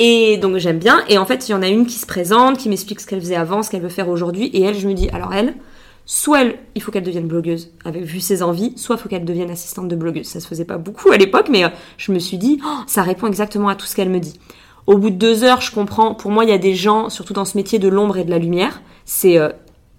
Et 0.00 0.38
donc 0.38 0.56
j'aime 0.56 0.78
bien. 0.78 1.04
Et 1.08 1.18
en 1.18 1.26
fait, 1.26 1.48
il 1.48 1.52
y 1.52 1.54
en 1.54 1.62
a 1.62 1.68
une 1.68 1.86
qui 1.86 1.98
se 1.98 2.06
présente, 2.06 2.58
qui 2.58 2.68
m'explique 2.68 3.00
ce 3.00 3.06
qu'elle 3.06 3.20
faisait 3.20 3.36
avant, 3.36 3.62
ce 3.62 3.70
qu'elle 3.70 3.82
veut 3.82 3.90
faire 3.90 4.08
aujourd'hui. 4.08 4.46
Et 4.46 4.62
elle, 4.62 4.76
je 4.76 4.88
me 4.88 4.94
dis, 4.94 5.08
alors 5.10 5.34
elle, 5.34 5.54
soit 6.10 6.40
il 6.74 6.82
faut 6.82 6.90
qu'elle 6.90 7.04
devienne 7.04 7.28
blogueuse, 7.28 7.70
avec 7.84 8.02
vu 8.02 8.18
ses 8.18 8.42
envies, 8.42 8.72
soit 8.74 8.96
il 8.96 8.98
faut 8.98 9.08
qu'elle 9.08 9.24
devienne 9.24 9.48
assistante 9.48 9.86
de 9.86 9.94
blogueuse. 9.94 10.26
Ça 10.26 10.40
se 10.40 10.48
faisait 10.48 10.64
pas 10.64 10.76
beaucoup 10.76 11.12
à 11.12 11.16
l'époque, 11.16 11.46
mais 11.48 11.62
euh, 11.62 11.68
je 11.98 12.10
me 12.10 12.18
suis 12.18 12.36
dit, 12.36 12.58
oh, 12.66 12.78
ça 12.88 13.02
répond 13.02 13.28
exactement 13.28 13.68
à 13.68 13.76
tout 13.76 13.86
ce 13.86 13.94
qu'elle 13.94 14.10
me 14.10 14.18
dit. 14.18 14.40
Au 14.88 14.98
bout 14.98 15.10
de 15.10 15.14
deux 15.14 15.44
heures, 15.44 15.60
je 15.60 15.70
comprends. 15.70 16.16
Pour 16.16 16.32
moi, 16.32 16.42
il 16.42 16.50
y 16.50 16.52
a 16.52 16.58
des 16.58 16.74
gens, 16.74 17.10
surtout 17.10 17.32
dans 17.32 17.44
ce 17.44 17.56
métier 17.56 17.78
de 17.78 17.86
l'ombre 17.86 18.18
et 18.18 18.24
de 18.24 18.30
la 18.30 18.38
lumière. 18.38 18.82
C'est 19.04 19.38
euh, 19.38 19.50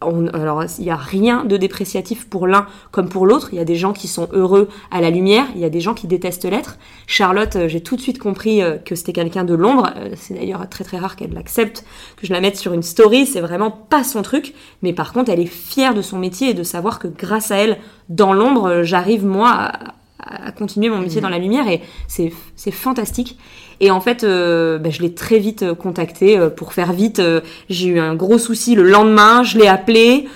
alors, 0.02 0.64
il 0.80 0.86
n'y 0.86 0.92
a 0.92 0.96
rien 0.96 1.46
de 1.46 1.58
dépréciatif 1.58 2.28
pour 2.28 2.48
l'un 2.48 2.66
comme 2.92 3.08
pour 3.08 3.26
l'autre. 3.26 3.50
Il 3.52 3.58
y 3.58 3.62
a 3.62 3.66
des 3.66 3.76
gens 3.76 3.94
qui 3.94 4.08
sont 4.08 4.28
heureux 4.34 4.68
à 4.90 5.00
la 5.00 5.10
lumière, 5.10 5.46
il 5.56 5.62
y 5.62 5.66
a 5.66 5.70
des 5.70 5.80
gens 5.80 5.94
qui 5.94 6.08
détestent 6.08 6.50
l'être. 6.50 6.78
Charlotte, 7.08 7.56
euh, 7.56 7.68
j'ai 7.68 7.82
tout 7.82 7.96
de 7.96 8.02
suite 8.02 8.18
compris 8.18 8.64
euh, 8.64 8.78
que 8.78 8.96
c'était 8.96 9.14
quelqu'un 9.14 9.44
de 9.44 9.54
l'ombre. 9.54 9.92
Euh, 9.96 10.12
c'est 10.16 10.34
d'ailleurs 10.34 10.68
très 10.70 10.84
très 10.84 10.98
rare 10.98 11.16
qu'elle 11.16 11.34
l'accepte, 11.34 11.86
que 12.18 12.26
je 12.26 12.34
la 12.34 12.42
mette 12.42 12.58
sur 12.58 12.74
une 12.74 12.84
story. 12.84 13.26
C'est 13.26 13.42
vraiment 13.42 13.72
pas 13.72 14.04
son 14.04 14.24
truc. 14.24 14.54
Mais 14.82 14.94
par 14.94 15.14
contre, 15.14 15.32
elle 15.32 15.40
est 15.40 15.46
fière 15.46 15.94
de 15.94 16.02
son 16.02 16.18
métier 16.18 16.50
et 16.50 16.54
de 16.54 16.64
savoir 16.64 17.00
que 17.00 17.08
grâce 17.08 17.52
à 17.52 17.58
elle, 17.58 17.78
dans 18.10 18.34
l'ombre, 18.34 18.82
j'arrive 18.84 19.26
moi 19.26 19.50
à, 19.52 19.94
à 20.20 20.52
continuer 20.52 20.90
mon 20.90 21.00
métier 21.00 21.20
mmh. 21.20 21.24
dans 21.24 21.30
la 21.30 21.40
lumière 21.40 21.68
et 21.68 21.82
c'est 22.08 22.32
fantastique. 22.72 23.38
Et 23.82 23.90
en 23.90 24.00
fait, 24.00 24.24
euh, 24.24 24.78
bah, 24.78 24.92
je 24.92 25.02
l'ai 25.02 25.14
très 25.14 25.40
vite 25.40 25.64
euh, 25.64 25.76
contactée 25.76 26.38
euh, 26.38 26.50
pour 26.50 26.72
faire 26.72 26.94
vite. 26.94 27.22
j'ai 27.68 27.88
eu 27.88 28.00
un 28.00 28.16
gros 28.16 28.38
souci 28.38 28.76
le 28.76 28.84
lendemain, 28.84 29.44
je 29.44 29.58
l'ai 29.58 29.68
appelée. 29.68 30.30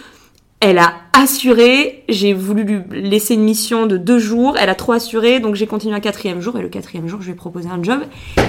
Elle 0.59 0.79
a 0.79 0.93
assuré, 1.13 2.03
j'ai 2.09 2.33
voulu 2.33 2.63
lui 2.63 2.81
laisser 2.91 3.35
une 3.35 3.43
mission 3.43 3.85
de 3.85 3.97
deux 3.97 4.17
jours, 4.17 4.57
elle 4.57 4.69
a 4.69 4.75
trop 4.75 4.93
assuré, 4.93 5.39
donc 5.39 5.53
j'ai 5.53 5.67
continué 5.67 5.93
un 5.93 5.99
quatrième 5.99 6.41
jour, 6.41 6.57
et 6.57 6.61
le 6.61 6.69
quatrième 6.69 7.07
jour, 7.07 7.21
je 7.21 7.27
lui 7.27 7.33
ai 7.33 7.35
proposé 7.35 7.69
un 7.69 7.83
job, 7.83 7.99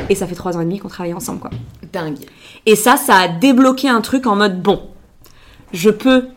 et 0.09 0.15
ça 0.15 0.27
fait 0.27 0.35
trois 0.35 0.57
ans 0.57 0.61
et 0.61 0.65
demi 0.65 0.79
qu'on 0.79 0.89
travaille 0.89 1.13
ensemble, 1.13 1.41
quoi. 1.41 1.51
Dingue. 1.93 2.17
Et 2.65 2.75
ça, 2.75 2.97
ça 2.97 3.17
a 3.17 3.29
débloqué 3.29 3.89
un 3.89 4.01
truc 4.01 4.27
en 4.27 4.37
mode, 4.37 4.63
bon, 4.63 4.83
je 5.73 5.91
peux 5.91 6.29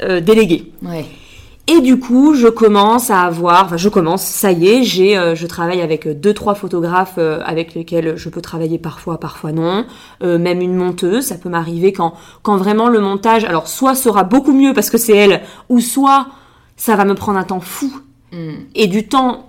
déléguer. 0.00 0.72
Ouais. 0.82 1.04
Et 1.68 1.80
du 1.80 1.98
coup, 1.98 2.34
je 2.34 2.46
commence 2.46 3.10
à 3.10 3.22
avoir, 3.22 3.64
enfin 3.64 3.76
je 3.76 3.88
commence, 3.88 4.22
ça 4.22 4.52
y 4.52 4.68
est, 4.68 4.82
j'ai, 4.84 5.18
euh, 5.18 5.34
je 5.34 5.48
travaille 5.48 5.80
avec 5.80 6.06
deux 6.08 6.32
trois 6.32 6.54
photographes 6.54 7.16
euh, 7.18 7.40
avec 7.44 7.74
lesquels 7.74 8.16
je 8.16 8.28
peux 8.28 8.40
travailler 8.40 8.78
parfois, 8.78 9.18
parfois 9.18 9.50
non, 9.50 9.84
euh, 10.22 10.38
même 10.38 10.60
une 10.60 10.76
monteuse, 10.76 11.24
ça 11.24 11.34
peut 11.34 11.48
m'arriver 11.48 11.92
quand 11.92 12.14
quand 12.44 12.56
vraiment 12.56 12.88
le 12.88 13.00
montage, 13.00 13.44
alors 13.44 13.66
soit 13.66 13.96
sera 13.96 14.22
beaucoup 14.22 14.52
mieux 14.52 14.74
parce 14.74 14.90
que 14.90 14.98
c'est 14.98 15.16
elle, 15.16 15.42
ou 15.68 15.80
soit 15.80 16.28
ça 16.76 16.94
va 16.94 17.04
me 17.04 17.14
prendre 17.14 17.38
un 17.38 17.44
temps 17.44 17.60
fou 17.60 17.92
mm. 18.30 18.52
et 18.76 18.86
du 18.86 19.08
temps 19.08 19.46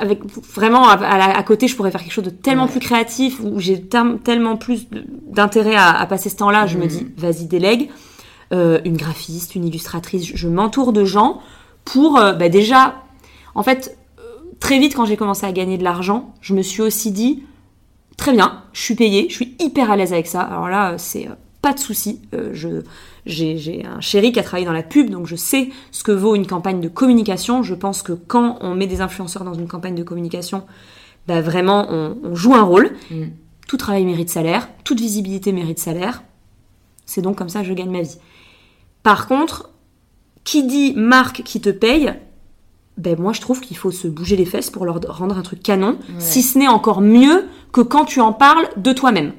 avec 0.00 0.20
vraiment 0.54 0.88
à, 0.88 1.42
côté, 1.44 1.68
je 1.68 1.76
pourrais 1.76 1.90
faire 1.90 2.02
quelque 2.02 2.12
chose 2.12 2.24
de 2.24 2.30
tellement 2.30 2.66
plus 2.66 2.80
créatif 2.80 3.40
où 3.40 3.58
j'ai 3.58 3.80
tellement 4.24 4.56
plus 4.56 4.88
d'intérêt 4.90 5.76
à, 5.76 6.04
passer 6.06 6.28
ce 6.28 6.36
temps-là. 6.36 6.66
Je 6.66 6.76
me 6.76 6.84
mm. 6.84 6.88
dis, 6.88 7.06
vas-y 7.16 7.46
délègue. 7.46 7.88
Euh, 8.52 8.80
une 8.84 8.98
graphiste, 8.98 9.54
une 9.54 9.64
illustratrice. 9.64 10.30
Je 10.34 10.46
m'entoure 10.46 10.92
de 10.92 11.06
gens 11.06 11.40
pour 11.86 12.18
euh, 12.18 12.34
bah, 12.34 12.50
déjà, 12.50 13.02
en 13.54 13.62
fait, 13.62 13.96
euh, 14.18 14.22
très 14.60 14.78
vite 14.78 14.94
quand 14.94 15.06
j'ai 15.06 15.16
commencé 15.16 15.46
à 15.46 15.52
gagner 15.52 15.78
de 15.78 15.84
l'argent, 15.84 16.34
je 16.42 16.52
me 16.52 16.60
suis 16.60 16.82
aussi 16.82 17.12
dit, 17.12 17.44
très 18.18 18.32
bien, 18.32 18.62
je 18.74 18.82
suis 18.82 18.94
payée, 18.94 19.28
je 19.30 19.36
suis 19.36 19.56
hyper 19.58 19.90
à 19.90 19.96
l'aise 19.96 20.12
avec 20.12 20.26
ça. 20.26 20.42
Alors 20.42 20.68
là, 20.68 20.98
c'est 20.98 21.30
pas 21.62 21.72
de 21.72 21.78
souci. 21.78 22.20
j'ai 23.24 23.86
un 23.86 24.00
chéri 24.02 24.32
qui 24.32 24.40
a 24.40 24.42
travaillé 24.42 24.66
dans 24.66 24.72
la 24.72 24.82
pub, 24.82 25.08
donc 25.08 25.26
je 25.26 25.36
sais 25.36 25.70
ce 25.90 26.04
que 26.04 26.12
vaut 26.12 26.34
une 26.34 26.46
campagne 26.46 26.82
de 26.82 26.88
communication. 26.88 27.62
Je 27.62 27.74
pense 27.74 28.02
que 28.02 28.12
quand 28.12 28.58
on 28.60 28.74
met 28.74 28.86
des 28.86 29.00
influenceurs 29.00 29.44
dans 29.44 29.54
une 29.54 29.68
campagne 29.68 29.94
de 29.94 30.02
communication, 30.02 30.64
bah 31.26 31.40
vraiment, 31.40 31.86
on, 31.88 32.34
joue 32.34 32.52
un 32.52 32.64
rôle. 32.64 32.90
Mm. 33.10 33.28
Tout 33.66 33.78
travail 33.78 34.04
mérite 34.04 34.28
salaire, 34.28 34.68
toute 34.84 35.00
visibilité 35.00 35.52
mérite 35.52 35.78
salaire. 35.78 36.22
C'est 37.06 37.22
donc 37.22 37.38
comme 37.38 37.48
ça 37.48 37.60
que 37.60 37.66
je 37.66 37.72
gagne 37.72 37.90
ma 37.90 38.02
vie. 38.02 38.18
Par 39.02 39.26
contre, 39.26 39.70
qui 40.44 40.64
dit 40.64 40.94
marque 40.94 41.42
qui 41.42 41.60
te 41.60 41.70
paye, 41.70 42.12
ben 42.98 43.18
moi 43.18 43.32
je 43.32 43.40
trouve 43.40 43.60
qu'il 43.60 43.76
faut 43.76 43.90
se 43.90 44.06
bouger 44.08 44.36
les 44.36 44.44
fesses 44.44 44.70
pour 44.70 44.84
leur 44.84 45.00
rendre 45.08 45.38
un 45.38 45.42
truc 45.42 45.62
canon, 45.62 45.98
si 46.18 46.42
ce 46.42 46.58
n'est 46.58 46.68
encore 46.68 47.00
mieux 47.00 47.46
que 47.72 47.80
quand 47.80 48.04
tu 48.04 48.20
en 48.20 48.32
parles 48.32 48.68
de 48.76 48.92
toi-même. 48.92 49.32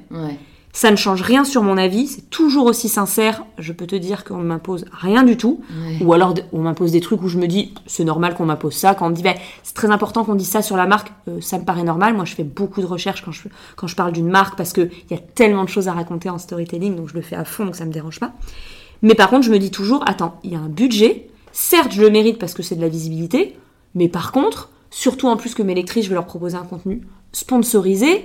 Ça 0.76 0.90
ne 0.90 0.96
change 0.96 1.22
rien 1.22 1.44
sur 1.44 1.62
mon 1.62 1.76
avis, 1.78 2.08
c'est 2.08 2.28
toujours 2.30 2.66
aussi 2.66 2.88
sincère. 2.88 3.44
Je 3.58 3.72
peux 3.72 3.86
te 3.86 3.94
dire 3.94 4.24
qu'on 4.24 4.38
ne 4.38 4.44
m'impose 4.44 4.86
rien 4.90 5.22
du 5.22 5.36
tout. 5.36 5.60
Ou 6.00 6.12
alors 6.12 6.34
on 6.52 6.62
m'impose 6.62 6.90
des 6.90 7.00
trucs 7.00 7.22
où 7.22 7.28
je 7.28 7.38
me 7.38 7.46
dis 7.46 7.72
c'est 7.86 8.02
normal 8.02 8.34
qu'on 8.34 8.46
m'impose 8.46 8.74
ça. 8.74 8.96
Quand 8.96 9.06
on 9.06 9.10
me 9.10 9.14
dit 9.14 9.22
ben, 9.22 9.36
c'est 9.62 9.74
très 9.74 9.92
important 9.92 10.24
qu'on 10.24 10.34
dise 10.34 10.48
ça 10.48 10.62
sur 10.62 10.76
la 10.76 10.86
marque, 10.86 11.12
euh, 11.28 11.40
ça 11.40 11.60
me 11.60 11.64
paraît 11.64 11.84
normal. 11.84 12.14
Moi 12.14 12.24
je 12.24 12.34
fais 12.34 12.42
beaucoup 12.42 12.80
de 12.80 12.86
recherches 12.86 13.24
quand 13.24 13.30
je, 13.30 13.46
quand 13.76 13.86
je 13.86 13.94
parle 13.94 14.10
d'une 14.10 14.28
marque 14.28 14.56
parce 14.56 14.72
qu'il 14.72 14.90
y 15.12 15.14
a 15.14 15.18
tellement 15.18 15.62
de 15.62 15.68
choses 15.68 15.86
à 15.86 15.92
raconter 15.92 16.28
en 16.28 16.38
storytelling, 16.38 16.96
donc 16.96 17.08
je 17.08 17.14
le 17.14 17.22
fais 17.22 17.36
à 17.36 17.44
fond, 17.44 17.66
donc 17.66 17.76
ça 17.76 17.84
me 17.84 17.92
dérange 17.92 18.18
pas. 18.18 18.32
Mais 19.04 19.14
par 19.14 19.28
contre, 19.28 19.42
je 19.42 19.50
me 19.50 19.58
dis 19.58 19.70
toujours, 19.70 20.02
attends, 20.08 20.40
il 20.44 20.52
y 20.52 20.56
a 20.56 20.58
un 20.58 20.68
budget. 20.68 21.28
Certes, 21.52 21.92
je 21.92 22.00
le 22.00 22.08
mérite 22.08 22.38
parce 22.38 22.54
que 22.54 22.62
c'est 22.62 22.74
de 22.74 22.80
la 22.80 22.88
visibilité. 22.88 23.54
Mais 23.94 24.08
par 24.08 24.32
contre, 24.32 24.70
surtout 24.90 25.28
en 25.28 25.36
plus 25.36 25.54
que 25.54 25.62
mes 25.62 25.74
lectrices, 25.74 26.04
je 26.04 26.08
vais 26.08 26.14
leur 26.14 26.24
proposer 26.24 26.56
un 26.56 26.64
contenu 26.64 27.02
sponsorisé. 27.32 28.24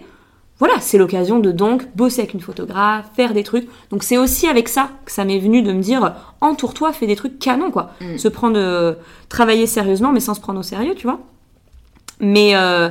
Voilà, 0.57 0.79
c'est 0.79 0.97
l'occasion 0.97 1.39
de 1.39 1.51
donc 1.51 1.85
bosser 1.95 2.21
avec 2.21 2.33
une 2.33 2.39
photographe, 2.39 3.09
faire 3.13 3.33
des 3.33 3.43
trucs. 3.43 3.67
Donc 3.91 4.03
c'est 4.03 4.17
aussi 4.17 4.47
avec 4.47 4.69
ça 4.69 4.89
que 5.03 5.11
ça 5.11 5.25
m'est 5.25 5.39
venu 5.39 5.61
de 5.61 5.73
me 5.73 5.81
dire, 5.81 6.15
entoure-toi, 6.39 6.93
fais 6.93 7.07
des 7.07 7.17
trucs 7.17 7.39
canons, 7.39 7.71
quoi. 7.71 7.91
Mm. 7.99 8.17
Se 8.17 8.27
prendre, 8.29 8.57
euh, 8.57 8.93
travailler 9.27 9.67
sérieusement, 9.67 10.13
mais 10.13 10.21
sans 10.21 10.33
se 10.33 10.41
prendre 10.41 10.61
au 10.61 10.63
sérieux, 10.63 10.95
tu 10.95 11.07
vois. 11.07 11.19
Mais 12.21 12.55
euh, 12.55 12.87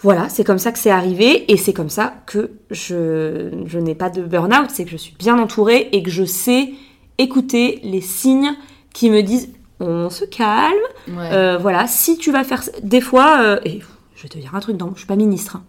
voilà, 0.00 0.28
c'est 0.28 0.44
comme 0.44 0.58
ça 0.58 0.72
que 0.72 0.80
c'est 0.80 0.90
arrivé 0.90 1.50
et 1.52 1.56
c'est 1.56 1.72
comme 1.72 1.90
ça 1.90 2.12
que 2.26 2.50
je, 2.72 3.50
je 3.66 3.78
n'ai 3.78 3.94
pas 3.94 4.10
de 4.10 4.22
burn-out, 4.22 4.70
c'est 4.70 4.84
que 4.84 4.90
je 4.90 4.96
suis 4.96 5.14
bien 5.16 5.38
entourée 5.38 5.90
et 5.92 6.02
que 6.02 6.10
je 6.10 6.24
sais 6.24 6.72
écouter 7.18 7.80
les 7.82 8.00
signes 8.00 8.52
qui 8.92 9.10
me 9.10 9.22
disent 9.22 9.50
on 9.80 10.10
se 10.10 10.24
calme. 10.24 10.74
Euh, 11.08 11.58
voilà, 11.58 11.86
si 11.86 12.16
tu 12.16 12.32
vas 12.32 12.44
faire 12.44 12.62
des 12.82 13.00
fois, 13.00 13.40
euh, 13.40 13.60
et 13.64 13.82
vais 14.24 14.28
te 14.28 14.38
dire 14.38 14.54
un 14.54 14.60
truc, 14.60 14.78
non, 14.80 14.90
je 14.94 15.00
suis 15.00 15.06
pas 15.06 15.16
ministre. 15.16 15.56
hein. 15.56 15.64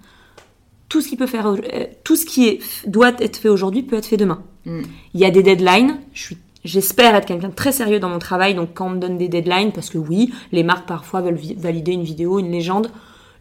Tout 0.90 1.02
ce 1.02 1.10
qui 1.10 1.18
peut 1.18 1.28
faire, 1.28 1.48
euh, 1.48 1.60
tout 2.04 2.16
ce 2.16 2.26
qui 2.26 2.48
est, 2.48 2.88
doit 2.88 3.12
être 3.20 3.38
fait 3.38 3.50
aujourd'hui 3.50 3.84
peut 3.84 3.98
être 3.98 4.06
fait 4.06 4.18
demain. 4.18 4.44
Mm. 4.66 4.82
Il 5.14 5.20
y 5.20 5.26
a 5.26 5.32
des 5.32 5.44
deadlines. 5.44 5.98
Je 6.14 6.22
suis, 6.22 6.38
j'espère 6.64 7.16
être 7.16 7.26
quelqu'un 7.26 7.50
de 7.50 7.54
très 7.54 7.72
sérieux 7.72 8.00
dans 8.00 8.10
mon 8.10 8.20
travail. 8.20 8.56
Donc 8.56 8.70
quand 8.74 8.88
on 8.88 8.92
me 8.92 9.00
donne 9.00 9.18
des 9.18 9.28
deadlines, 9.28 9.72
parce 9.72 9.90
que 9.90 9.98
oui, 9.98 10.34
les 10.52 10.64
marques 10.64 10.88
parfois 10.88 11.22
veulent 11.22 11.40
valider 11.58 11.92
une 11.92 12.04
vidéo, 12.04 12.40
une 12.40 12.52
légende, 12.52 12.92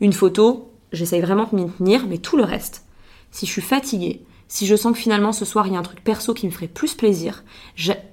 une 0.01 0.13
photo, 0.13 0.73
j'essaye 0.93 1.21
vraiment 1.21 1.49
de 1.51 1.57
m'y 1.57 1.71
tenir. 1.71 2.07
Mais 2.09 2.19
tout 2.19 2.37
le 2.37 2.45
reste, 2.45 2.85
si 3.31 3.47
je 3.47 3.53
suis 3.53 3.63
fatiguée, 3.63 4.23
si 4.49 4.67
je 4.67 4.77
sens 4.77 4.93
que 4.93 4.99
finalement 4.99 5.33
ce 5.33 5.45
soir 5.45 5.67
il 5.67 5.73
y 5.73 5.77
a 5.77 5.79
un 5.79 5.83
truc 5.83 6.03
perso 6.05 6.35
qui 6.35 6.47
me 6.47 6.53
ferait 6.53 6.69
plus 6.69 6.95
plaisir, 6.95 7.43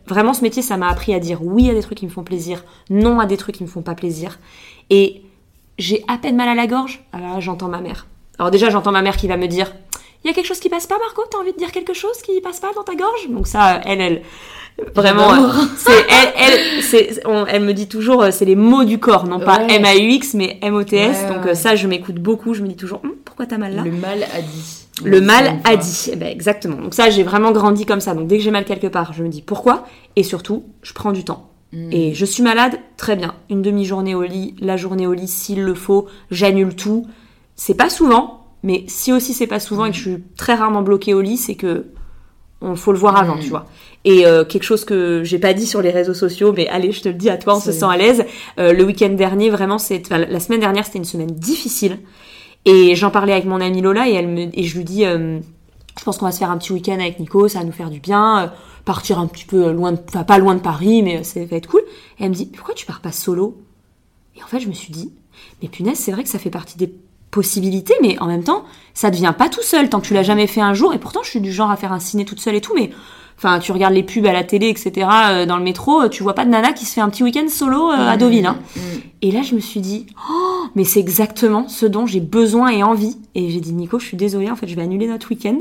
vraiment 0.08 0.34
ce 0.34 0.42
métier 0.42 0.62
ça 0.62 0.78
m'a 0.78 0.90
appris 0.90 1.14
à 1.14 1.20
dire 1.20 1.40
oui 1.44 1.70
à 1.70 1.74
des 1.74 1.82
trucs 1.82 1.98
qui 2.00 2.06
me 2.06 2.12
font 2.12 2.24
plaisir, 2.24 2.64
non 2.90 3.20
à 3.20 3.26
des 3.26 3.38
trucs 3.38 3.56
qui 3.58 3.64
me 3.64 3.70
font 3.70 3.82
pas 3.82 3.96
plaisir. 3.96 4.40
Et 4.90 5.22
j'ai 5.78 6.04
à 6.08 6.18
peine 6.18 6.36
mal 6.36 6.50
à 6.50 6.56
la 6.56 6.68
gorge, 6.68 7.04
alors 7.14 7.34
là 7.36 7.40
j'entends 7.40 7.68
ma 7.70 7.82
mère. 7.82 8.08
Alors 8.40 8.50
déjà 8.52 8.70
j'entends 8.70 8.92
ma 8.92 9.02
mère 9.02 9.18
qui 9.18 9.28
va 9.28 9.38
me 9.38 9.48
dire 9.48 9.72
il 10.24 10.28
y 10.28 10.30
a 10.30 10.34
quelque 10.34 10.46
chose 10.48 10.60
qui 10.60 10.70
passe 10.70 10.86
pas 10.88 10.98
Marco, 11.00 11.24
t'as 11.32 11.38
envie 11.40 11.52
de 11.54 11.58
dire 11.58 11.72
quelque 11.72 11.94
chose 11.94 12.18
qui 12.24 12.40
passe 12.42 12.60
pas 12.60 12.72
dans 12.76 12.84
ta 12.84 12.96
gorge? 12.96 13.30
Donc 13.30 13.48
ça 13.48 13.82
elle 13.86 14.02
elle 14.02 14.22
vraiment 14.96 15.34
euh, 15.34 15.50
c'est 15.78 15.92
elle 16.10 16.34
elle 16.38 16.84
c'est 16.84 17.28
on- 17.28 17.46
elle 17.46 17.64
me 17.64 17.74
dit 17.74 17.88
toujours 17.88 18.24
euh, 18.24 18.32
c'est 18.32 18.46
les 18.46 18.56
mots 18.56 18.84
du 18.84 19.00
corps 19.00 19.26
non 19.28 19.40
pas. 19.40 19.62
M 19.68 19.84
A 19.86 19.96
U 19.96 20.10
X 20.12 20.34
mais 20.34 20.60
M 20.62 20.76
O 20.76 20.84
T 20.84 20.96
S 20.98 21.28
donc 21.28 21.46
euh, 21.46 21.54
ça 21.56 21.76
je 21.76 21.88
m'écoute 21.88 22.16
beaucoup, 22.16 22.54
je 22.54 22.62
me 22.64 22.68
dis 22.68 22.76
toujours 22.76 23.02
Hum, 23.04 23.14
pourquoi 23.26 23.46
t'as 23.48 23.58
mal 23.58 23.76
là? 23.76 23.84
Le 23.84 23.92
mal 23.92 24.24
a 24.24 24.42
dit. 24.42 24.81
Le 25.04 25.22
mal 25.22 25.60
a 25.64 25.70
fois. 25.70 25.76
dit. 25.78 26.10
Eh 26.12 26.16
ben, 26.16 26.28
exactement. 26.28 26.78
Donc 26.78 26.94
ça, 26.94 27.10
j'ai 27.10 27.24
vraiment 27.24 27.52
grandi 27.52 27.86
comme 27.86 28.02
ça. 28.02 28.14
Donc 28.14 28.28
dès 28.28 28.38
que 28.38 28.44
j'ai 28.44 28.52
mal 28.52 28.66
quelque 28.66 28.88
part, 28.88 29.14
je 29.14 29.24
me 29.24 29.30
dis 29.30 29.42
pourquoi. 29.42 29.86
Et 30.16 30.24
surtout, 30.24 30.64
je 30.82 30.94
prends 30.94 31.12
du 31.12 31.24
temps. 31.24 31.50
Mm. 31.74 31.92
Et 31.92 32.14
je 32.14 32.26
suis 32.26 32.44
malade, 32.44 32.78
très 32.98 33.16
bien. 33.16 33.34
Une 33.50 33.62
demi-journée 33.62 34.16
au 34.16 34.24
lit, 34.24 34.56
la 34.60 34.78
journée 34.78 35.08
au 35.08 35.14
lit 35.14 35.28
s'il 35.28 35.64
le 35.64 35.74
faut, 35.74 36.08
j'annule 36.30 36.76
tout. 36.76 37.08
C'est 37.56 37.76
pas 37.76 37.90
souvent, 37.90 38.46
mais 38.64 38.84
si 38.88 39.14
aussi 39.14 39.34
c'est 39.34 39.48
pas 39.48 39.60
souvent 39.60 39.86
et 39.86 39.92
que 39.92 39.96
je 39.96 40.02
suis 40.02 40.24
très 40.38 40.56
rarement 40.56 40.82
bloquée 40.82 41.14
au 41.14 41.22
lit, 41.22 41.38
c'est 41.38 41.56
que 41.56 41.88
on 42.64 42.76
faut 42.76 42.92
le 42.92 42.98
voir 43.00 43.18
avant, 43.18 43.38
Mm. 43.38 43.40
tu 43.40 43.50
vois. 43.50 43.66
Et 44.04 44.26
euh, 44.26 44.44
quelque 44.46 44.64
chose 44.64 44.86
que 44.86 45.24
j'ai 45.24 45.40
pas 45.40 45.54
dit 45.54 45.66
sur 45.66 45.82
les 45.82 45.90
réseaux 45.90 46.14
sociaux, 46.14 46.54
mais 46.56 46.68
allez, 46.68 46.92
je 46.92 47.02
te 47.02 47.10
le 47.10 47.16
dis 47.16 47.30
à 47.30 47.38
toi, 47.38 47.56
on 47.56 47.60
se 47.60 47.72
sent 47.72 47.86
à 47.90 47.98
l'aise. 47.98 48.24
Euh, 48.60 48.74
le 48.74 48.84
week-end 48.84 49.10
dernier, 49.10 49.50
vraiment, 49.50 49.78
c'est 49.80 50.02
enfin, 50.06 50.20
la 50.20 50.40
semaine 50.40 50.60
dernière, 50.60 50.86
c'était 50.86 51.00
une 51.00 51.06
semaine 51.06 51.32
difficile. 51.32 51.98
Et 52.66 52.96
j'en 52.96 53.10
parlais 53.10 53.34
avec 53.34 53.46
mon 53.46 53.60
amie 53.60 53.82
Lola 53.82 54.08
et 54.08 54.14
elle 54.14 54.28
me 54.28 54.50
et 54.54 54.64
je 54.64 54.78
lui 54.78 54.84
dis, 54.84 55.06
euh, 55.06 55.40
je 55.98 56.04
pense 56.04 56.18
qu'on 56.18 56.26
va 56.26 56.32
se 56.32 56.40
faire 56.40 56.52
un 56.52 56.58
petit 56.58 56.74
week-end 56.74 57.00
avec 57.00 57.20
Nico, 57.20 57.48
ça 57.48 57.60
va 57.60 57.66
nous 57.66 57.72
faire 57.72 57.90
du 57.90 58.00
bien, 58.00 58.44
euh, 58.44 58.48
partir 58.86 59.20
un 59.20 59.28
petit 59.28 59.46
peu 59.46 59.72
loin, 59.72 59.96
pas 59.96 60.38
loin 60.38 60.56
de 60.56 60.62
Paris, 60.62 61.02
mais 61.02 61.24
ça 61.24 61.44
va 61.44 61.58
être 61.58 61.68
cool. 61.68 61.82
Et 62.20 62.24
elle 62.24 62.30
me 62.30 62.36
dit, 62.36 62.46
pourquoi 62.46 62.76
tu 62.76 62.86
pars 62.86 63.02
pas 63.02 63.12
solo? 63.12 63.62
Et 64.36 64.44
en 64.44 64.48
fait, 64.48 64.60
je 64.60 64.68
me 64.68 64.74
suis 64.74 64.92
dit, 64.92 65.12
mais 65.62 65.70
punaise, 65.70 65.98
c'est 65.98 66.12
vrai 66.12 66.24
que 66.24 66.30
ça 66.30 66.40
fait 66.40 66.50
partie 66.50 66.78
des 66.78 66.94
possibilités, 67.32 67.96
mais 68.02 68.20
en 68.20 68.28
même 68.28 68.44
temps, 68.44 68.66
ça 68.94 69.10
devient 69.10 69.34
pas 69.38 69.50
tout 69.50 69.64
seul 69.64 69.90
tant 69.90 70.02
que 70.02 70.08
tu 70.08 70.14
l'as 70.14 70.24
jamais 70.24 70.48
fait 70.48 70.62
un 70.62 70.74
jour. 70.74 70.94
Et 70.94 71.00
pourtant, 71.00 71.22
je 71.24 71.30
suis 71.30 71.42
du 71.42 71.52
genre 71.52 71.72
à 71.72 71.78
faire 71.78 71.94
un 71.94 72.00
ciné 72.00 72.26
toute 72.26 72.40
seule 72.40 72.56
et 72.56 72.62
tout, 72.62 72.74
mais 72.76 72.92
enfin, 73.44 73.60
tu 73.60 73.72
regardes 73.72 73.94
les 73.94 74.04
pubs 74.04 74.26
à 74.28 74.34
la 74.34 74.44
télé, 74.44 74.68
etc. 74.70 75.08
euh, 75.32 75.46
dans 75.48 75.58
le 75.58 75.64
métro, 75.64 76.02
euh, 76.04 76.10
tu 76.10 76.22
vois 76.22 76.36
pas 76.36 76.46
de 76.46 76.50
nana 76.52 76.74
qui 76.74 76.86
se 76.86 76.94
fait 76.94 77.02
un 77.02 77.10
petit 77.10 77.24
week-end 77.24 77.48
solo 77.50 77.90
euh, 77.90 77.96
à 78.10 78.18
Deauville. 78.18 78.46
Hein. 78.46 78.58
Et 79.24 79.32
là, 79.32 79.42
je 79.42 79.56
me 79.56 79.60
suis 79.60 79.80
dit, 79.80 80.06
oh, 80.32 80.66
mais 80.76 80.84
c'est 80.84 81.00
exactement 81.00 81.68
ce 81.68 81.86
dont 81.86 82.06
j'ai 82.06 82.20
besoin 82.20 82.70
et 82.70 82.84
envie. 82.84 83.18
Et 83.36 83.50
j'ai 83.50 83.60
dit, 83.60 83.74
Nico, 83.74 83.98
je 84.00 84.06
suis 84.06 84.18
désolée, 84.18 84.50
en 84.52 84.56
fait, 84.56 84.68
je 84.68 84.76
vais 84.76 84.82
annuler 84.84 85.08
notre 85.08 85.30
week-end 85.30 85.58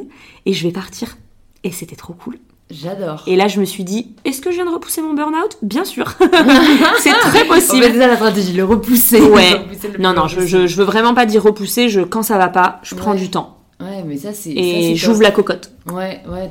et 0.46 0.52
je 0.52 0.66
vais 0.66 0.72
partir. 0.72 1.16
Et 1.64 1.70
c'était 1.72 1.96
trop 1.96 2.12
cool. 2.14 2.38
J'adore. 2.70 3.24
Et 3.26 3.34
là, 3.34 3.48
je 3.48 3.58
me 3.58 3.64
suis 3.64 3.82
dit, 3.82 4.14
est-ce 4.24 4.40
que 4.40 4.50
je 4.50 4.56
viens 4.56 4.64
de 4.64 4.70
repousser 4.70 5.02
mon 5.02 5.12
burn-out? 5.14 5.56
Bien 5.62 5.84
sûr. 5.84 6.12
c'est 7.00 7.10
très 7.10 7.44
possible. 7.44 7.82
c'est 7.84 7.98
ça 7.98 8.06
la 8.06 8.14
stratégie, 8.14 8.52
le 8.52 8.64
repousser. 8.64 9.20
Ouais. 9.20 9.50
Le 9.52 9.56
repousser 9.58 9.88
le 9.88 9.98
Non, 9.98 10.12
non, 10.12 10.28
je, 10.28 10.42
je, 10.46 10.66
je 10.68 10.76
veux 10.76 10.84
vraiment 10.84 11.12
pas 11.14 11.26
dire 11.26 11.42
repousser. 11.42 11.88
Je, 11.88 12.00
quand 12.02 12.22
ça 12.22 12.38
va 12.38 12.48
pas, 12.48 12.78
je 12.84 12.94
prends 12.94 13.12
Ouais. 13.12 13.18
du 13.18 13.28
temps. 13.30 13.56
Ouais, 13.80 14.02
mais 14.04 14.16
ça, 14.18 14.32
c'est. 14.32 14.50
Et 14.50 14.94
j'ouvre 14.96 15.22
la 15.22 15.30
cocotte. 15.30 15.72
Ouais, 15.86 16.20
ouais, 16.28 16.50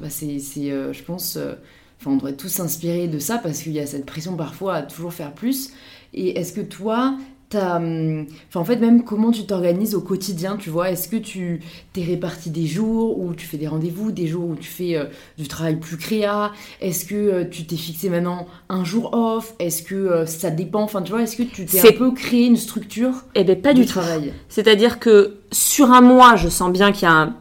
bah, 0.00 0.08
c'est, 0.08 0.40
euh, 0.70 0.92
je 0.92 1.02
pense, 1.02 1.36
euh, 1.36 1.54
enfin, 2.00 2.12
on 2.12 2.16
devrait 2.16 2.34
tous 2.34 2.48
s'inspirer 2.48 3.08
de 3.08 3.18
ça 3.18 3.38
parce 3.38 3.62
qu'il 3.62 3.72
y 3.72 3.80
a 3.80 3.86
cette 3.86 4.06
pression 4.06 4.36
parfois 4.36 4.76
à 4.76 4.82
toujours 4.82 5.12
faire 5.12 5.32
plus. 5.32 5.72
Et 6.14 6.38
est-ce 6.38 6.52
que 6.52 6.60
toi, 6.60 7.16
enfin, 7.54 8.24
en 8.54 8.64
fait, 8.64 8.76
même 8.76 9.04
comment 9.04 9.30
tu 9.30 9.44
t'organises 9.46 9.94
au 9.94 10.00
quotidien, 10.00 10.56
tu 10.56 10.70
vois 10.70 10.90
Est-ce 10.90 11.08
que 11.08 11.16
tu 11.16 11.60
t'es 11.92 12.02
réparti 12.02 12.50
des 12.50 12.66
jours 12.66 13.18
où 13.18 13.34
tu 13.34 13.46
fais 13.46 13.56
des 13.56 13.68
rendez-vous, 13.68 14.12
des 14.12 14.26
jours 14.26 14.48
où 14.48 14.54
tu 14.56 14.68
fais 14.68 14.96
euh, 14.96 15.04
du 15.38 15.48
travail 15.48 15.76
plus 15.76 15.96
créa? 15.96 16.52
Est-ce 16.80 17.04
que 17.04 17.14
euh, 17.14 17.44
tu 17.50 17.64
t'es 17.66 17.76
fixé 17.76 18.08
maintenant 18.10 18.46
un 18.68 18.84
jour 18.84 19.10
off? 19.14 19.54
Est-ce 19.58 19.82
que 19.82 19.94
euh, 19.94 20.26
ça 20.26 20.50
dépend? 20.50 20.82
Enfin, 20.82 21.02
tu 21.02 21.12
vois, 21.12 21.22
est-ce 21.22 21.36
que 21.36 21.42
tu 21.42 21.64
t'es 21.66 21.80
un 21.88 21.92
peu 21.92 22.12
créé 22.12 22.46
une 22.46 22.56
structure 22.56 23.12
Eh 23.34 23.44
ben, 23.44 23.60
pas 23.60 23.74
du 23.74 23.82
tout. 23.82 23.88
travail? 23.88 24.32
C'est-à-dire 24.48 24.98
que 24.98 25.38
sur 25.52 25.90
un 25.90 26.00
mois, 26.00 26.36
je 26.36 26.48
sens 26.48 26.70
bien 26.72 26.92
qu'il 26.92 27.04
y 27.04 27.10
a 27.10 27.14
un- 27.14 27.36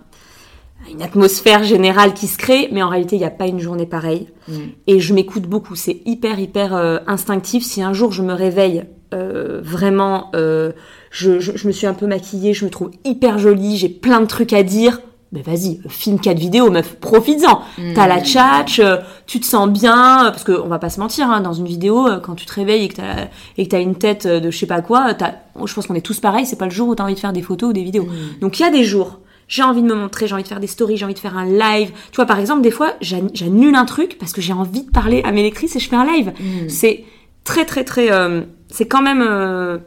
une 0.90 1.02
atmosphère 1.02 1.64
générale 1.64 2.14
qui 2.14 2.28
se 2.28 2.38
crée, 2.38 2.70
mais 2.72 2.82
en 2.82 2.88
réalité, 2.88 3.18
il 3.18 3.20
n'y 3.20 3.26
a 3.26 3.30
pas 3.30 3.48
une 3.48 3.60
journée 3.60 3.86
pareille. 3.86 4.28
Mm. 4.48 4.54
Et 4.88 5.00
je 5.02 5.14
m'écoute 5.14 5.44
beaucoup. 5.44 5.76
C'est 5.76 6.02
hyper, 6.06 6.40
hyper 6.40 6.74
instinctif. 7.08 7.66
Si 7.66 7.82
un 7.82 7.92
jour 7.92 8.14
je 8.14 8.22
me 8.24 8.32
réveille 8.34 8.86
euh, 9.14 9.60
vraiment, 9.64 10.30
euh, 10.36 10.72
je, 11.12 11.40
je- 11.40 11.56
je 11.56 11.68
me 11.68 11.72
suis 11.72 11.88
un 11.88 11.94
peu 11.94 12.08
maquillée, 12.08 12.54
je 12.54 12.66
me 12.66 12.70
trouve 12.70 12.92
hyper 13.06 13.40
jolie, 13.40 13.78
j'ai 13.78 13.90
plein 13.90 14.20
de 14.22 14.26
trucs 14.26 14.54
à 14.54 14.64
dire. 14.64 15.00
Mais 15.34 15.42
vas-y, 15.42 15.82
filme 15.90 16.20
quatre 16.22 16.40
vidéos, 16.40 16.72
meuf, 16.72 16.96
profites-en. 17.02 17.60
Mm. 17.78 17.94
T'as 17.96 18.08
la 18.08 18.22
tchatch, 18.24 18.80
euh, 18.80 18.96
tu 19.26 19.42
te 19.42 19.46
sens 19.46 19.70
bien, 19.70 20.30
parce 20.32 20.46
que 20.46 20.54
on 20.54 20.70
va 20.70 20.80
pas 20.80 20.90
se 20.90 21.02
mentir, 21.02 21.30
hein, 21.30 21.42
dans 21.42 21.52
une 21.52 21.66
vidéo, 21.66 22.08
quand 22.24 22.36
tu 22.36 22.46
te 22.46 22.54
réveilles 22.54 22.86
et 22.86 22.88
que 22.88 22.96
t'as 22.96 23.28
et 23.58 23.66
que 23.66 23.70
t'as 23.70 23.82
une 23.82 23.96
tête 23.96 24.26
de 24.26 24.50
je 24.50 24.58
sais 24.58 24.66
pas 24.68 24.82
quoi, 24.82 25.14
t'as- 25.16 25.36
je 25.66 25.74
pense 25.74 25.86
qu'on 25.86 25.96
est 25.96 26.02
tous 26.02 26.22
pareils. 26.22 26.46
C'est 26.46 26.56
pas 26.56 26.64
le 26.66 26.72
jour 26.72 26.88
où 26.88 26.96
t'as 26.96 27.04
envie 27.04 27.16
de 27.16 27.20
faire 27.20 27.34
des 27.34 27.42
photos 27.42 27.72
ou 27.72 27.74
des 27.74 27.84
vidéos. 27.84 28.06
Mm. 28.06 28.40
Donc 28.40 28.58
il 28.58 28.64
y 28.64 28.66
a 28.66 28.70
des 28.72 28.86
jours, 28.86 29.20
j'ai 29.50 29.64
envie 29.64 29.82
de 29.82 29.88
me 29.88 29.96
montrer, 29.96 30.28
j'ai 30.28 30.34
envie 30.34 30.44
de 30.44 30.48
faire 30.48 30.62
des 30.62 30.68
stories, 30.68 30.96
j'ai 30.96 31.04
envie 31.04 31.14
de 31.14 31.20
faire 31.20 31.38
un 31.38 31.46
live. 31.46 31.92
Tu 32.12 32.16
vois, 32.16 32.26
par 32.26 32.40
exemple, 32.40 32.62
des 32.62 32.72
fois, 32.72 32.94
j'an- 33.02 33.28
j'annule 33.34 33.76
un 33.76 33.86
truc 33.86 34.18
parce 34.18 34.32
que 34.32 34.40
j'ai 34.40 34.54
envie 34.54 34.84
de 34.84 34.92
parler 34.92 35.24
à 35.26 35.34
mes 35.34 35.44
lectrices 35.44 35.76
et 35.76 35.80
je 35.80 35.90
fais 35.90 35.98
un 35.98 36.06
live. 36.06 36.32
Mm. 36.40 36.70
C'est 36.70 37.04
très, 37.44 37.66
très, 37.66 37.84
très. 37.84 38.14
euh, 38.14 38.44
c'est 38.70 38.88
quand 38.88 39.02
même. 39.02 39.22
euh, 39.22 39.78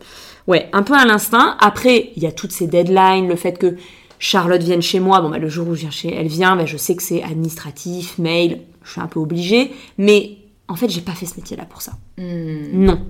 ouais, 0.46 0.68
un 0.72 0.82
peu 0.82 0.94
à 0.94 1.04
l'instinct. 1.04 1.56
Après, 1.60 2.12
il 2.16 2.22
y 2.22 2.26
a 2.26 2.32
toutes 2.32 2.52
ces 2.52 2.66
deadlines, 2.66 3.28
le 3.28 3.36
fait 3.36 3.58
que 3.58 3.76
Charlotte 4.18 4.62
vienne 4.62 4.82
chez 4.82 5.00
moi. 5.00 5.20
Bon, 5.20 5.30
bah, 5.30 5.38
le 5.38 5.48
jour 5.48 5.68
où 5.68 5.74
je 5.74 5.80
viens 5.80 5.90
chez 5.90 6.14
elle 6.14 6.28
vient, 6.28 6.56
bah, 6.56 6.66
je 6.66 6.76
sais 6.76 6.94
que 6.96 7.02
c'est 7.02 7.22
administratif, 7.22 8.18
mail, 8.18 8.60
je 8.84 8.92
suis 8.92 9.00
un 9.00 9.06
peu 9.06 9.20
obligée. 9.20 9.70
Mais 9.98 10.36
en 10.68 10.76
fait, 10.76 10.88
j'ai 10.88 11.00
pas 11.00 11.12
fait 11.12 11.26
ce 11.26 11.36
métier-là 11.36 11.64
pour 11.64 11.82
ça. 11.82 11.92
Mm. 12.18 12.84
Non. 12.84 13.00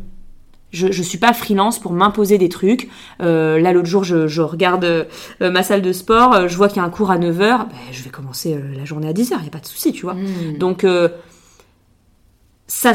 Je, 0.72 0.92
je 0.92 1.02
suis 1.02 1.18
pas 1.18 1.32
freelance 1.32 1.80
pour 1.80 1.90
m'imposer 1.92 2.38
des 2.38 2.48
trucs. 2.48 2.88
Euh, 3.20 3.58
là, 3.58 3.72
l'autre 3.72 3.88
jour, 3.88 4.04
je, 4.04 4.28
je 4.28 4.40
regarde 4.40 4.84
euh, 4.84 5.04
ma 5.40 5.64
salle 5.64 5.82
de 5.82 5.92
sport, 5.92 6.32
euh, 6.32 6.46
je 6.46 6.56
vois 6.56 6.68
qu'il 6.68 6.76
y 6.76 6.80
a 6.80 6.84
un 6.84 6.90
cours 6.90 7.10
à 7.10 7.18
9h, 7.18 7.38
ben, 7.38 7.66
je 7.90 8.02
vais 8.04 8.10
commencer 8.10 8.56
la 8.76 8.84
journée 8.84 9.08
à 9.08 9.12
10h, 9.12 9.32
il 9.38 9.42
n'y 9.42 9.48
a 9.48 9.50
pas 9.50 9.58
de 9.58 9.66
souci, 9.66 9.92
tu 9.92 10.02
vois. 10.02 10.14
Mm. 10.14 10.58
Donc, 10.58 10.86
ça, 12.68 12.92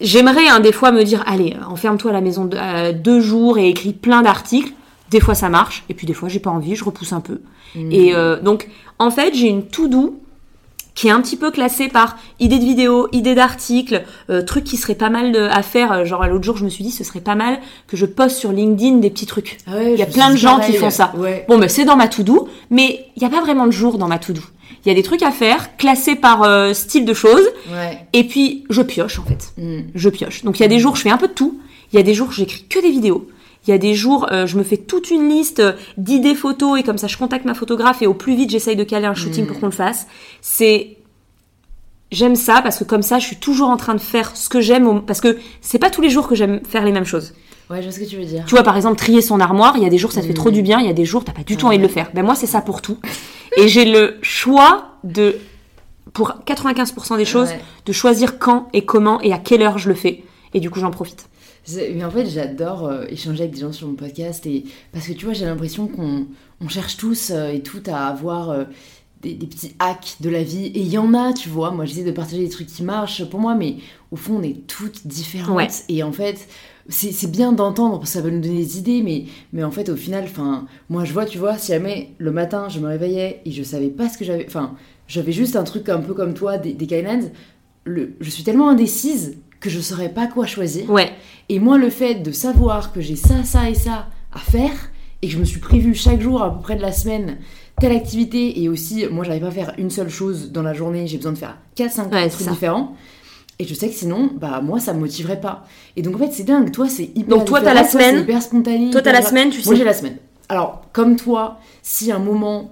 j'aimerais 0.00 0.48
hein, 0.48 0.60
des 0.60 0.72
fois 0.72 0.92
me 0.92 1.02
dire, 1.04 1.22
allez, 1.26 1.54
euh, 1.60 1.64
enferme-toi 1.70 2.10
à 2.10 2.14
la 2.14 2.20
maison 2.20 2.44
de- 2.44 2.56
euh, 2.56 2.92
deux 2.92 3.20
jours 3.20 3.58
et 3.58 3.68
écris 3.68 3.92
plein 3.92 4.22
d'articles. 4.22 4.72
Des 5.10 5.20
fois, 5.20 5.34
ça 5.34 5.48
marche, 5.48 5.84
et 5.88 5.94
puis 5.94 6.06
des 6.06 6.14
fois, 6.14 6.28
j'ai 6.28 6.40
pas 6.40 6.50
envie, 6.50 6.74
je 6.74 6.84
repousse 6.84 7.12
un 7.12 7.20
peu. 7.20 7.40
Mm. 7.76 7.92
Et 7.92 8.14
euh, 8.14 8.40
donc, 8.40 8.68
en 8.98 9.10
fait, 9.10 9.34
j'ai 9.34 9.46
une 9.48 9.66
to-do 9.66 10.18
qui 10.96 11.06
est 11.06 11.10
un 11.12 11.20
petit 11.20 11.36
peu 11.36 11.52
classée 11.52 11.86
par 11.86 12.16
idées 12.40 12.58
de 12.58 12.64
vidéos, 12.64 13.06
idées 13.12 13.36
d'articles, 13.36 14.02
euh, 14.30 14.42
trucs 14.42 14.64
qui 14.64 14.76
seraient 14.76 14.94
pas 14.96 15.10
mal 15.10 15.30
de- 15.30 15.38
à 15.52 15.62
faire. 15.62 15.92
Euh, 15.92 16.04
Genre 16.04 16.26
l'autre 16.26 16.42
jour, 16.44 16.56
je 16.56 16.64
me 16.64 16.68
suis 16.70 16.82
dit, 16.82 16.90
ce 16.90 17.04
serait 17.04 17.20
pas 17.20 17.34
mal 17.36 17.60
que 17.86 17.96
je 17.96 18.06
poste 18.06 18.38
sur 18.38 18.50
LinkedIn 18.50 18.96
des 18.96 19.10
petits 19.10 19.26
trucs. 19.26 19.58
Ah 19.68 19.76
ouais, 19.76 19.92
Il 19.92 19.98
y 19.98 20.02
a 20.02 20.06
plein 20.06 20.30
de 20.32 20.36
gens 20.36 20.56
pareil. 20.56 20.72
qui 20.72 20.78
font 20.78 20.90
ça. 20.90 21.12
Ouais. 21.16 21.44
Bon, 21.48 21.58
ben 21.58 21.68
c'est 21.68 21.84
dans 21.84 21.96
ma 21.96 22.08
to-do, 22.08 22.48
mais 22.70 23.06
il 23.14 23.20
n'y 23.20 23.26
a 23.26 23.30
pas 23.30 23.40
vraiment 23.42 23.66
de 23.66 23.72
jour 23.72 23.98
dans 23.98 24.08
ma 24.08 24.18
to-do. 24.18 24.40
Il 24.84 24.88
y 24.88 24.90
a 24.90 24.94
des 24.94 25.02
trucs 25.02 25.22
à 25.22 25.30
faire, 25.32 25.76
classés 25.76 26.16
par 26.16 26.42
euh, 26.44 26.72
style 26.72 27.04
de 27.04 27.14
choses, 27.14 27.46
Ouais. 27.70 27.98
et 28.12 28.24
puis 28.24 28.64
je 28.70 28.80
pioche 28.82 29.18
en 29.18 29.24
fait. 29.24 29.52
Mm. 29.58 29.80
Je 29.94 30.08
pioche. 30.08 30.44
Donc 30.44 30.58
il 30.58 30.62
y 30.62 30.64
a 30.64 30.68
des 30.68 30.78
jours, 30.80 30.96
je 30.96 31.02
fais 31.02 31.10
un 31.10 31.18
peu 31.18 31.28
de 31.28 31.32
tout. 31.34 31.60
Il 31.92 31.96
y 31.96 31.98
a 32.00 32.02
des 32.02 32.14
jours, 32.14 32.32
j'écris 32.32 32.64
que 32.68 32.80
des 32.80 32.90
vidéos. 32.90 33.28
Il 33.66 33.70
y 33.70 33.74
a 33.74 33.78
des 33.78 33.94
jours, 33.94 34.28
euh, 34.32 34.46
je 34.46 34.56
me 34.58 34.62
fais 34.62 34.76
toute 34.76 35.10
une 35.10 35.28
liste 35.28 35.60
euh, 35.60 35.72
d'idées 35.96 36.34
photos 36.34 36.78
et 36.78 36.82
comme 36.82 36.98
ça, 36.98 37.06
je 37.08 37.16
contacte 37.16 37.44
ma 37.44 37.54
photographe 37.54 38.00
et 38.02 38.06
au 38.06 38.14
plus 38.14 38.34
vite, 38.36 38.50
j'essaye 38.50 38.76
de 38.76 38.84
caler 38.84 39.06
un 39.06 39.14
shooting 39.14 39.44
Mm. 39.44 39.46
pour 39.48 39.60
qu'on 39.60 39.66
le 39.66 39.72
fasse. 39.72 40.06
C'est 40.40 40.96
J'aime 42.12 42.36
ça 42.36 42.60
parce 42.62 42.78
que 42.78 42.84
comme 42.84 43.02
ça, 43.02 43.18
je 43.18 43.26
suis 43.26 43.34
toujours 43.36 43.68
en 43.68 43.76
train 43.76 43.94
de 43.94 44.00
faire 44.00 44.36
ce 44.36 44.48
que 44.48 44.60
j'aime 44.60 45.02
parce 45.02 45.20
que 45.20 45.38
c'est 45.60 45.80
pas 45.80 45.90
tous 45.90 46.00
les 46.00 46.08
jours 46.08 46.28
que 46.28 46.36
j'aime 46.36 46.60
faire 46.64 46.84
les 46.84 46.92
mêmes 46.92 47.04
choses. 47.04 47.34
Ouais, 47.68 47.78
je 47.78 47.88
vois 47.88 47.90
ce 47.92 47.98
que 47.98 48.04
tu 48.04 48.16
veux 48.16 48.24
dire. 48.24 48.44
Tu 48.46 48.54
vois, 48.54 48.62
par 48.62 48.76
exemple, 48.76 48.96
trier 48.96 49.20
son 49.20 49.40
armoire, 49.40 49.74
il 49.76 49.82
y 49.82 49.86
a 49.86 49.88
des 49.90 49.98
jours 49.98 50.12
ça 50.12 50.20
te 50.20 50.26
fait 50.26 50.32
trop 50.32 50.50
Mm. 50.50 50.54
du 50.54 50.62
bien, 50.62 50.78
il 50.78 50.86
y 50.86 50.88
a 50.88 50.92
des 50.92 51.04
jours 51.04 51.24
t'as 51.24 51.32
pas 51.32 51.42
du 51.42 51.56
tout 51.56 51.62
Ouais. 51.66 51.70
envie 51.70 51.78
de 51.78 51.82
le 51.82 51.88
faire. 51.88 52.10
Ben 52.14 52.24
moi, 52.24 52.36
c'est 52.36 52.46
ça 52.46 52.60
pour 52.60 52.80
tout. 52.80 52.98
Et 53.56 53.66
j'ai 53.66 53.84
le 53.84 54.18
choix 54.22 54.90
de, 55.02 55.36
pour 56.12 56.34
95% 56.46 57.16
des 57.16 57.24
choses, 57.24 57.48
Ouais. 57.48 57.60
de 57.86 57.92
choisir 57.92 58.38
quand 58.38 58.68
et 58.72 58.84
comment 58.84 59.20
et 59.22 59.32
à 59.32 59.38
quelle 59.38 59.62
heure 59.62 59.78
je 59.78 59.88
le 59.88 59.96
fais. 59.96 60.22
Et 60.54 60.60
du 60.60 60.70
coup, 60.70 60.78
j'en 60.78 60.92
profite. 60.92 61.28
Mais 61.94 62.04
en 62.04 62.10
fait, 62.10 62.26
j'adore 62.26 62.86
euh, 62.86 63.04
échanger 63.08 63.42
avec 63.44 63.54
des 63.54 63.60
gens 63.60 63.72
sur 63.72 63.88
mon 63.88 63.94
podcast 63.94 64.46
et 64.46 64.64
parce 64.92 65.06
que 65.06 65.12
tu 65.12 65.24
vois, 65.24 65.34
j'ai 65.34 65.44
l'impression 65.46 65.88
qu'on 65.88 66.26
on 66.60 66.68
cherche 66.68 66.96
tous 66.96 67.30
euh, 67.30 67.48
et 67.48 67.60
tout 67.60 67.82
à 67.86 68.06
avoir 68.06 68.50
euh, 68.50 68.64
des, 69.22 69.34
des 69.34 69.46
petits 69.46 69.74
hacks 69.78 70.16
de 70.20 70.30
la 70.30 70.42
vie 70.42 70.66
et 70.66 70.80
il 70.80 70.88
y 70.88 70.98
en 70.98 71.12
a, 71.14 71.32
tu 71.32 71.48
vois. 71.48 71.70
Moi, 71.72 71.84
j'essaie 71.84 72.04
de 72.04 72.12
partager 72.12 72.42
des 72.42 72.48
trucs 72.48 72.68
qui 72.68 72.82
marchent 72.82 73.24
pour 73.24 73.40
moi, 73.40 73.54
mais 73.54 73.76
au 74.10 74.16
fond, 74.16 74.36
on 74.38 74.42
est 74.42 74.66
toutes 74.66 75.06
différentes 75.06 75.56
Ouais. 75.56 75.68
et 75.88 76.02
en 76.02 76.12
fait. 76.12 76.46
c'est 76.88 77.30
bien 77.30 77.50
d'entendre, 77.52 78.06
ça 78.06 78.20
va 78.20 78.30
nous 78.30 78.40
donner 78.40 78.58
des 78.58 78.78
idées, 78.78 79.02
mais, 79.02 79.24
mais 79.52 79.64
en 79.64 79.72
fait, 79.72 79.88
au 79.88 79.96
final, 79.96 80.22
enfin, 80.24 80.66
moi, 80.88 81.04
je 81.04 81.12
vois, 81.12 81.24
tu 81.26 81.36
vois, 81.36 81.58
si 81.58 81.72
jamais 81.72 82.10
le 82.18 82.30
matin, 82.30 82.68
je 82.68 82.78
me 82.78 82.86
réveillais 82.86 83.40
et 83.44 83.50
je 83.50 83.64
savais 83.64 83.88
pas 83.88 84.08
ce 84.08 84.16
que 84.16 84.24
j'avais, 84.24 84.46
enfin, 84.46 84.76
j'avais 85.08 85.32
juste 85.32 85.56
un 85.56 85.64
truc 85.64 85.88
un 85.88 85.98
peu 85.98 86.14
comme 86.14 86.34
toi, 86.34 86.58
des, 86.58 86.74
des 86.74 86.86
le, 87.84 88.14
je 88.20 88.30
suis 88.30 88.42
tellement 88.44 88.68
indécise 88.68 89.36
que 89.66 89.72
je 89.72 89.80
saurais 89.80 90.08
pas 90.08 90.26
quoi 90.26 90.46
choisir. 90.46 90.88
Ouais. 90.90 91.12
Et 91.48 91.58
moi, 91.58 91.76
le 91.78 91.90
fait 91.90 92.14
de 92.16 92.30
savoir 92.32 92.92
que 92.92 93.00
j'ai 93.00 93.16
ça, 93.16 93.42
ça 93.44 93.68
et 93.68 93.74
ça 93.74 94.06
à 94.32 94.38
faire, 94.38 94.72
et 95.22 95.26
que 95.28 95.32
je 95.32 95.38
me 95.38 95.44
suis 95.44 95.60
prévu 95.60 95.94
chaque 95.94 96.20
jour 96.20 96.42
à 96.42 96.54
peu 96.54 96.60
près 96.60 96.76
de 96.76 96.82
la 96.82 96.92
semaine 96.92 97.38
telle 97.80 97.92
activité, 97.92 98.62
et 98.62 98.68
aussi, 98.68 99.06
moi, 99.10 99.24
j'arrive 99.24 99.42
pas 99.42 99.48
à 99.48 99.52
faire 99.52 99.74
une 99.78 99.90
seule 99.90 100.08
chose 100.08 100.50
dans 100.52 100.62
la 100.62 100.72
journée, 100.72 101.06
j'ai 101.06 101.16
besoin 101.16 101.32
de 101.32 101.38
faire 101.38 101.58
4-5 101.76 102.10
Ouais, 102.12 102.28
trucs 102.28 102.46
ça. 102.46 102.50
différents. 102.52 102.94
Et 103.58 103.64
je 103.66 103.74
sais 103.74 103.88
que 103.88 103.94
sinon, 103.94 104.30
bah 104.34 104.60
moi, 104.62 104.78
ça 104.80 104.92
me 104.94 105.00
motiverait 105.00 105.40
pas. 105.40 105.64
Et 105.96 106.02
donc, 106.02 106.14
en 106.16 106.18
fait, 106.18 106.30
c'est 106.32 106.44
dingue. 106.44 106.70
Toi, 106.72 106.88
c'est 106.88 107.10
hyper. 107.14 107.36
Donc, 107.38 107.46
toi, 107.46 107.60
t'as 107.60 107.74
la 107.74 107.84
semaine. 107.84 108.20
hyper 108.20 108.42
spontané. 108.42 108.90
Toi, 108.90 109.00
t'as 109.02 109.12
la 109.12 109.22
semaine, 109.22 109.50
tu 109.50 109.62
Moi, 109.64 109.72
sais. 109.72 109.76
j'ai 109.76 109.84
la 109.84 109.94
semaine. 109.94 110.16
Alors, 110.48 110.82
comme 110.92 111.16
toi, 111.16 111.58
si 111.82 112.12
un 112.12 112.18
moment. 112.18 112.70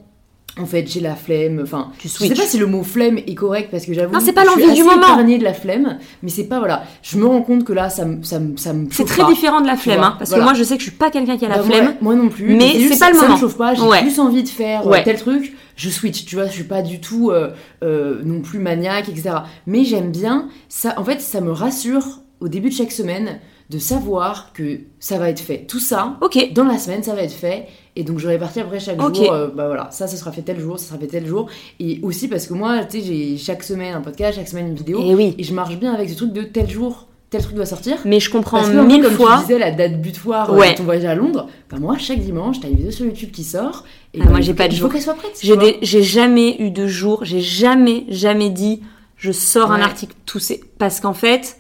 En 0.60 0.66
fait, 0.66 0.86
j'ai 0.88 1.00
la 1.00 1.16
flemme. 1.16 1.60
Enfin, 1.64 1.90
Tu 1.98 2.06
je 2.06 2.12
sais 2.12 2.28
pas 2.32 2.42
si 2.46 2.58
le 2.58 2.66
mot 2.66 2.84
flemme 2.84 3.18
est 3.18 3.34
correct 3.34 3.70
parce 3.72 3.86
que 3.86 3.92
j'avoue. 3.92 4.14
Non, 4.14 4.20
c'est 4.20 4.32
pas 4.32 4.44
l'envie 4.44 4.72
du 4.72 4.84
moment. 4.84 4.98
épargnée 4.98 5.36
de 5.38 5.42
la 5.42 5.52
flemme, 5.52 5.98
mais 6.22 6.30
c'est 6.30 6.44
pas 6.44 6.60
voilà. 6.60 6.84
Je 7.02 7.18
me 7.18 7.26
rends 7.26 7.42
compte 7.42 7.64
que 7.64 7.72
là, 7.72 7.90
ça 7.90 8.04
me, 8.04 8.22
ça 8.22 8.38
me, 8.38 8.56
ça 8.56 8.72
me 8.72 8.86
C'est 8.92 9.04
très 9.04 9.22
pas. 9.22 9.28
différent 9.30 9.60
de 9.60 9.66
la 9.66 9.76
flemme, 9.76 10.04
hein, 10.04 10.14
parce 10.16 10.30
voilà. 10.30 10.44
que 10.44 10.50
moi 10.50 10.54
je 10.56 10.62
sais 10.62 10.74
que 10.76 10.80
je 10.84 10.90
suis 10.90 10.96
pas 10.96 11.10
quelqu'un 11.10 11.36
qui 11.36 11.44
a 11.44 11.48
la 11.48 11.56
Bah, 11.58 11.64
flemme. 11.64 11.84
moi, 12.00 12.14
moi 12.14 12.14
non 12.14 12.28
plus. 12.28 12.54
mais 12.54 12.70
c'est 12.88 13.00
pas 13.00 13.10
le 13.10 13.16
ça 13.16 13.22
moment. 13.22 13.34
me 13.34 13.40
chauffe 13.40 13.56
pas. 13.56 13.74
J'ai 13.74 13.82
Ouais. 13.82 14.02
plus 14.02 14.20
envie 14.20 14.44
de 14.44 14.48
faire 14.48 14.86
euh, 14.86 14.90
Ouais. 14.90 15.02
tel 15.02 15.16
truc. 15.18 15.54
Je 15.74 15.90
switch. 15.90 16.24
Tu 16.24 16.36
vois, 16.36 16.46
je 16.46 16.52
suis 16.52 16.62
pas 16.62 16.82
du 16.82 17.00
tout 17.00 17.30
euh, 17.32 17.50
euh, 17.82 18.20
non 18.24 18.40
plus 18.40 18.60
maniaque, 18.60 19.08
etc. 19.08 19.34
Mais 19.66 19.82
j'aime 19.82 20.12
bien 20.12 20.48
ça. 20.68 20.94
En 20.98 21.04
fait, 21.04 21.20
ça 21.20 21.40
me 21.40 21.50
rassure 21.50 22.20
au 22.40 22.46
début 22.46 22.68
de 22.68 22.74
chaque 22.74 22.92
semaine 22.92 23.40
de 23.70 23.78
savoir 23.78 24.52
que 24.52 24.80
ça 25.00 25.18
va 25.18 25.30
être 25.30 25.40
fait. 25.40 25.64
Tout 25.66 25.78
ça 25.80 26.16
Ok, 26.20 26.52
dans 26.52 26.64
la 26.64 26.78
semaine, 26.78 27.02
ça 27.02 27.14
va 27.14 27.22
être 27.22 27.32
fait. 27.32 27.66
Et 27.96 28.02
donc 28.04 28.18
je 28.18 28.26
répartis 28.28 28.60
après 28.60 28.80
chaque 28.80 29.00
jour. 29.00 29.32
euh, 29.32 29.48
bah 29.48 29.66
voilà, 29.68 29.88
ça, 29.90 30.06
ça 30.06 30.16
sera 30.16 30.32
fait 30.32 30.42
tel 30.42 30.58
jour, 30.60 30.78
ça 30.78 30.88
sera 30.88 30.98
fait 30.98 31.06
tel 31.06 31.26
jour. 31.26 31.48
Et 31.80 32.00
aussi 32.02 32.28
parce 32.28 32.46
que 32.46 32.54
moi, 32.54 32.84
tu 32.84 32.98
sais, 33.00 33.06
j'ai 33.06 33.36
chaque 33.38 33.62
semaine 33.62 33.94
un 33.94 34.00
podcast, 34.00 34.36
chaque 34.36 34.48
semaine 34.48 34.68
une 34.68 34.74
vidéo. 34.74 35.00
et 35.00 35.14
oui. 35.14 35.34
Et 35.38 35.44
je 35.44 35.54
marche 35.54 35.76
bien 35.76 35.94
avec 35.94 36.10
ce 36.10 36.14
truc 36.16 36.32
de 36.32 36.42
tel 36.42 36.68
jour, 36.68 37.06
tel 37.30 37.40
truc 37.40 37.54
doit 37.54 37.66
sortir. 37.66 37.96
Mais 38.04 38.20
je 38.20 38.30
comprends 38.30 38.58
Parce 38.58 38.70
que, 38.70 38.76
mille 38.80 39.02
comme 39.02 39.12
fois. 39.12 39.36
tu 39.36 39.42
disais, 39.42 39.58
la 39.58 39.70
date 39.70 40.00
butoir 40.02 40.50
euh, 40.52 40.56
Ouais. 40.58 40.72
de 40.72 40.78
ton 40.78 40.84
voyage 40.84 41.04
à 41.04 41.14
Londres, 41.14 41.46
bah 41.70 41.78
moi, 41.80 41.96
chaque 41.96 42.18
dimanche, 42.20 42.58
t'as 42.60 42.68
une 42.68 42.76
vidéo 42.76 42.90
sur 42.90 43.06
YouTube 43.06 43.30
qui 43.30 43.44
sort. 43.44 43.84
Et 44.12 44.18
Ah, 44.20 44.24
bah, 44.24 44.30
moi, 44.30 44.40
il 44.40 44.44
j'ai 44.44 44.54
pas 44.54 44.68
de 44.68 44.72
Il 44.74 44.76
jour. 44.76 44.88
faut 44.88 44.92
qu'elle 44.94 45.02
soit 45.02 45.14
prête. 45.14 45.40
J'ai 45.82 46.02
jamais 46.02 46.56
eu 46.60 46.70
de 46.70 46.86
jour, 46.86 47.24
j'ai 47.24 47.40
jamais, 47.40 48.04
jamais 48.08 48.50
dit 48.50 48.82
je 49.16 49.30
sors 49.32 49.70
un 49.72 49.80
article 49.80 50.14
tout 50.26 50.38
c'est 50.40 50.60
parce 50.78 51.00
qu'en 51.00 51.14
fait, 51.14 51.56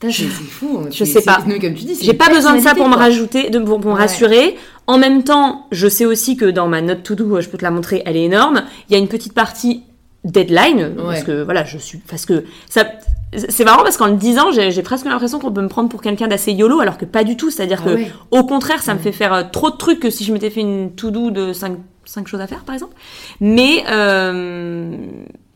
c'est 0.00 0.12
c'est 0.12 0.24
fou. 0.28 0.78
hein. 0.80 0.88
Je 0.90 1.04
C'est- 1.04 1.12
sais 1.20 1.22
pas. 1.22 1.38
non, 1.46 1.58
comme 1.58 1.74
tu 1.74 1.84
dis, 1.84 1.94
c'est 1.96 2.04
j'ai 2.04 2.14
pas 2.14 2.28
besoin 2.28 2.54
de 2.56 2.60
ça 2.60 2.74
pour 2.74 2.88
me 2.88 2.94
rajouter, 2.94 3.50
de, 3.50 3.58
pour, 3.58 3.80
pour 3.80 3.90
me 3.92 3.96
rassurer. 3.96 4.56
En 4.86 4.96
même 4.98 5.22
temps, 5.24 5.66
je 5.72 5.88
sais 5.88 6.04
aussi 6.06 6.36
que 6.36 6.44
dans 6.46 6.68
ma 6.68 6.80
note 6.80 7.02
to 7.02 7.14
do, 7.14 7.40
je 7.40 7.48
peux 7.48 7.58
te 7.58 7.64
la 7.64 7.70
montrer, 7.70 8.02
elle 8.06 8.16
est 8.16 8.24
énorme. 8.24 8.62
Il 8.88 8.92
y 8.92 8.96
a 8.96 8.98
une 8.98 9.08
petite 9.08 9.34
partie 9.34 9.82
deadline 10.24 10.94
parce 10.96 11.22
que 11.24 11.42
voilà, 11.42 11.64
je 11.64 11.78
suis 11.78 11.98
parce 11.98 12.26
que 12.26 12.44
ça 12.68 12.84
c'est 13.50 13.64
marrant 13.64 13.82
parce 13.82 13.96
qu'en 13.98 14.06
le 14.06 14.16
disant, 14.16 14.46
j'ai 14.52 14.82
presque 14.82 15.04
l'impression 15.04 15.38
qu'on 15.38 15.52
peut 15.52 15.60
me 15.60 15.68
prendre 15.68 15.88
pour 15.90 16.00
quelqu'un 16.00 16.28
d'assez 16.28 16.52
yolo 16.52 16.80
alors 16.80 16.96
que 16.96 17.04
pas 17.04 17.24
du 17.24 17.36
tout, 17.36 17.50
c'est-à-dire 17.50 17.82
Ah 17.84 17.88
que 17.90 17.94
ouais. 17.96 18.10
au 18.30 18.44
contraire, 18.44 18.82
ça 18.82 18.94
me 18.94 18.98
fait 18.98 19.12
faire 19.12 19.32
euh, 19.34 19.42
trop 19.52 19.70
de 19.70 19.76
trucs 19.76 20.00
que 20.00 20.08
si 20.10 20.24
je 20.24 20.32
m'étais 20.32 20.48
fait 20.48 20.60
une 20.62 20.92
to-do 20.94 21.30
de 21.30 21.52
5, 21.52 21.76
choses 22.26 22.40
à 22.40 22.46
faire, 22.46 22.64
par 22.64 22.74
exemple. 22.74 22.94
Mais, 23.40 23.84
euh, 23.90 24.96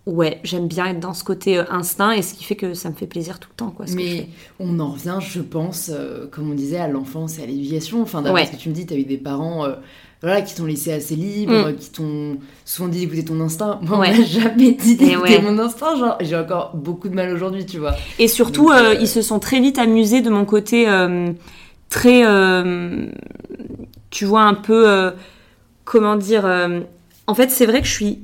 ouais, 0.06 0.40
j'aime 0.44 0.66
bien 0.68 0.86
être 0.86 1.00
dans 1.00 1.14
ce 1.14 1.22
côté 1.24 1.58
euh, 1.58 1.64
instinct 1.70 2.12
et 2.12 2.22
ce 2.22 2.34
qui 2.34 2.44
fait 2.44 2.56
que 2.56 2.74
ça 2.74 2.90
me 2.90 2.94
fait 2.94 3.06
plaisir 3.06 3.38
tout 3.38 3.48
le 3.52 3.56
temps, 3.56 3.70
quoi. 3.70 3.86
Ce 3.86 3.94
Mais 3.94 4.28
on 4.58 4.78
en 4.80 4.90
revient, 4.92 5.18
je 5.20 5.40
pense, 5.40 5.90
euh, 5.92 6.26
comme 6.30 6.50
on 6.50 6.54
disait, 6.54 6.78
à 6.78 6.88
l'enfance 6.88 7.38
et 7.38 7.42
à 7.42 7.46
l'éducation. 7.46 8.02
Enfin, 8.02 8.22
d'après 8.22 8.40
Ouais. 8.42 8.46
ce 8.46 8.52
que 8.52 8.56
tu 8.56 8.68
me 8.68 8.74
dis, 8.74 8.84
t'as 8.86 8.96
eu 8.96 9.04
des 9.04 9.18
parents 9.18 9.64
euh, 9.64 9.74
voilà, 10.20 10.42
qui 10.42 10.54
t'ont 10.54 10.66
laissé 10.66 10.92
assez 10.92 11.16
libre, 11.16 11.70
Mm. 11.70 11.76
qui 11.76 11.90
t'ont 11.90 12.38
souvent 12.64 12.88
dit 12.88 13.00
d'écouter 13.00 13.24
ton 13.24 13.40
instinct. 13.40 13.78
Moi, 13.82 13.98
Ouais. 13.98 14.12
on 14.14 14.18
m'a 14.18 14.24
jamais 14.24 14.72
dit 14.72 14.96
d'écouter 14.96 15.16
ouais. 15.36 15.42
mon 15.42 15.58
instinct. 15.58 15.96
Genre, 15.96 16.16
j'ai 16.20 16.36
encore 16.36 16.76
beaucoup 16.76 17.08
de 17.08 17.14
mal 17.14 17.32
aujourd'hui, 17.32 17.66
tu 17.66 17.78
vois. 17.78 17.94
Et 18.18 18.28
surtout, 18.28 18.66
Donc, 18.68 18.74
euh, 18.78 18.94
ils 19.00 19.08
se 19.08 19.20
sont 19.22 19.38
très 19.38 19.60
vite 19.60 19.78
amusés 19.78 20.20
de 20.20 20.30
mon 20.30 20.44
côté 20.44 20.86
très, 21.88 22.22
tu 24.10 24.24
vois, 24.24 24.42
un 24.42 24.54
peu, 24.54 25.12
comment 25.84 26.16
dire, 26.16 26.44
en 27.26 27.34
fait, 27.34 27.50
c'est 27.50 27.66
vrai 27.66 27.80
que 27.80 27.86
je 27.86 27.92
suis, 27.92 28.20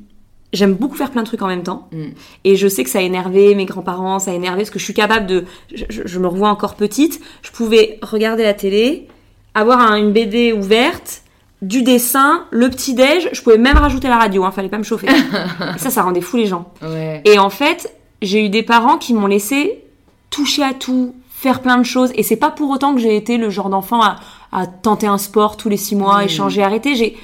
j'aime 0.53 0.75
beaucoup 0.75 0.97
faire 0.97 1.11
plein 1.11 1.23
de 1.23 1.27
trucs 1.27 1.43
en 1.43 1.47
même 1.49 1.63
temps. 1.63 1.89
Mm. 1.93 2.05
Et 2.45 2.57
je 2.57 2.69
sais 2.69 2.85
que 2.85 2.91
ça 2.91 2.99
a 3.01 3.03
énervé 3.03 3.55
mes 3.55 3.65
grands-parents, 3.67 4.19
ça 4.19 4.31
a 4.31 4.35
énervé 4.35 4.59
parce 4.63 4.71
que 4.71 4.79
je 4.79 4.85
suis 4.85 4.95
capable 4.95 5.27
de, 5.27 5.45
je, 5.75 5.85
je- 5.89 6.03
je 6.07 6.19
me 6.19 6.27
revois 6.27 6.49
encore 6.49 6.75
petite, 6.75 7.21
je 7.43 7.51
pouvais 7.51 7.99
regarder 8.03 8.43
la 8.45 8.55
télé, 8.55 9.09
avoir 9.55 9.79
un- 9.81 9.97
une 9.97 10.13
BD 10.13 10.53
ouverte, 10.53 11.23
du 11.61 11.83
dessin, 11.83 12.45
le 12.51 12.71
petit-déj, 12.71 13.31
je 13.33 13.43
pouvais 13.43 13.59
même 13.59 13.77
rajouter 13.77 14.07
la 14.09 14.17
radio, 14.19 14.45
hein, 14.45 14.53
fallait 14.53 14.69
pas 14.69 14.79
me 14.79 14.85
chauffer. 14.85 15.09
Ça, 15.77 15.91
ça 15.91 16.03
rendait 16.03 16.21
fou 16.21 16.37
les 16.37 16.47
gens. 16.47 16.73
Ouais. 16.83 17.21
Et 17.25 17.39
en 17.41 17.51
fait, 17.51 17.93
j'ai 18.23 18.45
eu 18.45 18.49
des 18.49 18.63
parents 18.63 18.97
qui 18.97 19.13
m'ont 19.13 19.27
laissé 19.27 19.83
toucher 20.31 20.63
à 20.63 20.73
tout, 20.73 21.15
faire 21.31 21.61
plein 21.61 21.77
de 21.79 21.83
choses. 21.83 22.13
Et 22.15 22.23
c'est 22.23 22.37
pas 22.37 22.51
pour 22.53 22.71
autant 22.71 22.95
que 22.95 23.01
j'ai 23.01 23.17
été 23.17 23.39
le 23.39 23.51
genre 23.51 23.71
d'enfant 23.71 24.01
à, 24.03 24.21
à 24.53 24.67
tenter 24.69 25.09
un 25.09 25.19
sport 25.19 25.57
tous 25.57 25.69
les 25.69 25.77
six 25.77 25.97
mois, 25.97 26.21
Mm. 26.23 26.27
échanger, 26.27 26.63
arrêter. 26.63 26.95
J'ai, 26.95 27.17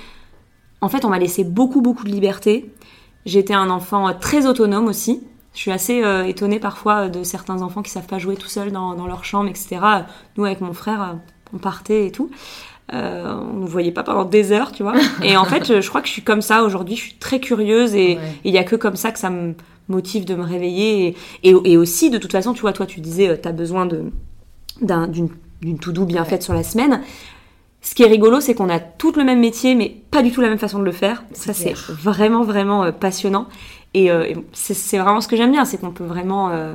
en 0.80 0.88
fait, 0.88 1.04
on 1.04 1.10
m'a 1.10 1.18
laissé 1.20 1.44
beaucoup, 1.44 1.80
beaucoup 1.80 2.02
de 2.04 2.10
liberté. 2.10 2.68
J'étais 3.26 3.54
un 3.54 3.70
enfant 3.70 4.08
euh, 4.08 4.12
très 4.18 4.46
autonome 4.46 4.86
aussi. 4.86 5.22
Je 5.54 5.60
suis 5.60 5.70
assez 5.70 6.02
euh, 6.02 6.24
étonnée 6.24 6.58
parfois 6.58 7.06
euh, 7.06 7.08
de 7.08 7.22
certains 7.22 7.62
enfants 7.62 7.82
qui 7.82 7.90
savent 7.90 8.06
pas 8.06 8.18
jouer 8.18 8.36
tout 8.36 8.48
seuls 8.48 8.72
dans, 8.72 8.94
dans 8.94 9.06
leur 9.06 9.24
chambre, 9.24 9.48
etc. 9.48 9.78
Nous, 10.36 10.44
avec 10.44 10.60
mon 10.60 10.72
frère, 10.72 11.16
on 11.54 11.58
partait 11.58 12.06
et 12.06 12.10
tout. 12.12 12.30
Euh, 12.92 13.34
on 13.54 13.60
ne 13.60 13.66
voyait 13.66 13.92
pas 13.92 14.02
pendant 14.02 14.24
des 14.26 14.52
heures, 14.52 14.70
tu 14.72 14.82
vois. 14.82 14.92
Et 15.22 15.36
en 15.38 15.44
fait, 15.46 15.80
je, 15.80 15.88
crois 15.88 16.02
que 16.02 16.06
je 16.06 16.12
suis 16.12 16.22
comme 16.22 16.42
ça 16.42 16.64
aujourd'hui. 16.64 16.96
Je 16.96 17.00
suis 17.00 17.14
très 17.14 17.40
curieuse 17.40 17.94
et 17.94 18.16
Ouais. 18.16 18.20
il 18.44 18.52
y 18.52 18.58
a 18.58 18.64
que 18.64 18.76
comme 18.76 18.96
ça 18.96 19.10
que 19.10 19.18
ça 19.18 19.30
me 19.30 19.54
motive 19.88 20.26
de 20.26 20.34
me 20.34 20.42
réveiller. 20.42 21.16
Et, 21.42 21.50
et, 21.50 21.54
et 21.72 21.76
aussi, 21.78 22.10
de 22.10 22.18
toute 22.18 22.32
façon, 22.32 22.52
tu 22.52 22.60
vois, 22.60 22.74
toi, 22.74 22.84
tu 22.84 23.00
disais, 23.00 23.40
tu 23.40 23.48
as 23.48 23.52
besoin 23.52 23.86
de, 23.86 24.12
d'un- 24.82 25.06
d'une, 25.08 25.30
d'une 25.62 25.78
to-do 25.78 26.04
bien 26.04 26.24
Ouais. 26.24 26.28
faite 26.28 26.42
sur 26.42 26.52
la 26.52 26.62
semaine. 26.62 27.00
Ce 27.86 27.94
qui 27.94 28.02
est 28.02 28.06
rigolo, 28.06 28.40
c'est 28.40 28.54
qu'on 28.54 28.70
a 28.70 28.80
tout 28.80 29.12
le 29.12 29.24
même 29.24 29.40
métier, 29.40 29.74
mais 29.74 29.94
pas 30.10 30.22
du 30.22 30.32
tout 30.32 30.40
la 30.40 30.48
même 30.48 30.58
façon 30.58 30.78
de 30.78 30.84
le 30.84 30.90
faire. 30.92 31.22
C'est 31.32 31.52
Ça, 31.52 31.52
c'est 31.52 31.74
vraiment, 31.92 32.42
vraiment 32.42 32.82
euh, 32.84 32.92
passionnant. 32.92 33.46
Et, 33.92 34.10
euh, 34.10 34.24
et 34.24 34.36
c'est, 34.52 34.72
c'est 34.74 34.98
vraiment 34.98 35.20
ce 35.20 35.28
que 35.28 35.36
j'aime 35.36 35.52
bien, 35.52 35.64
c'est 35.66 35.76
qu'on 35.78 35.90
peut 35.92 36.04
vraiment... 36.04 36.48
euh, 36.50 36.74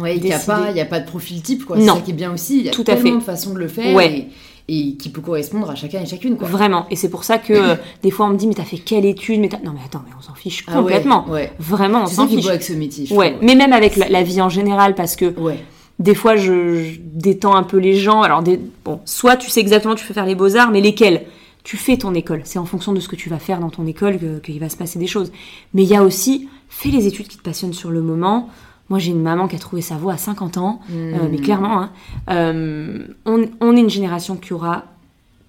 Ouais, 0.00 0.16
il 0.16 0.22
n'y 0.24 0.32
a, 0.32 0.38
pas- 0.38 0.70
il 0.70 0.76
y 0.76 0.80
a 0.80 0.84
pas 0.86 1.00
de 1.00 1.06
profil 1.06 1.42
type, 1.42 1.64
quoi. 1.64 1.76
Non. 1.76 1.82
C'est 1.94 1.98
ça 2.00 2.04
qui 2.04 2.10
est 2.10 2.14
bien 2.14 2.32
aussi. 2.32 2.58
Il 2.60 2.64
y 2.66 2.68
a 2.68 2.72
Tout 2.72 2.82
à 2.82 2.84
tellement 2.96 3.10
fait. 3.12 3.16
de 3.18 3.20
façons 3.22 3.52
de 3.54 3.58
le 3.58 3.68
faire 3.68 3.94
Ouais. 3.94 4.28
et, 4.68 4.90
et 4.90 4.96
qui 4.96 5.10
peut 5.10 5.20
correspondre 5.20 5.70
à 5.70 5.74
chacun 5.74 6.00
et 6.02 6.06
chacune, 6.06 6.36
quoi. 6.36 6.48
Vraiment. 6.48 6.86
Et 6.90 6.96
c'est 6.96 7.08
pour 7.10 7.22
ça 7.24 7.38
que 7.38 7.52
euh, 7.52 7.74
des 8.02 8.10
fois, 8.10 8.26
on 8.26 8.30
me 8.30 8.36
dit, 8.36 8.46
mais 8.46 8.54
t'as 8.54 8.64
fait 8.64 8.78
quelle 8.78 9.04
étude? 9.04 9.38
Mais 9.40 9.48
Non, 9.64 9.72
mais 9.74 9.80
attends, 9.84 10.02
mais 10.06 10.12
on 10.18 10.22
s'en 10.22 10.34
fiche 10.34 10.64
Ah 10.66 10.72
ouais, 10.72 10.78
complètement. 10.78 11.26
Ouais. 11.28 11.52
Vraiment, 11.58 12.02
on 12.02 12.06
C'est 12.06 12.14
s'en 12.16 12.22
ça 12.22 12.28
qui 12.28 12.34
est 12.34 12.36
fiche. 12.38 12.44
beau 12.46 12.50
avec 12.50 12.62
ce 12.62 12.72
métier. 12.72 13.06
je 13.06 13.14
Ouais, 13.14 13.32
trouve. 13.32 13.44
mais 13.44 13.54
même 13.54 13.72
avec 13.72 13.96
la, 13.96 14.08
la 14.08 14.22
vie 14.22 14.40
en 14.42 14.48
général, 14.48 14.94
parce 14.94 15.14
que 15.14 15.26
Ouais. 15.38 15.58
Des 15.98 16.14
fois 16.14 16.36
je, 16.36 16.84
je 16.84 16.98
détends 17.00 17.54
un 17.54 17.62
peu 17.62 17.78
les 17.78 17.94
gens. 17.96 18.22
Alors, 18.22 18.42
des, 18.42 18.60
bon, 18.84 19.00
soit 19.04 19.36
tu 19.36 19.50
sais 19.50 19.60
exactement 19.60 19.94
tu 19.94 20.06
veux 20.06 20.14
faire 20.14 20.26
les 20.26 20.34
beaux-arts, 20.34 20.70
mais 20.70 20.80
lesquels? 20.80 21.24
Tu 21.64 21.76
fais 21.76 21.96
ton 21.96 22.14
école. 22.14 22.42
C'est 22.44 22.60
en 22.60 22.64
fonction 22.64 22.92
de 22.92 23.00
ce 23.00 23.08
que 23.08 23.16
tu 23.16 23.28
vas 23.28 23.40
faire 23.40 23.58
dans 23.58 23.70
ton 23.70 23.86
école 23.86 24.18
que- 24.20 24.38
qu'il 24.38 24.60
va 24.60 24.68
se 24.68 24.76
passer 24.76 25.00
des 25.00 25.08
choses. 25.08 25.32
Mais 25.74 25.82
il 25.82 25.88
y 25.88 25.96
a 25.96 26.02
aussi, 26.04 26.48
fais 26.68 26.90
les 26.90 27.08
études 27.08 27.26
qui 27.26 27.38
te 27.38 27.42
passionnent 27.42 27.72
sur 27.72 27.90
le 27.90 28.02
moment. 28.02 28.48
Moi, 28.88 29.00
j'ai 29.00 29.10
une 29.10 29.20
maman 29.22 29.48
qui 29.48 29.56
a 29.56 29.58
trouvé 29.58 29.82
sa 29.82 29.96
voie 29.96 30.12
à 30.12 30.16
50 30.16 30.58
ans, 30.58 30.78
euh, 30.92 31.16
mais 31.28 31.38
Mm. 31.38 31.40
clairement, 31.40 31.80
hein. 31.80 31.90
Euh, 32.30 32.98
on, 33.24 33.46
on 33.60 33.76
est 33.76 33.80
une 33.80 33.90
génération 33.90 34.36
qui 34.36 34.52
aura 34.52 34.84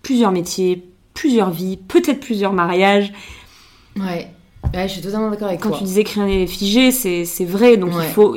plusieurs 0.02 0.32
métiers, 0.32 0.84
plusieurs 1.14 1.52
vies, 1.52 1.78
peut-être 1.78 2.20
plusieurs 2.20 2.54
mariages. 2.54 3.14
Ouais. 3.96 4.28
Ouais, 4.74 4.88
je 4.88 4.94
suis 4.94 5.02
totalement 5.02 5.30
d'accord 5.30 5.50
avec 5.50 5.60
Quand 5.62 5.70
toi. 5.70 5.78
tu 5.78 5.84
disais 5.84 6.04
que 6.04 6.14
rien 6.16 6.26
n'est 6.26 6.48
figé, 6.48 6.92
c'est 6.92 7.26
c'est 7.26 7.46
vrai. 7.46 7.78
Donc 7.78 7.94
Ouais. 7.96 8.06
il 8.08 8.12
faut. 8.12 8.36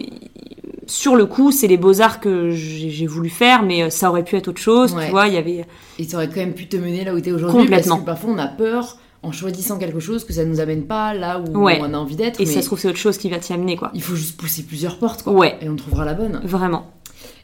Sur 0.91 1.15
le 1.15 1.25
coup, 1.25 1.53
c'est 1.53 1.69
les 1.69 1.77
beaux-arts 1.77 2.19
que 2.19 2.51
j'ai 2.51 3.07
voulu 3.07 3.29
faire, 3.31 3.63
mais 3.63 3.85
euh, 3.85 3.91
ça 3.91 4.11
aurait 4.11 4.25
pu 4.25 4.35
être 4.35 4.49
autre 4.49 4.61
chose. 4.61 4.93
Ouais. 4.95 5.05
Tu 5.07 5.11
vois, 5.13 5.29
il 5.29 5.35
y 5.35 5.37
avait. 5.37 5.65
Et 6.01 6.05
ça 6.05 6.17
aurait 6.17 6.27
quand 6.29 6.37
même 6.41 6.53
pu 6.55 6.67
te 6.67 6.77
mener 6.77 7.05
là 7.05 7.15
où 7.15 7.21
tu 7.21 7.29
es 7.29 7.33
aujourd'hui. 7.33 7.61
Complètement. 7.61 7.95
Parce 7.99 8.01
que 8.01 8.07
parfois, 8.07 8.31
on 8.33 8.39
a 8.39 8.49
peur, 8.49 8.99
en 9.23 9.31
choisissant 9.31 9.79
quelque 9.79 10.01
chose, 10.01 10.25
que 10.25 10.33
ça 10.33 10.45
nous 10.45 10.59
amène 10.59 10.87
pas 10.87 11.15
là 11.15 11.41
où 11.41 11.63
Ouais. 11.65 11.79
on 11.81 11.95
a 11.95 11.97
envie 11.97 12.17
d'être. 12.17 12.41
Et 12.41 12.45
mais 12.45 12.51
ça 12.53 12.61
se 12.61 12.67
trouve, 12.67 12.81
c'est 12.81 12.89
autre 12.89 12.99
chose 12.99 13.19
qui 13.19 13.31
va 13.31 13.39
t'y 13.39 13.53
amener, 13.53 13.77
quoi. 13.77 13.93
il 13.95 14.03
faut 14.03 14.17
juste 14.17 14.37
pousser 14.37 14.65
plusieurs 14.65 14.99
portes, 14.99 15.23
quoi. 15.23 15.33
Ouais. 15.33 15.57
Et 15.63 15.69
on 15.69 15.77
trouvera 15.77 16.05
la 16.05 16.15
bonne. 16.15 16.41
Vraiment. 16.45 16.91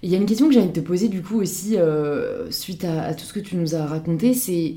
Il 0.03 0.11
y 0.11 0.15
a 0.15 0.19
une 0.19 0.27
question 0.27 0.49
que 0.49 0.53
j'ai 0.55 0.59
envie 0.61 0.71
de 0.71 0.81
te 0.81 0.85
poser, 0.85 1.07
du 1.09 1.23
coup, 1.23 1.41
aussi, 1.41 1.77
euh, 1.77 2.51
suite 2.51 2.85
à, 2.85 3.05
à 3.05 3.15
tout 3.15 3.25
ce 3.25 3.33
que 3.33 3.41
tu 3.41 3.55
nous 3.57 3.77
as 3.77 3.87
raconté, 3.87 4.35
c'est. 4.35 4.75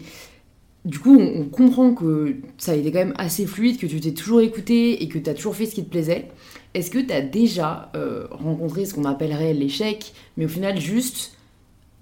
Du 0.86 1.00
coup, 1.00 1.18
on, 1.20 1.42
on 1.42 1.44
comprend 1.46 1.94
que 1.94 2.36
ça 2.58 2.72
a 2.72 2.76
été 2.76 2.92
quand 2.92 3.00
même 3.00 3.14
assez 3.18 3.46
fluide, 3.46 3.78
que 3.80 3.86
tu 3.88 4.00
t'es 4.00 4.12
toujours 4.12 4.40
écouté 4.42 5.04
et 5.04 5.10
que 5.10 5.18
tu 5.20 5.30
as 5.30 5.34
toujours 5.34 5.56
fait 5.56 5.66
ce 5.66 5.76
qui 5.76 5.84
te 5.84 5.90
plaisait. 5.90 6.30
Est-ce 6.74 6.92
que 6.92 7.00
tu 7.00 7.12
as 7.12 7.22
déjà 7.22 7.92
euh, 7.96 8.28
rencontré 8.32 8.86
ce 8.86 8.94
qu'on 8.94 9.06
appellerait 9.06 9.54
l'échec, 9.54 10.14
mais 10.38 10.46
au 10.46 10.50
final 10.50 10.80
juste 10.80 11.34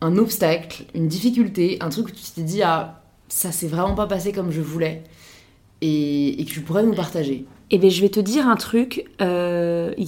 un 0.02 0.18
obstacle, 0.18 0.86
une 0.94 1.08
difficulté, 1.08 1.78
un 1.82 1.90
truc 1.90 2.08
où 2.08 2.12
tu 2.12 2.22
t'es 2.36 2.42
dit 2.42 2.62
ah 2.64 3.02
ça 3.30 3.52
s'est 3.52 3.68
vraiment 3.68 3.96
pas 3.96 4.08
passé 4.08 4.32
comme 4.32 4.52
je 4.52 4.62
voulais 4.62 5.04
et, 5.82 6.40
et 6.42 6.46
que 6.46 6.52
tu 6.52 6.62
pourrais 6.62 6.84
nous 6.84 6.94
partager? 6.96 7.46
Eh 7.70 7.78
bien, 7.80 7.90
je 7.90 8.02
vais 8.02 8.08
te 8.10 8.22
dire 8.22 8.48
un 8.48 8.56
truc. 8.56 9.06
Il 9.20 9.26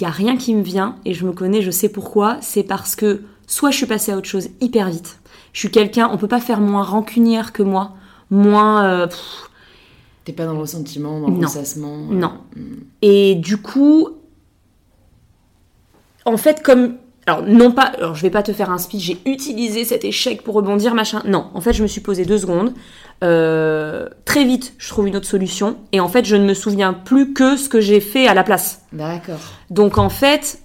y 0.01 0.05
a 0.05 0.10
rien 0.10 0.38
qui 0.38 0.55
me 0.55 0.62
vient, 0.64 0.95
et 1.03 1.14
je 1.14 1.26
me 1.26 1.34
connais, 1.34 1.62
je 1.62 1.72
sais 1.72 1.89
pourquoi. 1.89 2.38
C'est 2.41 2.64
parce 2.64 2.95
que 2.95 3.24
soit 3.47 3.70
je 3.72 3.76
suis 3.78 3.86
passée 3.86 4.14
à 4.14 4.18
autre 4.18 4.30
chose 4.30 4.47
hyper 4.62 4.89
vite. 4.89 5.20
Je 5.51 5.60
suis 5.60 5.70
quelqu'un, 5.72 6.10
on 6.10 6.18
peut 6.18 6.30
pas 6.30 6.39
faire 6.39 6.62
moins 6.62 6.84
rancunière 6.84 7.51
que 7.51 7.62
moi, 7.64 7.95
moins. 8.30 8.86
euh, 8.86 9.07
T'es 10.24 10.32
pas 10.32 10.45
dans 10.45 10.53
le 10.53 10.60
ressentiment, 10.60 11.20
dans 11.20 11.28
le 11.28 11.34
Non. 11.34 11.47
ressassement. 11.47 11.97
Non. 11.97 12.34
Mm. 12.55 12.62
Et 13.01 13.36
du 13.36 13.57
coup, 13.57 14.07
en 16.26 16.38
fait, 16.38 16.61
comme. 16.63 16.95
Alors, 17.26 17.43
non 17.43 17.72
pas. 17.72 17.84
Alors, 17.84 18.15
je 18.15 18.22
vais 18.24 18.30
pas 18.32 18.41
te 18.43 18.53
faire 18.53 18.72
un 18.72 18.78
speech, 18.80 19.01
j'ai 19.03 19.17
utilisé 19.26 19.84
cet 19.84 20.03
échec 20.03 20.41
pour 20.41 20.55
rebondir, 20.55 20.95
machin. 20.95 21.22
Non, 21.26 21.47
en 21.53 21.61
fait, 21.61 21.74
je 21.74 21.84
me 21.84 21.88
suis 21.88 22.01
posé 22.01 22.26
deux 22.26 22.38
secondes. 22.39 22.74
Euh, 23.24 24.07
très 24.26 24.45
vite, 24.45 24.74
je 24.78 24.88
trouve 24.89 25.07
une 25.07 25.15
autre 25.15 25.28
solution. 25.28 25.78
Et 25.91 25.99
en 25.99 26.07
fait, 26.07 26.26
je 26.26 26.36
ne 26.36 26.45
me 26.45 26.53
souviens 26.53 26.93
plus 26.93 27.34
que 27.34 27.55
ce 27.57 27.70
que 27.70 27.82
j'ai 27.82 27.99
fait 27.99 28.28
à 28.28 28.34
la 28.34 28.43
place. 28.43 28.82
D'accord. 28.93 29.39
Donc, 29.70 29.97
en 29.97 30.09
fait, 30.09 30.59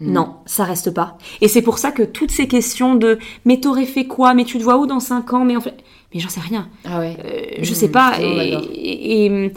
Mm. 0.00 0.12
non, 0.12 0.34
ça 0.46 0.64
reste 0.64 0.90
pas. 0.90 1.18
Et 1.40 1.46
c'est 1.48 1.62
pour 1.62 1.78
ça 1.78 1.92
que 1.92 2.02
toutes 2.02 2.32
ces 2.32 2.48
questions 2.48 2.94
de 2.96 3.18
mais 3.44 3.60
t'aurais 3.60 3.86
fait 3.86 4.06
quoi? 4.06 4.34
Mais 4.34 4.44
tu 4.44 4.58
te 4.58 4.62
vois 4.64 4.76
où 4.78 4.86
dans 4.86 4.98
5 5.00 5.32
ans? 5.34 5.44
Mais 5.44 5.56
en 5.56 5.60
fait, 5.60 5.74
mais 6.12 6.20
j'en 6.20 6.28
sais 6.28 6.40
rien. 6.40 6.68
Ah 6.84 6.98
ouais. 6.98 7.16
Euh, 7.24 7.58
je 7.62 7.74
sais 7.74 7.88
pas. 7.88 8.18
non, 8.18 8.24
Et, 8.24 8.50
d'accord. 8.50 8.68
et, 8.74 9.26
et, 9.26 9.52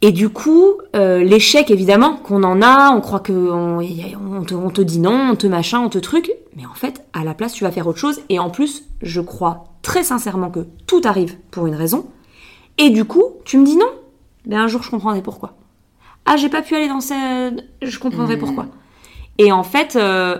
et 0.00 0.12
du 0.12 0.28
coup, 0.28 0.74
euh, 0.94 1.24
l'échec, 1.24 1.70
évidemment, 1.70 2.16
qu'on 2.16 2.44
en 2.44 2.62
a, 2.62 2.90
on 2.90 3.00
croit 3.00 3.18
que 3.20 3.32
on, 3.32 4.44
te, 4.44 4.54
on 4.54 4.70
te 4.70 4.80
dit 4.80 5.00
non, 5.00 5.30
on 5.32 5.36
te 5.36 5.46
machin, 5.48 5.80
on 5.80 5.88
te 5.88 5.98
truc. 5.98 6.30
Mais 6.56 6.66
en 6.66 6.74
fait, 6.74 7.04
à 7.12 7.24
la 7.24 7.34
place, 7.34 7.52
tu 7.52 7.64
vas 7.64 7.72
faire 7.72 7.86
autre 7.88 7.98
chose. 7.98 8.20
Et 8.28 8.38
en 8.38 8.50
plus, 8.50 8.84
je 9.02 9.20
crois 9.20 9.64
très 9.82 10.04
sincèrement 10.04 10.50
que 10.50 10.66
tout 10.86 11.00
arrive 11.04 11.36
pour 11.50 11.66
une 11.66 11.74
raison. 11.74 12.06
Et 12.78 12.90
du 12.90 13.04
coup, 13.04 13.24
tu 13.44 13.58
me 13.58 13.64
dis 13.64 13.76
non. 13.76 13.88
Ben 14.46 14.60
un 14.60 14.68
jour, 14.68 14.82
je 14.82 14.90
comprendrai 14.90 15.20
pourquoi. 15.20 15.54
Ah, 16.26 16.36
j'ai 16.36 16.48
pas 16.48 16.62
pu 16.62 16.74
aller 16.76 16.88
dans 16.88 17.00
cette... 17.00 17.64
Je 17.82 17.98
comprendrai 17.98 18.36
Mm. 18.36 18.40
pourquoi. 18.40 18.66
Et 19.38 19.50
en 19.50 19.62
fait, 19.64 19.96
euh, 19.96 20.38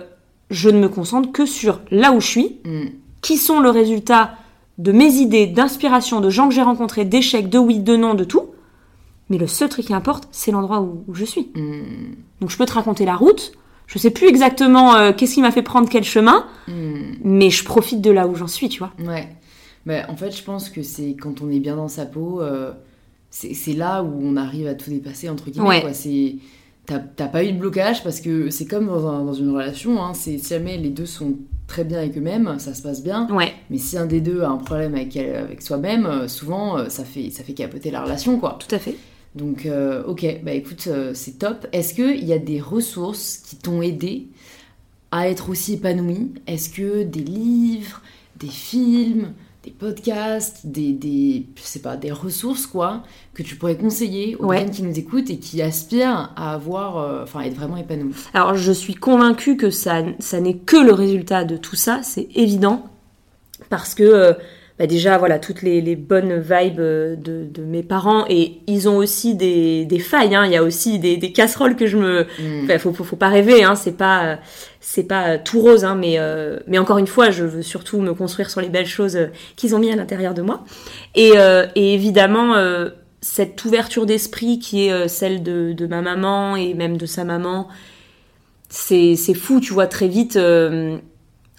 je 0.49 0.69
ne 0.69 0.79
me 0.79 0.87
concentre 0.87 1.31
que 1.31 1.45
sur 1.45 1.81
là 1.91 2.11
où 2.13 2.21
je 2.21 2.27
suis, 2.27 2.57
Mm. 2.63 2.85
qui 3.21 3.37
sont 3.37 3.59
le 3.59 3.69
résultat 3.69 4.31
de 4.77 4.91
mes 4.93 5.15
idées, 5.15 5.47
d'inspiration, 5.47 6.21
de 6.21 6.29
gens 6.29 6.47
que 6.47 6.53
j'ai 6.55 6.61
rencontrés, 6.61 7.03
d'échecs, 7.03 7.49
de 7.49 7.57
oui, 7.57 7.79
de 7.79 7.97
non, 7.97 8.13
de 8.13 8.23
tout. 8.23 8.45
Mais 9.29 9.37
le 9.37 9.47
seul 9.47 9.69
truc 9.69 9.85
qui 9.85 9.93
importe, 9.93 10.27
c'est 10.31 10.51
l'endroit 10.51 10.81
où, 10.81 11.03
où 11.07 11.13
je 11.13 11.25
suis. 11.25 11.49
Mm. 11.55 12.15
Donc 12.41 12.49
je 12.49 12.57
peux 12.57 12.65
te 12.65 12.73
raconter 12.73 13.05
la 13.05 13.15
route. 13.15 13.51
Je 13.87 13.97
sais 13.97 14.11
plus 14.11 14.27
exactement 14.27 14.95
euh, 14.95 15.13
qu'est-ce 15.13 15.33
qui 15.35 15.41
m'a 15.41 15.51
fait 15.51 15.63
prendre 15.63 15.89
quel 15.89 16.03
chemin, 16.03 16.45
Mm. 16.67 17.15
mais 17.23 17.49
je 17.49 17.63
profite 17.63 18.01
de 18.01 18.11
là 18.11 18.27
où 18.27 18.35
j'en 18.35 18.47
suis, 18.47 18.69
tu 18.69 18.79
vois. 18.79 18.91
Ouais. 19.03 19.27
Bah, 19.85 20.05
en 20.09 20.15
fait, 20.15 20.35
je 20.35 20.43
pense 20.43 20.69
que 20.69 20.83
c'est 20.83 21.15
quand 21.19 21.41
on 21.41 21.49
est 21.49 21.59
bien 21.59 21.75
dans 21.75 21.87
sa 21.87 22.05
peau, 22.05 22.41
euh, 22.41 22.71
c'est 23.31 23.73
là 23.73 24.03
où 24.03 24.19
on 24.21 24.35
arrive 24.35 24.67
à 24.67 24.73
tout 24.75 24.89
dépasser, 24.89 25.29
entre 25.29 25.49
guillemets. 25.49 25.83
Ouais. 25.85 26.39
T'as 26.85 26.97
t'as 26.97 27.27
pas 27.27 27.43
eu 27.43 27.51
de 27.51 27.59
blocage 27.59 28.03
parce 28.03 28.19
que 28.19 28.49
c'est 28.49 28.65
comme 28.65 28.87
dans, 28.87 29.07
un- 29.07 29.23
dans 29.23 29.33
une 29.33 29.51
relation, 29.51 30.01
hein, 30.03 30.15
c'est 30.15 30.39
si 30.39 30.49
jamais 30.49 30.75
les 30.77 30.89
deux 30.89 31.05
sont 31.05 31.35
très 31.67 31.83
bien 31.83 31.99
avec 31.99 32.17
eux-mêmes, 32.17 32.55
ça 32.57 32.73
se 32.73 32.81
passe 32.81 33.03
bien. 33.03 33.27
Ouais, 33.29 33.53
Mais 33.69 33.77
si 33.77 33.95
un 33.95 34.07
des 34.07 34.21
deux 34.21 34.41
a 34.41 34.49
un 34.49 34.57
problème 34.57 34.95
avec, 34.95 35.15
avec 35.15 35.61
soi-même, 35.61 36.07
euh, 36.07 36.27
souvent 36.27 36.89
ça 36.89 37.03
fait, 37.03 37.29
ça 37.29 37.43
fait 37.43 37.53
capoter 37.53 37.91
la 37.91 38.01
relation, 38.03 38.39
quoi. 38.39 38.57
tout 38.59 38.73
à 38.73 38.79
fait. 38.79 38.95
Donc, 39.35 39.65
euh, 39.65 40.03
ok, 40.05 40.25
bah 40.43 40.51
écoute, 40.53 40.85
euh, 40.87 41.11
c'est 41.13 41.37
top. 41.39 41.67
Est-ce 41.71 41.93
qu'il 41.93 42.25
y 42.25 42.33
a 42.33 42.39
des 42.39 42.59
ressources 42.59 43.37
qui 43.37 43.55
t'ont 43.55 43.81
aidé 43.81 44.27
à 45.11 45.29
être 45.29 45.49
aussi 45.49 45.73
épanoui 45.73 46.31
Est-ce 46.47 46.69
que 46.69 47.03
des 47.03 47.21
livres, 47.23 48.01
des 48.39 48.47
films, 48.47 49.33
des 49.63 49.71
podcasts, 49.71 50.65
des, 50.65 50.93
des, 50.93 51.45
je 51.55 51.61
sais 51.61 51.79
pas, 51.79 51.95
des 51.97 52.11
ressources, 52.11 52.65
quoi, 52.65 53.03
que 53.33 53.43
tu 53.43 53.55
pourrais 53.55 53.75
conseiller 53.77 54.35
aux 54.37 54.45
Ouais. 54.47 54.57
personnes 54.57 54.73
qui 54.75 54.83
nous 54.83 54.97
écoutent 54.97 55.29
et 55.29 55.37
qui 55.37 55.61
aspirent 55.61 56.31
à 56.35 56.53
avoir, 56.53 56.97
euh, 56.97 57.23
enfin, 57.23 57.41
être 57.41 57.55
vraiment 57.55 57.77
épanouis 57.77 58.13
Alors 58.33 58.55
je 58.55 58.71
suis 58.71 58.95
convaincue 58.95 59.57
que 59.57 59.69
ça, 59.69 60.01
ça 60.19 60.39
n'est 60.41 60.57
que 60.57 60.77
le 60.77 60.93
résultat 60.93 61.43
de 61.43 61.57
tout 61.57 61.75
ça, 61.75 62.01
c'est 62.03 62.29
évident. 62.35 62.85
Parce 63.69 63.93
que 63.93 64.35
bah 64.79 64.87
déjà, 64.87 65.17
voilà, 65.17 65.39
toutes 65.39 65.61
les, 65.61 65.81
les 65.81 65.97
bonnes 65.97 66.39
vibes 66.39 66.79
euh, 66.79 67.17
de, 67.17 67.43
de 67.43 67.63
mes 67.63 67.83
parents, 67.83 68.25
et 68.29 68.61
ils 68.65 68.87
ont 68.87 68.95
aussi 68.95 69.35
des, 69.35 69.83
des 69.83 69.99
failles, 69.99 70.33
hein. 70.33 70.45
il 70.45 70.53
y 70.53 70.55
a 70.55 70.63
aussi 70.63 70.99
des, 70.99 71.17
des 71.17 71.33
casseroles 71.33 71.75
que 71.75 71.85
je 71.85 71.97
me... 71.97 72.23
Mm. 72.39 72.63
Enfin, 72.63 72.77
faut, 72.79 72.93
faut, 72.93 73.03
faut 73.03 73.17
pas 73.17 73.27
rêver, 73.27 73.61
hein, 73.61 73.75
c'est 73.75 73.97
pas, 73.97 74.39
c'est 74.79 75.03
pas 75.03 75.37
tout 75.37 75.59
rose, 75.59 75.83
hein, 75.83 75.95
mais, 75.95 76.15
euh, 76.17 76.59
mais 76.65 76.77
encore 76.77 76.97
une 76.97 77.07
fois, 77.07 77.29
je 77.29 77.43
veux 77.43 77.61
surtout 77.61 77.99
me 77.99 78.13
construire 78.13 78.49
sur 78.49 78.61
les 78.61 78.69
belles 78.69 78.85
choses 78.85 79.17
euh, 79.17 79.27
qu'ils 79.57 79.75
ont 79.75 79.79
mis 79.79 79.91
à 79.91 79.97
l'intérieur 79.97 80.33
de 80.33 80.41
moi. 80.41 80.63
Et, 81.13 81.33
euh, 81.35 81.67
et 81.75 81.93
évidemment, 81.93 82.55
euh, 82.55 82.89
cette 83.19 83.65
ouverture 83.65 84.05
d'esprit 84.05 84.59
qui 84.59 84.87
est 84.87 85.09
celle 85.09 85.43
de, 85.43 85.73
de 85.73 85.87
ma 85.87 86.01
maman 86.01 86.55
et 86.55 86.73
même 86.73 86.95
de 86.95 87.05
sa 87.05 87.25
maman, 87.25 87.67
c'est 88.69 89.15
c'est 89.17 89.33
fou, 89.33 89.59
tu 89.59 89.73
vois, 89.73 89.87
très 89.87 90.07
vite. 90.07 90.37
euh, 90.37 90.99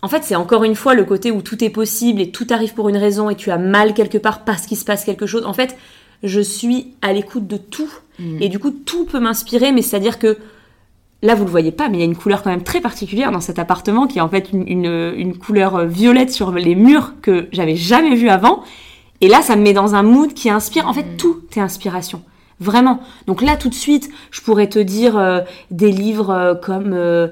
en 0.02 0.08
fait, 0.08 0.24
c'est 0.24 0.36
encore 0.36 0.64
une 0.64 0.74
fois 0.74 0.94
le 0.94 1.04
côté 1.04 1.30
où 1.30 1.42
tout 1.42 1.62
est 1.62 1.70
possible 1.70 2.20
et 2.20 2.30
tout 2.30 2.46
arrive 2.50 2.74
pour 2.74 2.88
une 2.88 2.96
raison 2.96 3.30
et 3.30 3.34
tu 3.34 3.50
as 3.50 3.58
mal 3.58 3.94
quelque 3.94 4.18
part 4.18 4.44
parce 4.44 4.66
qu'il 4.66 4.76
se 4.76 4.84
passe 4.84 5.04
quelque 5.04 5.26
chose. 5.26 5.44
En 5.44 5.52
fait, 5.52 5.76
je 6.22 6.40
suis 6.40 6.94
à 7.02 7.12
l'écoute 7.12 7.46
de 7.46 7.56
tout 7.56 7.90
Mm. 8.20 8.42
et 8.42 8.48
du 8.48 8.58
coup, 8.58 8.70
tout 8.70 9.04
peut 9.06 9.20
m'inspirer, 9.20 9.72
mais 9.72 9.82
c'est-à-dire 9.82 10.18
que 10.18 10.36
là, 11.22 11.34
vous 11.34 11.44
le 11.44 11.50
voyez 11.50 11.72
pas, 11.72 11.88
mais 11.88 11.96
il 11.96 12.00
y 12.00 12.02
a 12.02 12.06
une 12.06 12.16
couleur 12.16 12.42
quand 12.42 12.50
même 12.50 12.62
très 12.62 12.80
particulière 12.80 13.32
dans 13.32 13.40
cet 13.40 13.58
appartement 13.58 14.06
qui 14.06 14.18
est 14.18 14.22
en 14.22 14.28
fait 14.28 14.52
une, 14.52 14.66
une, 14.68 15.12
une 15.16 15.36
couleur 15.38 15.86
violette 15.86 16.30
sur 16.30 16.52
les 16.52 16.74
murs 16.74 17.14
que 17.22 17.48
j'avais 17.52 17.76
jamais 17.76 18.14
vue 18.14 18.28
avant. 18.28 18.62
Et 19.20 19.28
là, 19.28 19.42
ça 19.42 19.56
me 19.56 19.62
met 19.62 19.72
dans 19.72 19.94
un 19.94 20.02
mood 20.02 20.32
qui 20.34 20.48
inspire. 20.50 20.86
En 20.88 20.92
fait, 20.92 21.16
tout 21.18 21.40
est 21.56 21.60
inspiration. 21.60 22.22
Vraiment. 22.58 23.00
Donc 23.26 23.42
là, 23.42 23.56
tout 23.56 23.68
de 23.70 23.74
suite, 23.74 24.10
je 24.30 24.42
pourrais 24.42 24.68
te 24.68 24.78
dire 24.78 25.16
euh, 25.16 25.40
des 25.70 25.90
livres 25.92 26.30
euh, 26.30 26.54
comme... 26.54 26.92
euh, 26.92 27.28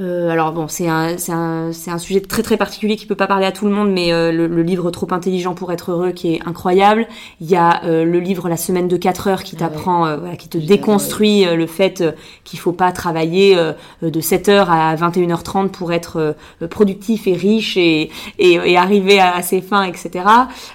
euh, 0.00 0.30
alors 0.30 0.52
bon, 0.52 0.68
c'est 0.68 0.86
un, 0.88 1.18
c'est 1.18 1.32
un, 1.32 1.72
c'est 1.72 1.90
un 1.90 1.98
sujet 1.98 2.20
très 2.20 2.42
très 2.44 2.56
particulier 2.56 2.94
qui 2.94 3.04
peut 3.06 3.16
pas 3.16 3.26
parler 3.26 3.46
à 3.46 3.50
tout 3.52 3.66
le 3.66 3.72
monde, 3.72 3.90
mais 3.90 4.12
euh, 4.12 4.30
le, 4.30 4.46
le 4.46 4.62
livre 4.62 4.92
Trop 4.92 5.08
intelligent 5.12 5.54
pour 5.54 5.72
être 5.72 5.90
heureux 5.90 6.12
qui 6.12 6.34
est 6.34 6.40
incroyable. 6.46 7.08
Il 7.40 7.50
y 7.50 7.56
a 7.56 7.82
euh, 7.84 8.04
le 8.04 8.20
livre 8.20 8.48
La 8.48 8.56
semaine 8.56 8.86
de 8.86 8.96
4 8.96 9.26
heures 9.26 9.42
qui 9.42 9.56
Ah 9.60 9.68
ouais. 9.70 9.70
t'apprend, 9.70 10.06
euh, 10.06 10.16
voilà, 10.18 10.36
qui 10.36 10.48
te 10.48 10.56
déconstruit 10.58 11.44
euh, 11.46 11.56
le 11.56 11.66
fait 11.66 12.04
qu'il 12.44 12.60
faut 12.60 12.72
pas 12.72 12.92
travailler 12.92 13.56
euh, 13.58 13.72
de 14.02 14.20
7h 14.20 14.66
à 14.68 14.94
21h30 14.94 15.70
pour 15.70 15.92
être 15.92 16.34
euh, 16.62 16.68
productif 16.68 17.26
et 17.26 17.34
riche 17.34 17.76
et, 17.76 18.10
et, 18.38 18.52
et 18.52 18.76
arriver 18.76 19.18
à, 19.18 19.34
à 19.34 19.42
ses 19.42 19.60
fins, 19.60 19.82
etc. 19.82 20.24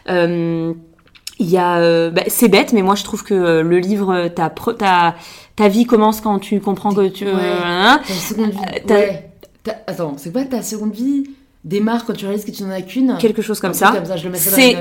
Euh, 0.10 0.74
il 1.40 1.50
y 1.50 1.58
a, 1.58 1.78
euh, 1.80 2.12
bah, 2.12 2.22
c'est 2.28 2.48
bête, 2.48 2.74
mais 2.74 2.84
moi 2.84 2.96
je 2.96 3.04
trouve 3.04 3.24
que 3.24 3.62
le 3.62 3.80
livre, 3.80 4.14
euh, 4.14 4.30
ta, 5.56 5.68
vie 5.68 5.86
commence 5.86 6.22
quand 6.22 6.40
tu 6.40 6.60
comprends 6.60 6.94
que 6.94 7.08
tu, 7.10 7.26
Ouais. 7.26 7.32
hein, 7.64 8.00
Ta 8.08 8.14
seconde 8.14 8.52
vie. 8.52 8.58
Euh, 8.90 8.94
ouais. 8.96 9.30
Attends, 9.88 10.16
c'est 10.18 10.32
quoi 10.32 10.44
ta 10.46 10.62
seconde 10.62 10.94
vie? 10.94 11.30
Démarre 11.64 12.06
quand 12.06 12.14
tu 12.14 12.26
réalises 12.26 12.44
que 12.44 12.52
tu 12.52 12.64
n'en 12.64 12.72
as 12.72 12.82
qu'une? 12.82 13.18
Quelque 13.20 13.42
chose 13.42 13.60
comme 13.62 13.74
ça. 13.74 13.94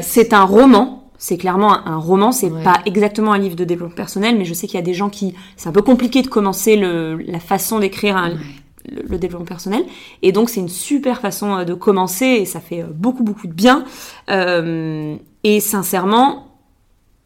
C'est, 0.03 0.33
un 0.33 0.45
roman. 0.45 1.05
C'est 1.17 1.37
clairement 1.37 1.73
un, 1.87 1.93
un 1.93 1.97
roman. 1.99 2.33
C'est 2.33 2.51
Ouais. 2.51 2.65
pas 2.65 2.81
exactement 2.87 3.33
un 3.33 3.39
livre 3.39 3.55
de 3.55 3.63
développement 3.65 3.95
personnel, 3.95 4.37
mais 4.37 4.45
je 4.45 4.53
sais 4.55 4.67
qu'il 4.67 4.75
y 4.81 4.83
a 4.83 4.85
des 4.85 4.95
gens 4.95 5.09
qui, 5.09 5.35
c'est 5.57 5.69
un 5.69 5.73
peu 5.73 5.83
compliqué 5.83 6.23
de 6.23 6.27
commencer 6.27 6.77
le, 6.77 7.17
la 7.19 7.39
façon 7.39 7.79
d'écrire 7.79 8.17
un, 8.17 8.31
le, 8.31 9.03
le 9.09 9.19
développement 9.19 9.47
personnel. 9.47 9.85
Et 10.23 10.33
donc, 10.33 10.51
c'est 10.51 10.59
une 10.59 10.69
super 10.69 11.21
façon 11.21 11.59
euh, 11.59 11.65
de 11.65 11.75
commencer 11.75 12.27
et 12.27 12.45
ça 12.45 12.59
fait 12.59 12.83
euh, 12.83 12.87
beaucoup, 12.93 13.23
beaucoup 13.23 13.47
de 13.47 13.53
bien. 13.53 13.85
Euh, 14.31 15.15
et 15.45 15.61
sincèrement, 15.61 16.52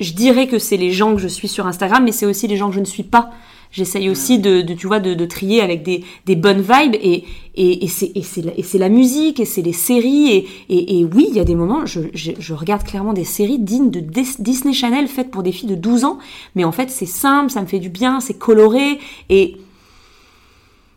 je 0.01 0.13
dirais 0.13 0.47
que 0.47 0.59
c'est 0.59 0.77
les 0.77 0.91
gens 0.93 1.15
que 1.15 1.21
je 1.21 1.29
suis 1.29 1.49
sur 1.49 1.67
Instagram, 1.67 2.05
mais 2.05 2.13
c'est 2.13 2.27
aussi 2.27 2.47
les 2.49 2.57
gens 2.57 2.69
que 2.69 2.75
je 2.75 2.81
ne 2.81 2.85
suis 2.85 3.03
pas. 3.03 3.31
J'essaye 3.73 4.09
aussi 4.09 4.39
de, 4.39 4.63
de, 4.63 4.75
tu 4.75 4.87
vois, 4.87 5.01
de, 5.01 5.13
de 5.15 5.25
trier 5.27 5.61
avec 5.61 5.83
des, 5.83 6.05
des 6.25 6.37
bonnes 6.37 6.61
vibes 6.63 6.95
et, 6.95 7.25
et, 7.57 7.85
et 7.85 7.89
c'est 7.89 8.79
la, 8.79 8.89
musique 8.89 9.41
et 9.41 9.45
c'est 9.45 9.61
les 9.61 9.73
séries 9.73 10.29
et, 10.31 10.49
et, 10.69 11.01
et 11.01 11.05
oui, 11.05 11.27
il 11.31 11.37
y 11.37 11.41
a 11.41 11.45
des 11.45 11.57
moments, 11.57 11.85
je, 11.85 12.01
je, 12.15 12.31
je 12.39 12.55
regarde 12.55 12.85
clairement 12.85 13.13
des 13.13 13.25
séries 13.25 13.59
dignes 13.59 13.91
de 13.91 14.01
Dis- 14.01 14.37
Disney 14.39 14.73
Channel 14.73 15.09
faites 15.09 15.31
pour 15.33 15.43
des 15.43 15.51
filles 15.53 15.69
de 15.69 15.75
12 15.75 16.05
ans, 16.05 16.19
mais 16.55 16.65
en 16.65 16.73
fait 16.73 16.91
c'est 16.91 17.07
simple, 17.07 17.51
ça 17.51 17.61
me 17.61 17.67
fait 17.67 17.81
du 17.81 17.89
bien, 17.91 18.21
c'est 18.21 18.39
coloré 18.39 18.99
et 19.31 19.57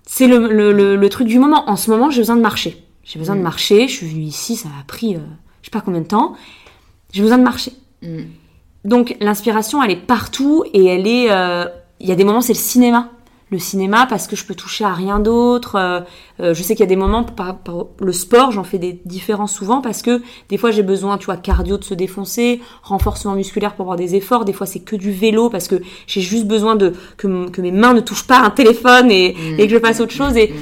c'est 0.06 0.28
le, 0.28 0.48
le, 0.48 0.72
le, 0.72 0.96
le 0.96 1.10
truc 1.10 1.28
du 1.28 1.40
moment. 1.40 1.70
En 1.70 1.76
ce 1.76 1.90
moment, 1.92 2.10
j'ai 2.10 2.22
besoin 2.22 2.36
de 2.36 2.42
marcher. 2.42 2.78
J'ai 3.04 3.20
besoin 3.20 3.36
de 3.36 3.42
Mm. 3.42 3.44
marcher. 3.44 3.88
Je 3.88 3.94
suis 3.94 4.08
venue 4.08 4.24
ici, 4.24 4.56
ça 4.56 4.70
m'a 4.70 4.84
pris 4.88 5.16
euh, 5.16 5.20
je 5.62 5.68
sais 5.68 5.72
pas 5.72 5.82
combien 5.82 6.02
de 6.02 6.08
temps. 6.08 6.34
J'ai 7.12 7.22
besoin 7.22 7.38
de 7.38 7.44
marcher. 7.44 7.74
Mm. 8.02 8.22
Donc 8.86 9.16
l'inspiration, 9.20 9.84
elle 9.84 9.92
est 9.92 9.96
partout 9.96 10.64
et 10.74 10.86
elle 10.86 11.08
est. 11.08 11.28
euh, 11.32 11.66
Il 12.00 12.08
y 12.08 12.12
a 12.12 12.16
des 12.16 12.24
moments, 12.24 12.42
c'est 12.42 12.54
le 12.54 12.60
cinéma. 12.60 13.10
Le 13.52 13.58
cinéma 13.58 14.06
parce 14.08 14.28
que 14.28 14.36
je 14.36 14.46
peux 14.46 14.54
toucher 14.54 14.86
à 14.86 14.94
rien 14.94 15.20
d'autre. 15.20 15.76
euh, 15.76 16.02
euh, 16.40 16.54
je 16.54 16.62
sais 16.62 16.76
qu'il 16.76 16.82
y 16.82 16.84
a 16.84 16.88
des 16.88 16.96
moments, 16.96 17.24
par, 17.24 17.58
par- 17.58 17.88
le 18.00 18.14
sport, 18.14 18.52
j'en 18.52 18.64
fais 18.64 18.78
des 18.78 19.02
différents 19.06 19.48
souvent 19.48 19.82
parce 19.82 20.04
que 20.04 20.22
des 20.50 20.58
fois 20.58 20.70
j'ai 20.70 20.84
besoin, 20.84 21.18
tu 21.18 21.26
vois, 21.26 21.36
cardio 21.36 21.78
de 21.78 21.84
se 21.84 21.96
défoncer, 21.96 22.62
renforcement 22.84 23.34
musculaire 23.34 23.74
pour 23.74 23.86
avoir 23.86 23.98
des 23.98 24.14
efforts. 24.16 24.46
Des 24.46 24.54
fois 24.54 24.68
c'est 24.68 24.82
que 24.82 24.96
du 24.96 25.12
vélo 25.12 25.50
parce 25.50 25.68
que 25.68 25.82
j'ai 26.06 26.22
juste 26.22 26.46
besoin 26.46 26.76
de 26.76 26.94
que, 27.18 27.28
mes 27.60 27.72
mains 27.72 27.94
ne 27.96 28.02
touchent 28.02 28.28
pas 28.28 28.40
un 28.40 28.52
téléphone 28.52 29.10
et, 29.10 29.36
et 29.58 29.66
que 29.68 29.74
je 29.74 29.80
fasse 29.80 30.00
autre 30.00 30.14
chose. 30.14 30.38
Et 30.38 30.54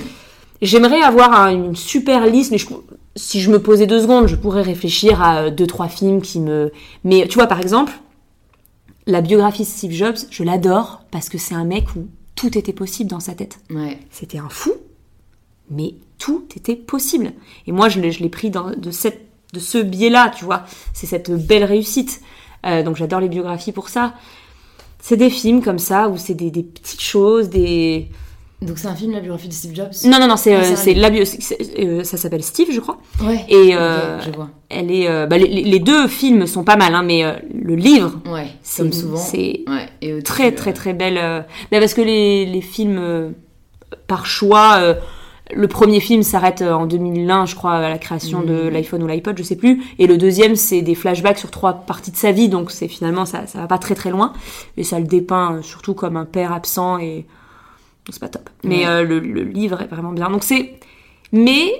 J'aimerais 0.62 1.02
avoir 1.02 1.34
un- 1.40 1.52
une 1.52 1.76
super 1.76 2.26
liste, 2.26 2.52
mais 2.52 2.58
je- 2.58 2.68
si 3.16 3.42
je 3.42 3.52
me 3.52 3.60
posais 3.62 3.86
deux 3.86 4.02
secondes, 4.02 4.28
je 4.28 4.36
pourrais 4.38 4.64
réfléchir 4.64 5.22
à 5.22 5.52
deux, 5.52 5.68
trois 5.68 5.88
films 5.88 6.20
qui 6.22 6.40
me... 6.40 6.72
Mais 7.04 7.28
tu 7.28 7.36
vois, 7.38 7.46
par 7.48 7.60
exemple, 7.60 7.92
la 9.08 9.22
biographie 9.22 9.64
de 9.64 9.68
Steve 9.68 9.92
Jobs, 9.92 10.18
je 10.30 10.44
l'adore 10.44 11.02
parce 11.12 11.30
que 11.30 11.38
c'est 11.38 11.56
un 11.56 11.64
mec 11.64 11.96
où 11.96 12.08
tout 12.36 12.56
était 12.58 12.74
possible 12.74 13.10
dans 13.10 13.22
sa 13.22 13.34
tête. 13.34 13.60
Ouais. 13.70 13.98
C'était 14.12 14.38
un 14.38 14.50
fou, 14.50 14.74
mais 15.72 15.96
tout 16.20 16.46
était 16.56 16.76
possible. 16.76 17.32
Et 17.66 17.72
moi, 17.72 17.90
je 17.90 18.00
l'ai, 18.00 18.30
pris 18.30 18.50
dans, 18.50 18.72
de, 18.72 18.92
cette, 18.92 19.22
de 19.54 19.60
ce 19.60 19.78
biais-là, 19.78 20.32
tu 20.38 20.46
vois. 20.46 20.64
C'est 20.94 21.08
cette 21.08 21.32
belle 21.32 21.64
réussite. 21.64 22.22
Euh, 22.66 22.84
donc 22.84 22.98
j'adore 22.98 23.22
les 23.22 23.30
biographies 23.30 23.72
pour 23.72 23.90
ça. 23.90 24.14
C'est 25.00 25.18
des 25.18 25.30
films 25.30 25.64
comme 25.64 25.80
ça 25.80 26.10
où 26.10 26.18
c'est 26.18 26.34
des, 26.34 26.52
des 26.52 26.64
petites 26.64 27.02
choses, 27.02 27.50
des 27.50 28.10
Donc 28.62 28.80
c'est 28.80 28.88
un 28.88 28.96
film, 28.96 29.12
la 29.12 29.20
biographie 29.20 29.48
de 29.50 29.54
Steve 29.54 29.76
Jobs? 29.76 29.92
Non 30.06 30.20
non 30.20 30.28
non 30.28 30.36
c'est 30.36 30.56
euh, 30.56 30.76
c'est 30.76 30.96
la 30.96 31.12
bio 31.12 31.24
euh, 31.80 32.04
ça 32.04 32.18
s'appelle 32.18 32.42
Steve 32.44 32.70
je 32.72 32.80
crois 32.80 32.98
Ouais. 33.24 33.46
et 33.50 33.76
euh, 33.76 34.20
je 34.22 34.32
vois. 34.32 34.50
elle 34.70 34.90
est 34.92 35.08
euh, 35.08 35.28
bah, 35.28 35.38
les, 35.38 35.48
les 35.48 35.80
deux 35.80 36.08
films 36.08 36.48
sont 36.48 36.64
pas 36.64 36.76
mal 36.76 36.96
hein, 36.96 37.04
mais 37.04 37.24
le 37.54 37.76
livre 37.76 38.14
Ouais, 38.28 38.48
c'est 38.64 38.82
comme 38.82 38.92
souvent. 38.94 39.18
c'est 39.18 39.62
Ouais, 39.68 39.86
et 40.02 40.12
au-dessus, 40.14 40.24
très 40.24 40.52
très 40.54 40.74
très 40.74 40.94
belle 40.94 41.18
bah, 41.72 41.80
parce 41.80 41.94
que 41.94 42.02
les, 42.02 42.48
les 42.48 42.62
films 42.62 43.34
par 44.08 44.26
choix 44.26 44.80
le 45.54 45.68
premier 45.70 46.00
film 46.00 46.24
s'arrête 46.24 46.64
en 46.64 46.88
2001 46.88 47.46
je 47.46 47.56
crois 47.56 47.74
à 47.76 47.90
la 47.90 48.00
création 48.00 48.42
de 48.42 48.64
Mhm. 48.64 48.70
l'iPhone 48.70 49.04
ou 49.04 49.08
l'iPod 49.08 49.38
je 49.38 49.44
sais 49.44 49.56
plus 49.56 49.84
et 50.00 50.08
le 50.08 50.18
deuxième 50.18 50.56
c'est 50.56 50.82
des 50.82 50.96
flashbacks 50.96 51.38
sur 51.38 51.52
trois 51.52 51.74
parties 51.74 52.12
de 52.12 52.18
sa 52.18 52.32
vie 52.32 52.50
donc 52.50 52.72
c'est 52.72 52.88
finalement 52.88 53.26
ça 53.26 53.46
ça 53.46 53.60
va 53.60 53.68
pas 53.68 53.78
très 53.78 53.94
très 53.96 54.10
loin 54.10 54.34
et 54.78 54.84
ça 54.84 55.00
le 55.00 55.06
dépeint 55.06 55.60
surtout 55.62 55.94
comme 55.94 56.18
un 56.18 56.26
père 56.26 56.52
absent 56.52 56.98
et 56.98 57.26
c'est 58.12 58.20
pas 58.22 58.30
top. 58.30 58.50
Mais 58.64 58.80
Ouais. 58.80 58.88
euh, 58.88 59.04
le, 59.04 59.20
le 59.20 59.44
livre 59.44 59.82
est 59.82 59.88
vraiment 59.88 60.12
bien. 60.12 60.30
Donc 60.30 60.44
c'est 60.44 60.74
mais 61.32 61.72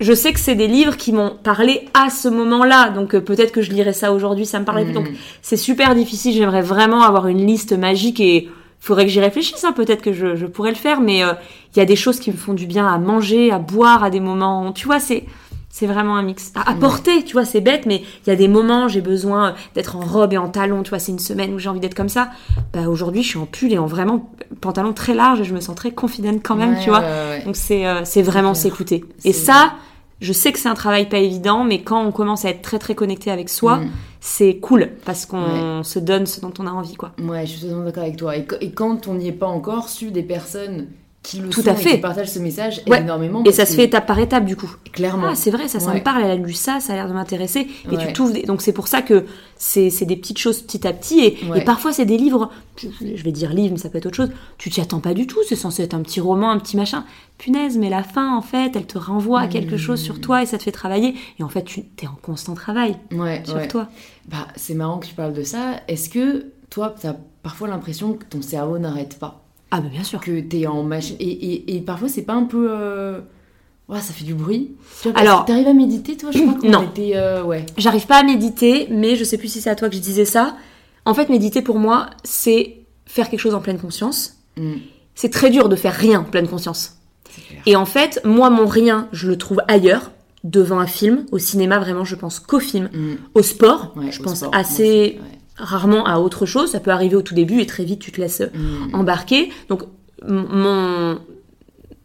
je 0.00 0.12
sais 0.12 0.32
que 0.32 0.40
c'est 0.40 0.56
des 0.56 0.66
livres 0.66 0.96
qui 0.96 1.12
m'ont 1.12 1.36
parlé 1.42 1.82
à 1.94 2.10
ce 2.10 2.28
moment-là, 2.28 2.90
donc 2.90 3.14
euh, 3.14 3.20
peut-être 3.20 3.52
que 3.52 3.62
je 3.62 3.70
lirai 3.70 3.92
ça 3.92 4.12
aujourd'hui, 4.12 4.44
ça 4.44 4.58
me 4.58 4.64
parlerait 4.64 4.86
plus. 4.86 4.94
Donc 4.94 5.08
Mhm. 5.08 5.14
c'est 5.40 5.56
super 5.56 5.94
difficile, 5.94 6.32
j'aimerais 6.34 6.62
vraiment 6.62 7.02
avoir 7.02 7.28
une 7.28 7.46
liste 7.46 7.72
magique 7.72 8.18
et 8.20 8.48
faudrait 8.80 9.04
que 9.06 9.10
j'y 9.10 9.20
réfléchisse, 9.20 9.62
hein, 9.64 9.72
peut-être 9.72 10.02
que 10.02 10.12
je, 10.12 10.34
je 10.34 10.46
pourrais 10.46 10.70
le 10.70 10.76
faire, 10.76 11.00
mais 11.00 11.22
euh, 11.22 11.32
il 11.74 11.78
y 11.78 11.82
a 11.82 11.84
des 11.86 11.96
choses 11.96 12.18
qui 12.18 12.30
me 12.32 12.36
font 12.36 12.54
du 12.54 12.66
bien 12.66 12.86
à 12.86 12.98
manger, 12.98 13.50
à 13.52 13.58
boire 13.58 14.02
à 14.04 14.10
des 14.10 14.20
moments, 14.20 14.72
tu 14.72 14.84
vois, 14.86 14.98
c'est 15.00 15.24
c'est 15.76 15.86
vraiment 15.88 16.16
un 16.16 16.22
mix. 16.22 16.52
À, 16.54 16.70
à 16.70 16.74
porter, 16.74 17.24
tu 17.24 17.32
vois, 17.32 17.44
c'est 17.44 17.60
bête, 17.60 17.84
mais 17.84 18.02
il 18.24 18.30
y 18.30 18.32
a 18.32 18.36
des 18.36 18.46
moments, 18.46 18.86
j'ai 18.86 19.00
besoin 19.00 19.54
d'être 19.74 19.96
en 19.96 20.00
robe 20.00 20.32
et 20.32 20.38
en 20.38 20.48
talons, 20.48 20.84
tu 20.84 20.90
vois, 20.90 21.00
c'est 21.00 21.10
une 21.10 21.18
semaine 21.18 21.52
où 21.52 21.58
j'ai 21.58 21.68
envie 21.68 21.80
d'être 21.80 21.96
comme 21.96 22.08
ça. 22.08 22.30
Bah 22.72 22.88
aujourd'hui, 22.88 23.24
je 23.24 23.28
suis 23.30 23.38
en 23.38 23.46
pull 23.46 23.72
et 23.72 23.78
en 23.78 23.86
vraiment 23.86 24.30
pantalon 24.60 24.92
très 24.92 25.14
large 25.14 25.40
et 25.40 25.44
je 25.44 25.52
me 25.52 25.58
sens 25.58 25.74
très 25.74 25.90
confidente 25.90 26.40
quand 26.44 26.54
même, 26.54 26.74
ouais, 26.74 26.80
tu 26.80 26.90
vois. 26.90 27.00
ouais, 27.00 27.06
ouais. 27.38 27.42
Donc 27.44 27.56
c'est 27.56 27.86
euh, 27.88 28.02
c'est 28.04 28.22
vraiment 28.22 28.54
s'écouter. 28.54 29.04
Et 29.24 29.32
ça, 29.32 29.72
je 30.20 30.32
sais 30.32 30.52
que 30.52 30.60
c'est 30.60 30.68
un 30.68 30.74
travail 30.74 31.08
pas 31.08 31.18
évident, 31.18 31.64
mais 31.64 31.82
quand 31.82 32.00
on 32.04 32.12
commence 32.12 32.44
à 32.44 32.50
être 32.50 32.62
très 32.62 32.78
très 32.78 32.94
connecté 32.94 33.32
avec 33.32 33.48
soi, 33.48 33.78
Mm. 33.78 33.90
c'est 34.20 34.56
cool 34.58 34.90
parce 35.04 35.26
qu'on 35.26 35.82
se 35.82 35.98
donne 35.98 36.26
ce 36.26 36.40
dont 36.40 36.54
on 36.60 36.68
a 36.68 36.70
envie, 36.70 36.94
quoi. 36.94 37.10
Ouais, 37.20 37.44
je 37.46 37.50
suis 37.50 37.60
totalement 37.62 37.84
d'accord 37.84 38.04
avec 38.04 38.16
toi. 38.16 38.36
Et, 38.36 38.46
qu- 38.46 38.54
et 38.60 38.70
quand 38.70 39.08
on 39.08 39.14
n'y 39.14 39.26
est 39.26 39.32
pas 39.32 39.48
encore, 39.48 39.88
suivre 39.88 40.12
des 40.12 40.22
personnes 40.22 40.86
qui 41.24 41.38
le 41.40 41.48
Tout 41.48 41.62
sont 41.62 41.68
à 41.68 41.72
et 41.72 41.76
fait. 41.76 41.90
qui 41.92 41.98
partagent 41.98 42.30
ce 42.30 42.38
message 42.38 42.82
Ouais. 42.86 43.00
énormément. 43.00 43.42
Et 43.44 43.50
ça 43.52 43.64
se 43.66 43.74
fait 43.74 43.84
étape 43.84 44.06
par 44.06 44.18
étape 44.20 44.44
du 44.44 44.54
coup. 44.56 44.70
clairement. 44.92 45.28
Ah, 45.30 45.34
c'est 45.34 45.50
vrai, 45.50 45.66
ça, 45.66 45.80
ça 45.80 45.88
Ouais. 45.90 45.96
me 45.98 46.04
parle, 46.04 46.22
elle 46.22 46.30
a 46.30 46.36
lu 46.36 46.52
ça, 46.52 46.78
ça 46.80 46.92
a 46.92 46.96
l'air 46.96 47.08
de 47.08 47.14
m'intéresser. 47.14 47.66
Et 47.90 47.96
Ouais. 47.96 48.06
tu 48.06 48.12
t'ouvres. 48.12 48.32
des- 48.34 48.42
Donc 48.42 48.60
c'est 48.62 48.72
pour 48.74 48.86
ça 48.88 49.00
que 49.02 49.24
c'est 49.56 49.88
c'est 49.90 50.04
des 50.04 50.16
petites 50.16 50.38
choses 50.38 50.60
petit 50.60 50.86
à 50.86 50.92
petit. 50.92 51.20
Et, 51.20 51.38
et 51.56 51.64
parfois, 51.64 51.92
c'est 51.94 52.04
des 52.04 52.18
livres, 52.18 52.50
je 52.76 53.22
vais 53.24 53.32
dire 53.32 53.52
livre, 53.54 53.72
mais 53.72 53.78
ça 53.80 53.88
peut 53.88 53.98
être 53.98 54.06
autre 54.06 54.16
chose. 54.16 54.30
Tu 54.58 54.68
t'y 54.70 54.80
attends 54.82 55.00
pas 55.00 55.14
du 55.14 55.26
tout, 55.26 55.38
c'est 55.48 55.56
censé 55.56 55.82
être 55.82 55.94
un 55.94 56.02
petit 56.02 56.20
roman, 56.20 56.50
un 56.50 56.58
petit 56.58 56.76
machin. 56.76 57.04
Punaise, 57.38 57.78
mais 57.78 57.88
la 57.88 58.02
fin, 58.02 58.36
en 58.36 58.42
fait, 58.42 58.76
elle 58.76 58.86
te 58.86 58.98
renvoie 58.98 59.40
à 59.40 59.46
quelque 59.48 59.76
chose 59.78 60.00
sur 60.00 60.20
toi 60.20 60.42
et 60.42 60.46
ça 60.46 60.58
te 60.58 60.62
fait 60.62 60.72
travailler. 60.72 61.14
Et 61.38 61.42
en 61.42 61.48
fait, 61.48 61.64
tu 61.64 61.80
es 62.02 62.06
en 62.06 62.16
constant 62.20 62.52
travail 62.54 62.96
ouais, 63.12 63.42
sur 63.46 63.66
toi. 63.66 63.88
Bah, 64.28 64.46
c'est 64.56 64.74
marrant 64.74 64.98
que 64.98 65.06
tu 65.06 65.14
parles 65.14 65.32
de 65.32 65.42
ça. 65.42 65.80
Est-ce 65.88 66.10
que 66.10 66.46
toi, 66.70 66.94
tu 67.00 67.06
as 67.06 67.16
parfois 67.42 67.66
l'impression 67.68 68.12
que 68.12 68.24
ton 68.24 68.42
cerveau 68.42 68.78
n'arrête 68.78 69.18
pas? 69.18 69.43
Ah, 69.76 69.80
bah 69.80 69.88
bien 69.90 70.04
sûr. 70.04 70.20
Que 70.20 70.38
tu 70.40 70.60
es 70.60 70.66
en 70.68 70.82
machine. 70.84 71.16
Et, 71.18 71.28
et, 71.28 71.76
et 71.76 71.80
parfois, 71.80 72.08
c'est 72.08 72.22
pas 72.22 72.34
un 72.34 72.44
peu. 72.44 72.68
euh, 72.70 73.20
Ouais, 73.88 74.00
ça 74.00 74.12
fait 74.14 74.24
du 74.24 74.34
bruit. 74.34 74.76
Tu 75.02 75.10
vois, 75.10 75.18
Alors- 75.20 75.44
tu 75.44 75.52
arrives 75.52 75.66
à 75.66 75.74
méditer, 75.74 76.16
toi 76.16 76.30
Je 76.32 76.38
crois 76.38 76.70
Non. 76.70 76.82
était. 76.84 77.12
euh, 77.16 77.42
ouais. 77.42 77.66
J'arrive 77.76 78.06
pas 78.06 78.16
à 78.18 78.22
méditer, 78.22 78.86
mais 78.90 79.16
je 79.16 79.24
sais 79.24 79.36
plus 79.36 79.48
si 79.48 79.60
c'est 79.60 79.68
à 79.70 79.74
toi 79.74 79.88
que 79.90 79.94
je 79.96 80.00
disais 80.00 80.24
ça. 80.24 80.56
En 81.04 81.12
fait, 81.12 81.28
méditer 81.28 81.60
pour 81.60 81.78
moi, 81.78 82.08
c'est 82.22 82.76
faire 83.04 83.28
quelque 83.28 83.40
chose 83.40 83.54
en 83.54 83.60
pleine 83.60 83.78
conscience. 83.78 84.36
Mm, 84.56 84.74
C'est 85.14 85.30
très 85.30 85.50
dur 85.50 85.68
de 85.68 85.76
faire 85.76 85.92
rien 85.92 86.20
en 86.20 86.24
pleine 86.24 86.48
conscience. 86.48 86.96
Et 87.66 87.74
en 87.76 87.84
fait, 87.84 88.20
moi, 88.24 88.48
mon 88.48 88.66
rien, 88.66 89.08
je 89.12 89.26
le 89.28 89.36
trouve 89.36 89.60
ailleurs, 89.68 90.12
devant 90.44 90.78
un 90.78 90.86
film. 90.86 91.26
Au 91.32 91.38
cinéma, 91.38 91.78
vraiment, 91.78 92.04
je 92.04 92.14
pense 92.16 92.38
qu'au 92.40 92.60
film. 92.60 92.88
Mm, 92.92 93.14
Au 93.34 93.42
sport, 93.42 93.92
ouais, 93.96 94.12
je 94.12 94.20
au 94.20 94.24
pense 94.24 94.38
sport, 94.38 94.54
assez 94.54 94.82
aussi, 94.82 95.18
ouais. 95.18 95.33
Rarement 95.56 96.06
à 96.06 96.18
autre 96.18 96.46
chose. 96.46 96.70
Ça 96.72 96.80
peut 96.80 96.90
arriver 96.90 97.16
au 97.16 97.22
tout 97.22 97.34
début 97.34 97.60
et 97.60 97.66
très 97.66 97.84
vite, 97.84 98.00
tu 98.00 98.12
te 98.12 98.20
laisses 98.20 98.42
Mm, 98.54 98.94
embarquer. 98.94 99.50
Donc, 99.68 99.82
mon. 100.26 101.18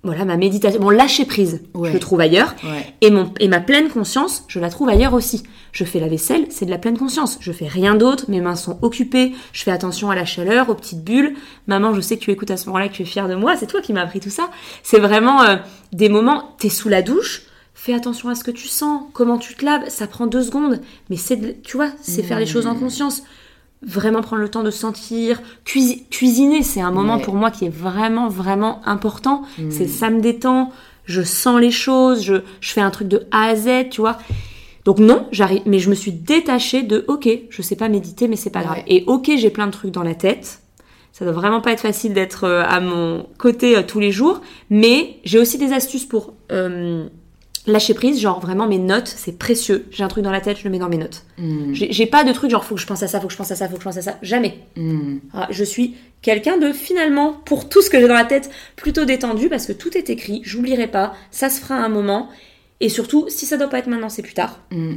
Voilà, 0.02 0.24
ma 0.24 0.38
méditation, 0.38 0.80
mon 0.80 0.92
lâcher 0.92 1.26
prise, 1.26 1.62
Ouais. 1.74 1.90
je 1.90 1.94
le 1.94 2.00
trouve 2.00 2.22
ailleurs. 2.22 2.56
ouais. 2.64 2.94
Et, 3.02 3.12
mon, 3.12 3.34
et 3.42 3.50
ma 3.50 3.60
pleine 3.60 3.90
conscience, 3.90 4.46
je 4.48 4.58
la 4.62 4.70
trouve 4.70 4.88
ailleurs 4.88 5.14
aussi. 5.14 5.44
Je 5.74 5.84
fais 5.84 6.00
la 6.00 6.08
vaisselle, 6.08 6.46
c'est 6.50 6.64
de 6.66 6.70
la 6.72 6.78
pleine 6.78 6.98
conscience. 6.98 7.38
Je 7.42 7.52
fais 7.52 7.68
rien 7.68 7.96
d'autre, 7.96 8.24
mes 8.30 8.40
mains 8.40 8.56
sont 8.56 8.80
occupées, 8.82 9.34
je 9.52 9.62
fais 9.62 9.72
attention 9.72 10.10
à 10.10 10.16
la 10.16 10.24
chaleur, 10.24 10.70
aux 10.70 10.74
petites 10.74 11.04
bulles. 11.04 11.36
Maman, 11.68 11.94
je 11.94 12.00
sais 12.00 12.16
que 12.16 12.22
tu 12.24 12.32
écoutes 12.32 12.50
à 12.50 12.56
ce 12.56 12.68
moment-là, 12.68 12.88
que 12.88 12.94
tu 12.94 13.02
es 13.02 13.06
fière 13.06 13.28
de 13.28 13.36
moi, 13.36 13.58
c'est 13.58 13.68
toi 13.68 13.82
qui 13.82 13.92
m'as 13.92 14.02
appris 14.04 14.22
tout 14.22 14.30
ça. 14.30 14.50
C'est 14.84 15.00
vraiment 15.00 15.42
euh, 15.44 15.58
des 15.92 16.08
moments, 16.08 16.56
t'es 16.60 16.70
sous 16.70 16.88
la 16.88 17.02
douche, 17.02 17.42
fais 17.74 17.94
attention 17.94 18.30
à 18.30 18.36
ce 18.36 18.46
que 18.46 18.52
tu 18.52 18.70
sens, 18.70 19.02
comment 19.12 19.38
tu 19.38 19.54
te 19.56 19.66
laves, 19.66 19.90
ça 19.90 20.08
prend 20.08 20.28
deux 20.28 20.44
secondes, 20.44 20.80
mais 21.10 21.18
c'est, 21.18 21.62
tu 21.62 21.76
vois, 21.76 21.90
c'est 22.02 22.24
faire 22.24 22.40
les 22.40 22.46
choses 22.46 22.68
en 22.68 22.76
conscience. 22.76 23.22
Vraiment 23.82 24.22
prendre 24.22 24.42
le 24.42 24.50
temps 24.50 24.64
de 24.64 24.72
sentir, 24.72 25.42
cuisi- 25.66 26.04
cuisiner, 26.10 26.64
c'est 26.64 26.82
un 26.82 26.92
moment 26.92 27.16
Ouais. 27.16 27.22
pour 27.22 27.36
moi 27.36 27.50
qui 27.50 27.66
est 27.66 27.74
vraiment, 27.74 28.28
vraiment 28.28 28.82
important. 28.86 29.44
Mm. 29.58 29.72
C'est 29.72 29.88
ça 29.88 30.10
me 30.10 30.20
détend, 30.20 30.72
je 31.06 31.22
sens 31.22 31.60
les 31.62 31.72
choses, 31.72 32.24
je, 32.24 32.36
je 32.60 32.72
fais 32.74 32.82
un 32.82 32.90
truc 32.92 33.08
de 33.08 33.26
A 33.32 33.46
à 33.46 33.56
Z, 33.56 33.90
tu 33.90 34.02
vois. 34.02 34.18
Donc 34.86 35.00
non, 35.00 35.28
j'arrive, 35.32 35.62
mais 35.66 35.80
je 35.80 35.90
me 35.90 35.96
suis 35.96 36.12
détachée 36.12 36.84
de 36.84 37.06
ok, 37.08 37.30
je 37.50 37.62
sais 37.62 37.76
pas 37.78 37.88
méditer, 37.90 38.28
mais 38.28 38.36
c'est 38.36 38.50
pas 38.50 38.64
grave. 38.64 38.80
Et 38.88 39.04
ok, 39.08 39.32
j'ai 39.38 39.50
plein 39.50 39.68
de 39.68 39.72
trucs 39.72 39.92
dans 39.92 40.04
la 40.04 40.16
tête. 40.16 40.62
Ça 41.12 41.26
doit 41.26 41.34
vraiment 41.34 41.60
pas 41.62 41.72
être 41.72 41.82
facile 41.82 42.14
d'être 42.14 42.44
euh, 42.46 42.64
à 42.68 42.80
mon 42.80 43.26
côté 43.38 43.78
euh, 43.78 43.82
tous 43.86 44.00
les 44.00 44.12
jours, 44.12 44.42
mais 44.70 45.18
j'ai 45.24 45.40
aussi 45.40 45.58
des 45.58 45.74
astuces 45.74 46.06
pour 46.06 46.34
euh, 46.52 47.08
lâcher 47.72 47.94
prise. 47.94 48.20
Genre 48.20 48.40
vraiment 48.40 48.68
mes 48.68 48.78
notes, 48.78 49.08
c'est 49.08 49.38
précieux. 49.38 49.86
J'ai 49.92 50.04
un 50.04 50.08
truc 50.08 50.24
dans 50.24 50.32
la 50.32 50.42
tête, 50.42 50.58
je 50.58 50.64
le 50.64 50.70
mets 50.70 50.80
dans 50.80 50.90
mes 50.90 50.98
notes. 50.98 51.24
Mm, 51.38 51.74
J'ai 51.74 52.06
pas 52.06 52.24
de 52.24 52.32
truc 52.32 52.52
genre 52.52 52.64
faut 52.66 52.76
que 52.76 52.82
je 52.82 52.88
pense 52.88 53.04
à 53.04 53.08
ça, 53.08 53.20
faut 53.20 53.28
que 53.28 53.34
je 53.34 53.38
pense 53.38 53.52
à 53.52 53.56
ça, 53.56 53.68
faut 53.68 53.76
que 53.76 53.80
je 53.82 53.86
pense 53.86 53.98
à 53.98 54.02
ça. 54.02 54.18
Jamais. 54.22 54.60
mm. 54.76 55.18
Ah, 55.34 55.48
je 55.52 55.64
suis 55.64 55.96
quelqu'un 56.22 56.58
de 56.58 56.72
finalement, 56.72 57.34
pour 57.46 57.70
tout 57.70 57.82
ce 57.82 57.90
que 57.90 58.00
j'ai 58.00 58.08
dans 58.08 58.14
la 58.14 58.26
tête, 58.26 58.50
plutôt 58.76 59.06
détendu 59.06 59.50
parce 59.50 59.66
que 59.66 59.74
tout 59.74 59.98
est 59.98 60.10
écrit, 60.10 60.42
j'oublierai 60.44 60.88
pas, 60.88 61.14
ça 61.32 61.50
se 61.50 61.62
fera 61.62 61.76
à 61.76 61.80
un 61.80 61.90
moment. 61.90 62.30
Et 62.82 62.90
surtout, 62.90 63.26
si 63.30 63.46
ça 63.46 63.58
doit 63.58 63.68
pas 63.70 63.80
être 63.80 63.88
maintenant, 63.88 64.10
c'est 64.10 64.22
plus 64.22 64.34
tard. 64.34 64.60
Mm. 64.72 64.96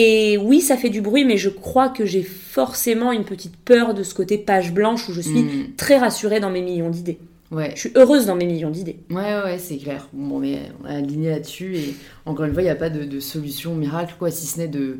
Et 0.00 0.38
oui, 0.38 0.60
ça 0.60 0.76
fait 0.76 0.90
du 0.90 1.00
bruit, 1.00 1.24
mais 1.24 1.36
je 1.36 1.48
crois 1.48 1.88
que 1.88 2.06
j'ai 2.06 2.22
forcément 2.22 3.10
une 3.10 3.24
petite 3.24 3.56
peur 3.56 3.94
de 3.94 4.04
ce 4.04 4.14
côté 4.14 4.38
page 4.38 4.72
blanche 4.72 5.08
où 5.08 5.12
je 5.12 5.20
suis 5.20 5.72
très 5.76 5.98
rassurée 5.98 6.38
dans 6.38 6.50
mes 6.50 6.60
millions 6.62 6.88
d'idées. 6.88 7.18
Ouais. 7.50 7.72
Je 7.74 7.80
suis 7.80 7.92
heureuse 7.94 8.26
dans 8.26 8.36
mes 8.36 8.44
millions 8.46 8.70
d'idées. 8.70 8.98
Ouais, 9.10 9.40
ouais, 9.44 9.58
c'est 9.58 9.78
clair. 9.78 10.08
Bon, 10.12 10.38
mais 10.38 10.58
on 10.84 10.86
est 10.88 10.96
aligné 10.96 11.30
là-dessus. 11.30 11.76
Et 11.76 11.94
encore 12.26 12.44
une 12.44 12.52
fois, 12.52 12.60
il 12.62 12.66
n'y 12.66 12.70
a 12.70 12.74
pas 12.76 12.90
de, 12.90 13.04
de 13.04 13.20
solution 13.20 13.74
miracle, 13.74 14.14
quoi, 14.18 14.30
si 14.30 14.46
ce 14.46 14.58
n'est 14.58 14.68
de, 14.68 14.98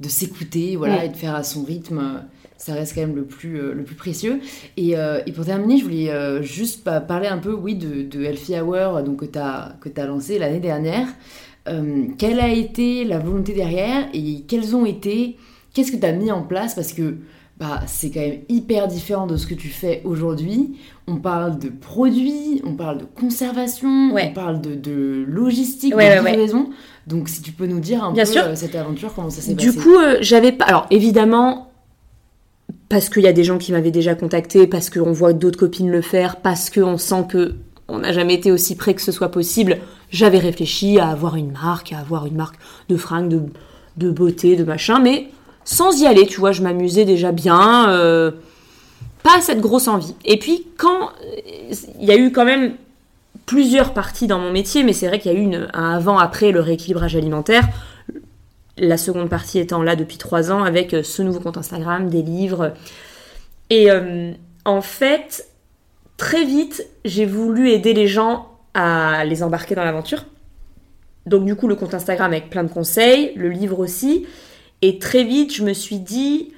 de 0.00 0.08
s'écouter 0.08 0.76
voilà, 0.76 0.98
Ouais. 0.98 1.06
et 1.06 1.08
de 1.08 1.16
faire 1.16 1.34
à 1.34 1.42
son 1.42 1.64
rythme. 1.64 2.22
Ça 2.56 2.74
reste 2.74 2.94
quand 2.94 3.00
même 3.02 3.14
le 3.16 3.24
plus, 3.24 3.60
euh, 3.60 3.72
le 3.72 3.84
plus 3.84 3.94
précieux. 3.94 4.40
Et, 4.76 4.96
euh, 4.96 5.20
et 5.26 5.32
pour 5.32 5.44
terminer, 5.44 5.78
je 5.78 5.84
voulais 5.84 6.10
euh, 6.10 6.42
juste 6.42 6.82
pa- 6.84 7.00
parler 7.00 7.28
un 7.28 7.38
peu, 7.38 7.52
oui, 7.52 7.74
de, 7.76 8.02
de 8.02 8.22
Healthy 8.24 8.58
Hour 8.60 9.02
donc, 9.02 9.20
que 9.20 9.24
tu 9.26 9.38
as, 9.38 9.76
que 9.80 9.88
as 10.00 10.06
lancé 10.06 10.38
l'année 10.38 10.58
dernière. 10.60 11.06
Euh, 11.68 12.06
quelle 12.16 12.40
a 12.40 12.48
été 12.48 13.04
la 13.04 13.18
volonté 13.18 13.52
derrière 13.52 14.08
et 14.14 14.42
quelles 14.48 14.74
ont 14.74 14.86
été. 14.86 15.36
Qu'est-ce 15.74 15.92
que 15.92 15.96
tu 15.98 16.06
as 16.06 16.12
mis 16.12 16.32
en 16.32 16.42
place? 16.42 16.74
Parce 16.74 16.92
que 16.92 17.16
bah, 17.58 17.80
c'est 17.86 18.10
quand 18.10 18.20
même 18.20 18.38
hyper 18.48 18.86
différent 18.88 19.26
de 19.26 19.36
ce 19.36 19.46
que 19.46 19.54
tu 19.54 19.68
fais 19.68 20.00
aujourd'hui. 20.04 20.76
On 21.08 21.16
parle 21.16 21.58
de 21.58 21.68
produits, 21.70 22.62
on 22.64 22.74
parle 22.74 22.98
de 22.98 23.04
conservation, 23.04 24.12
Ouais. 24.12 24.28
on 24.30 24.34
parle 24.34 24.60
de, 24.60 24.74
de 24.74 25.24
logistique, 25.26 25.94
Ouais, 25.96 26.18
de 26.18 26.22
ouais. 26.22 26.30
livraison. 26.30 26.70
Donc 27.06 27.28
si 27.28 27.42
tu 27.42 27.52
peux 27.52 27.66
nous 27.66 27.80
dire 27.80 28.04
un 28.04 28.12
Bien 28.12 28.24
peu 28.24 28.30
sûr. 28.32 28.42
euh, 28.44 28.54
cette 28.54 28.74
aventure, 28.74 29.12
comment 29.14 29.30
ça 29.30 29.40
s'est 29.40 29.54
Du 29.54 29.68
passé 29.72 29.78
coup, 29.80 29.96
euh, 29.96 30.18
j'avais 30.20 30.52
pas. 30.52 30.66
Alors 30.66 30.86
évidemment, 30.90 31.70
parce 32.88 33.08
qu'il 33.08 33.22
y 33.22 33.26
a 33.26 33.32
des 33.32 33.44
gens 33.44 33.58
qui 33.58 33.72
m'avaient 33.72 33.90
déjà 33.90 34.14
contacté, 34.14 34.66
parce 34.66 34.88
qu'on 34.90 35.12
voit 35.12 35.32
d'autres 35.32 35.58
copines 35.58 35.90
le 35.90 36.00
faire, 36.02 36.36
parce 36.36 36.70
qu'on 36.70 36.96
sent 36.98 37.24
que 37.28 37.54
on 37.88 38.00
n'a 38.00 38.12
jamais 38.12 38.34
été 38.34 38.52
aussi 38.52 38.76
près 38.76 38.92
que 38.94 39.00
ce 39.00 39.12
soit 39.12 39.30
possible, 39.30 39.78
j'avais 40.10 40.38
réfléchi 40.38 40.98
à 40.98 41.08
avoir 41.08 41.36
une 41.36 41.52
marque, 41.52 41.92
à 41.94 41.98
avoir 41.98 42.26
une 42.26 42.36
marque 42.36 42.56
de 42.90 42.96
fringues, 42.98 43.28
de, 43.30 43.42
de 43.96 44.10
beauté, 44.10 44.56
de 44.56 44.64
machin, 44.64 45.00
mais 45.00 45.28
sans 45.68 46.00
y 46.00 46.06
aller, 46.06 46.26
tu 46.26 46.40
vois, 46.40 46.52
je 46.52 46.62
m'amusais 46.62 47.04
déjà 47.04 47.30
bien, 47.30 47.90
euh, 47.90 48.30
pas 49.22 49.42
cette 49.42 49.60
grosse 49.60 49.86
envie. 49.86 50.14
Et 50.24 50.38
puis 50.38 50.66
quand 50.78 51.10
euh, 51.22 51.74
il 52.00 52.06
y 52.06 52.10
a 52.10 52.16
eu 52.16 52.32
quand 52.32 52.46
même 52.46 52.72
plusieurs 53.44 53.92
parties 53.92 54.26
dans 54.26 54.38
mon 54.38 54.50
métier, 54.50 54.82
mais 54.82 54.94
c'est 54.94 55.06
vrai 55.08 55.18
qu'il 55.18 55.30
y 55.30 55.36
a 55.36 55.38
eu 55.38 55.54
un 55.74 55.92
avant-après 55.92 56.52
le 56.52 56.60
rééquilibrage 56.60 57.16
alimentaire. 57.16 57.68
La 58.78 58.96
seconde 58.96 59.28
partie 59.28 59.58
étant 59.58 59.82
là 59.82 59.94
depuis 59.94 60.16
trois 60.16 60.50
ans 60.50 60.62
avec 60.62 60.94
euh, 60.94 61.02
ce 61.02 61.20
nouveau 61.20 61.40
compte 61.40 61.58
Instagram, 61.58 62.08
des 62.08 62.22
livres. 62.22 62.72
Et 63.68 63.90
en 64.64 64.80
fait, 64.80 65.46
très 66.16 66.46
vite, 66.46 66.86
j'ai 67.04 67.26
voulu 67.26 67.68
aider 67.68 67.92
les 67.92 68.06
gens 68.06 68.48
à 68.72 69.22
les 69.26 69.42
embarquer 69.42 69.74
dans 69.74 69.84
l'aventure. 69.84 70.24
Donc 71.26 71.44
du 71.44 71.54
coup, 71.54 71.68
le 71.68 71.74
compte 71.74 71.92
Instagram 71.92 72.32
avec 72.32 72.48
plein 72.48 72.64
de 72.64 72.72
conseils, 72.72 73.32
le 73.36 73.50
livre 73.50 73.78
aussi. 73.78 74.26
Et 74.82 74.98
très 74.98 75.24
vite, 75.24 75.54
je 75.54 75.64
me 75.64 75.72
suis 75.72 75.98
dit, 75.98 76.52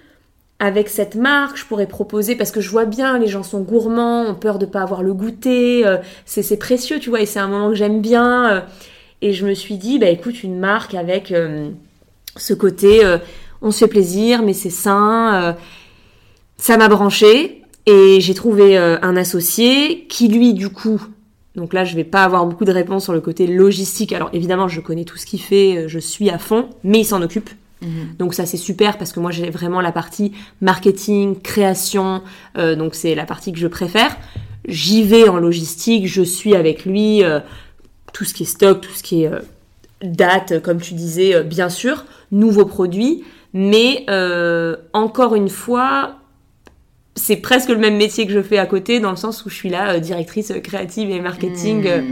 avec 0.61 0.91
cette 0.91 1.15
marque, 1.15 1.57
je 1.57 1.65
pourrais 1.65 1.87
proposer, 1.87 2.37
parce 2.37 2.51
que 2.51 2.61
je 2.61 2.69
vois 2.69 2.85
bien, 2.85 3.19
les 3.19 3.29
gens 3.29 3.43
sont 3.43 3.63
gourmands, 3.63 4.27
ont 4.27 4.35
peur 4.35 4.59
de 4.59 4.67
pas 4.67 4.83
avoir 4.83 5.03
le 5.03 5.15
goûter, 5.15 5.87
euh, 5.87 5.97
c'est 6.27 6.59
précieux, 6.59 6.99
tu 7.01 7.09
vois, 7.09 7.23
et 7.23 7.27
c'est 7.27 7.39
un 7.39 7.49
moment 7.49 7.71
que 7.71 7.75
j'aime 7.75 8.03
bien. 8.03 8.51
euh, 8.51 8.61
et 9.23 9.33
je 9.33 9.47
me 9.47 9.55
suis 9.55 9.77
dit, 9.77 9.99
bah 9.99 10.09
écoute, 10.09 10.43
une 10.43 10.59
marque 10.59 10.95
avec 10.95 11.33
euh, 11.33 11.71
ce 12.37 12.55
côté, 12.55 13.03
on 13.61 13.71
se 13.71 13.81
fait 13.81 13.87
plaisir, 13.87 14.43
mais 14.43 14.55
c'est 14.55 14.71
sain. 14.71 15.57
ça 16.57 16.79
m'a 16.79 16.89
branché 16.89 17.63
et 17.85 18.19
j'ai 18.21 18.33
trouvé 18.33 18.79
un 18.79 19.17
associé 19.17 20.07
qui 20.09 20.29
lui, 20.29 20.55
du 20.55 20.71
coup, 20.71 21.03
donc 21.55 21.75
là, 21.75 21.85
je 21.85 21.97
vais 21.97 22.05
pas 22.05 22.25
avoir 22.25 22.47
beaucoup 22.47 22.65
de 22.65 22.73
réponses 22.73 23.05
sur 23.05 23.13
le 23.13 23.21
côté 23.21 23.47
logistique. 23.47 24.15
Alors 24.15 24.31
évidemment, 24.33 24.69
je 24.69 24.81
connais 24.81 25.05
tout 25.05 25.19
ce 25.19 25.27
qu'il 25.27 25.43
fait, 25.43 25.87
je 25.87 25.99
suis 25.99 26.31
à 26.31 26.39
fond, 26.39 26.71
mais 26.83 27.01
il 27.01 27.05
s'en 27.05 27.21
occupe. 27.21 27.51
Donc 28.19 28.35
ça 28.35 28.45
c'est 28.45 28.59
super 28.59 28.99
parce 28.99 29.13
que 29.13 29.21
moi 29.21 29.31
j'ai 29.31 29.49
vraiment 29.51 29.81
la 29.81 29.93
partie 29.93 30.33
marketing, 30.61 31.41
création, 31.41 32.23
euh, 32.59 32.77
donc 32.77 32.95
c'est 32.95 33.15
la 33.15 33.25
partie 33.25 33.53
que 33.53 33.59
je 33.59 33.67
préfère. 33.67 34.17
J'y 34.69 35.03
vais 35.03 35.29
en 35.29 35.39
logistique, 35.39 36.07
je 36.07 36.23
suis 36.23 36.55
avec 36.55 36.85
lui, 36.85 37.25
euh, 37.25 37.41
tout 38.13 38.25
ce 38.25 38.35
qui 38.35 38.43
est 38.43 38.47
stock, 38.47 38.83
tout 38.83 38.93
ce 38.93 39.03
qui 39.03 39.23
est 39.23 39.29
euh, 39.29 39.41
date, 40.03 40.61
comme 40.63 40.81
tu 40.81 40.95
disais, 40.95 41.35
euh, 41.35 41.43
bien 41.43 41.71
sûr, 41.71 42.05
nouveaux 42.31 42.67
produits, 42.67 43.25
mais 43.53 44.05
euh, 44.11 44.77
encore 44.93 45.35
une 45.35 45.49
fois, 45.49 46.17
c'est 47.17 47.37
presque 47.37 47.69
le 47.69 47.77
même 47.77 47.97
métier 47.97 48.27
que 48.27 48.33
je 48.33 48.43
fais 48.43 48.59
à 48.59 48.67
côté 48.67 49.01
dans 49.01 49.11
le 49.11 49.17
sens 49.17 49.45
où 49.45 49.51
je 49.51 49.55
suis 49.55 49.69
là 49.69 49.95
euh, 49.95 49.99
directrice 49.99 50.53
créative 50.63 51.11
et 51.11 51.21
marketing, 51.21 51.87
euh, 51.87 52.03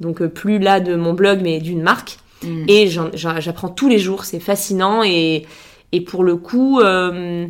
donc 0.00 0.22
euh, 0.22 0.28
plus 0.28 0.58
là 0.58 0.80
de 0.80 0.94
mon 0.94 1.12
blog 1.12 1.40
mais 1.42 1.60
d'une 1.60 1.82
marque. 1.82 2.18
Mm. 2.44 2.64
Et 2.68 2.88
j'apprends 3.14 3.68
tous 3.68 3.88
les 3.88 3.98
jours, 3.98 4.24
c'est 4.24 4.40
fascinant. 4.40 5.02
Et, 5.04 5.46
et 5.92 6.00
pour 6.00 6.24
le 6.24 6.36
coup, 6.36 6.80
euh, 6.80 7.46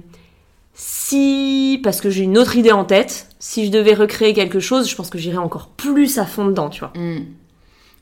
si, 0.74 1.80
parce 1.82 2.00
que 2.00 2.10
j'ai 2.10 2.24
une 2.24 2.38
autre 2.38 2.56
idée 2.56 2.72
en 2.72 2.84
tête, 2.84 3.28
si 3.38 3.66
je 3.66 3.70
devais 3.70 3.94
recréer 3.94 4.32
quelque 4.34 4.60
chose, 4.60 4.88
je 4.88 4.96
pense 4.96 5.10
que 5.10 5.18
j'irais 5.18 5.36
encore 5.38 5.68
plus 5.68 6.18
à 6.18 6.26
fond 6.26 6.46
dedans, 6.46 6.70
tu 6.70 6.80
vois. 6.80 6.92
Hmm. 6.96 7.24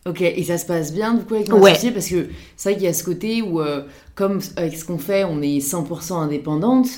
Ok, 0.06 0.22
et 0.22 0.42
ça 0.44 0.56
se 0.56 0.64
passe 0.64 0.94
bien 0.94 1.12
du 1.12 1.24
coup 1.24 1.34
avec 1.34 1.48
ton 1.48 1.60
Ouais. 1.60 1.72
associé 1.72 1.90
parce 1.90 2.08
que 2.08 2.28
c'est 2.56 2.70
vrai 2.70 2.76
qu'il 2.78 2.86
y 2.86 2.88
a 2.88 2.94
ce 2.94 3.04
côté 3.04 3.42
où, 3.42 3.60
euh, 3.60 3.82
comme 4.14 4.40
avec 4.56 4.74
ce 4.76 4.84
qu'on 4.86 4.96
fait, 4.98 5.24
on 5.24 5.42
est 5.42 5.58
100% 5.60 6.14
indépendante, 6.14 6.88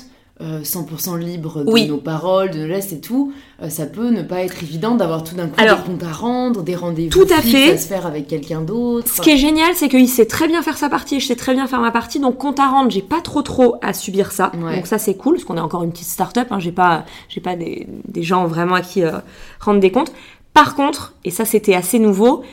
100% 0.63 1.17
libre 1.17 1.63
de 1.63 1.71
Oui. 1.71 1.87
nos 1.87 1.97
paroles, 1.97 2.51
de 2.51 2.59
nos 2.59 2.67
gestes 2.67 2.93
et 2.93 2.99
tout, 2.99 3.33
euh, 3.61 3.69
ça 3.69 3.85
peut 3.85 4.09
ne 4.09 4.21
pas 4.23 4.41
être 4.41 4.61
évident 4.61 4.95
d'avoir 4.95 5.23
tout 5.23 5.35
d'un 5.35 5.47
coup 5.47 5.55
Alors, 5.57 5.79
des 5.79 5.83
comptes 5.91 6.03
à 6.03 6.11
rendre, 6.11 6.63
des 6.63 6.75
rendez-vous 6.75 7.09
tout 7.25 7.33
à 7.33 7.41
fait. 7.41 7.71
à 7.73 7.77
se 7.77 7.87
faire 7.87 8.05
avec 8.05 8.27
quelqu'un 8.27 8.61
d'autre. 8.61 9.07
Ce 9.13 9.21
qui 9.21 9.29
est 9.31 9.37
génial, 9.37 9.71
c'est 9.75 9.89
qu'il 9.89 10.07
sait 10.09 10.25
très 10.25 10.47
bien 10.47 10.61
faire 10.61 10.77
sa 10.77 10.89
partie 10.89 11.15
et 11.15 11.19
je 11.19 11.27
sais 11.27 11.35
très 11.35 11.53
bien 11.53 11.67
faire 11.67 11.79
ma 11.81 11.91
partie. 11.91 12.19
Donc, 12.19 12.37
compte 12.37 12.59
à 12.59 12.67
rendre, 12.67 12.91
j'ai 12.91 13.01
pas 13.01 13.21
trop 13.21 13.41
trop 13.41 13.75
à 13.81 13.93
subir 13.93 14.31
ça. 14.31 14.51
Ouais. 14.61 14.75
Donc, 14.75 14.87
ça, 14.87 14.97
c'est 14.97 15.15
cool 15.15 15.35
parce 15.35 15.45
qu'on 15.45 15.57
est 15.57 15.61
encore 15.61 15.83
une 15.83 15.91
petite 15.91 16.07
start-up. 16.07 16.47
Hein, 16.51 16.59
j'ai 16.59 16.71
pas, 16.71 17.05
j'ai 17.29 17.41
pas 17.41 17.55
des, 17.55 17.87
des 18.07 18.23
gens 18.23 18.45
vraiment 18.45 18.75
à 18.75 18.81
qui 18.81 19.03
euh, 19.03 19.11
rendre 19.59 19.79
des 19.79 19.91
comptes. 19.91 20.11
Par 20.53 20.75
contre, 20.75 21.15
et 21.25 21.31
ça, 21.31 21.45
c'était 21.45 21.73
assez 21.73 21.97
nouveau, 21.99 22.43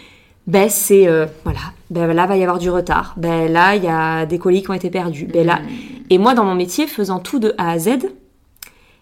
ben, 0.51 0.69
c'est, 0.69 1.07
euh, 1.07 1.27
voilà, 1.45 1.61
ben 1.91 2.13
là, 2.13 2.27
va 2.27 2.37
y 2.37 2.43
avoir 2.43 2.59
du 2.59 2.71
retard. 2.71 3.15
Ben 3.17 3.51
là, 3.51 3.77
il 3.77 3.85
y 3.85 3.89
a 3.89 4.27
des 4.27 4.39
colis 4.39 4.63
qui 4.63 4.71
ont 4.71 4.75
été 4.75 4.91
perdus. 4.91 5.27
Ben 5.27 5.47
là, 5.47 5.61
et 6.11 6.19
moi, 6.19 6.35
dans 6.35 6.45
mon 6.45 6.55
métier, 6.57 6.87
faisant 6.87 7.21
tout 7.21 7.39
de 7.39 7.55
A 7.57 7.71
à 7.71 7.79
Z, 7.79 7.91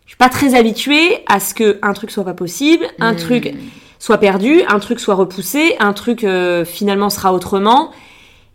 je 0.05 0.11
suis 0.11 0.17
pas 0.19 0.29
très 0.29 0.55
habituée 0.55 1.19
à 1.27 1.41
ce 1.41 1.55
que 1.55 1.79
un 1.83 1.93
truc 1.95 2.11
soit 2.11 2.25
pas 2.25 2.35
possible, 2.35 2.87
un 2.99 3.15
Hmm. 3.15 3.17
truc 3.17 3.55
soit 3.99 4.19
perdu, 4.19 4.63
un 4.69 4.79
truc 4.79 5.01
soit 5.01 5.15
repoussé, 5.15 5.75
un 5.81 5.93
truc 5.93 6.23
euh, 6.25 6.65
finalement 6.65 7.11
sera 7.11 7.33
autrement. 7.33 7.91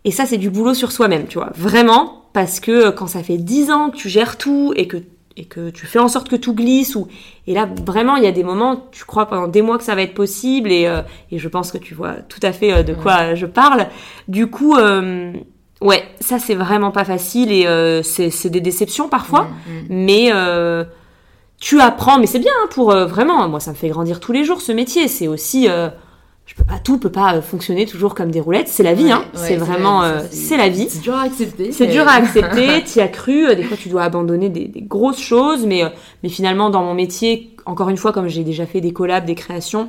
Et 0.04 0.10
ça, 0.10 0.24
c'est 0.26 0.38
du 0.38 0.50
boulot 0.50 0.74
sur 0.74 0.92
soi-même, 0.92 1.26
tu 1.26 1.38
vois. 1.38 1.50
Vraiment, 1.56 2.24
parce 2.32 2.60
que 2.60 2.70
euh, 2.70 2.92
quand 2.92 3.06
ça 3.08 3.22
fait 3.22 3.38
10 3.38 3.70
ans 3.70 3.90
que 3.90 3.96
tu 3.96 4.08
gères 4.08 4.38
tout 4.38 4.72
et 4.76 4.86
que, 4.86 4.98
et 5.36 5.46
que 5.46 5.70
tu 5.70 5.86
fais 5.86 5.98
en 5.98 6.08
sorte 6.08 6.28
que 6.28 6.36
tout 6.36 6.54
glisse, 6.54 6.94
ou... 6.94 7.08
et 7.46 7.54
là, 7.54 7.68
vraiment, 7.84 8.16
il 8.16 8.22
y 8.22 8.26
a 8.26 8.32
des 8.32 8.44
moments, 8.44 8.84
tu 8.92 9.04
crois 9.04 9.26
pendant 9.26 9.48
des 9.48 9.62
mois 9.62 9.78
que 9.78 9.84
ça 9.84 9.94
va 9.94 10.02
être 10.02 10.14
possible, 10.14 10.70
et, 10.70 10.86
euh, 10.86 11.02
et 11.32 11.38
je 11.38 11.48
pense 11.48 11.72
que 11.72 11.78
tu 11.78 11.94
vois 11.94 12.14
tout 12.28 12.40
à 12.42 12.52
fait 12.52 12.72
euh, 12.72 12.82
de 12.82 12.94
quoi 12.94 13.18
euh, 13.20 13.34
je 13.34 13.46
parle. 13.46 13.88
Du 14.28 14.46
coup, 14.46 14.76
euh, 14.76 15.32
ouais, 15.80 16.04
ça, 16.20 16.38
c'est 16.38 16.54
vraiment 16.54 16.92
pas 16.92 17.04
facile, 17.04 17.50
et 17.50 17.66
c'est 18.02 18.50
des 18.50 18.60
déceptions 18.60 19.08
parfois, 19.08 19.48
Mm, 19.66 19.86
mais... 19.88 20.30
tu 21.60 21.80
apprends, 21.80 22.18
mais 22.18 22.26
c'est 22.26 22.40
bien 22.40 22.52
hein, 22.62 22.68
pour 22.70 22.90
vraiment. 22.92 23.48
Moi, 23.48 23.58
ça 23.58 23.70
me 23.70 23.76
fait 23.76 23.88
grandir 23.88 24.20
tous 24.20 24.32
les 24.32 24.44
jours 24.44 24.60
ce 24.60 24.70
métier. 24.72 25.08
C'est 25.08 25.28
aussi, 25.28 25.66
je 26.46 26.54
peux 26.54 26.64
pas 26.64 26.78
tout, 26.78 26.98
peut 26.98 27.10
pas 27.10 27.36
euh, 27.36 27.42
fonctionner 27.42 27.86
toujours 27.86 28.14
comme 28.14 28.30
des 28.30 28.40
roulettes. 28.40 28.68
C'est 28.68 28.82
la 28.82 28.92
vie, 28.94 29.04
Ouais, 29.04 29.12
hein. 29.12 29.24
ouais, 29.34 29.40
c'est 29.40 29.56
vraiment, 29.56 30.00
vrai, 30.00 30.08
euh, 30.08 30.20
c'est 30.30 30.56
la 30.58 30.68
vie. 30.68 30.86
C'est 30.90 31.00
dur 31.00 31.14
à 31.14 31.22
accepter. 31.22 31.72
C'est 31.72 31.86
dur 31.86 32.06
à 32.06 32.12
accepter. 32.12 32.82
T'y 32.84 33.00
as 33.00 33.08
cru. 33.08 33.46
euh, 33.48 33.54
Des 33.54 33.62
fois, 33.62 33.76
tu 33.76 33.88
dois 33.88 34.02
abandonner 34.02 34.50
des, 34.50 34.66
des 34.68 34.82
grosses 34.82 35.20
choses, 35.20 35.64
mais 35.66 35.82
euh, 35.84 35.88
mais 36.22 36.28
finalement, 36.28 36.68
dans 36.70 36.82
mon 36.84 36.94
métier, 36.94 37.56
encore 37.66 37.88
une 37.88 37.96
fois, 37.96 38.12
comme 38.12 38.28
j'ai 38.28 38.44
déjà 38.44 38.66
fait 38.66 38.80
des 38.82 38.92
collabs, 38.92 39.24
des 39.24 39.34
créations, 39.34 39.88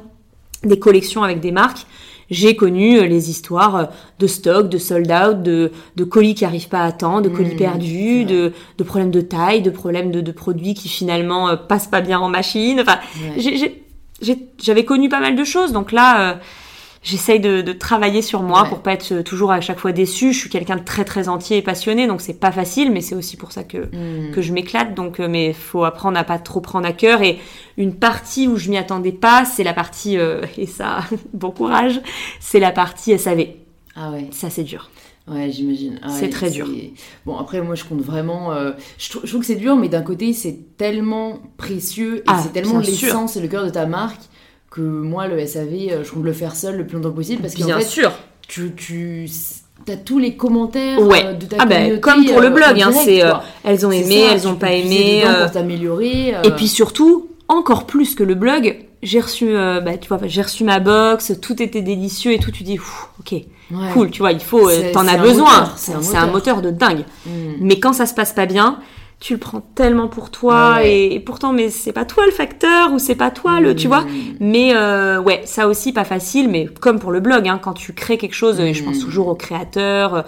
des 0.64 0.80
collections 0.80 1.24
avec 1.24 1.40
des 1.42 1.52
marques. 1.52 1.86
J'ai 2.32 2.56
connu 2.56 3.06
les 3.08 3.30
histoires 3.30 3.90
de 4.18 4.26
stock, 4.26 4.68
de 4.68 4.80
sold 4.80 5.12
out, 5.12 5.44
de, 5.44 5.72
de 5.96 6.04
colis 6.04 6.34
qui 6.34 6.44
arrivent 6.44 6.70
pas 6.70 6.82
à 6.84 6.92
temps, 6.92 7.22
de 7.22 7.30
colis 7.30 7.54
Mmh, 7.54 7.58
perdus, 7.58 8.26
de, 8.26 8.52
de 8.80 8.84
problèmes 8.84 9.12
de 9.12 9.22
taille, 9.22 9.62
de 9.62 9.70
problèmes 9.70 10.10
de, 10.10 10.22
de 10.22 10.32
produits 10.32 10.74
qui 10.74 10.90
finalement 10.90 11.56
passent 11.56 11.86
pas 11.86 12.02
bien 12.02 12.18
en 12.20 12.28
machine. 12.30 12.80
Enfin, 12.80 12.98
Ouais. 13.22 13.34
j'ai- 13.42 13.85
j'avais 14.62 14.86
connu 14.86 15.10
pas 15.10 15.20
mal 15.20 15.36
de 15.36 15.44
choses, 15.44 15.72
donc 15.72 15.92
là, 15.92 16.32
euh, 16.32 16.36
j'essaye 17.04 17.40
de, 17.40 17.62
de 17.62 17.72
travailler 17.74 18.22
sur 18.24 18.42
moi 18.42 18.64
Ouais. 18.64 18.70
pour 18.70 18.80
pas 18.82 18.94
être 18.94 19.22
toujours 19.22 19.52
à 19.52 19.62
chaque 19.62 19.78
fois 19.80 19.92
déçue. 19.92 20.34
Je 20.34 20.40
suis 20.40 20.50
quelqu'un 20.50 20.76
de 20.78 20.84
très 20.84 21.06
très 21.06 21.30
entier 21.30 21.58
et 21.58 21.62
passionné, 21.62 22.08
donc 22.08 22.22
c'est 22.22 22.40
pas 22.40 22.52
facile, 22.52 22.92
mais 22.92 23.02
c'est 23.02 23.14
aussi 23.16 23.38
pour 23.38 23.52
ça 23.52 23.64
que 23.64 23.78
Hmm. 23.94 24.32
que 24.34 24.42
je 24.42 24.52
m'éclate. 24.54 24.96
Donc, 24.96 25.20
euh, 25.20 25.28
mais 25.30 25.54
faut 25.54 25.84
apprendre 25.84 26.18
à 26.18 26.24
pas 26.24 26.40
trop 26.40 26.62
prendre 26.62 26.88
à 26.88 26.94
cœur. 26.94 27.22
Et 27.22 27.40
une 27.78 27.94
partie 27.96 28.48
où 28.48 28.58
je 28.58 28.70
m'y 28.70 28.78
attendais 28.78 29.12
pas, 29.12 29.46
c'est 29.46 29.64
la 29.64 29.74
partie 29.74 30.18
euh, 30.18 30.42
et 30.58 30.66
ça, 30.66 31.00
bon 31.34 31.52
courage, 31.52 32.02
c'est 32.40 32.60
la 32.60 32.72
partie 32.72 33.18
SAV. 33.20 33.48
Ah 33.96 34.12
ouais. 34.12 34.28
Ça 34.32 34.50
c'est 34.50 34.64
dur. 34.64 34.90
Ouais, 35.28 35.50
j'imagine. 35.52 36.00
Ah 36.04 36.10
C'est 36.12 36.30
très 36.30 36.52
dur. 36.52 36.68
Bon, 37.26 37.36
après, 37.38 37.60
moi, 37.62 37.74
je 37.76 37.84
compte 37.84 38.02
vraiment. 38.02 38.54
euh, 38.54 38.74
je, 39.00 39.10
trou- 39.10 39.22
je 39.24 39.30
trouve 39.30 39.42
que 39.42 39.48
c'est 39.48 39.56
dur, 39.56 39.76
mais 39.76 39.90
d'un 39.90 40.04
côté, 40.04 40.34
c'est 40.34 40.56
tellement 40.78 41.40
précieux 41.58 42.18
et 42.18 42.24
Ah, 42.28 42.40
c'est 42.44 42.54
tellement 42.54 42.78
l'essence 42.80 43.36
et 43.36 43.42
le 43.42 43.48
cœur 43.48 43.66
de 43.66 43.72
ta 43.72 43.88
marque 43.88 44.22
que 44.70 44.82
moi, 44.82 45.28
le 45.28 45.44
SAV, 45.46 45.70
euh, 45.90 46.04
je 46.04 46.12
compte 46.12 46.24
le 46.26 46.34
faire 46.34 46.56
seul 46.56 46.78
le 46.78 46.86
plus 46.86 46.98
longtemps 46.98 47.12
possible 47.16 47.42
parce 47.42 47.56
qu'en 47.56 47.66
Bien 47.66 47.80
fait, 47.80 47.86
sûr. 47.86 48.12
tu, 48.48 48.74
tu 48.76 49.28
as 49.88 49.98
tous 49.98 50.20
les 50.20 50.36
commentaires 50.36 51.00
Ouais. 51.02 51.26
euh, 51.26 51.34
de 51.34 51.46
ta 51.48 51.56
Ah 51.60 51.66
ben, 51.66 52.00
communauté. 52.00 52.02
comme 52.02 52.26
pour 52.26 52.42
le 52.42 52.50
blog, 52.52 52.82
hein, 52.82 52.92
c'est, 52.92 53.24
euh. 53.26 53.34
Elles 53.64 53.84
ont 53.86 53.92
aimé, 53.92 54.26
ça, 54.28 54.34
elles 54.34 54.48
ont 54.48 54.56
pas 54.56 54.74
aimé. 54.74 55.24
pour 55.42 55.52
t'améliorer. 55.52 56.36
Et 56.44 56.52
puis 56.56 56.68
surtout, 56.68 57.30
encore 57.48 57.86
plus 57.88 58.14
que 58.14 58.24
le 58.24 58.36
blog, 58.36 58.78
j'ai 59.06 59.22
reçu, 59.22 59.56
euh, 59.56 59.80
bah, 59.82 59.98
tu 59.98 60.10
vois, 60.10 60.20
j'ai 60.26 60.42
reçu 60.42 60.64
ma 60.64 60.80
box, 60.80 61.34
tout 61.42 61.62
était 61.62 61.82
délicieux 61.82 62.34
et 62.34 62.40
tout. 62.40 62.52
Tu 62.52 62.64
dis, 62.64 62.80
ok, 63.20 63.32
ouais. 63.32 63.46
cool, 63.94 64.10
tu 64.10 64.20
vois, 64.20 64.32
il 64.32 64.40
faut, 64.42 64.68
euh, 64.68 64.92
t'en 64.92 65.08
as 65.08 65.18
besoin. 65.18 65.72
c'est 65.76 66.18
un 66.18 66.28
moteur. 66.28 66.62
de 66.62 66.72
dingue. 66.72 67.06
Hmm. 67.26 67.54
Mais 67.60 67.80
quand 67.80 67.94
ça 67.94 68.06
se 68.06 68.14
passe 68.14 68.34
pas 68.34 68.46
bien, 68.46 68.80
tu 69.20 69.34
le 69.34 69.40
prends 69.40 69.62
tellement 69.62 70.08
pour 70.08 70.30
toi 70.32 70.76
Ouais. 70.76 70.92
et, 70.92 71.16
et 71.16 71.20
pourtant, 71.20 71.54
mais 71.54 71.70
c'est 71.70 71.92
pas 71.92 72.06
toi 72.06 72.26
le 72.26 72.32
facteur 72.32 72.94
ou 72.94 73.00
c'est 73.00 73.16
pas 73.16 73.30
toi 73.32 73.60
le, 73.60 73.76
tu 73.76 73.88
vois. 73.88 74.02
Hmm. 74.02 74.36
Mais 74.40 74.76
euh, 74.76 75.22
ouais, 75.22 75.42
ça 75.46 75.68
aussi 75.68 75.94
pas 75.94 76.04
facile, 76.06 76.50
mais 76.50 76.66
comme 76.66 77.00
pour 77.00 77.12
le 77.12 77.20
blog, 77.20 77.48
hein, 77.48 77.60
quand 77.62 77.74
tu 77.74 77.94
crées 77.94 78.18
quelque 78.18 78.36
chose, 78.36 78.60
et 78.60 78.74
je 78.74 78.84
pense 78.84 79.00
toujours 79.00 79.28
au 79.28 79.36
créateur, 79.36 80.16
euh, 80.16 80.22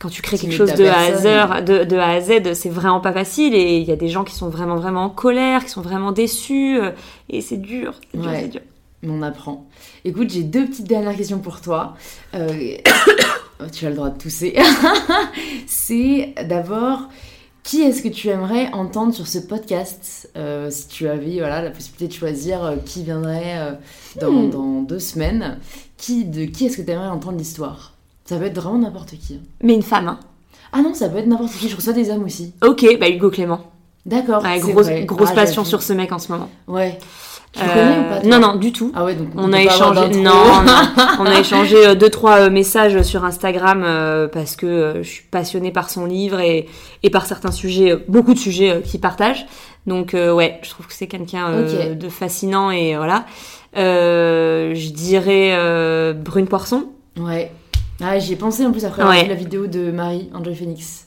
quand 0.00 0.08
tu 0.10 0.20
crées 0.22 0.38
quelque 0.38 0.54
chose 0.54 0.74
de 0.74 0.84
a, 0.84 0.98
à 0.98 1.06
personne. 1.10 1.60
Z, 1.60 1.64
de, 1.64 1.84
de 1.84 1.96
A 1.96 2.08
à 2.10 2.20
Z, 2.20 2.52
c'est 2.54 2.68
vraiment 2.68 3.00
pas 3.00 3.12
facile 3.12 3.54
et 3.54 3.78
il 3.78 3.84
y 3.84 3.92
a 3.92 3.96
des 3.96 4.08
gens 4.08 4.24
qui 4.24 4.34
sont 4.34 4.48
vraiment 4.50 4.76
vraiment 4.76 5.04
en 5.04 5.10
colère, 5.10 5.64
qui 5.64 5.70
sont 5.70 5.80
vraiment 5.82 6.12
déçus 6.12 6.78
euh, 6.78 6.90
et 7.30 7.40
c'est 7.40 7.56
dur, 7.56 7.94
c'est 8.12 8.20
dur, 8.20 8.30
Ouais. 8.30 8.48
dur. 8.48 8.60
Mais 9.02 9.10
on 9.12 9.22
apprend. 9.22 9.66
Écoute, 10.04 10.30
j'ai 10.30 10.42
deux 10.42 10.66
petites 10.66 10.86
dernières 10.88 11.16
questions 11.16 11.38
pour 11.38 11.60
toi. 11.60 11.94
Euh, 12.34 12.76
oh, 13.60 13.64
tu 13.72 13.86
as 13.86 13.90
le 13.90 13.96
droit 13.96 14.10
de 14.10 14.18
tousser. 14.18 14.54
c'est 15.66 16.34
d'abord, 16.46 17.08
qui 17.62 17.82
est-ce 17.82 18.02
que 18.02 18.08
tu 18.08 18.28
aimerais 18.28 18.70
entendre 18.72 19.12
sur 19.14 19.26
ce 19.26 19.38
podcast? 19.38 20.30
Euh, 20.36 20.70
Si 20.70 20.88
tu 20.88 21.08
avais 21.08 21.38
voilà, 21.38 21.62
la 21.62 21.70
possibilité 21.70 22.08
de 22.08 22.12
choisir 22.12 22.74
qui 22.84 23.02
viendrait 23.04 23.58
euh, 23.58 23.72
dans, 24.20 24.30
Hmm. 24.30 24.50
dans 24.50 24.82
deux 24.82 24.98
semaines, 25.00 25.58
qui, 25.96 26.24
de 26.24 26.44
qui 26.46 26.66
est-ce 26.66 26.76
que 26.78 26.82
tu 26.82 26.90
aimerais 26.90 27.08
entendre 27.08 27.38
l'histoire? 27.38 27.92
Ça 28.26 28.36
peut 28.36 28.44
être 28.46 28.60
vraiment 28.60 28.78
n'importe 28.78 29.10
qui. 29.18 29.34
hein. 29.34 29.46
Mais 29.62 29.74
une 29.74 29.82
femme, 29.82 30.08
hein. 30.08 30.18
Ah 30.72 30.82
non, 30.82 30.92
ça 30.94 31.08
peut 31.08 31.18
être 31.18 31.26
n'importe 31.26 31.52
qui. 31.52 31.68
Je 31.68 31.76
reçois 31.76 31.92
des 31.92 32.10
hommes 32.10 32.24
aussi. 32.24 32.52
Ok, 32.62 32.84
bah 33.00 33.08
Hugo 33.08 33.30
Clément. 33.30 33.60
D'accord. 34.04 34.42
Ouais, 34.42 34.58
grosse 34.60 34.88
grosse 35.04 35.28
Ah, 35.32 35.34
passion 35.34 35.64
sur 35.64 35.82
ce 35.82 35.92
mec 35.92 36.12
en 36.12 36.18
ce 36.18 36.30
moment. 36.32 36.48
Ouais. 36.68 36.98
Tu 37.52 37.62
le 37.62 37.70
Euh, 37.70 37.72
connais 37.74 37.98
ou 37.98 38.08
pas 38.10 38.20
toi? 38.20 38.28
Non, 38.38 38.38
non, 38.52 38.56
du 38.56 38.70
tout. 38.72 38.92
Ah 38.94 39.04
ouais, 39.04 39.14
donc 39.14 39.28
On 39.36 39.52
a 39.52 39.62
échangé, 39.62 40.08
non, 40.20 40.32
non. 40.64 40.72
on 41.20 41.24
a 41.26 41.40
échangé 41.40 41.86
euh, 41.86 41.94
deux 41.94 42.10
trois 42.10 42.40
euh, 42.42 42.50
messages 42.50 43.00
sur 43.02 43.24
Instagram 43.24 43.82
euh, 43.84 44.28
parce 44.28 44.56
que 44.56 44.66
euh, 44.66 45.02
je 45.02 45.08
suis 45.08 45.22
passionnée 45.24 45.70
par 45.72 45.88
son 45.88 46.04
livre 46.04 46.40
et, 46.40 46.66
et 47.02 47.10
par 47.10 47.24
certains 47.26 47.52
sujets, 47.52 47.96
beaucoup 48.08 48.34
de 48.34 48.38
sujets 48.38 48.82
qu'il 48.84 49.00
partage. 49.00 49.46
Donc 49.86 50.12
ouais, 50.14 50.58
je 50.62 50.70
trouve 50.70 50.86
que 50.88 50.92
c'est 50.92 51.06
quelqu'un 51.06 51.62
de 51.62 52.08
fascinant 52.08 52.70
et 52.72 52.96
voilà. 52.96 53.24
Je 53.74 54.90
dirais 54.90 56.12
Brune 56.14 56.48
Poisson. 56.48 56.86
Ouais. 57.18 57.50
Ah, 58.02 58.18
j'y 58.18 58.34
ai 58.34 58.36
pensé 58.36 58.64
en 58.66 58.72
plus 58.72 58.84
après 58.84 59.02
Ouais. 59.04 59.26
la 59.26 59.34
vidéo 59.34 59.66
de 59.66 59.90
Marie, 59.90 60.30
André 60.34 60.54
Phoenix. 60.54 61.06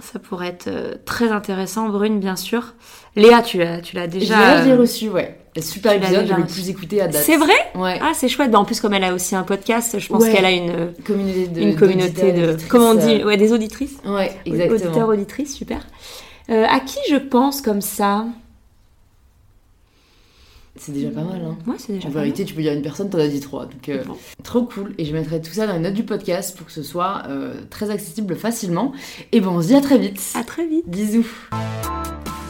Ça 0.00 0.18
pourrait 0.18 0.48
être 0.48 0.68
euh, 0.68 0.94
très 1.04 1.28
intéressant. 1.30 1.88
Brune, 1.90 2.20
bien 2.20 2.36
sûr. 2.36 2.74
Léa, 3.16 3.42
tu 3.42 3.58
l'as, 3.58 3.80
tu 3.80 3.96
l'as 3.96 4.06
déjà. 4.06 4.64
L'ai 4.64 4.70
euh, 4.72 4.76
reçu, 4.78 5.10
ouais. 5.10 5.36
Super 5.60 5.92
épisode, 5.94 6.28
le 6.28 6.46
plus 6.46 6.70
écouté 6.70 7.00
à 7.02 7.08
date. 7.08 7.22
C'est 7.22 7.36
vrai? 7.36 7.52
Ouais. 7.74 7.98
Ah, 8.00 8.12
c'est 8.14 8.28
chouette. 8.28 8.50
Bah, 8.50 8.58
en 8.58 8.64
plus, 8.64 8.80
comme 8.80 8.94
elle 8.94 9.04
a 9.04 9.12
aussi 9.12 9.34
un 9.36 9.42
podcast, 9.42 9.98
je 9.98 10.08
pense 10.08 10.22
Ouais. 10.22 10.32
qu'elle 10.32 10.44
a 10.44 10.50
une, 10.52 10.92
communauté 11.04 11.48
de, 11.48 11.60
une 11.60 11.76
communauté 11.76 12.32
de. 12.32 12.56
Comment 12.68 12.90
on 12.90 12.94
dit 12.94 13.20
euh, 13.20 13.26
Ouais, 13.26 13.36
des 13.36 13.52
auditrices. 13.52 13.96
Ouais, 14.06 14.32
exactement. 14.46 14.74
Auditeurs, 14.90 15.08
auditrices, 15.08 15.54
super. 15.54 15.86
Euh, 16.50 16.64
à 16.68 16.80
qui 16.80 16.98
je 17.10 17.16
pense 17.16 17.60
comme 17.60 17.80
ça? 17.80 18.24
C'est 20.82 20.92
déjà 20.92 21.10
pas 21.10 21.20
mal, 21.22 21.42
hein. 21.46 21.56
Ouais, 21.66 21.74
c'est 21.76 21.92
déjà 21.92 22.08
En 22.08 22.10
pas 22.10 22.16
mal. 22.20 22.24
vérité, 22.24 22.44
tu 22.46 22.54
peux 22.54 22.62
dire 22.62 22.72
une 22.72 22.80
personne, 22.80 23.10
t'en 23.10 23.18
as 23.18 23.28
dit 23.28 23.40
trois. 23.40 23.64
Donc, 23.66 23.86
euh, 23.90 24.02
Bon. 24.06 24.16
trop 24.42 24.62
cool. 24.62 24.94
Et 24.96 25.04
je 25.04 25.12
mettrai 25.12 25.38
tout 25.42 25.52
ça 25.52 25.66
dans 25.66 25.74
les 25.74 25.78
notes 25.80 25.92
du 25.94 26.04
podcast 26.04 26.56
pour 26.56 26.66
que 26.66 26.72
ce 26.72 26.82
soit 26.82 27.22
euh, 27.28 27.52
très 27.68 27.90
accessible 27.90 28.34
facilement. 28.34 28.92
Et 29.32 29.40
bon, 29.40 29.50
on 29.50 29.62
se 29.62 29.66
dit 29.68 29.74
à 29.74 29.82
très 29.82 29.98
vite. 29.98 30.20
À 30.34 30.42
très 30.42 30.66
vite. 30.66 30.88
Bisous. 30.88 31.26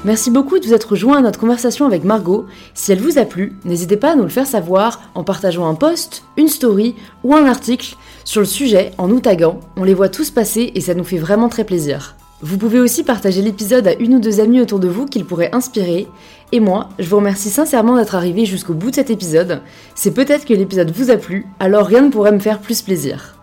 Merci 0.05 0.31
beaucoup 0.31 0.59
de 0.59 0.67
vous 0.67 0.73
être 0.73 0.91
rejoint 0.93 1.19
à 1.19 1.21
notre 1.21 1.39
conversation 1.39 1.85
avec 1.87 2.05
Margot. 2.05 2.47
Si 2.73 2.91
elle 2.93 3.01
vous 3.01 3.19
a 3.19 3.25
plu, 3.27 3.53
n'hésitez 3.65 3.97
pas 3.99 4.13
à 4.13 4.17
nous 4.17 4.23
le 4.23 4.29
faire 4.31 4.47
savoir 4.47 5.11
en 5.15 5.25
partageant 5.25 5.69
un 5.69 5.75
post, 5.75 6.23
une 6.39 6.49
story 6.49 6.95
ou 7.23 7.35
un 7.35 7.45
article 7.45 7.97
sur 8.25 8.41
le 8.41 8.47
sujet 8.47 8.93
en 8.97 9.09
nous 9.09 9.21
taguant. 9.21 9.61
On 9.77 9.85
les 9.85 9.93
voit 9.93 10.09
tous 10.09 10.31
passer 10.31 10.73
et 10.75 10.81
ça 10.81 10.95
nous 10.95 11.05
fait 11.05 11.19
vraiment 11.19 11.51
très 11.51 11.65
plaisir. 11.65 12.17
Vous 12.43 12.57
pouvez 12.57 12.81
aussi 12.81 13.03
partager 13.05 13.43
l'épisode 13.43 13.87
à 13.87 13.93
une 13.97 14.15
ou 14.15 14.21
deux 14.21 14.41
amies 14.41 14.63
autour 14.63 14.79
de 14.79 14.89
vous 14.89 15.05
qu'il 15.05 15.27
pourrait 15.27 15.55
inspirer. 15.55 16.07
Et 16.53 16.61
moi, 16.61 16.89
je 16.99 17.09
vous 17.09 17.17
remercie 17.17 17.51
sincèrement 17.51 17.97
d'être 17.97 18.15
arrivé 18.15 18.45
jusqu'au 18.45 18.75
bout 18.75 18.91
de 18.91 18.97
cet 18.97 19.11
épisode. 19.11 19.61
C'est 19.95 20.11
peut-être 20.11 20.45
que 20.45 20.55
l'épisode 20.55 20.91
vous 20.91 21.11
a 21.11 21.17
plu, 21.17 21.47
alors 21.61 21.87
rien 21.87 22.03
ne 22.03 22.11
pourrait 22.11 22.33
me 22.33 22.41
faire 22.41 22.59
plus 22.59 22.83
plaisir. 22.83 23.37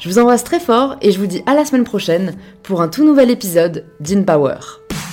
Je 0.00 0.08
vous 0.08 0.18
embrasse 0.18 0.44
très 0.44 0.60
fort 0.60 0.96
et 1.02 1.12
je 1.12 1.18
vous 1.18 1.26
dis 1.26 1.42
à 1.46 1.54
la 1.54 1.64
semaine 1.64 1.84
prochaine 1.84 2.34
pour 2.62 2.80
un 2.80 2.88
tout 2.88 3.04
nouvel 3.04 3.30
épisode 3.30 3.84
d'InPower. 4.00 4.54
Power. 4.54 5.09